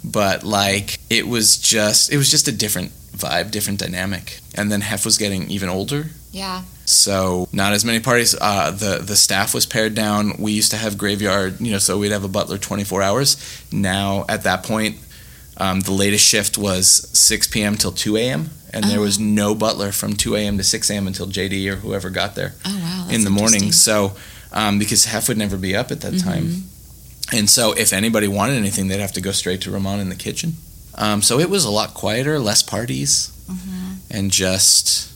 but 0.03 0.43
like 0.43 0.99
it 1.09 1.27
was 1.27 1.57
just 1.57 2.11
it 2.11 2.17
was 2.17 2.29
just 2.29 2.47
a 2.47 2.51
different 2.51 2.91
vibe, 3.17 3.51
different 3.51 3.79
dynamic. 3.79 4.39
And 4.55 4.71
then 4.71 4.81
Hef 4.81 5.03
was 5.05 5.17
getting 5.17 5.49
even 5.49 5.69
older. 5.69 6.05
Yeah. 6.31 6.63
So 6.85 7.47
not 7.51 7.73
as 7.73 7.83
many 7.85 7.99
parties. 7.99 8.35
Uh, 8.39 8.71
the 8.71 8.99
the 9.01 9.15
staff 9.15 9.53
was 9.53 9.65
pared 9.65 9.95
down. 9.95 10.33
We 10.37 10.51
used 10.51 10.71
to 10.71 10.77
have 10.77 10.97
graveyard, 10.97 11.59
you 11.61 11.71
know, 11.71 11.79
so 11.79 11.97
we'd 11.97 12.11
have 12.11 12.23
a 12.23 12.27
butler 12.29 12.57
24 12.57 13.01
hours. 13.01 13.37
Now 13.71 14.25
at 14.29 14.43
that 14.43 14.63
point, 14.63 14.97
um, 15.57 15.79
the 15.81 15.91
latest 15.91 16.25
shift 16.27 16.57
was 16.57 16.87
6 17.17 17.47
p.m. 17.47 17.75
till 17.77 17.91
2 17.91 18.17
a.m. 18.17 18.49
and 18.73 18.83
there 18.85 18.99
was 18.99 19.19
no 19.19 19.53
butler 19.55 19.91
from 19.91 20.13
2 20.15 20.35
a.m. 20.35 20.57
to 20.57 20.63
6 20.63 20.89
a.m. 20.89 21.07
until 21.07 21.27
JD 21.27 21.71
or 21.71 21.75
whoever 21.77 22.09
got 22.09 22.33
there 22.35 22.53
Oh 22.65 22.75
wow. 22.81 23.07
In 23.09 23.23
the 23.23 23.29
morning. 23.29 23.71
So 23.71 24.13
um, 24.53 24.79
because 24.79 25.05
Hef 25.05 25.27
would 25.27 25.37
never 25.37 25.57
be 25.57 25.75
up 25.75 25.91
at 25.91 26.01
that 26.01 26.19
time, 26.19 26.45
Mm-hmm. 26.45 27.37
and 27.37 27.49
so 27.49 27.73
if 27.73 27.93
anybody 27.93 28.27
wanted 28.27 28.55
anything, 28.57 28.87
they'd 28.87 28.99
have 28.99 29.13
to 29.13 29.21
go 29.21 29.31
straight 29.31 29.61
to 29.61 29.71
Ramon 29.71 29.99
in 29.99 30.09
the 30.09 30.15
kitchen. 30.15 30.53
Um, 30.95 31.21
so 31.21 31.39
it 31.39 31.49
was 31.49 31.65
a 31.65 31.71
lot 31.71 31.93
quieter, 31.93 32.39
less 32.39 32.61
parties, 32.63 33.31
Mm-hmm. 33.49 33.93
and 34.11 34.31
just 34.31 35.11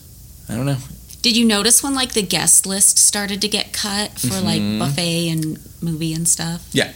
I 0.50 0.54
don't 0.56 0.66
know. 0.66 0.78
Did 1.22 1.36
you 1.36 1.44
notice 1.44 1.82
when 1.82 1.94
like 1.94 2.12
the 2.12 2.22
guest 2.22 2.64
list 2.66 2.98
started 2.98 3.40
to 3.42 3.48
get 3.48 3.72
cut 3.72 4.12
for 4.18 4.40
like 4.40 4.60
Mhm. 4.62 4.78
buffet 4.78 5.28
and 5.28 5.58
movie 5.82 6.12
and 6.14 6.28
stuff? 6.28 6.62
Yeah, 6.72 6.92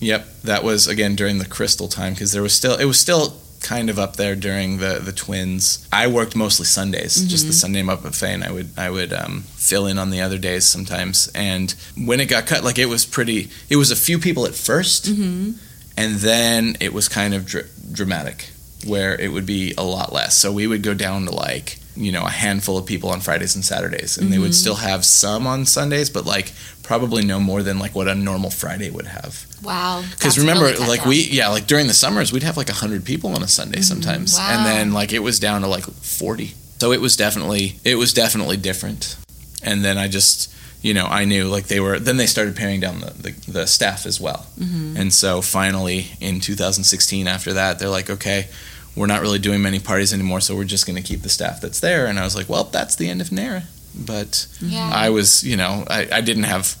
yep, 0.00 0.26
that 0.42 0.62
was 0.64 0.86
again 0.86 1.16
during 1.16 1.38
the 1.38 1.44
Crystal 1.46 1.88
time 1.88 2.12
because 2.14 2.32
there 2.32 2.42
was 2.42 2.52
still 2.54 2.76
it 2.76 2.84
was 2.86 2.98
still 3.00 3.40
kind 3.64 3.88
of 3.90 3.98
up 3.98 4.14
there 4.16 4.36
during 4.36 4.78
the 4.78 5.00
the 5.02 5.12
twins. 5.12 5.88
I 5.90 6.06
worked 6.06 6.36
mostly 6.36 6.66
Sundays, 6.66 7.14
just 7.26 7.46
the 7.46 7.52
Sunday 7.52 7.82
up 7.82 8.02
buffet, 8.02 8.34
and 8.34 8.44
I 8.44 8.52
would 8.52 8.68
I 8.78 8.90
would 8.90 9.12
um, 9.12 9.42
fill 9.56 9.86
in 9.86 9.98
on 9.98 10.10
the 10.10 10.20
other 10.20 10.38
days 10.38 10.64
sometimes. 10.64 11.28
And 11.34 11.74
when 11.96 12.20
it 12.20 12.26
got 12.26 12.46
cut, 12.46 12.62
like 12.62 12.78
it 12.78 12.86
was 12.88 13.04
pretty. 13.06 13.48
It 13.68 13.76
was 13.76 13.90
a 13.90 13.96
few 13.96 14.18
people 14.18 14.44
at 14.46 14.52
1st 14.52 15.02
Mm-hmm. 15.10 15.50
and 15.96 16.14
then 16.16 16.76
it 16.80 16.92
was 16.92 17.08
kind 17.08 17.34
of 17.34 17.46
dr- 17.46 17.68
dramatic, 17.92 18.50
where 18.86 19.14
it 19.20 19.32
would 19.32 19.46
be 19.46 19.72
a 19.78 19.82
lot 19.84 20.12
less. 20.12 20.36
So 20.36 20.52
we 20.52 20.66
would 20.66 20.82
go 20.82 20.94
down 20.94 21.24
to 21.26 21.30
like 21.30 21.78
you 21.96 22.10
know 22.12 22.24
a 22.24 22.30
handful 22.30 22.76
of 22.78 22.86
people 22.86 23.10
on 23.10 23.20
Fridays 23.20 23.54
and 23.54 23.64
Saturdays, 23.64 24.18
and 24.18 24.32
they 24.32 24.38
would 24.38 24.54
still 24.54 24.76
have 24.76 25.04
some 25.04 25.46
on 25.46 25.64
Sundays, 25.66 26.10
but 26.10 26.24
like 26.26 26.52
probably 26.82 27.24
no 27.24 27.40
more 27.40 27.62
than 27.62 27.78
like 27.78 27.94
what 27.94 28.08
a 28.08 28.14
normal 28.14 28.50
Friday 28.50 28.90
would 28.90 29.06
have. 29.06 29.46
Wow. 29.62 30.02
Because 30.10 30.38
remember, 30.38 30.66
really 30.66 30.86
like 30.86 31.00
down. 31.00 31.08
we, 31.08 31.22
yeah, 31.30 31.48
like 31.48 31.66
during 31.66 31.86
the 31.86 31.94
summers, 31.94 32.32
we'd 32.32 32.42
have 32.42 32.56
like 32.56 32.68
hundred 32.68 33.04
people 33.04 33.30
on 33.34 33.42
a 33.42 33.48
Sunday 33.48 33.80
sometimes, 33.80 34.36
Wow. 34.36 34.48
and 34.50 34.66
then 34.66 34.92
like 34.92 35.12
it 35.12 35.20
was 35.20 35.38
down 35.40 35.62
to 35.62 35.68
like 35.68 35.84
forty. 35.84 36.54
So 36.80 36.92
it 36.92 37.00
was 37.00 37.16
definitely, 37.16 37.78
it 37.84 37.94
was 37.94 38.12
definitely 38.12 38.58
different. 38.58 39.16
And 39.62 39.82
then 39.82 39.96
I 39.96 40.08
just, 40.08 40.52
you 40.82 40.92
know, 40.92 41.06
I 41.06 41.24
knew 41.24 41.44
like 41.48 41.68
they 41.68 41.80
were. 41.80 41.98
Then 41.98 42.18
they 42.18 42.26
started 42.26 42.54
paring 42.56 42.80
down 42.80 43.00
the 43.00 43.10
the, 43.12 43.52
the 43.52 43.66
staff 43.66 44.04
as 44.04 44.20
well. 44.20 44.44
And 44.60 45.10
so 45.14 45.40
finally, 45.40 46.08
in 46.20 46.40
2016, 46.40 47.26
after 47.26 47.54
that, 47.54 47.78
they're 47.78 47.88
like, 47.88 48.10
okay, 48.10 48.48
we're 48.96 49.06
not 49.06 49.20
really 49.22 49.38
doing 49.38 49.60
many 49.62 49.80
parties 49.80 50.12
anymore, 50.12 50.40
so 50.40 50.54
we're 50.56 50.64
just 50.64 50.86
going 50.86 50.96
to 50.96 51.02
keep 51.02 51.22
the 51.22 51.28
staff 51.28 51.60
that's 51.60 51.80
there. 51.80 52.06
And 52.06 52.18
I 52.18 52.24
was 52.24 52.36
like, 52.36 52.48
well, 52.48 52.64
that's 52.64 52.94
the 52.96 53.08
end 53.08 53.20
of 53.20 53.32
NARA. 53.32 53.64
But 53.94 54.46
Yeah. 54.60 54.90
I 54.92 55.10
was, 55.10 55.42
you 55.44 55.56
know, 55.56 55.84
I, 55.88 56.08
I 56.12 56.20
didn't 56.20 56.44
have, 56.44 56.76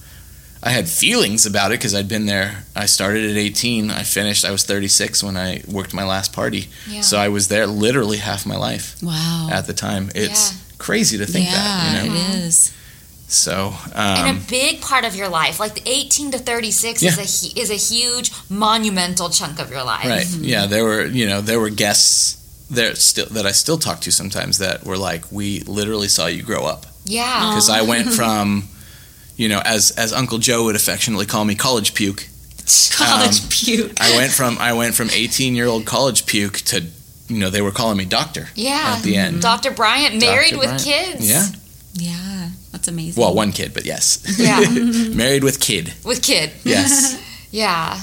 I 0.62 0.70
had 0.70 0.88
feelings 0.88 1.44
about 1.46 1.70
it 1.72 1.78
because 1.78 1.94
I'd 1.94 2.08
been 2.08 2.26
there. 2.26 2.64
I 2.74 2.86
started 2.86 3.30
at 3.30 3.36
18. 3.36 3.90
I 3.90 4.02
finished, 4.02 4.44
I 4.44 4.50
was 4.50 4.64
36 4.64 5.22
when 5.22 5.36
I 5.36 5.62
worked 5.68 5.92
my 5.94 6.04
last 6.04 6.32
party. 6.32 6.68
Yeah. 6.88 7.02
So 7.02 7.18
I 7.18 7.28
was 7.28 7.48
there 7.48 7.66
literally 7.66 8.16
half 8.18 8.46
my 8.46 8.56
life 8.56 8.96
Wow. 9.02 9.48
at 9.52 9.66
the 9.66 9.74
time. 9.74 10.10
It's 10.14 10.52
Yeah. 10.52 10.58
crazy 10.78 11.18
to 11.18 11.26
think 11.26 11.46
yeah, 11.46 11.52
that, 11.54 12.04
you 12.04 12.10
know? 12.10 12.16
it 12.16 12.34
is. 12.36 12.72
So, 13.34 13.74
and 13.94 14.28
um, 14.28 14.36
a 14.36 14.40
big 14.48 14.80
part 14.80 15.04
of 15.04 15.14
your 15.16 15.28
life, 15.28 15.58
like 15.60 15.74
the 15.74 15.82
18 15.86 16.30
to 16.32 16.38
36, 16.38 17.02
Yeah. 17.02 17.10
is 17.10 17.18
a 17.18 17.60
is 17.60 17.70
a 17.70 17.74
huge 17.94 18.30
monumental 18.48 19.28
chunk 19.30 19.58
of 19.58 19.70
your 19.70 19.82
life. 19.84 20.06
right. 20.06 20.26
Yeah. 20.40 20.66
There 20.66 20.84
were, 20.84 21.04
you 21.04 21.26
know, 21.26 21.40
there 21.40 21.58
were 21.60 21.70
guests 21.70 22.36
there 22.70 22.94
still 22.94 23.26
that 23.30 23.44
I 23.46 23.52
still 23.52 23.78
talk 23.78 24.00
to 24.00 24.10
sometimes 24.12 24.58
that 24.58 24.84
were 24.84 24.96
like, 24.96 25.24
we 25.30 25.60
literally 25.60 26.08
saw 26.08 26.26
you 26.26 26.42
grow 26.42 26.64
up. 26.64 26.86
Yeah. 27.04 27.50
because 27.50 27.68
I 27.68 27.82
went 27.82 28.12
from, 28.12 28.68
you 29.36 29.48
know, 29.48 29.60
as 29.64 29.90
as 29.92 30.12
Uncle 30.12 30.38
Joe 30.38 30.64
would 30.64 30.76
affectionately 30.76 31.26
call 31.26 31.44
me, 31.44 31.54
college 31.54 31.94
puke. 31.94 32.28
College 32.96 33.42
Um, 33.42 33.48
puke. 33.50 33.92
I 34.00 34.16
went 34.16 34.32
from 34.32 34.56
I 34.58 34.72
went 34.72 34.94
from 34.94 35.10
eighteen 35.10 35.54
year 35.54 35.66
old 35.66 35.84
college 35.84 36.24
puke 36.24 36.58
to, 36.70 36.80
you 37.28 37.38
know, 37.38 37.50
they 37.50 37.60
were 37.60 37.72
calling 37.72 37.98
me 37.98 38.06
doctor. 38.06 38.48
Yeah. 38.54 38.94
At 38.96 39.02
the 39.02 39.16
end. 39.16 39.42
Dr. 39.42 39.70
Bryant 39.72 40.18
married 40.18 40.52
Dr. 40.52 40.58
with 40.60 40.68
Bryant. 40.68 40.84
kids. 40.84 41.28
Yeah. 41.30 41.46
Yeah, 41.96 42.48
that's 42.74 42.88
amazing. 42.88 43.20
Well, 43.22 43.34
one 43.34 43.52
kid, 43.52 43.72
but 43.72 43.84
yes, 43.86 44.18
Yeah. 44.38 44.60
married 45.14 45.44
with 45.44 45.60
kid. 45.60 45.94
with 46.04 46.22
kid. 46.22 46.50
Yes. 46.64 47.20
Yeah. 47.50 48.00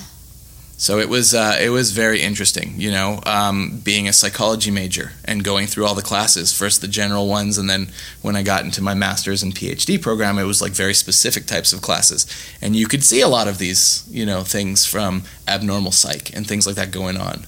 So 0.78 0.98
it 1.00 1.10
was 1.10 1.34
uh, 1.34 1.58
it 1.62 1.70
was 1.70 1.92
very 1.92 2.22
interesting, 2.22 2.74
you 2.78 2.90
know, 2.90 3.20
um, 3.26 3.82
being 3.84 4.08
a 4.08 4.14
psychology 4.14 4.72
major 4.72 5.12
and 5.26 5.44
going 5.44 5.68
through 5.68 5.86
all 5.86 5.94
the 5.94 6.02
classes. 6.02 6.58
First 6.58 6.80
the 6.80 6.88
general 6.88 7.28
ones, 7.28 7.58
and 7.58 7.70
then 7.70 7.90
when 8.22 8.38
I 8.38 8.44
got 8.44 8.64
into 8.64 8.82
my 8.82 8.94
master's 8.96 9.44
and 9.44 9.54
PhD 9.54 10.02
program, 10.02 10.40
it 10.40 10.46
was 10.46 10.62
like 10.62 10.72
very 10.72 10.94
specific 10.94 11.46
types 11.48 11.74
of 11.74 11.82
classes, 11.82 12.26
and 12.62 12.76
you 12.78 12.88
could 12.88 13.04
see 13.04 13.20
a 13.22 13.28
lot 13.28 13.48
of 13.50 13.58
these, 13.58 14.06
you 14.10 14.26
know, 14.26 14.42
things 14.42 14.86
from 14.86 15.24
abnormal 15.48 15.92
psych 15.92 16.34
and 16.36 16.48
things 16.48 16.66
like 16.66 16.78
that 16.78 16.92
going 16.92 17.18
on. 17.18 17.46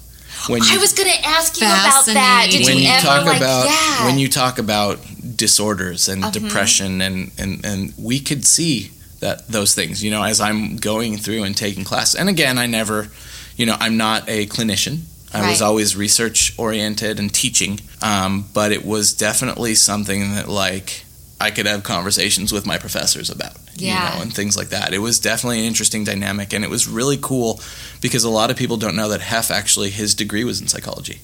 When 0.49 0.61
I 0.61 0.77
was 0.77 0.93
going 0.93 1.09
to 1.09 1.25
ask 1.25 1.59
you 1.59 1.67
about 1.67 2.05
that. 2.05 2.47
Did 2.51 2.65
when 2.65 2.77
you, 2.77 2.83
you 2.83 2.89
ever 2.89 3.05
talk 3.05 3.25
like 3.25 3.37
about 3.37 3.65
yeah. 3.65 4.05
when 4.05 4.19
you 4.19 4.27
talk 4.29 4.59
about 4.59 4.99
disorders 5.35 6.07
and 6.09 6.23
Uh-huh. 6.23 6.31
depression 6.31 7.01
and, 7.01 7.31
and 7.37 7.65
and 7.65 7.93
we 7.97 8.19
could 8.19 8.45
see 8.45 8.91
that 9.19 9.47
those 9.47 9.73
things 9.73 10.03
you 10.03 10.11
know 10.11 10.21
as 10.23 10.39
i'm 10.41 10.75
going 10.77 11.17
through 11.17 11.43
and 11.43 11.55
taking 11.55 11.83
class 11.85 12.13
and 12.13 12.27
again 12.29 12.57
i 12.57 12.67
never 12.67 13.07
you 13.55 13.65
know 13.65 13.75
i'm 13.79 13.95
not 13.97 14.27
a 14.27 14.45
clinician 14.47 14.99
i 15.33 15.49
was 15.49 15.61
always 15.61 15.95
research 15.95 16.53
oriented 16.57 17.19
and 17.19 17.33
teaching 17.33 17.79
um, 18.01 18.45
but 18.53 18.71
it 18.71 18.85
was 18.85 19.13
definitely 19.13 19.73
something 19.75 20.35
that 20.35 20.47
like 20.49 21.05
i 21.39 21.51
could 21.51 21.65
have 21.65 21.83
conversations 21.83 22.51
with 22.51 22.65
my 22.65 22.77
professors 22.77 23.29
about 23.29 23.55
Yeah. 23.75 24.11
you 24.11 24.15
know 24.15 24.21
and 24.23 24.33
things 24.33 24.55
like 24.57 24.69
that 24.69 24.93
it 24.93 24.99
was 24.99 25.19
definitely 25.19 25.59
an 25.59 25.65
interesting 25.65 26.03
dynamic 26.03 26.53
and 26.53 26.63
it 26.63 26.69
was 26.69 26.87
really 26.87 27.17
cool 27.21 27.59
because 28.01 28.23
a 28.23 28.29
lot 28.29 28.51
of 28.51 28.57
people 28.57 28.77
don't 28.77 28.95
know 28.95 29.09
that 29.09 29.21
hef 29.21 29.51
actually 29.51 29.89
his 29.89 30.13
degree 30.15 30.43
was 30.43 30.61
in 30.61 30.67
psychology 30.67 31.19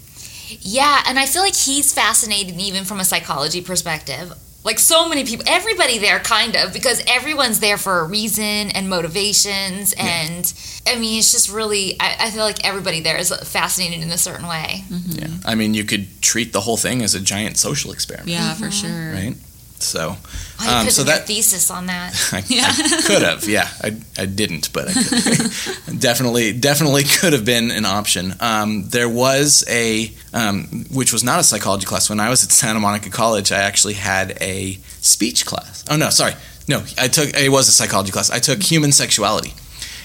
Yeah, 0.61 1.03
and 1.07 1.19
I 1.19 1.25
feel 1.27 1.43
like 1.43 1.55
he's 1.55 1.93
fascinating 1.93 2.59
even 2.59 2.83
from 2.83 2.99
a 2.99 3.05
psychology 3.05 3.61
perspective. 3.61 4.33
Like 4.63 4.79
so 4.79 5.07
many 5.07 5.23
people, 5.23 5.45
everybody 5.47 5.99
there 5.99 6.19
kind 6.19 6.55
of, 6.55 6.73
because 6.73 7.03
everyone's 7.07 7.59
there 7.59 7.77
for 7.77 7.99
a 7.99 8.03
reason 8.03 8.71
and 8.75 8.89
motivations. 8.89 9.93
And 9.97 10.51
I 10.87 10.97
mean, 10.99 11.19
it's 11.19 11.31
just 11.31 11.51
really, 11.51 11.95
I, 11.99 12.15
I 12.25 12.31
feel 12.31 12.43
like 12.43 12.65
everybody 12.65 12.99
there 12.99 13.17
is 13.17 13.31
fascinated 13.31 14.01
in 14.01 14.09
a 14.09 14.17
certain 14.17 14.47
way. 14.47 14.83
Mm-hmm. 14.89 15.11
Yeah. 15.21 15.27
I 15.45 15.55
mean, 15.55 15.73
you 15.75 15.85
could 15.85 16.19
treat 16.21 16.51
the 16.51 16.61
whole 16.61 16.77
thing 16.77 17.03
as 17.03 17.13
a 17.15 17.21
giant 17.21 17.57
social 17.57 17.91
experiment, 17.93 18.29
yeah, 18.29 18.53
for 18.55 18.65
mm-hmm. 18.65 18.87
sure. 18.87 19.13
right? 19.13 19.35
So, 19.83 20.17
Oh, 20.61 20.79
um, 20.81 20.89
so 20.89 21.03
that 21.03 21.25
thesis 21.25 21.71
on 21.71 21.85
that. 21.85 22.13
I, 22.33 22.39
I 22.39 23.01
could 23.07 23.21
have, 23.21 23.47
yeah, 23.47 23.69
I, 23.81 23.97
I 24.17 24.25
didn't, 24.25 24.73
but 24.73 24.89
I 24.89 24.93
could. 24.93 25.99
definitely, 25.99 26.51
definitely 26.53 27.03
could 27.03 27.31
have 27.33 27.45
been 27.45 27.71
an 27.71 27.85
option. 27.85 28.33
Um, 28.41 28.89
there 28.89 29.07
was 29.07 29.63
a, 29.69 30.11
um, 30.33 30.85
which 30.91 31.13
was 31.13 31.23
not 31.23 31.39
a 31.39 31.43
psychology 31.43 31.85
class. 31.85 32.09
When 32.09 32.19
I 32.19 32.29
was 32.29 32.43
at 32.43 32.51
Santa 32.51 32.79
Monica 32.79 33.09
College, 33.09 33.51
I 33.53 33.59
actually 33.59 33.93
had 33.93 34.37
a 34.41 34.73
speech 34.99 35.45
class. 35.45 35.85
Oh 35.89 35.95
no, 35.95 36.09
sorry, 36.09 36.33
no, 36.67 36.83
I 36.97 37.07
took 37.07 37.29
it 37.29 37.49
was 37.49 37.69
a 37.69 37.71
psychology 37.71 38.11
class. 38.11 38.29
I 38.29 38.39
took 38.39 38.61
human 38.61 38.91
sexuality, 38.91 39.53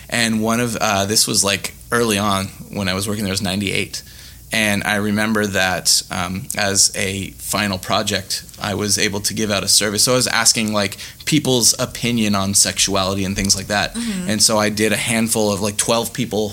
and 0.09 0.41
one 0.41 0.61
of 0.61 0.77
uh, 0.81 1.05
this 1.07 1.27
was 1.27 1.43
like 1.43 1.75
early 1.91 2.16
on 2.18 2.47
when 2.72 2.89
I 2.89 2.95
was 2.95 3.09
working 3.09 3.25
there 3.25 3.33
was 3.33 3.43
'98. 3.43 4.03
And 4.55 4.84
I 4.84 4.96
remember 4.96 5.46
that 5.48 6.00
um, 6.12 6.46
as 6.57 6.92
a 6.94 7.30
final 7.32 7.76
project, 7.76 8.44
I 8.62 8.74
was 8.76 8.98
able 8.98 9.18
to 9.22 9.34
give 9.34 9.50
out 9.50 9.64
a 9.64 9.68
survey. 9.68 9.98
So 9.98 10.12
I 10.12 10.14
was 10.14 10.28
asking 10.28 10.72
like 10.72 10.96
people's 11.24 11.74
opinion 11.80 12.36
on 12.36 12.55
sexuality 12.55 13.24
and 13.24 13.34
things 13.34 13.57
like 13.57 13.66
that. 13.66 13.96
And 14.28 14.40
so 14.40 14.57
I 14.57 14.70
did 14.70 14.92
a 14.92 14.96
handful 14.96 15.52
of 15.52 15.61
like 15.61 15.76
12 15.76 16.12
people 16.12 16.52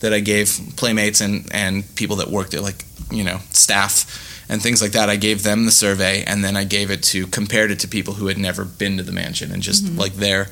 that 0.00 0.14
I 0.14 0.20
gave 0.20 0.58
playmates 0.76 1.20
and, 1.20 1.46
and 1.52 1.84
people 1.94 2.16
that 2.16 2.28
worked 2.28 2.52
there, 2.52 2.62
like, 2.62 2.84
you 3.10 3.22
know, 3.22 3.40
staff 3.50 4.06
and 4.48 4.62
things 4.62 4.80
like 4.80 4.92
that. 4.92 5.10
I 5.10 5.16
gave 5.16 5.42
them 5.42 5.66
the 5.66 5.72
survey 5.72 6.24
and 6.26 6.42
then 6.42 6.56
I 6.56 6.64
gave 6.64 6.90
it 6.90 7.02
to, 7.12 7.26
compared 7.26 7.70
it 7.70 7.80
to 7.80 7.88
people 7.88 8.14
who 8.14 8.28
had 8.28 8.38
never 8.38 8.64
been 8.64 8.96
to 8.96 9.02
the 9.02 9.12
mansion 9.12 9.52
and 9.52 9.62
just 9.62 9.92
like 9.98 10.14
their 10.14 10.48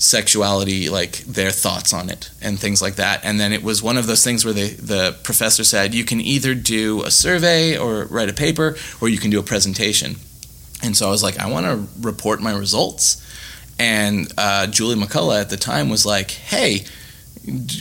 sexuality, 0.00 0.88
like 0.88 1.18
their 1.18 1.50
thoughts 1.50 1.92
on 1.92 2.08
it 2.08 2.30
and 2.40 2.58
things 2.58 2.80
like 2.80 2.96
that. 2.96 3.20
And 3.22 3.38
then 3.38 3.52
it 3.52 3.62
was 3.62 3.82
one 3.82 3.98
of 3.98 4.06
those 4.06 4.24
things 4.24 4.46
where 4.46 4.54
the, 4.54 4.68
the 4.68 5.18
professor 5.22 5.62
said, 5.62 5.94
you 5.94 6.04
can 6.04 6.22
either 6.22 6.54
do 6.54 7.04
a 7.04 7.10
survey 7.10 7.76
or 7.76 8.06
write 8.06 8.30
a 8.30 8.32
paper 8.32 8.76
or 9.02 9.10
you 9.10 9.18
can 9.18 9.30
do 9.30 9.38
a 9.38 9.42
presentation. 9.42 10.16
And 10.82 10.96
so 10.96 11.06
I 11.06 11.10
was 11.10 11.22
like, 11.22 11.38
I 11.38 11.50
want 11.50 11.66
to 11.66 11.86
report 12.00 12.40
my 12.40 12.56
results. 12.56 13.22
And 13.78 14.32
uh, 14.38 14.68
Julie 14.68 14.96
McCullough 14.96 15.38
at 15.38 15.50
the 15.50 15.58
time 15.58 15.90
was 15.90 16.06
like, 16.06 16.30
hey, 16.30 16.86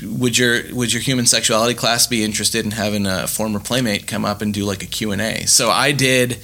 would 0.04 0.38
your 0.38 0.74
would 0.74 0.92
your 0.94 1.02
human 1.02 1.26
sexuality 1.26 1.74
class 1.74 2.08
be 2.08 2.24
interested 2.24 2.64
in 2.66 2.72
having 2.72 3.06
a 3.06 3.28
former 3.28 3.60
playmate 3.60 4.08
come 4.08 4.24
up 4.24 4.42
and 4.42 4.54
do 4.54 4.66
like 4.66 4.84
a 4.84 4.86
Q&A? 4.86 5.46
So 5.46 5.70
I 5.70 5.92
did 5.92 6.38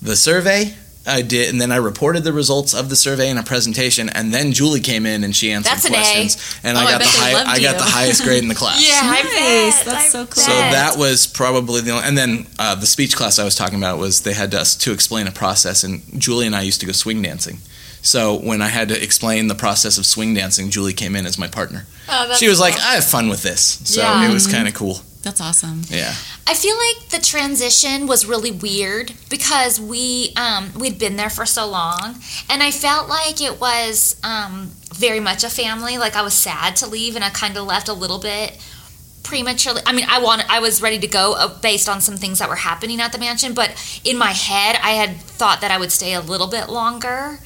the 0.00 0.16
survey 0.16 0.74
I 1.06 1.22
did, 1.22 1.50
and 1.50 1.60
then 1.60 1.72
I 1.72 1.76
reported 1.76 2.22
the 2.22 2.32
results 2.32 2.74
of 2.74 2.88
the 2.88 2.94
survey 2.96 3.28
in 3.28 3.36
a 3.38 3.42
presentation, 3.42 4.08
and 4.08 4.32
then 4.32 4.52
Julie 4.52 4.80
came 4.80 5.04
in 5.04 5.24
and 5.24 5.34
she 5.34 5.50
answered 5.50 5.70
That's 5.72 5.84
an 5.84 5.94
A. 5.94 5.96
questions, 5.96 6.56
and 6.62 6.76
Oh, 6.78 6.80
I 6.80 6.84
I 6.84 6.90
got 6.92 6.98
the 7.00 7.06
high, 7.08 7.40
I 7.42 7.60
got 7.60 7.72
you. 7.72 7.78
the 7.78 7.90
highest 7.90 8.22
grade 8.22 8.42
in 8.42 8.48
the 8.48 8.54
class. 8.62 8.80
Yeah, 8.86 9.00
I 9.02 9.22
Nice. 9.22 9.84
bet. 9.84 9.86
That's 9.94 10.06
I 10.06 10.08
so 10.08 10.26
cool. 10.26 10.42
So 10.44 10.52
that 10.52 10.96
was 10.96 11.26
probably 11.26 11.80
the 11.80 11.90
only, 11.90 12.04
and 12.06 12.16
then 12.16 12.46
uh, 12.58 12.74
the 12.76 12.86
speech 12.86 13.16
class 13.16 13.38
I 13.40 13.44
was 13.44 13.54
talking 13.56 13.78
about 13.78 13.98
was 13.98 14.20
they 14.20 14.32
had 14.34 14.54
us 14.54 14.76
to 14.76 14.92
explain 14.92 15.26
a 15.26 15.32
process, 15.32 15.82
and 15.82 16.02
Julie 16.20 16.46
and 16.46 16.54
I 16.54 16.62
used 16.62 16.80
to 16.80 16.86
go 16.86 16.92
swing 16.92 17.20
dancing. 17.20 17.58
So 18.00 18.36
when 18.36 18.62
I 18.62 18.68
had 18.68 18.88
to 18.88 19.00
explain 19.02 19.46
the 19.48 19.54
process 19.54 19.96
of 19.98 20.06
swing 20.06 20.34
dancing, 20.34 20.70
Julie 20.70 20.92
came 20.92 21.14
in 21.16 21.24
as 21.26 21.38
my 21.38 21.46
partner. 21.48 21.86
Oh, 22.08 22.26
that's 22.28 22.38
She 22.40 22.48
was 22.48 22.58
like, 22.60 22.74
"I 22.80 22.94
have 22.94 23.04
fun 23.04 23.28
with 23.28 23.42
this," 23.42 23.78
so 23.84 24.02
Yeah. 24.02 24.28
it 24.28 24.32
was 24.32 24.46
kind 24.46 24.66
of 24.68 24.74
cool. 24.74 25.02
That's 25.22 25.40
awesome. 25.40 25.82
Yeah. 25.88 26.14
I 26.46 26.54
feel 26.54 26.76
like 26.76 27.10
the 27.10 27.20
transition 27.20 28.06
was 28.06 28.26
really 28.26 28.50
weird 28.50 29.12
because 29.30 29.80
we 29.80 30.32
um, 30.36 30.72
we'd 30.74 30.98
been 30.98 31.16
there 31.16 31.30
for 31.30 31.46
so 31.46 31.66
long, 31.66 32.16
and 32.50 32.62
I 32.62 32.70
felt 32.70 33.08
like 33.08 33.40
it 33.40 33.60
was 33.60 34.16
um, 34.24 34.72
very 34.94 35.20
much 35.20 35.44
a 35.44 35.48
family. 35.48 35.96
Like 35.96 36.16
I 36.16 36.22
was 36.22 36.34
sad 36.34 36.76
to 36.76 36.88
leave, 36.88 37.14
and 37.14 37.24
I 37.24 37.30
kind 37.30 37.56
of 37.56 37.66
left 37.66 37.88
a 37.88 37.92
little 37.92 38.18
bit 38.18 38.58
prematurely. 39.22 39.80
I 39.86 39.92
mean, 39.92 40.06
I 40.08 40.20
wanted, 40.20 40.46
I 40.48 40.58
was 40.58 40.82
ready 40.82 40.98
to 40.98 41.06
go 41.06 41.34
uh, 41.34 41.60
based 41.60 41.88
on 41.88 42.00
some 42.00 42.16
things 42.16 42.40
that 42.40 42.48
were 42.48 42.56
happening 42.56 43.00
at 43.00 43.12
the 43.12 43.18
mansion, 43.18 43.54
but 43.54 43.70
in 44.04 44.18
my 44.18 44.32
head, 44.32 44.76
I 44.82 44.92
had 44.92 45.16
thought 45.16 45.60
that 45.60 45.70
I 45.70 45.78
would 45.78 45.92
stay 45.92 46.14
a 46.14 46.20
little 46.20 46.48
bit 46.48 46.68
longer, 46.68 47.38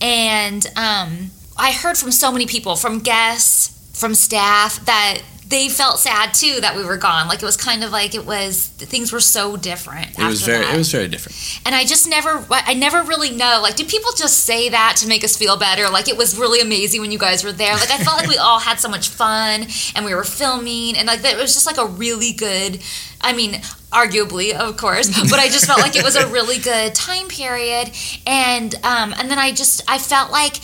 and 0.00 0.66
um, 0.76 1.30
I 1.58 1.72
heard 1.72 1.98
from 1.98 2.10
so 2.10 2.32
many 2.32 2.46
people, 2.46 2.74
from 2.76 3.00
guests, 3.00 3.74
from 3.98 4.14
staff, 4.14 4.84
that 4.86 5.20
they 5.48 5.70
felt 5.70 5.98
sad 5.98 6.34
too 6.34 6.60
that 6.60 6.76
we 6.76 6.84
were 6.84 6.98
gone. 6.98 7.26
Like 7.26 7.42
it 7.42 7.44
was 7.46 7.56
kind 7.56 7.82
of 7.82 7.90
like 7.90 8.14
it 8.14 8.26
was 8.26 8.68
things 8.68 9.12
were 9.12 9.20
so 9.20 9.56
different. 9.56 10.18
It 10.18 10.24
was 10.24 10.42
very 10.42 10.64
that. 10.64 10.74
it 10.74 10.78
was 10.78 10.92
very 10.92 11.08
different. 11.08 11.60
and 11.64 11.74
I 11.74 11.84
just 11.84 12.06
never, 12.08 12.44
I 12.50 12.74
never 12.74 13.02
really 13.02 13.30
know. 13.30 13.60
Like, 13.62 13.76
do 13.76 13.84
people 13.84 14.10
just 14.16 14.44
say 14.44 14.68
that 14.68 14.96
to 14.98 15.08
make 15.08 15.24
us 15.24 15.36
feel 15.36 15.56
better? 15.56 15.88
Like 15.88 16.08
it 16.08 16.18
was 16.18 16.38
really 16.38 16.60
amazing 16.60 17.00
when 17.00 17.10
you 17.10 17.18
guys 17.18 17.44
were 17.44 17.52
there. 17.52 17.72
Like 17.74 17.90
I 17.90 17.96
felt 17.98 18.18
like 18.18 18.28
we 18.28 18.36
all 18.36 18.58
had 18.58 18.78
so 18.78 18.88
much 18.88 19.08
fun 19.08 19.66
and 19.96 20.04
we 20.04 20.14
were 20.14 20.24
filming, 20.24 20.96
and 20.96 21.06
like 21.06 21.22
that 21.22 21.34
it 21.34 21.40
was 21.40 21.54
just 21.54 21.66
like 21.66 21.78
a 21.78 21.86
really 21.86 22.32
good. 22.32 22.80
I 23.20 23.32
mean, 23.32 23.54
arguably, 23.90 24.52
of 24.52 24.76
course, 24.76 25.08
but 25.30 25.38
I 25.40 25.48
just 25.48 25.66
felt 25.66 25.80
like 25.80 25.96
it 25.96 26.04
was 26.04 26.14
a 26.14 26.28
really 26.28 26.58
good 26.58 26.94
time 26.94 27.28
period, 27.28 27.90
and 28.26 28.74
um, 28.84 29.14
and 29.16 29.30
then 29.30 29.38
I 29.38 29.52
just 29.52 29.82
I 29.88 29.98
felt 29.98 30.30
like 30.30 30.56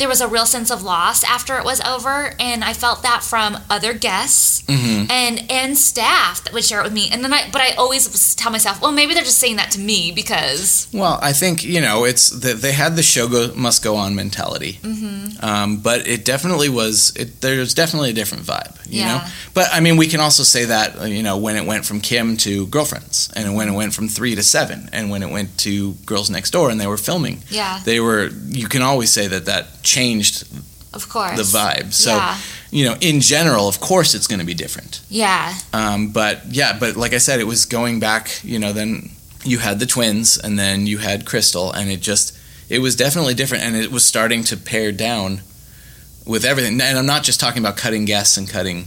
there 0.00 0.08
was 0.08 0.20
a 0.20 0.26
real 0.26 0.46
sense 0.46 0.70
of 0.72 0.82
loss 0.82 1.22
after 1.22 1.56
it 1.58 1.64
was 1.64 1.80
over, 1.82 2.34
and 2.40 2.64
I 2.64 2.72
felt 2.72 3.02
that 3.04 3.22
from 3.22 3.58
other 3.70 3.92
guests 3.94 4.64
and 4.68 5.44
and 5.50 5.76
staff 5.76 6.42
that 6.44 6.52
would 6.52 6.64
share 6.64 6.80
it 6.80 6.84
with 6.84 6.92
me, 6.92 7.08
and 7.12 7.22
then 7.24 7.32
I 7.32 7.48
but 7.52 7.60
I 7.60 7.72
always 7.74 8.34
tell 8.34 8.50
myself, 8.50 8.80
well, 8.80 8.92
maybe 8.92 9.14
they're 9.14 9.22
just 9.24 9.38
saying 9.38 9.56
that 9.56 9.70
to 9.72 9.80
me 9.80 10.10
because 10.10 10.88
Well, 10.92 11.18
I 11.22 11.32
think 11.32 11.62
you 11.64 11.80
know 11.80 12.04
it's 12.04 12.30
that 12.40 12.58
they 12.62 12.72
had 12.72 12.96
the 12.96 13.02
show 13.02 13.28
go, 13.28 13.52
must 13.54 13.82
go 13.84 13.94
on 13.96 14.14
mentality, 14.14 14.78
Mm-hmm. 14.82 15.44
um, 15.44 15.76
but 15.78 16.06
it 16.08 16.24
definitely 16.24 16.68
was. 16.68 17.12
It, 17.16 17.40
there's 17.40 17.74
definitely 17.74 18.10
a 18.10 18.12
different 18.14 18.44
vibe, 18.44 18.74
you 18.88 19.04
know. 19.04 19.20
But 19.54 19.68
I 19.72 19.80
mean, 19.80 19.96
we 19.96 20.06
can 20.06 20.20
also 20.20 20.42
say 20.44 20.64
that 20.66 21.08
you 21.08 21.22
know 21.22 21.36
when 21.36 21.56
it 21.56 21.66
went 21.66 21.84
from 21.84 22.00
Kim 22.00 22.36
to 22.38 22.66
girlfriends, 22.68 23.30
and 23.36 23.54
when 23.54 23.68
it 23.68 23.72
went 23.72 23.92
from 23.94 24.08
three 24.08 24.34
to 24.34 24.42
seven, 24.42 24.88
and 24.92 25.10
when 25.10 25.22
it 25.22 25.30
went 25.30 25.58
to 25.58 25.92
Girls 26.06 26.30
Next 26.30 26.50
Door, 26.52 26.70
and 26.70 26.80
they 26.80 26.86
were 26.86 26.96
filming. 26.98 27.42
Yeah. 27.50 27.80
They 27.84 28.00
were. 28.00 28.28
You 28.46 28.68
can 28.68 28.82
always 28.82 29.10
say 29.12 29.26
that 29.28 29.46
that 29.46 29.82
changed 29.94 30.44
of 30.92 31.08
course 31.08 31.36
the 31.36 31.58
vibe. 31.58 31.92
So 31.92 32.10
yeah, 32.16 32.36
you 32.70 32.84
know, 32.84 32.96
in 33.00 33.20
general, 33.20 33.68
of 33.68 33.80
course, 33.80 34.14
it's 34.16 34.26
going 34.26 34.40
to 34.40 34.46
be 34.46 34.54
different. 34.54 35.00
yeah, 35.08 35.54
Um, 35.72 36.12
but 36.12 36.36
yeah, 36.48 36.78
but 36.78 36.96
like 36.96 37.14
I 37.14 37.18
said, 37.18 37.40
it 37.40 37.46
was 37.46 37.64
going 37.66 38.00
back. 38.00 38.40
You 38.44 38.58
know, 38.58 38.72
then 38.72 39.10
you 39.44 39.58
had 39.58 39.78
the 39.80 39.86
twins, 39.86 40.38
and 40.38 40.58
then 40.58 40.86
you 40.86 40.98
had 40.98 41.26
Crystal, 41.26 41.72
and 41.72 41.90
it 41.90 42.00
just 42.00 42.36
it 42.68 42.80
was 42.80 42.94
definitely 42.96 43.34
different, 43.34 43.64
and 43.64 43.76
it 43.76 43.90
was 43.90 44.04
starting 44.04 44.44
to 44.44 44.56
pare 44.56 44.92
down 44.92 45.40
with 46.26 46.44
everything. 46.44 46.80
And 46.80 46.98
I'm 46.98 47.06
not 47.06 47.22
just 47.24 47.40
talking 47.40 47.62
about 47.62 47.76
cutting 47.76 48.04
guests 48.04 48.36
and 48.36 48.48
cutting 48.48 48.86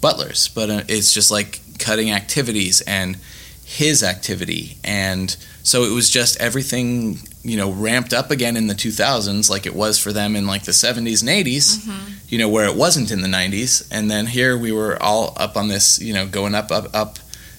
butlers, 0.00 0.48
but 0.48 0.70
uh, 0.70 0.82
it's 0.88 1.12
just 1.12 1.30
like 1.30 1.60
cutting 1.78 2.10
activities 2.10 2.80
and 2.86 3.16
his 3.64 4.02
activity, 4.02 4.78
and 4.84 5.36
so 5.62 5.84
it 5.84 5.92
was 5.94 6.08
just 6.10 6.40
everything. 6.40 7.18
You 7.42 7.56
know, 7.56 7.70
ramped 7.70 8.12
up 8.12 8.30
again 8.30 8.56
in 8.56 8.66
the 8.66 8.74
2000s, 8.74 9.48
like 9.48 9.64
it 9.64 9.74
was 9.74 9.98
for 9.98 10.12
them 10.12 10.36
in 10.36 10.46
like 10.46 10.64
the 10.64 10.72
70s 10.72 11.20
and 11.22 11.30
80s 11.30 11.88
you 12.28 12.38
know, 12.38 12.48
where 12.48 12.66
it 12.66 12.76
wasn't 12.76 13.10
in 13.10 13.22
the 13.22 13.28
90s. 13.28 13.88
And 13.90 14.10
then 14.10 14.26
here 14.26 14.56
we 14.56 14.70
were 14.70 15.02
all 15.02 15.32
up 15.36 15.56
on 15.56 15.68
this, 15.68 16.00
you 16.00 16.12
know, 16.12 16.26
going 16.26 16.54
up, 16.54 16.70
up, 16.70 16.94
up. 16.94 17.18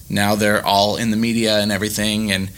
Now 0.10 0.36
they're 0.36 0.66
all 0.66 0.96
in 0.96 1.12
the 1.12 1.18
media 1.18 1.60
and 1.60 1.72
everything. 1.72 2.32
And, 2.32 2.52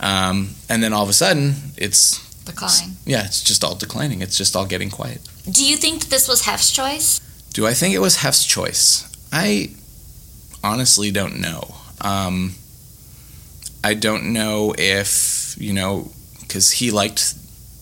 um, 0.00 0.50
and 0.68 0.82
then 0.82 0.92
all 0.92 1.02
of 1.02 1.08
a 1.08 1.12
sudden 1.12 1.54
it's, 1.76 2.24
decline. 2.44 2.96
yeah, 3.04 3.24
it's 3.24 3.42
just 3.42 3.64
all 3.64 3.74
declining. 3.74 4.22
It's 4.22 4.38
just 4.38 4.54
all 4.54 4.66
getting 4.66 4.90
quiet. 4.90 5.20
Do 5.50 5.64
you 5.64 5.76
think 5.76 6.06
this 6.06 6.28
was 6.28 6.42
Hef's 6.42 6.70
choice? 6.70 7.20
Do 7.52 7.66
I 7.66 7.74
think 7.74 7.94
it 7.94 8.00
was 8.00 8.18
Hef's 8.18 8.44
choice? 8.44 9.04
I 9.32 9.70
honestly 10.62 11.10
don't 11.10 11.40
know. 11.40 11.74
Um, 12.00 12.54
I 13.82 13.94
don't 13.94 14.32
know 14.32 14.74
if, 14.76 15.56
you 15.58 15.72
know, 15.72 16.12
because 16.46 16.72
he 16.72 16.90
liked 16.90 17.34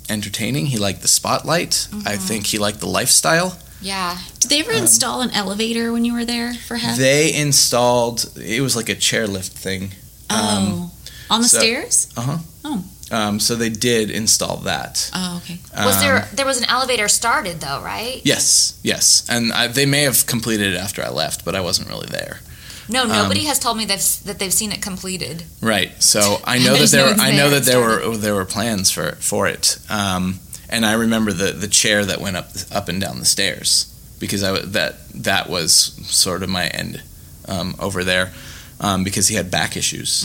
entertaining, 0.09 0.67
he 0.67 0.79
liked 0.79 1.03
the 1.03 1.09
spotlight. 1.09 1.89
I 2.07 2.17
think 2.17 2.47
he 2.47 2.59
liked 2.59 2.81
the 2.81 2.87
lifestyle. 2.89 3.59
Yeah, 3.81 4.17
Did 4.41 4.51
they 4.51 4.61
ever 4.61 4.73
install 4.73 5.21
an 5.21 5.31
elevator 5.31 5.93
when 5.93 6.05
you 6.07 6.15
were 6.15 6.25
there 6.25 6.55
for 6.55 6.77
Hef? 6.77 6.97
They 6.97 7.35
installed. 7.35 8.33
It 8.37 8.63
was 8.63 8.77
like 8.77 8.89
a 8.89 8.95
chairlift 8.95 9.49
thing. 9.51 9.91
oh, 10.31 10.91
on 11.31 11.43
the 11.43 11.49
so- 11.49 11.59
stairs? 11.59 12.09
Uh 12.17 12.21
huh. 12.23 12.39
Oh. 12.65 12.85
Um, 13.11 13.39
so 13.39 13.55
they 13.55 13.69
did 13.69 14.11
install 14.11 14.57
that. 14.59 15.11
Oh, 15.15 15.43
okay. 15.45 15.59
was 15.77 15.97
Um, 15.97 16.01
there 16.01 16.29
there 16.33 16.47
was 16.47 16.59
an 16.59 16.65
elevator 16.71 17.07
started 17.09 17.61
though, 17.61 17.83
right? 17.83 18.23
Yes, 18.25 18.79
yes, 18.83 19.27
and 19.29 19.53
I, 19.53 19.69
they 19.69 19.85
may 19.87 20.03
have 20.03 20.25
completed 20.27 20.73
it 20.73 20.77
after 20.79 21.05
I 21.05 21.11
left, 21.11 21.45
but 21.45 21.55
I 21.55 21.61
wasn't 21.61 21.89
really 21.91 22.09
there. 22.09 22.41
No, 22.89 23.05
nobody 23.05 23.41
Um, 23.41 23.47
has 23.47 23.59
told 23.59 23.77
me 23.77 23.85
they've, 23.85 24.05
that 24.25 24.39
they've 24.39 24.53
seen 24.53 24.73
it 24.73 24.83
completed. 24.83 25.45
Right. 25.61 26.03
So 26.03 26.41
I 26.45 26.59
know 26.59 26.77
that 26.77 26.91
there. 26.91 27.07
no 27.07 27.13
Were, 27.15 27.21
I 27.21 27.33
know 27.37 27.51
that 27.51 27.65
there 27.65 27.81
were 27.81 28.17
there 28.17 28.35
were 28.35 28.45
plans 28.45 28.91
for 28.91 29.13
for 29.21 29.47
it. 29.47 29.79
Um, 29.89 30.41
and 30.69 30.85
I 30.85 30.93
remember 30.95 31.33
the 31.33 31.53
the 31.53 31.69
chair 31.69 32.05
that 32.05 32.21
went 32.21 32.37
up 32.37 32.49
up 32.73 32.89
and 32.89 33.01
down 33.01 33.19
the 33.19 33.25
stairs 33.25 33.87
because 34.19 34.43
I 34.43 34.59
that 34.61 35.09
that 35.25 35.49
was 35.49 35.71
sort 36.09 36.43
of 36.43 36.49
my 36.49 36.67
end 36.69 37.03
um, 37.49 37.75
over 37.79 38.05
there 38.05 38.33
um, 38.81 39.05
because 39.05 39.29
he 39.29 39.37
had 39.37 39.51
back 39.51 39.77
issues 39.77 40.25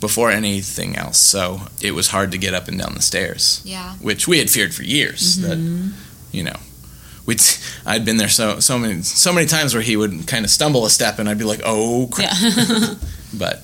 before 0.00 0.30
anything 0.30 0.96
else. 0.96 1.18
So 1.18 1.60
it 1.80 1.92
was 1.92 2.08
hard 2.08 2.32
to 2.32 2.38
get 2.38 2.54
up 2.54 2.68
and 2.68 2.78
down 2.78 2.94
the 2.94 3.02
stairs. 3.02 3.60
Yeah. 3.64 3.94
which 4.00 4.28
we 4.28 4.38
had 4.38 4.50
feared 4.50 4.74
for 4.74 4.82
years 4.84 5.36
that 5.42 5.58
you 6.32 6.42
know 6.44 6.56
we'd 7.28 7.42
I'd 7.84 8.04
been 8.06 8.16
there 8.16 8.28
so 8.28 8.58
so 8.58 8.78
many 8.78 9.02
so 9.02 9.32
many 9.32 9.46
times 9.46 9.74
where 9.74 9.82
he 9.82 9.96
would 9.96 10.26
kind 10.26 10.44
of 10.46 10.50
stumble 10.50 10.86
a 10.86 10.90
step 10.90 11.18
and 11.18 11.28
I'd 11.28 11.38
be 11.38 11.44
like 11.44 11.60
oh 11.64 12.08
crap 12.10 12.34
but 13.34 13.62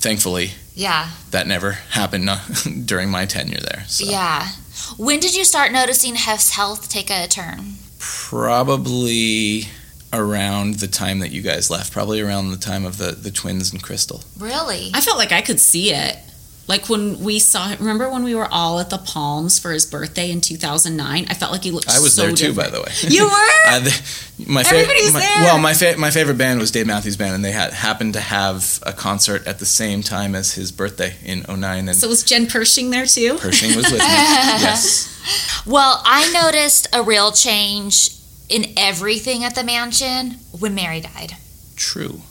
thankfully 0.00 0.52
Yeah, 0.74 1.10
that 1.30 1.46
never 1.46 1.72
happened 1.90 2.28
uh, 2.30 2.38
during 2.84 3.10
my 3.10 3.26
tenure 3.26 3.60
there 3.60 3.84
so 3.86 4.04
yeah. 4.10 4.48
When 4.96 5.20
did 5.20 5.34
you 5.36 5.44
start 5.44 5.70
noticing 5.70 6.14
Hef's 6.16 6.50
health 6.50 6.88
take 6.88 7.10
a 7.10 7.28
turn? 7.28 7.74
probably 7.98 9.64
around 10.12 10.74
the 10.74 10.86
time 10.86 11.18
that 11.20 11.30
you 11.30 11.42
guys 11.42 11.70
left 11.70 11.92
probably 11.92 12.20
around 12.20 12.50
the 12.50 12.56
time 12.56 12.84
of 12.84 12.98
the 12.98 13.12
the 13.12 13.30
twins 13.30 13.72
and 13.72 13.82
Crystal 13.82 14.22
Really? 14.38 14.90
I 14.94 15.00
felt 15.00 15.18
like 15.18 15.32
I 15.32 15.40
could 15.42 15.60
see 15.60 15.92
it. 15.92 16.18
Like 16.66 16.88
when 16.88 17.20
we 17.20 17.38
saw 17.40 17.68
him, 17.68 17.78
remember 17.78 18.08
when 18.08 18.24
we 18.24 18.34
were 18.34 18.48
all 18.50 18.80
at 18.80 18.88
the 18.88 18.96
Palms 18.96 19.58
for 19.58 19.70
his 19.72 19.84
birthday 19.84 20.30
in 20.30 20.40
2009? 20.40 21.26
I 21.28 21.34
felt 21.34 21.52
like 21.52 21.62
he 21.62 21.70
looked 21.70 21.90
I 21.90 22.00
was 22.00 22.14
so 22.14 22.22
there 22.22 22.30
too 22.30 22.48
different. 22.48 22.72
by 22.72 22.78
the 22.78 22.82
way 22.82 22.90
You 23.02 23.24
were? 23.28 23.50
Uh, 23.68 23.80
the, 23.80 24.02
my 24.48 24.62
Everybody 24.62 25.02
was 25.04 25.12
my, 25.12 25.20
there. 25.20 25.42
Well, 25.42 25.58
my 25.58 25.74
fa- 25.74 25.96
my 25.98 26.10
favorite 26.10 26.38
band 26.38 26.60
was 26.60 26.70
Dave 26.70 26.86
Matthews 26.86 27.18
Band, 27.18 27.34
and 27.34 27.44
they 27.44 27.52
had 27.52 27.74
happened 27.74 28.14
to 28.14 28.20
have 28.20 28.78
a 28.82 28.94
concert 28.94 29.46
at 29.46 29.58
the 29.58 29.66
same 29.66 30.02
time 30.02 30.34
as 30.34 30.54
his 30.54 30.72
birthday 30.72 31.16
in 31.22 31.44
09, 31.48 31.88
and 31.88 31.94
so 31.96 32.08
was 32.08 32.22
Jen 32.24 32.46
Pershing 32.46 32.88
there 32.90 33.04
too? 33.06 33.36
Pershing 33.38 33.76
was 33.76 33.84
with 33.84 33.92
me. 33.92 33.98
yes, 34.06 35.62
Well, 35.66 36.00
I 36.04 36.32
noticed 36.32 36.88
a 36.94 37.02
real 37.02 37.30
change 37.30 38.10
in 38.48 38.72
everything 38.78 39.44
at 39.44 39.54
the 39.54 39.64
mansion 39.64 40.36
when 40.58 40.74
Mary 40.74 41.00
died. 41.00 41.32
true. 41.76 42.22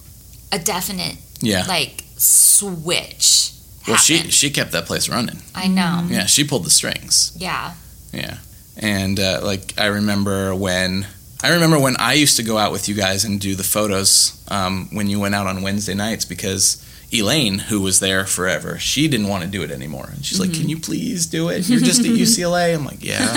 A 0.51 0.57
definite 0.59 1.17
Yeah. 1.39 1.65
like 1.67 2.03
switch. 2.17 3.53
Well, 3.88 3.97
she 3.97 4.17
she 4.29 4.49
kept 4.49 4.71
that 4.71 4.86
place 4.86 5.09
running. 5.09 5.41
I 5.55 5.67
know. 5.67 6.05
Yeah, 6.09 6.25
she 6.25 6.43
pulled 6.43 6.65
the 6.65 6.69
strings. 6.71 7.34
Yeah. 7.38 7.73
Yeah, 8.11 8.38
and 8.77 9.19
uh, 9.19 9.41
like 9.43 9.73
I 9.79 9.88
remember 9.88 10.53
when 10.55 11.07
I 11.43 11.49
remember 11.53 11.79
when 11.79 11.95
I 11.97 12.13
used 12.13 12.38
to 12.38 12.43
go 12.43 12.57
out 12.57 12.71
with 12.71 12.88
you 12.88 12.95
guys 12.95 13.25
and 13.25 13.39
do 13.39 13.55
the 13.55 13.63
photos 13.63 14.41
um, 14.49 14.88
when 14.93 15.09
you 15.09 15.19
went 15.19 15.36
out 15.36 15.47
on 15.47 15.61
Wednesday 15.61 15.93
nights 15.95 16.23
because 16.23 16.77
Elaine, 17.11 17.59
who 17.59 17.81
was 17.81 17.99
there 17.99 18.25
forever, 18.25 18.79
she 18.79 19.07
didn't 19.07 19.27
want 19.27 19.43
to 19.43 19.49
do 19.49 19.61
it 19.63 19.71
anymore, 19.71 20.09
and 20.11 20.23
she's 20.23 20.39
like, 20.39 20.53
"Can 20.53 20.69
you 20.69 20.79
please 20.79 21.25
do 21.25 21.49
it? 21.49 21.67
You're 21.67 21.79
just 21.79 21.99
at 22.01 22.05
UCLA." 22.25 22.73
I'm 22.75 22.86
like, 22.86 23.03
"Yeah, 23.03 23.27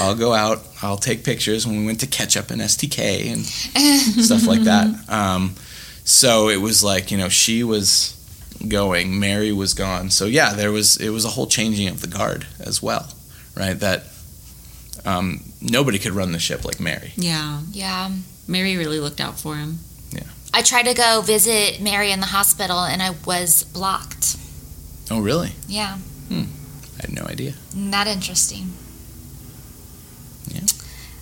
I'll 0.00 0.14
go 0.14 0.34
out. 0.34 0.62
I'll 0.82 0.98
take 0.98 1.24
pictures." 1.24 1.66
When 1.66 1.78
we 1.78 1.86
went 1.86 2.00
to 2.00 2.06
Ketchup 2.06 2.50
and 2.50 2.60
STK 2.60 3.32
and 3.32 3.44
stuff 4.24 4.46
like 4.46 4.62
that. 4.62 5.08
Um, 5.08 5.54
so 6.04 6.48
it 6.48 6.58
was 6.58 6.82
like 6.84 7.10
you 7.10 7.18
know 7.18 7.28
she 7.28 7.64
was 7.64 8.17
going. 8.66 9.18
Mary 9.20 9.52
was 9.52 9.74
gone. 9.74 10.10
So 10.10 10.24
yeah, 10.24 10.54
there 10.54 10.72
was 10.72 10.96
it 10.96 11.10
was 11.10 11.24
a 11.24 11.28
whole 11.28 11.46
changing 11.46 11.88
of 11.88 12.00
the 12.00 12.06
guard 12.08 12.46
as 12.58 12.82
well, 12.82 13.12
right? 13.54 13.78
That 13.78 14.04
um, 15.04 15.44
nobody 15.60 15.98
could 15.98 16.12
run 16.12 16.32
the 16.32 16.38
ship 16.38 16.64
like 16.64 16.80
Mary. 16.80 17.12
Yeah. 17.16 17.60
Yeah. 17.70 18.10
Mary 18.46 18.76
really 18.76 19.00
looked 19.00 19.20
out 19.20 19.38
for 19.38 19.56
him. 19.56 19.78
Yeah. 20.10 20.24
I 20.52 20.62
tried 20.62 20.84
to 20.86 20.94
go 20.94 21.20
visit 21.20 21.80
Mary 21.80 22.10
in 22.10 22.20
the 22.20 22.26
hospital 22.26 22.80
and 22.84 23.02
I 23.02 23.10
was 23.24 23.64
blocked. 23.64 24.36
Oh 25.10 25.20
really? 25.20 25.52
Yeah. 25.66 25.98
I 26.30 27.02
had 27.02 27.12
no 27.12 27.22
idea. 27.22 27.54
Not 27.74 28.06
interesting. 28.08 28.72
Yeah. 30.48 30.60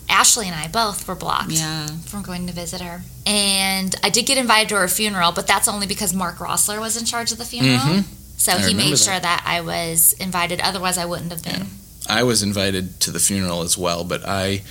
Ashley 0.09 0.47
and 0.47 0.55
I 0.55 0.67
both 0.67 1.07
were 1.07 1.15
blocked 1.15 1.51
Yeah. 1.51 1.87
from 2.05 2.21
going 2.21 2.47
to 2.47 2.53
visit 2.53 2.81
her. 2.81 3.03
And 3.25 3.93
I 4.03 4.09
did 4.09 4.25
get 4.25 4.37
invited 4.37 4.69
to 4.69 4.75
her 4.75 4.87
funeral, 4.87 5.31
but 5.31 5.47
that's 5.47 5.67
only 5.67 5.85
because 5.87 6.13
Mark 6.13 6.37
Rossler 6.37 6.79
was 6.79 6.95
in 6.97 7.05
charge 7.05 7.31
of 7.31 7.37
the 7.37 7.45
funeral. 7.45 7.79
Mhm. 7.79 8.03
So 8.37 8.53
I 8.53 8.67
he 8.67 8.73
made 8.73 8.93
that. 8.93 8.97
sure 8.99 9.19
that 9.19 9.43
I 9.45 9.61
was 9.61 10.13
invited. 10.13 10.61
Otherwise, 10.61 10.97
I 10.97 11.05
wouldn't 11.05 11.31
have 11.31 11.43
been. 11.43 11.67
I 12.07 12.23
was 12.23 12.41
invited 12.43 12.99
to 13.01 13.11
the 13.11 13.19
funeral 13.19 13.63
as 13.63 13.77
well, 13.77 14.03
but 14.03 14.25
I 14.27 14.61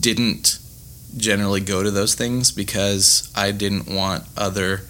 didn't 0.00 0.58
generally 1.16 1.60
go 1.60 1.82
to 1.82 1.90
those 1.90 2.14
things 2.14 2.50
because 2.50 3.28
I 3.34 3.52
didn't 3.52 3.86
want 3.88 4.24
other 4.36 4.82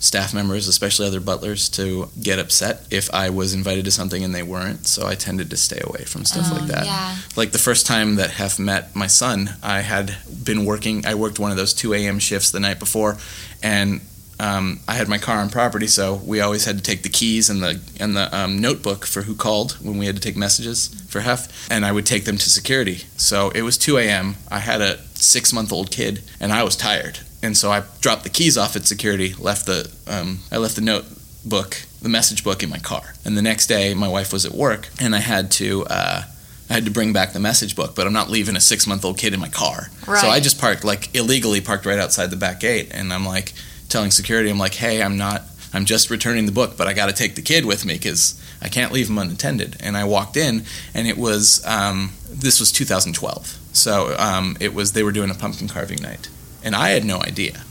staff 0.00 0.32
members, 0.32 0.68
especially 0.68 1.06
other 1.06 1.20
butlers, 1.20 1.68
to 1.70 2.08
get 2.22 2.38
upset 2.38 2.86
if 2.90 3.12
I 3.12 3.30
was 3.30 3.54
invited 3.54 3.84
to 3.86 3.90
something 3.90 4.22
and 4.22 4.34
they 4.34 4.42
weren't. 4.42 4.86
So 4.86 5.06
I 5.06 5.14
tended 5.14 5.50
to 5.50 5.56
stay 5.56 5.80
away 5.82 6.04
from 6.04 6.24
stuff 6.24 6.52
like 6.52 6.68
that. 6.68 6.86
Yeah. 6.86 7.16
Like 7.36 7.52
the 7.52 7.58
first 7.58 7.86
time 7.86 8.16
that 8.16 8.30
Hef 8.30 8.58
met 8.58 8.94
my 8.94 9.06
son, 9.06 9.50
I 9.62 9.80
had 9.80 10.16
been 10.44 10.64
working. 10.64 11.04
I 11.06 11.14
worked 11.14 11.38
one 11.38 11.50
of 11.50 11.56
those 11.56 11.74
2 11.74 11.94
a.m. 11.94 12.18
shifts 12.18 12.50
the 12.50 12.60
night 12.60 12.78
before, 12.78 13.16
and 13.62 14.00
um, 14.40 14.80
I 14.86 14.94
had 14.94 15.08
my 15.08 15.18
car 15.18 15.38
on 15.38 15.50
property, 15.50 15.88
so 15.88 16.14
we 16.14 16.40
always 16.40 16.64
had 16.64 16.76
to 16.76 16.82
take 16.82 17.02
the 17.02 17.08
keys 17.08 17.50
and 17.50 17.60
the 17.62 17.80
and 17.98 18.16
the 18.16 18.34
um, 18.36 18.60
notebook 18.60 19.04
for 19.04 19.22
who 19.22 19.34
called 19.34 19.72
when 19.84 19.98
we 19.98 20.06
had 20.06 20.14
to 20.14 20.22
take 20.22 20.36
messages 20.36 20.88
for 21.08 21.20
Hef, 21.20 21.70
and 21.70 21.84
I 21.84 21.90
would 21.90 22.06
take 22.06 22.24
them 22.24 22.38
to 22.38 22.48
security. 22.50 22.98
So 23.16 23.50
it 23.50 23.62
was 23.62 23.76
2 23.76 23.98
a.m. 23.98 24.36
I 24.48 24.60
had 24.60 24.80
a 24.80 24.98
six 25.14 25.52
month 25.52 25.72
old 25.72 25.90
kid, 25.90 26.22
and 26.38 26.52
I 26.52 26.62
was 26.62 26.76
tired, 26.76 27.18
and 27.42 27.56
so 27.56 27.70
I 27.70 27.84
dropped 28.00 28.24
the 28.24 28.30
keys 28.30 28.56
off 28.58 28.76
at 28.76 28.86
security, 28.86 29.34
left 29.34 29.66
the 29.66 29.90
um, 30.06 30.40
I 30.50 30.56
left 30.58 30.74
the 30.76 30.82
notebook, 30.82 31.82
the 32.02 32.08
message 32.08 32.44
book 32.44 32.62
in 32.62 32.70
my 32.70 32.78
car, 32.78 33.14
and 33.24 33.36
the 33.36 33.42
next 33.42 33.66
day 33.66 33.94
my 33.94 34.08
wife 34.08 34.32
was 34.32 34.44
at 34.44 34.52
work, 34.52 34.88
and 35.00 35.14
I 35.14 35.20
had 35.20 35.50
to. 35.52 35.84
Uh, 35.86 36.22
I 36.70 36.74
had 36.74 36.84
to 36.84 36.90
bring 36.90 37.14
back 37.14 37.32
the 37.32 37.40
message 37.40 37.74
book, 37.74 37.94
but 37.94 38.06
I'm 38.06 38.12
not 38.12 38.28
leaving 38.28 38.54
a 38.54 38.60
six 38.60 38.86
month 38.86 39.02
old 39.02 39.16
kid 39.16 39.32
in 39.32 39.40
my 39.40 39.48
car. 39.48 39.88
So 40.20 40.28
I 40.28 40.38
just 40.38 40.60
parked, 40.60 40.84
like, 40.84 41.14
illegally 41.14 41.62
parked 41.62 41.86
right 41.86 41.98
outside 41.98 42.28
the 42.28 42.36
back 42.36 42.60
gate. 42.60 42.88
And 42.92 43.10
I'm 43.10 43.24
like, 43.24 43.54
telling 43.88 44.10
security, 44.10 44.50
I'm 44.50 44.58
like, 44.58 44.74
hey, 44.74 45.02
I'm 45.02 45.16
not, 45.16 45.44
I'm 45.72 45.86
just 45.86 46.10
returning 46.10 46.44
the 46.44 46.52
book, 46.52 46.76
but 46.76 46.86
I 46.86 46.92
got 46.92 47.06
to 47.06 47.14
take 47.14 47.36
the 47.36 47.40
kid 47.42 47.64
with 47.64 47.86
me 47.86 47.94
because 47.94 48.38
I 48.60 48.68
can't 48.68 48.92
leave 48.92 49.08
him 49.08 49.16
unattended. 49.16 49.76
And 49.80 49.96
I 49.96 50.04
walked 50.04 50.36
in, 50.36 50.64
and 50.92 51.08
it 51.08 51.16
was, 51.16 51.64
um, 51.64 52.12
this 52.30 52.60
was 52.60 52.70
2012. 52.70 53.56
So 53.72 54.14
um, 54.18 54.56
it 54.60 54.74
was, 54.74 54.92
they 54.92 55.02
were 55.02 55.12
doing 55.12 55.30
a 55.30 55.34
pumpkin 55.34 55.68
carving 55.68 56.02
night. 56.02 56.28
And 56.62 56.74
I 56.74 56.90
had 56.90 57.04
no 57.04 57.20
idea. 57.20 57.62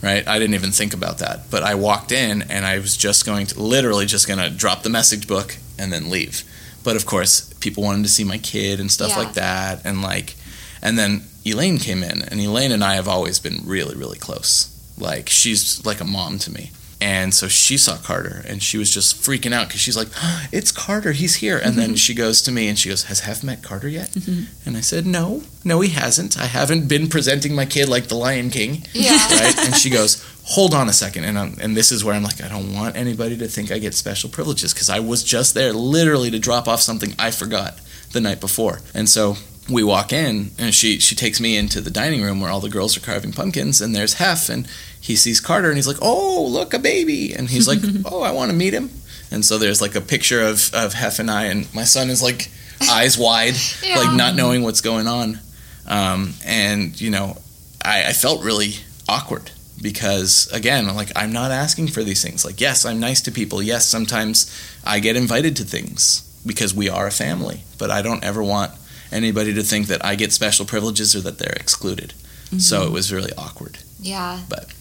Right, 0.00 0.26
I 0.28 0.38
didn't 0.38 0.54
even 0.54 0.70
think 0.70 0.94
about 0.94 1.18
that. 1.18 1.50
But 1.50 1.64
I 1.64 1.74
walked 1.74 2.12
in 2.12 2.42
and 2.42 2.64
I 2.64 2.78
was 2.78 2.96
just 2.96 3.26
going 3.26 3.46
to, 3.46 3.60
literally 3.60 4.06
just 4.06 4.28
going 4.28 4.38
to 4.38 4.48
drop 4.48 4.84
the 4.84 4.90
message 4.90 5.26
book 5.26 5.56
and 5.76 5.92
then 5.92 6.08
leave. 6.08 6.44
But 6.84 6.94
of 6.94 7.04
course, 7.04 7.52
people 7.54 7.82
wanted 7.82 8.04
to 8.04 8.08
see 8.08 8.22
my 8.22 8.38
kid 8.38 8.78
and 8.78 8.92
stuff 8.92 9.10
Yeah. 9.10 9.18
like 9.18 9.32
that, 9.34 9.84
and 9.84 10.00
like, 10.00 10.36
and 10.80 10.96
then 10.96 11.22
Elaine 11.44 11.78
came 11.78 12.04
in, 12.04 12.22
and 12.22 12.40
Elaine 12.40 12.70
and 12.70 12.84
I 12.84 12.94
have 12.94 13.08
always 13.08 13.40
been 13.40 13.62
really, 13.64 13.96
really 13.96 14.18
close. 14.18 14.68
Like 14.96 15.28
she's 15.28 15.84
like 15.84 16.00
a 16.00 16.04
mom 16.04 16.38
to 16.40 16.52
me, 16.52 16.70
and 17.00 17.32
so 17.32 17.46
she 17.46 17.76
saw 17.76 17.96
Carter, 17.96 18.42
and 18.46 18.60
she 18.60 18.76
was 18.76 18.90
just 18.90 19.16
freaking 19.16 19.52
out 19.52 19.68
because 19.68 19.80
she's 19.80 19.96
like, 19.96 20.08
"It's 20.50 20.72
Carter, 20.72 21.12
he's 21.12 21.36
here!" 21.36 21.56
And 21.56 21.76
then 21.76 21.90
mm-hmm. 21.90 21.96
she 21.96 22.12
goes 22.12 22.42
to 22.42 22.52
me 22.52 22.68
and 22.68 22.76
she 22.76 22.88
goes, 22.88 23.04
"Has 23.04 23.20
Hef 23.20 23.44
met 23.44 23.62
Carter 23.62 23.86
yet?" 23.86 24.10
Mm-hmm. 24.10 24.66
And 24.66 24.76
I 24.76 24.80
said, 24.80 25.06
"No, 25.06 25.42
no, 25.64 25.80
he 25.80 25.90
hasn't. 25.90 26.38
I 26.38 26.46
haven't 26.46 26.88
been 26.88 27.08
presenting 27.08 27.54
my 27.54 27.66
kid 27.66 27.88
like 27.88 28.08
the 28.08 28.16
Lion 28.16 28.50
King." 28.50 28.84
Yeah. 28.92 29.12
right? 29.30 29.56
And 29.58 29.76
she 29.76 29.90
goes, 29.90 30.24
"Hold 30.44 30.74
on 30.74 30.88
a 30.88 30.92
second. 30.92 31.22
And 31.24 31.38
I'm, 31.38 31.56
and 31.60 31.76
this 31.76 31.92
is 31.92 32.04
where 32.04 32.16
I'm 32.16 32.24
like, 32.24 32.42
I 32.42 32.48
don't 32.48 32.74
want 32.74 32.96
anybody 32.96 33.36
to 33.36 33.46
think 33.46 33.70
I 33.70 33.78
get 33.78 33.94
special 33.94 34.28
privileges 34.28 34.74
because 34.74 34.90
I 34.90 34.98
was 34.98 35.22
just 35.22 35.54
there 35.54 35.72
literally 35.72 36.32
to 36.32 36.40
drop 36.40 36.66
off 36.66 36.80
something 36.80 37.14
I 37.16 37.30
forgot 37.30 37.78
the 38.12 38.20
night 38.20 38.40
before. 38.40 38.80
And 38.92 39.08
so 39.08 39.36
we 39.68 39.82
walk 39.84 40.12
in, 40.12 40.50
and 40.58 40.74
she 40.74 40.98
she 40.98 41.14
takes 41.14 41.40
me 41.40 41.56
into 41.56 41.80
the 41.80 41.90
dining 41.90 42.22
room 42.22 42.40
where 42.40 42.50
all 42.50 42.60
the 42.60 42.70
girls 42.70 42.96
are 42.96 43.00
carving 43.00 43.32
pumpkins, 43.32 43.80
and 43.80 43.94
there's 43.94 44.14
Hef, 44.14 44.48
and 44.48 44.66
he 45.00 45.16
sees 45.16 45.40
Carter, 45.40 45.68
and 45.68 45.76
he's 45.76 45.86
like, 45.88 45.98
"Oh, 46.02 46.46
look, 46.50 46.74
a 46.74 46.78
baby!" 46.78 47.34
And 47.34 47.48
he's 47.48 47.66
like, 47.68 47.78
"Oh, 48.04 48.22
I 48.22 48.32
want 48.32 48.50
to 48.50 48.56
meet 48.56 48.74
him." 48.74 48.90
And 49.30 49.44
so 49.44 49.58
there's 49.58 49.80
like 49.80 49.94
a 49.94 50.00
picture 50.00 50.42
of 50.42 50.72
of 50.74 50.94
Hef 50.94 51.18
and 51.18 51.30
I, 51.30 51.44
and 51.44 51.72
my 51.74 51.84
son 51.84 52.10
is 52.10 52.22
like 52.22 52.50
eyes 52.90 53.18
wide, 53.18 53.54
like 53.96 54.14
not 54.16 54.34
knowing 54.34 54.62
what's 54.62 54.80
going 54.80 55.06
on. 55.06 55.38
Um, 55.86 56.34
and 56.44 56.98
you 57.00 57.10
know, 57.10 57.36
I, 57.84 58.08
I 58.08 58.12
felt 58.12 58.42
really 58.44 58.74
awkward 59.08 59.50
because 59.80 60.48
again, 60.52 60.94
like 60.94 61.10
I'm 61.16 61.32
not 61.32 61.50
asking 61.50 61.88
for 61.88 62.02
these 62.02 62.22
things. 62.22 62.44
Like, 62.44 62.60
yes, 62.60 62.84
I'm 62.84 63.00
nice 63.00 63.20
to 63.22 63.30
people. 63.30 63.62
Yes, 63.62 63.86
sometimes 63.86 64.50
I 64.84 65.00
get 65.00 65.16
invited 65.16 65.56
to 65.56 65.64
things 65.64 66.22
because 66.46 66.74
we 66.74 66.88
are 66.88 67.06
a 67.06 67.10
family, 67.10 67.62
but 67.78 67.90
I 67.90 68.02
don't 68.02 68.24
ever 68.24 68.42
want 68.42 68.72
anybody 69.12 69.54
to 69.54 69.62
think 69.62 69.86
that 69.86 70.04
I 70.04 70.14
get 70.14 70.32
special 70.32 70.66
privileges 70.66 71.14
or 71.16 71.20
that 71.20 71.38
they're 71.38 71.56
excluded. 71.58 72.12
So 72.58 72.84
it 72.84 72.92
was 72.92 73.12
really 73.12 73.32
awkward. 73.36 73.78
Yeah. 74.00 74.40
But- 74.48 74.72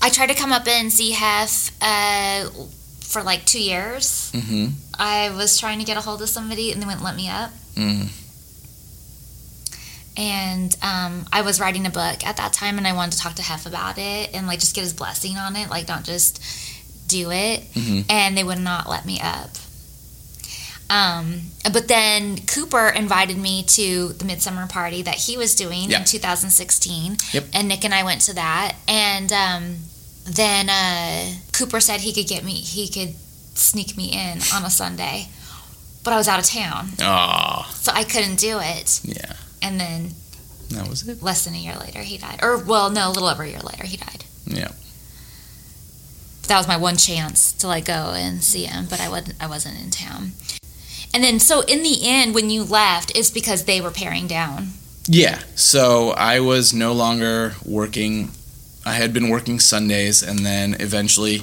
I 0.00 0.10
tried 0.10 0.28
to 0.28 0.34
come 0.34 0.52
up 0.52 0.66
and 0.68 0.92
see 0.92 1.12
Hef 1.12 1.70
uh, 1.82 2.48
for 3.00 3.22
like 3.22 3.44
two 3.44 3.60
years. 3.62 4.30
hmm 4.34 4.68
I 5.00 5.30
was 5.30 5.58
trying 5.58 5.78
to 5.78 5.84
get 5.84 5.96
a 5.96 6.00
hold 6.00 6.22
of 6.22 6.28
somebody 6.28 6.72
and 6.72 6.82
they 6.82 6.86
wouldn't 6.86 7.04
let 7.04 7.14
me 7.14 7.28
up. 7.28 7.50
Mm. 7.76 8.08
And 10.16 10.76
um, 10.82 11.26
I 11.32 11.42
was 11.42 11.60
writing 11.60 11.86
a 11.86 11.90
book 11.90 12.26
at 12.26 12.36
that 12.38 12.52
time 12.52 12.78
and 12.78 12.86
I 12.86 12.92
wanted 12.92 13.12
to 13.12 13.18
talk 13.18 13.34
to 13.34 13.42
Hef 13.42 13.66
about 13.66 13.98
it 13.98 14.34
and 14.34 14.48
like 14.48 14.58
just 14.58 14.74
get 14.74 14.80
his 14.82 14.92
blessing 14.92 15.36
on 15.36 15.54
it, 15.54 15.70
like 15.70 15.86
not 15.86 16.02
just 16.02 16.42
do 17.06 17.30
it. 17.30 17.62
Mhm. 17.74 18.04
And 18.10 18.36
they 18.36 18.42
would 18.42 18.58
not 18.58 18.88
let 18.88 19.06
me 19.06 19.20
up. 19.20 19.50
Um, 20.90 21.42
but 21.72 21.86
then 21.86 22.38
Cooper 22.46 22.88
invited 22.88 23.36
me 23.36 23.62
to 23.64 24.08
the 24.14 24.24
midsummer 24.24 24.66
party 24.66 25.02
that 25.02 25.14
he 25.16 25.36
was 25.36 25.54
doing 25.54 25.92
in 25.92 26.04
2016. 26.04 27.18
Yep. 27.32 27.44
And 27.52 27.68
Nick 27.68 27.84
and 27.84 27.94
I 27.94 28.02
went 28.02 28.22
to 28.22 28.34
that. 28.34 28.74
And 28.88 29.30
um, 29.32 29.76
then 30.34 30.68
uh, 30.70 31.34
Cooper 31.52 31.80
said 31.80 32.00
he 32.00 32.12
could 32.12 32.26
get 32.28 32.44
me, 32.44 32.52
he 32.52 32.88
could 32.88 33.14
sneak 33.54 33.96
me 33.96 34.10
in 34.12 34.38
on 34.54 34.64
a 34.64 34.70
Sunday. 34.70 35.28
But 36.04 36.12
I 36.14 36.16
was 36.16 36.28
out 36.28 36.38
of 36.38 36.46
town, 36.46 36.90
Ah, 37.00 37.68
so 37.74 37.92
I 37.92 38.04
couldn't 38.04 38.36
do 38.36 38.58
it. 38.62 39.00
yeah, 39.04 39.34
And 39.60 39.78
then 39.78 40.10
that 40.70 40.88
was 40.88 41.06
it. 41.06 41.22
less 41.22 41.44
than 41.44 41.54
a 41.54 41.58
year 41.58 41.76
later, 41.78 42.00
he 42.00 42.16
died. 42.16 42.38
Or, 42.42 42.56
well, 42.56 42.88
no, 42.88 43.08
a 43.08 43.10
little 43.12 43.28
over 43.28 43.42
a 43.42 43.48
year 43.48 43.58
later, 43.60 43.84
he 43.84 43.96
died. 43.98 44.24
Yeah. 44.46 44.68
But 46.40 46.48
that 46.48 46.56
was 46.58 46.68
my 46.68 46.76
one 46.78 46.96
chance 46.96 47.52
to 47.54 47.66
like 47.66 47.84
go 47.84 48.12
and 48.16 48.42
see 48.42 48.64
him, 48.64 48.86
but 48.88 49.00
I 49.00 49.08
wasn't. 49.08 49.34
I 49.40 49.46
wasn't 49.48 49.82
in 49.82 49.90
town. 49.90 50.32
And 51.12 51.22
then, 51.24 51.40
so 51.40 51.60
in 51.62 51.82
the 51.82 51.98
end, 52.02 52.34
when 52.34 52.48
you 52.48 52.64
left, 52.64 53.16
it's 53.16 53.30
because 53.30 53.64
they 53.64 53.80
were 53.80 53.90
paring 53.90 54.26
down. 54.26 54.68
Yeah. 55.06 55.40
So 55.56 56.10
I 56.10 56.40
was 56.40 56.72
no 56.72 56.92
longer 56.92 57.54
working. 57.66 58.30
I 58.88 58.92
had 58.94 59.12
been 59.12 59.28
working 59.28 59.60
Sundays, 59.60 60.22
and 60.22 60.40
then 60.40 60.76
eventually 60.80 61.42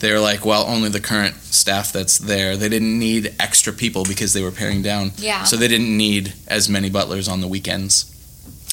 they 0.00 0.12
were 0.12 0.18
like, 0.18 0.44
well, 0.44 0.64
only 0.66 0.88
the 0.88 1.00
current 1.00 1.36
staff 1.36 1.92
that's 1.92 2.18
there. 2.18 2.56
They 2.56 2.68
didn't 2.68 2.98
need 2.98 3.34
extra 3.38 3.72
people 3.72 4.02
because 4.04 4.32
they 4.32 4.42
were 4.42 4.50
paring 4.50 4.82
down. 4.82 5.12
Yeah. 5.16 5.44
So 5.44 5.56
they 5.56 5.68
didn't 5.68 5.96
need 5.96 6.32
as 6.48 6.68
many 6.68 6.90
butlers 6.90 7.28
on 7.28 7.40
the 7.40 7.48
weekends 7.48 8.06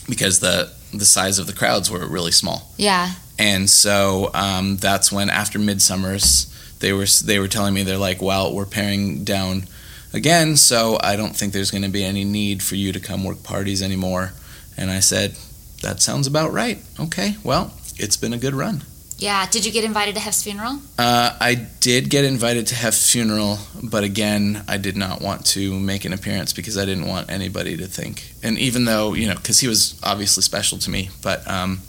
because 0.10 0.39
the 0.39 0.72
the 0.94 1.06
size 1.06 1.38
of 1.38 1.48
the 1.48 1.53
crowds 1.53 1.91
were 1.91 2.06
really 2.07 2.31
small. 2.31 2.72
Yeah. 2.77 3.11
And 3.38 3.69
so 3.69 4.31
um, 4.34 4.77
that's 4.77 5.11
when 5.11 5.30
after 5.30 5.60
Midsummer's, 5.60 6.48
they 6.80 6.94
were 6.94 7.06
they 7.23 7.39
were 7.39 7.49
telling 7.49 7.73
me 7.73 7.84
they're 7.84 7.98
like, 7.98 8.22
well, 8.22 8.53
we're 8.53 8.65
paring 8.65 9.23
down 9.26 9.68
again, 10.14 10.56
so 10.56 10.98
I 11.03 11.15
don't 11.18 11.35
think 11.35 11.53
there's 11.53 11.72
going 11.72 11.84
to 11.84 11.89
be 11.89 12.03
any 12.03 12.23
need 12.23 12.64
for 12.64 12.76
you 12.76 12.94
to 12.94 12.99
come 12.99 13.23
work 13.23 13.44
parties 13.44 13.84
anymore. 13.84 14.34
And 14.77 14.89
I 14.89 15.02
said, 15.02 15.35
that 15.81 16.02
sounds 16.02 16.26
about 16.27 16.53
right. 16.53 16.80
Okay, 16.99 17.35
well, 17.44 17.73
it's 17.99 18.18
been 18.18 18.34
a 18.34 18.38
good 18.38 18.53
run. 18.53 18.84
Yeah. 19.18 19.48
Did 19.49 19.65
you 19.65 19.72
get 19.72 19.84
invited 19.84 20.15
to 20.15 20.22
Hef's 20.22 20.44
funeral? 20.44 20.80
Uh, 20.98 21.36
I 21.40 21.56
did 21.56 22.10
get 22.10 22.24
invited 22.24 22.68
to 22.68 22.76
Hef's 22.76 23.11
funeral, 23.11 23.57
but 23.82 24.03
again, 24.03 24.64
I 24.68 24.78
did 24.78 24.95
not 24.95 25.22
want 25.22 25.45
to 25.48 25.74
make 25.80 26.06
an 26.06 26.14
appearance 26.14 26.53
because 26.53 26.78
I 26.78 26.86
didn't 26.86 27.07
want 27.07 27.32
anybody 27.32 27.78
to 27.78 27.88
think. 27.88 28.32
And 28.44 28.60
even 28.60 28.86
though, 28.86 29.14
you 29.14 29.28
know, 29.28 29.36
because 29.36 29.60
he 29.60 29.68
was 29.68 29.99
obviously 30.03 30.44
special 30.44 30.78
to 30.80 30.90
me, 30.91 31.10
but 31.24 31.48
um, 31.49 31.82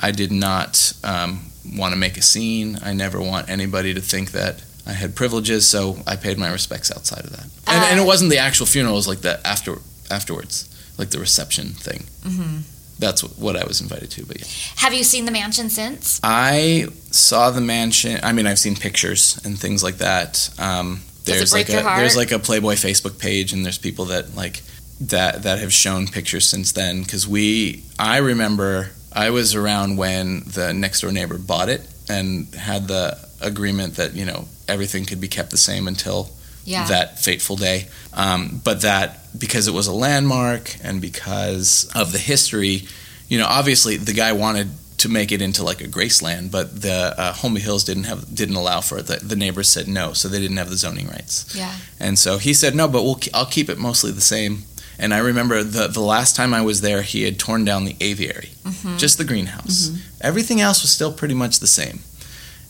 I 0.00 0.10
did 0.10 0.32
not 0.32 0.92
um, 1.04 1.50
want 1.74 1.92
to 1.92 1.96
make 1.98 2.16
a 2.16 2.22
scene. 2.22 2.78
I 2.82 2.92
never 2.92 3.20
want 3.20 3.48
anybody 3.48 3.94
to 3.94 4.00
think 4.00 4.32
that 4.32 4.62
I 4.86 4.92
had 4.92 5.14
privileges, 5.14 5.66
so 5.66 5.98
I 6.06 6.16
paid 6.16 6.38
my 6.38 6.50
respects 6.50 6.90
outside 6.90 7.24
of 7.24 7.30
that. 7.30 7.46
And, 7.66 7.84
and 7.84 8.00
it 8.00 8.06
wasn't 8.06 8.30
the 8.30 8.38
actual 8.38 8.66
funeral; 8.66 8.94
it 8.94 8.98
was 8.98 9.08
like 9.08 9.20
the 9.20 9.44
after 9.46 9.78
afterwards, 10.10 10.68
like 10.98 11.10
the 11.10 11.18
reception 11.18 11.70
thing. 11.70 12.04
Mm-hmm. 12.22 12.58
That's 12.98 13.22
what, 13.22 13.56
I 13.56 13.64
was 13.66 13.80
invited 13.80 14.10
to. 14.12 14.26
But 14.26 14.40
yeah. 14.40 14.46
Have 14.76 14.94
you 14.94 15.04
seen 15.04 15.24
the 15.24 15.30
mansion 15.30 15.68
since? 15.68 16.20
I 16.22 16.86
saw 17.10 17.50
the 17.50 17.60
mansion. 17.60 18.20
I 18.22 18.32
mean, 18.32 18.46
I've 18.46 18.58
seen 18.58 18.74
pictures 18.74 19.40
and 19.44 19.58
things 19.58 19.82
like 19.82 19.98
that. 19.98 20.50
Um, 20.58 21.00
there's 21.24 21.52
like 21.52 21.68
a 21.68 21.82
heart? 21.82 21.98
there's 21.98 22.16
like 22.16 22.32
a 22.32 22.38
Playboy 22.38 22.74
Facebook 22.74 23.18
page, 23.18 23.52
and 23.52 23.64
there's 23.64 23.78
people 23.78 24.06
that 24.06 24.34
like 24.36 24.62
that 25.00 25.42
that 25.42 25.58
have 25.58 25.72
shown 25.72 26.06
pictures 26.06 26.46
since 26.46 26.72
then. 26.72 27.02
Because 27.02 27.26
we, 27.26 27.82
I 27.98 28.18
remember, 28.18 28.90
I 29.12 29.30
was 29.30 29.54
around 29.54 29.96
when 29.96 30.44
the 30.46 30.72
next 30.72 31.00
door 31.00 31.12
neighbor 31.12 31.38
bought 31.38 31.68
it 31.68 31.86
and 32.08 32.54
had 32.54 32.88
the 32.88 33.18
agreement 33.40 33.96
that 33.96 34.14
you 34.14 34.24
know 34.24 34.46
everything 34.68 35.04
could 35.04 35.20
be 35.20 35.28
kept 35.28 35.50
the 35.50 35.56
same 35.56 35.88
until 35.88 36.30
Yeah. 36.66 36.86
that 36.88 37.18
fateful 37.18 37.56
day. 37.56 37.86
Um, 38.12 38.60
but 38.62 38.82
that 38.82 39.20
because 39.38 39.68
it 39.68 39.74
was 39.74 39.86
a 39.86 39.92
landmark 39.92 40.76
and 40.82 41.00
because 41.00 41.90
of 41.94 42.12
the 42.12 42.18
history, 42.18 42.86
you 43.28 43.38
know, 43.38 43.46
obviously 43.46 43.96
the 43.96 44.12
guy 44.12 44.32
wanted 44.32 44.68
to 44.98 45.08
make 45.10 45.30
it 45.30 45.42
into 45.42 45.62
like 45.62 45.80
a 45.82 45.88
Graceland, 45.88 46.50
but 46.50 46.80
the 46.82 47.14
uh, 47.18 47.32
Hills 47.34 47.84
didn't 47.84 48.04
have 48.04 48.34
didn't 48.34 48.56
allow 48.56 48.80
for 48.80 48.98
it. 48.98 49.06
The, 49.06 49.16
the 49.16 49.36
neighbors 49.36 49.68
said 49.68 49.86
no, 49.88 50.12
so 50.14 50.28
they 50.28 50.40
didn't 50.40 50.56
have 50.56 50.70
the 50.70 50.76
zoning 50.76 51.06
rights. 51.08 51.54
Yeah. 51.54 51.74
And 52.00 52.18
so 52.18 52.38
he 52.38 52.52
said 52.54 52.74
no, 52.74 52.88
but 52.88 53.02
we'll 53.04 53.20
I'll 53.34 53.46
keep 53.46 53.68
it 53.68 53.78
mostly 53.78 54.10
the 54.12 54.20
same. 54.20 54.62
And 54.98 55.12
I 55.12 55.18
remember 55.18 55.62
the 55.62 55.86
the 55.88 56.00
last 56.00 56.34
time 56.36 56.54
I 56.54 56.62
was 56.62 56.80
there, 56.80 57.02
he 57.02 57.24
had 57.24 57.38
torn 57.38 57.64
down 57.66 57.84
the 57.84 57.96
aviary, 58.00 58.50
Mhm. 58.64 58.98
just 58.98 59.18
the 59.18 59.24
greenhouse. 59.24 59.90
Everything 60.22 60.60
else 60.62 60.80
was 60.82 60.90
still 60.90 61.12
pretty 61.12 61.34
much 61.34 61.60
the 61.60 61.66
same. 61.66 62.00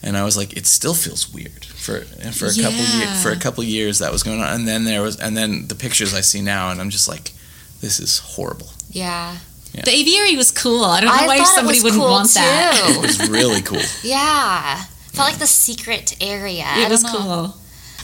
And 0.02 0.16
I 0.16 0.24
was 0.24 0.36
like, 0.36 0.56
it 0.56 0.66
still 0.66 0.94
feels 0.94 1.32
weird 1.32 1.64
for 1.64 2.01
for 2.32 2.47
a 2.47 2.55
couple 2.55 2.78
years 2.98 3.23
for 3.23 3.31
a 3.31 3.36
couple 3.36 3.64
years 3.64 3.98
that 3.98 4.12
was 4.12 4.23
going 4.23 4.40
on. 4.40 4.52
And 4.52 4.68
then 4.68 4.85
there 4.85 5.02
was 5.02 5.16
and 5.18 5.36
then 5.36 5.66
the 5.68 5.74
pictures 5.74 6.14
I 6.14 6.20
see 6.20 6.43
now, 6.43 6.70
and 6.70 6.81
I'm 6.81 6.90
just 6.90 7.09
like, 7.09 7.32
this 7.81 7.98
is 8.01 8.18
horrible. 8.18 8.68
Yeah. 8.90 9.36
The 9.85 9.90
aviary 9.90 10.36
was 10.36 10.51
cool. 10.52 10.85
I 10.85 11.01
don't 11.01 11.09
know 11.14 11.23
I 11.24 11.27
why 11.27 11.44
somebody 11.44 11.81
wouldn't 11.82 12.01
cool, 12.01 12.10
want 12.10 12.32
that. 12.35 12.94
It 12.97 13.02
was 13.02 13.28
really 13.28 13.60
cool. 13.60 13.82
Yeah. 14.02 14.85
Felt 15.12 15.28
like 15.28 15.39
the 15.39 15.47
secret 15.47 16.16
area. 16.20 16.64
I 16.66 16.78
It 16.78 16.82
don't 16.82 16.90
was 16.93 17.02
know. 17.02 17.10
cool. 17.18 17.55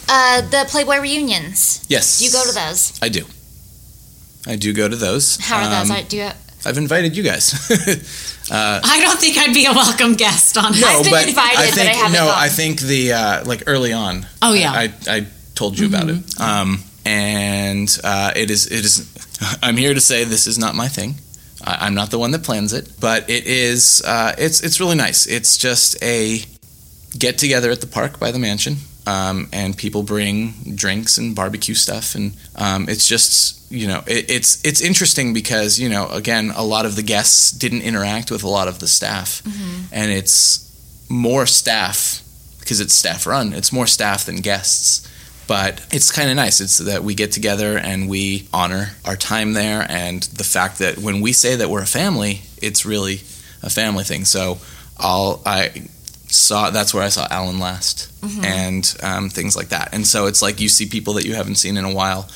Uh, 0.09 0.41
the 0.43 0.67
Playboy 0.69 0.99
reunions. 1.01 1.83
Yes. 1.89 2.19
Do 2.19 2.25
you 2.27 2.31
go 2.33 2.45
to 2.45 2.53
those? 2.53 2.99
I 3.01 3.09
do. 3.09 3.25
I 4.47 4.57
do 4.57 4.73
go 4.75 4.89
to 4.89 4.97
those. 4.97 5.37
How 5.41 5.59
are 5.63 5.71
those? 5.71 5.91
Um, 5.91 5.97
Are- 5.97 6.03
Do 6.03 6.17
you? 6.17 6.31
I've 6.67 6.77
invited 6.79 7.17
you 7.17 7.23
guys. 7.23 7.53
uh, 8.51 8.81
I 8.83 9.01
don't 9.01 9.19
think 9.19 9.39
I'd 9.39 9.55
be 9.55 9.67
a 9.67 9.73
welcome 9.73 10.15
guest 10.15 10.57
on 10.59 10.73
no, 10.73 11.01
it. 11.01 11.11
but 11.11 11.29
invited, 11.29 11.59
I 11.59 11.67
but 11.67 11.75
think 11.75 12.05
I 12.05 12.09
no. 12.09 12.27
gone. 12.27 12.35
I 12.37 12.49
think 12.49 12.81
the 12.81 13.13
uh, 13.13 13.45
like 13.45 13.65
early 13.67 13.93
on. 13.93 14.27
Oh, 14.41 14.55
yeah. 14.55 14.73
I, 14.73 14.83
I, 15.07 15.17
I 15.17 15.27
told 15.55 15.79
you 15.79 15.87
about 15.87 16.09
it. 16.09 16.41
Um, 16.41 16.83
and 17.05 17.99
uh, 18.05 18.33
it 18.35 18.51
is 18.51 18.67
it 18.67 18.85
is. 18.85 19.09
I'm 19.63 19.77
here 19.77 19.95
to 19.95 20.01
say 20.01 20.25
this 20.25 20.47
is 20.47 20.59
not 20.59 20.75
my 20.75 20.89
thing. 20.89 21.15
I, 21.65 21.87
I'm 21.87 21.95
not 21.95 22.11
the 22.11 22.19
one 22.19 22.31
that 22.33 22.43
plans 22.43 22.73
it, 22.73 22.93
but 23.01 23.29
it 23.29 23.47
is. 23.47 24.03
Uh, 24.05 24.35
it's 24.39 24.63
it's 24.63 24.81
really 24.81 24.97
nice. 24.97 25.27
It's 25.27 25.57
just 25.57 26.03
a 26.03 26.41
get 27.19 27.39
together 27.39 27.71
at 27.71 27.81
the 27.81 27.87
park 27.87 28.19
by 28.19 28.31
the 28.31 28.39
mansion. 28.39 28.77
Um, 29.05 29.49
and 29.53 29.77
people 29.77 30.05
bring 30.05 30.55
drinks 30.77 31.19
and 31.19 31.35
barbecue 31.35 31.75
stuff, 31.75 32.15
and 32.15 32.35
um, 32.55 32.89
it's 32.89 33.09
just 33.09 33.71
you 33.73 33.89
know 33.89 34.05
it, 34.07 34.31
it's 34.31 34.65
it's 34.65 34.81
interesting 34.81 35.33
because 35.35 35.81
you 35.81 35.89
know 35.89 36.07
again 36.09 36.53
a 36.55 36.63
lot 36.63 36.87
of 36.87 36.95
the 36.95 37.03
guests 37.03 37.51
didn't 37.51 37.83
interact 37.83 38.31
with 38.31 38.45
a 38.45 38.49
lot 38.49 38.69
of 38.69 38.79
the 38.79 38.87
staff, 38.87 39.43
and 39.91 40.13
it's 40.13 40.71
more 41.09 41.47
staff 41.47 42.23
because 42.61 42.81
it's 42.81 42.95
staff 42.95 43.27
run. 43.27 43.53
It's 43.53 43.73
more 43.73 43.89
staff 43.89 44.25
than 44.25 44.37
guests, 44.37 45.09
but 45.49 45.85
it's 45.91 46.13
kind 46.13 46.31
of 46.31 46.37
nice. 46.37 46.61
It's 46.61 46.79
that 46.79 47.03
we 47.03 47.17
get 47.17 47.33
together 47.33 47.77
and 47.77 48.09
we 48.09 48.47
honor 48.53 48.91
our 49.05 49.17
time 49.17 49.53
there, 49.53 49.85
and 49.89 50.23
the 50.23 50.45
fact 50.45 50.79
that 50.79 50.99
when 50.99 51.21
we 51.21 51.33
say 51.33 51.57
that 51.57 51.69
we're 51.69 51.83
a 51.83 51.87
family, 51.87 52.43
it's 52.63 52.87
really 52.87 53.23
a 53.63 53.71
family 53.71 54.05
thing. 54.05 54.25
So 54.25 54.59
I'll 54.99 55.43
I 55.45 55.89
saw 56.33 56.71
that's 56.71 56.93
where 56.93 57.03
I 57.03 57.09
saw 57.09 57.27
Alan 57.31 57.59
last, 57.61 58.11
and 58.45 58.97
um, 59.03 59.29
things 59.31 59.55
like 59.57 59.69
that. 59.69 59.91
And 59.93 60.07
so 60.07 60.27
it's 60.27 60.43
like 60.43 60.61
you 60.61 60.69
see 60.69 60.87
people 60.87 61.15
that 61.15 61.25
you 61.25 61.35
haven't 61.35 61.57
seen 61.57 61.77
in 61.77 61.85
a 61.85 61.93
while. 61.95 62.29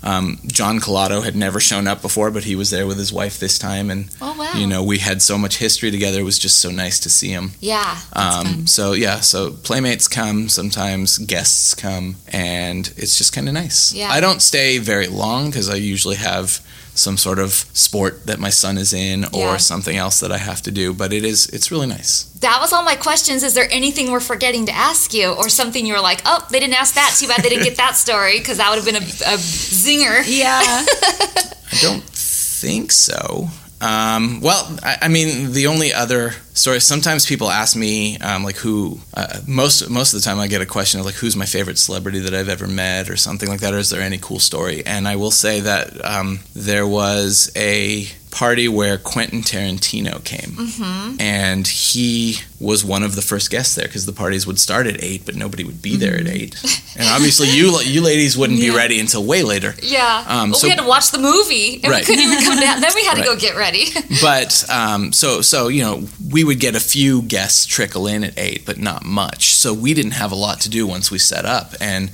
Um, 0.00 0.38
John 0.46 0.78
Collado 0.78 1.24
had 1.24 1.34
never 1.34 1.58
shown 1.58 1.88
up 1.88 2.02
before, 2.02 2.30
but 2.30 2.44
he 2.44 2.54
was 2.54 2.70
there 2.70 2.86
with 2.86 2.98
his 2.98 3.12
wife 3.12 3.40
this 3.40 3.58
time, 3.58 3.90
and 3.90 4.08
Oh 4.20 4.32
wow. 4.38 4.52
you 4.54 4.64
know 4.66 4.84
we 4.84 4.98
had 4.98 5.20
so 5.22 5.36
much 5.36 5.56
history 5.58 5.90
together. 5.90 6.20
It 6.20 6.24
was 6.24 6.38
just 6.38 6.60
so 6.60 6.70
nice 6.70 7.00
to 7.00 7.10
see 7.10 7.30
him. 7.30 7.50
Yeah. 7.60 7.98
Um, 8.12 8.68
so 8.68 8.92
yeah, 8.92 9.18
so 9.20 9.50
playmates 9.50 10.06
come 10.06 10.48
sometimes, 10.48 11.18
guests 11.18 11.74
come, 11.74 12.14
and 12.28 12.86
it's 12.96 13.18
just 13.18 13.32
kind 13.32 13.48
of 13.48 13.54
nice. 13.54 13.92
Yeah. 13.92 14.08
I 14.10 14.20
don't 14.20 14.40
stay 14.40 14.78
very 14.78 15.08
long 15.08 15.50
because 15.50 15.68
I 15.68 15.74
usually 15.74 16.16
have 16.16 16.60
some 16.98 17.16
sort 17.16 17.38
of 17.38 17.52
sport 17.72 18.26
that 18.26 18.38
my 18.38 18.50
son 18.50 18.76
is 18.78 18.92
in 18.92 19.24
or 19.32 19.52
Yeah. 19.52 19.56
something 19.58 19.96
else 19.96 20.20
that 20.20 20.32
I 20.32 20.38
have 20.38 20.60
to 20.62 20.70
do. 20.70 20.92
But 20.92 21.12
it 21.12 21.24
is 21.24 21.46
it's 21.46 21.70
really 21.70 21.86
nice. 21.86 22.24
That 22.40 22.60
was 22.60 22.72
all 22.72 22.82
my 22.82 22.96
questions. 22.96 23.42
Is 23.42 23.54
there 23.54 23.68
anything 23.70 24.10
we're 24.10 24.20
forgetting 24.20 24.66
to 24.66 24.72
ask 24.72 25.12
you, 25.14 25.28
or 25.30 25.48
something 25.48 25.86
you 25.86 25.94
were 25.94 26.00
like, 26.00 26.20
"Oh, 26.24 26.46
they 26.50 26.60
didn't 26.60 26.74
ask 26.80 26.94
that. 26.94 27.14
Too 27.18 27.26
bad 27.28 27.42
they 27.42 27.48
didn't 27.48 27.64
get 27.64 27.76
that 27.78 27.96
story," 27.96 28.38
because 28.38 28.58
that 28.58 28.68
would 28.70 28.76
have 28.76 28.84
been 28.84 28.96
a, 29.02 29.34
a 29.34 29.36
zinger. 29.38 30.22
Yeah. 30.26 30.60
I 31.72 31.76
don't 31.82 32.04
think 32.04 32.92
so. 32.92 33.48
Um, 33.80 34.40
well, 34.40 34.76
I, 34.82 34.96
I 35.02 35.08
mean, 35.08 35.52
the 35.52 35.68
only 35.68 35.92
other 35.92 36.32
story. 36.52 36.80
Sometimes 36.80 37.26
people 37.26 37.48
ask 37.50 37.76
me, 37.76 38.18
um, 38.18 38.42
like, 38.42 38.56
who. 38.56 39.00
Uh, 39.14 39.40
most 39.46 39.88
most 39.88 40.12
of 40.14 40.20
the 40.20 40.24
time, 40.24 40.38
I 40.38 40.48
get 40.48 40.60
a 40.60 40.66
question 40.66 41.00
of 41.00 41.06
like, 41.06 41.14
who's 41.14 41.36
my 41.36 41.46
favorite 41.46 41.78
celebrity 41.78 42.18
that 42.20 42.34
I've 42.34 42.48
ever 42.48 42.66
met, 42.66 43.08
or 43.08 43.16
something 43.16 43.48
like 43.48 43.60
that. 43.60 43.74
Or 43.74 43.78
is 43.78 43.90
there 43.90 44.02
any 44.02 44.18
cool 44.18 44.40
story? 44.40 44.84
And 44.84 45.06
I 45.06 45.16
will 45.16 45.30
say 45.30 45.60
that 45.60 46.04
um, 46.04 46.40
there 46.54 46.86
was 46.86 47.52
a 47.54 48.06
party 48.38 48.68
where 48.68 48.96
Quentin 48.98 49.40
Tarantino 49.42 50.22
came, 50.24 50.52
Mm-hmm. 50.52 51.20
and 51.20 51.66
he 51.66 52.36
was 52.60 52.84
one 52.84 53.02
of 53.02 53.14
the 53.16 53.22
first 53.22 53.50
guests 53.50 53.74
there 53.74 53.86
because 53.86 54.06
the 54.06 54.12
parties 54.12 54.46
would 54.46 54.58
start 54.60 54.86
at 54.86 55.02
eight, 55.02 55.24
but 55.26 55.34
nobody 55.34 55.64
would 55.64 55.80
be 55.82 55.96
there 55.96 56.16
at 56.16 56.26
eight. 56.28 56.54
And 56.96 57.06
obviously, 57.08 57.48
you 57.48 57.78
you 57.80 58.00
ladies 58.00 58.36
wouldn't 58.38 58.60
be 58.60 58.70
ready 58.70 59.00
until 59.00 59.24
way 59.24 59.42
later. 59.42 59.74
Yeah. 59.82 60.24
Um, 60.28 60.50
well, 60.50 60.58
so- 60.60 60.66
we 60.66 60.70
had 60.70 60.78
to 60.80 60.86
watch 60.86 61.10
the 61.10 61.18
movie, 61.18 61.80
and 61.82 61.90
Right. 61.92 62.00
we 62.02 62.06
couldn't 62.06 62.22
even 62.30 62.44
come 62.44 62.58
down. 62.60 62.80
Then 62.80 62.92
we 62.94 63.04
had 63.04 63.16
to 63.16 63.24
go 63.24 63.34
get 63.36 63.56
ready. 63.56 63.86
but 64.22 64.64
um, 64.70 65.12
so 65.12 65.40
so 65.42 65.68
you 65.68 65.82
know 65.82 66.06
we 66.30 66.44
would 66.44 66.60
get 66.60 66.74
a 66.76 66.80
few 66.80 67.22
guests 67.22 67.66
trickle 67.66 68.06
in 68.06 68.22
at 68.24 68.34
eight, 68.38 68.64
but 68.64 68.78
not 68.78 69.04
much. 69.04 69.54
So 69.54 69.72
we 69.74 69.94
didn't 69.94 70.12
have 70.22 70.30
a 70.32 70.36
lot 70.46 70.60
to 70.62 70.68
do 70.70 70.86
once 70.86 71.10
we 71.10 71.18
set 71.18 71.44
up. 71.44 71.74
And 71.80 72.10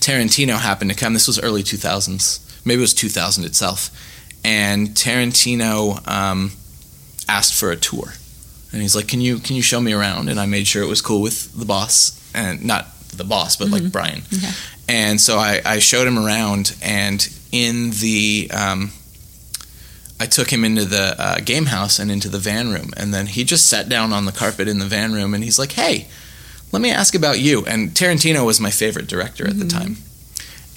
Tarantino 0.00 0.58
happened 0.58 0.90
to 0.90 0.96
come. 0.96 1.12
This 1.14 1.26
was 1.26 1.38
early 1.40 1.62
two 1.62 1.76
thousands, 1.76 2.40
maybe 2.64 2.78
it 2.78 2.88
was 2.88 2.94
two 2.94 3.08
thousand 3.08 3.44
itself. 3.44 3.90
And 4.46 4.90
Tarantino 4.90 6.06
um, 6.06 6.52
asked 7.28 7.58
for 7.58 7.72
a 7.72 7.76
tour, 7.76 8.12
and 8.70 8.80
he's 8.80 8.94
like, 8.94 9.08
"Can 9.08 9.20
you 9.20 9.40
can 9.40 9.56
you 9.56 9.62
show 9.62 9.80
me 9.80 9.92
around?" 9.92 10.28
And 10.28 10.38
I 10.38 10.46
made 10.46 10.68
sure 10.68 10.84
it 10.84 10.88
was 10.88 11.02
cool 11.02 11.20
with 11.20 11.52
the 11.58 11.64
boss, 11.64 12.16
and 12.32 12.64
not 12.64 12.86
the 13.08 13.24
boss, 13.24 13.56
but 13.56 13.70
like 13.70 13.90
Brian. 13.90 14.22
Yeah. 14.30 14.52
And 14.88 15.20
so 15.20 15.36
I, 15.36 15.60
I 15.64 15.78
showed 15.80 16.06
him 16.06 16.16
around, 16.16 16.76
and 16.80 17.28
in 17.50 17.90
the 17.90 18.48
um, 18.54 18.92
I 20.20 20.26
took 20.26 20.52
him 20.52 20.64
into 20.64 20.84
the 20.84 21.16
uh, 21.18 21.40
game 21.40 21.66
house 21.66 21.98
and 21.98 22.08
into 22.08 22.28
the 22.28 22.38
van 22.38 22.70
room, 22.70 22.92
and 22.96 23.12
then 23.12 23.26
he 23.26 23.42
just 23.42 23.68
sat 23.68 23.88
down 23.88 24.12
on 24.12 24.26
the 24.26 24.32
carpet 24.32 24.68
in 24.68 24.78
the 24.78 24.86
van 24.86 25.12
room, 25.12 25.34
and 25.34 25.42
he's 25.42 25.58
like, 25.58 25.72
"Hey, 25.72 26.06
let 26.70 26.80
me 26.80 26.92
ask 26.92 27.16
about 27.16 27.40
you." 27.40 27.66
And 27.66 27.90
Tarantino 27.90 28.46
was 28.46 28.60
my 28.60 28.70
favorite 28.70 29.08
director 29.08 29.44
at 29.48 29.58
the 29.58 29.66
time, 29.66 29.96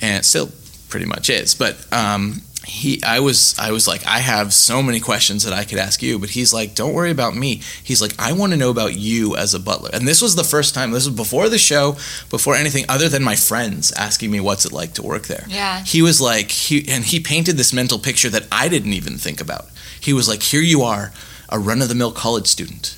and 0.01 0.17
it 0.17 0.25
still 0.25 0.49
pretty 0.89 1.05
much 1.05 1.29
is. 1.29 1.53
But 1.53 1.77
um, 1.93 2.41
he, 2.69 3.01
I 3.03 3.19
was, 3.19 3.55
I 3.59 3.71
was 3.71 3.87
like, 3.87 4.05
I 4.05 4.19
have 4.19 4.53
so 4.53 4.81
many 4.83 4.99
questions 4.99 5.43
that 5.43 5.53
I 5.53 5.63
could 5.65 5.79
ask 5.79 6.01
you, 6.01 6.19
but 6.19 6.29
he's 6.29 6.53
like, 6.53 6.75
"Don't 6.75 6.93
worry 6.93 7.11
about 7.11 7.35
me." 7.35 7.61
He's 7.83 8.01
like, 8.01 8.13
"I 8.19 8.31
want 8.33 8.51
to 8.53 8.57
know 8.57 8.69
about 8.69 8.95
you 8.95 9.35
as 9.35 9.53
a 9.53 9.59
butler." 9.59 9.89
And 9.93 10.07
this 10.07 10.21
was 10.21 10.35
the 10.35 10.43
first 10.43 10.73
time. 10.75 10.91
This 10.91 11.05
was 11.07 11.15
before 11.15 11.49
the 11.49 11.57
show, 11.57 11.97
before 12.29 12.55
anything 12.55 12.85
other 12.87 13.09
than 13.09 13.23
my 13.23 13.35
friends 13.35 13.91
asking 13.93 14.31
me 14.31 14.39
what's 14.39 14.65
it 14.65 14.71
like 14.71 14.93
to 14.93 15.03
work 15.03 15.27
there 15.27 15.45
Yeah. 15.47 15.83
he 15.83 16.01
was 16.01 16.21
like 16.21 16.51
he 16.51 16.87
and 16.87 17.03
he 17.03 17.19
painted 17.19 17.57
this 17.57 17.73
mental 17.73 17.99
picture 17.99 18.29
that 18.29 18.45
I 18.51 18.69
didn't 18.69 18.93
even 18.93 19.17
think 19.17 19.41
about. 19.41 19.65
He 19.99 20.13
was 20.13 20.27
like, 20.29 20.41
here 20.43 20.61
you 20.61 20.81
are, 20.83 21.11
a 21.49 21.59
run 21.59 21.81
of 21.81 21.89
the 21.89 21.95
mill 21.95 22.11
college 22.11 22.47
student, 22.47 22.95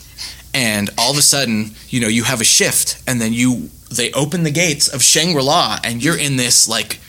and 0.54 0.90
all 0.98 1.12
of 1.12 1.18
a 1.18 1.22
sudden, 1.22 1.72
you 1.90 2.00
know, 2.02 2.08
you 2.08 2.24
have 2.24 2.42
a 2.42 2.46
shift, 2.58 3.02
and 3.08 3.20
then 3.22 3.34
you 3.34 3.70
they 3.90 4.12
open 4.14 4.44
the 4.44 4.52
gates 4.52 4.88
of 4.88 5.02
Shangri 5.02 5.42
La, 5.44 5.80
and 5.84 6.04
you're 6.04 6.18
in 6.18 6.36
this 6.38 6.68
like. 6.68 7.00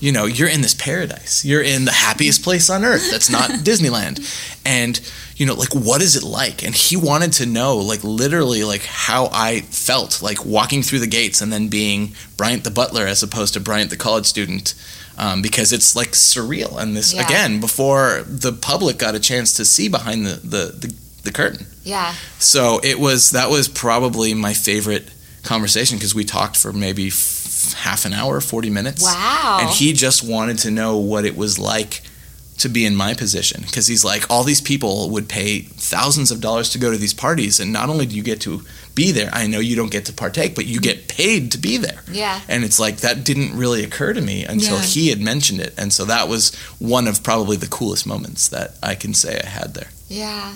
You 0.00 0.12
know, 0.12 0.24
you're 0.24 0.48
in 0.48 0.62
this 0.62 0.74
paradise. 0.74 1.44
You're 1.44 1.62
in 1.62 1.84
the 1.84 1.92
happiest 1.92 2.42
place 2.42 2.70
on 2.70 2.84
earth. 2.84 3.10
That's 3.10 3.28
not 3.30 3.50
Disneyland. 3.68 4.18
And, 4.64 4.98
you 5.36 5.44
know, 5.46 5.54
like, 5.54 5.74
what 5.74 6.00
is 6.00 6.16
it 6.16 6.22
like? 6.22 6.64
And 6.64 6.74
he 6.74 6.96
wanted 6.96 7.32
to 7.34 7.46
know, 7.46 7.76
like, 7.76 8.02
literally, 8.02 8.64
like, 8.64 8.82
how 8.82 9.28
I 9.32 9.60
felt, 9.60 10.22
like, 10.22 10.44
walking 10.44 10.82
through 10.82 11.00
the 11.00 11.06
gates 11.06 11.40
and 11.42 11.52
then 11.52 11.68
being 11.68 12.14
Bryant 12.38 12.64
the 12.64 12.70
butler 12.70 13.06
as 13.06 13.22
opposed 13.22 13.52
to 13.54 13.60
Bryant 13.60 13.90
the 13.90 13.96
college 13.98 14.24
student 14.26 14.74
um, 15.18 15.42
because 15.42 15.70
it's 15.72 15.94
like 15.94 16.12
surreal. 16.12 16.80
And 16.80 16.96
this 16.96 17.12
Yeah. 17.12 17.24
again 17.26 17.60
before 17.60 18.22
the 18.26 18.52
public 18.54 18.96
got 18.96 19.14
a 19.14 19.20
chance 19.20 19.52
to 19.54 19.66
see 19.66 19.88
behind 19.88 20.24
the 20.24 20.36
the, 20.36 20.72
the, 20.88 20.94
the 21.24 21.32
curtain. 21.32 21.66
yeah. 21.84 22.14
So 22.38 22.80
it 22.82 22.98
was 22.98 23.32
that 23.32 23.50
was 23.50 23.68
probably 23.68 24.32
my 24.32 24.54
favorite 24.54 25.10
conversation 25.42 25.98
because 25.98 26.14
we 26.14 26.24
talked 26.24 26.56
for 26.56 26.72
maybe 26.72 27.08
f- 27.08 27.72
half 27.76 28.04
an 28.04 28.12
hour, 28.12 28.40
forty 28.40 28.70
minutes. 28.70 29.02
Wow. 29.02 29.58
And 29.62 29.70
he 29.70 29.92
just 29.92 30.22
wanted 30.22 30.58
to 30.58 30.70
know 30.70 30.96
what 30.98 31.24
it 31.24 31.36
was 31.36 31.58
like 31.58 32.02
to 32.58 32.68
be 32.68 32.84
in 32.84 32.94
my 32.94 33.14
position 33.14 33.62
because 33.62 33.86
he's 33.86 34.04
like 34.04 34.22
all 34.30 34.44
these 34.44 34.60
people 34.60 35.08
would 35.08 35.26
pay 35.30 35.60
thousands 35.60 36.30
of 36.30 36.42
dollars 36.42 36.68
to 36.68 36.78
go 36.78 36.90
to 36.90 36.98
these 36.98 37.14
parties 37.14 37.58
and 37.58 37.72
not 37.72 37.88
only 37.88 38.04
do 38.04 38.14
you 38.14 38.22
get 38.22 38.38
to 38.38 38.60
be 38.94 39.12
there 39.12 39.30
i 39.32 39.46
know 39.46 39.58
you 39.60 39.74
don't 39.74 39.90
get 39.90 40.04
to 40.04 40.12
partake 40.12 40.54
but 40.54 40.66
you 40.66 40.78
get 40.78 41.08
paid 41.08 41.50
to 41.52 41.56
be 41.56 41.78
there 41.78 42.02
Yeah. 42.12 42.38
and 42.50 42.62
it's 42.62 42.78
like 42.78 42.98
that 42.98 43.24
didn't 43.24 43.56
really 43.56 43.82
occur 43.82 44.12
to 44.12 44.20
me 44.20 44.44
until 44.44 44.76
Yeah. 44.76 44.82
he 44.82 45.08
had 45.08 45.22
mentioned 45.22 45.60
it 45.62 45.72
and 45.78 45.90
so 45.90 46.04
that 46.04 46.28
was 46.28 46.54
one 46.78 47.08
of 47.08 47.22
probably 47.22 47.56
the 47.56 47.66
coolest 47.66 48.06
moments 48.06 48.48
that 48.48 48.74
i 48.82 48.94
can 48.94 49.14
say 49.14 49.40
i 49.42 49.48
had 49.48 49.72
there 49.72 49.88
Yeah. 50.08 50.52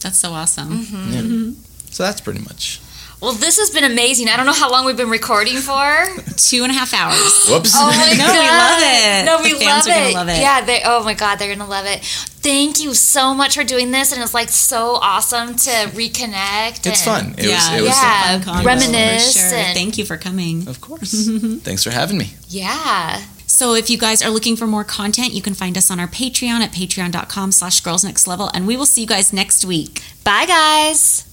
That's 0.00 0.20
so 0.20 0.30
awesome. 0.30 0.84
Mm-hmm. 0.84 1.52
so 1.90 2.04
that's 2.04 2.20
pretty 2.20 2.38
much 2.44 2.80
Well, 3.20 3.32
this 3.32 3.58
has 3.58 3.70
been 3.70 3.82
amazing. 3.82 4.28
I 4.28 4.36
don't 4.36 4.46
know 4.46 4.52
how 4.52 4.70
long 4.70 4.86
we've 4.86 4.96
been 4.96 5.10
recording 5.10 5.56
for. 5.56 6.06
Two 6.36 6.62
and 6.62 6.70
a 6.70 6.74
half 6.74 6.94
hours. 6.94 7.46
whoops 7.48 7.72
Oh 7.74 7.88
my 7.88 8.12
No, 8.16 8.26
god! 8.26 8.32
we 8.32 8.48
love 8.48 8.80
it. 8.80 9.24
No, 9.26 9.38
we 9.42 9.64
fans 9.64 9.86
love 9.88 9.96
are 9.96 10.08
it. 10.08 10.14
love 10.14 10.28
it. 10.28 10.38
Yeah, 10.40 10.60
they. 10.64 10.82
Oh 10.84 11.02
my 11.02 11.14
god, 11.14 11.36
they're 11.40 11.52
gonna 11.54 11.68
love 11.68 11.84
it. 11.86 12.04
Thank 12.04 12.78
you 12.80 12.94
so 12.94 13.34
much 13.34 13.56
for 13.56 13.64
doing 13.64 13.90
this, 13.90 14.12
and 14.12 14.22
it's 14.22 14.34
like 14.34 14.48
so 14.50 14.94
awesome 15.02 15.56
to 15.56 15.70
reconnect. 15.94 16.86
it's 16.86 17.04
and- 17.06 17.34
fun 17.34 17.34
it 17.38 17.46
yeah, 17.46 17.54
was 17.72 17.80
it 17.80 17.82
was 17.82 17.90
Yeah. 17.90 18.40
Fun 18.40 18.64
reminisce 18.64 19.36
sure. 19.36 19.58
and- 19.58 19.74
Thank 19.76 19.98
you 19.98 20.04
for 20.04 20.16
coming. 20.16 20.68
of 20.68 20.80
course 20.80 21.28
thanks 21.62 21.82
for 21.82 21.90
having 21.90 22.18
me 22.18 22.34
Yeah. 22.48 23.20
So 23.48 23.74
if 23.74 23.90
you 23.90 23.98
guys 23.98 24.22
are 24.22 24.30
looking 24.30 24.54
for 24.56 24.66
more 24.68 24.84
content, 24.84 25.32
you 25.32 25.42
can 25.42 25.54
find 25.54 25.76
us 25.76 25.90
on 25.90 25.98
our 25.98 26.06
Patreon 26.06 26.60
at 26.60 26.70
patreon.com 26.70 27.50
slash 27.50 27.80
girls 27.80 28.04
next 28.04 28.26
level. 28.28 28.50
And 28.54 28.66
we 28.66 28.76
will 28.76 28.86
see 28.86 29.00
you 29.00 29.06
guys 29.08 29.32
next 29.32 29.64
week. 29.64 30.02
Bye, 30.22 30.44
guys. 30.46 31.24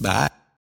bye 0.00 0.28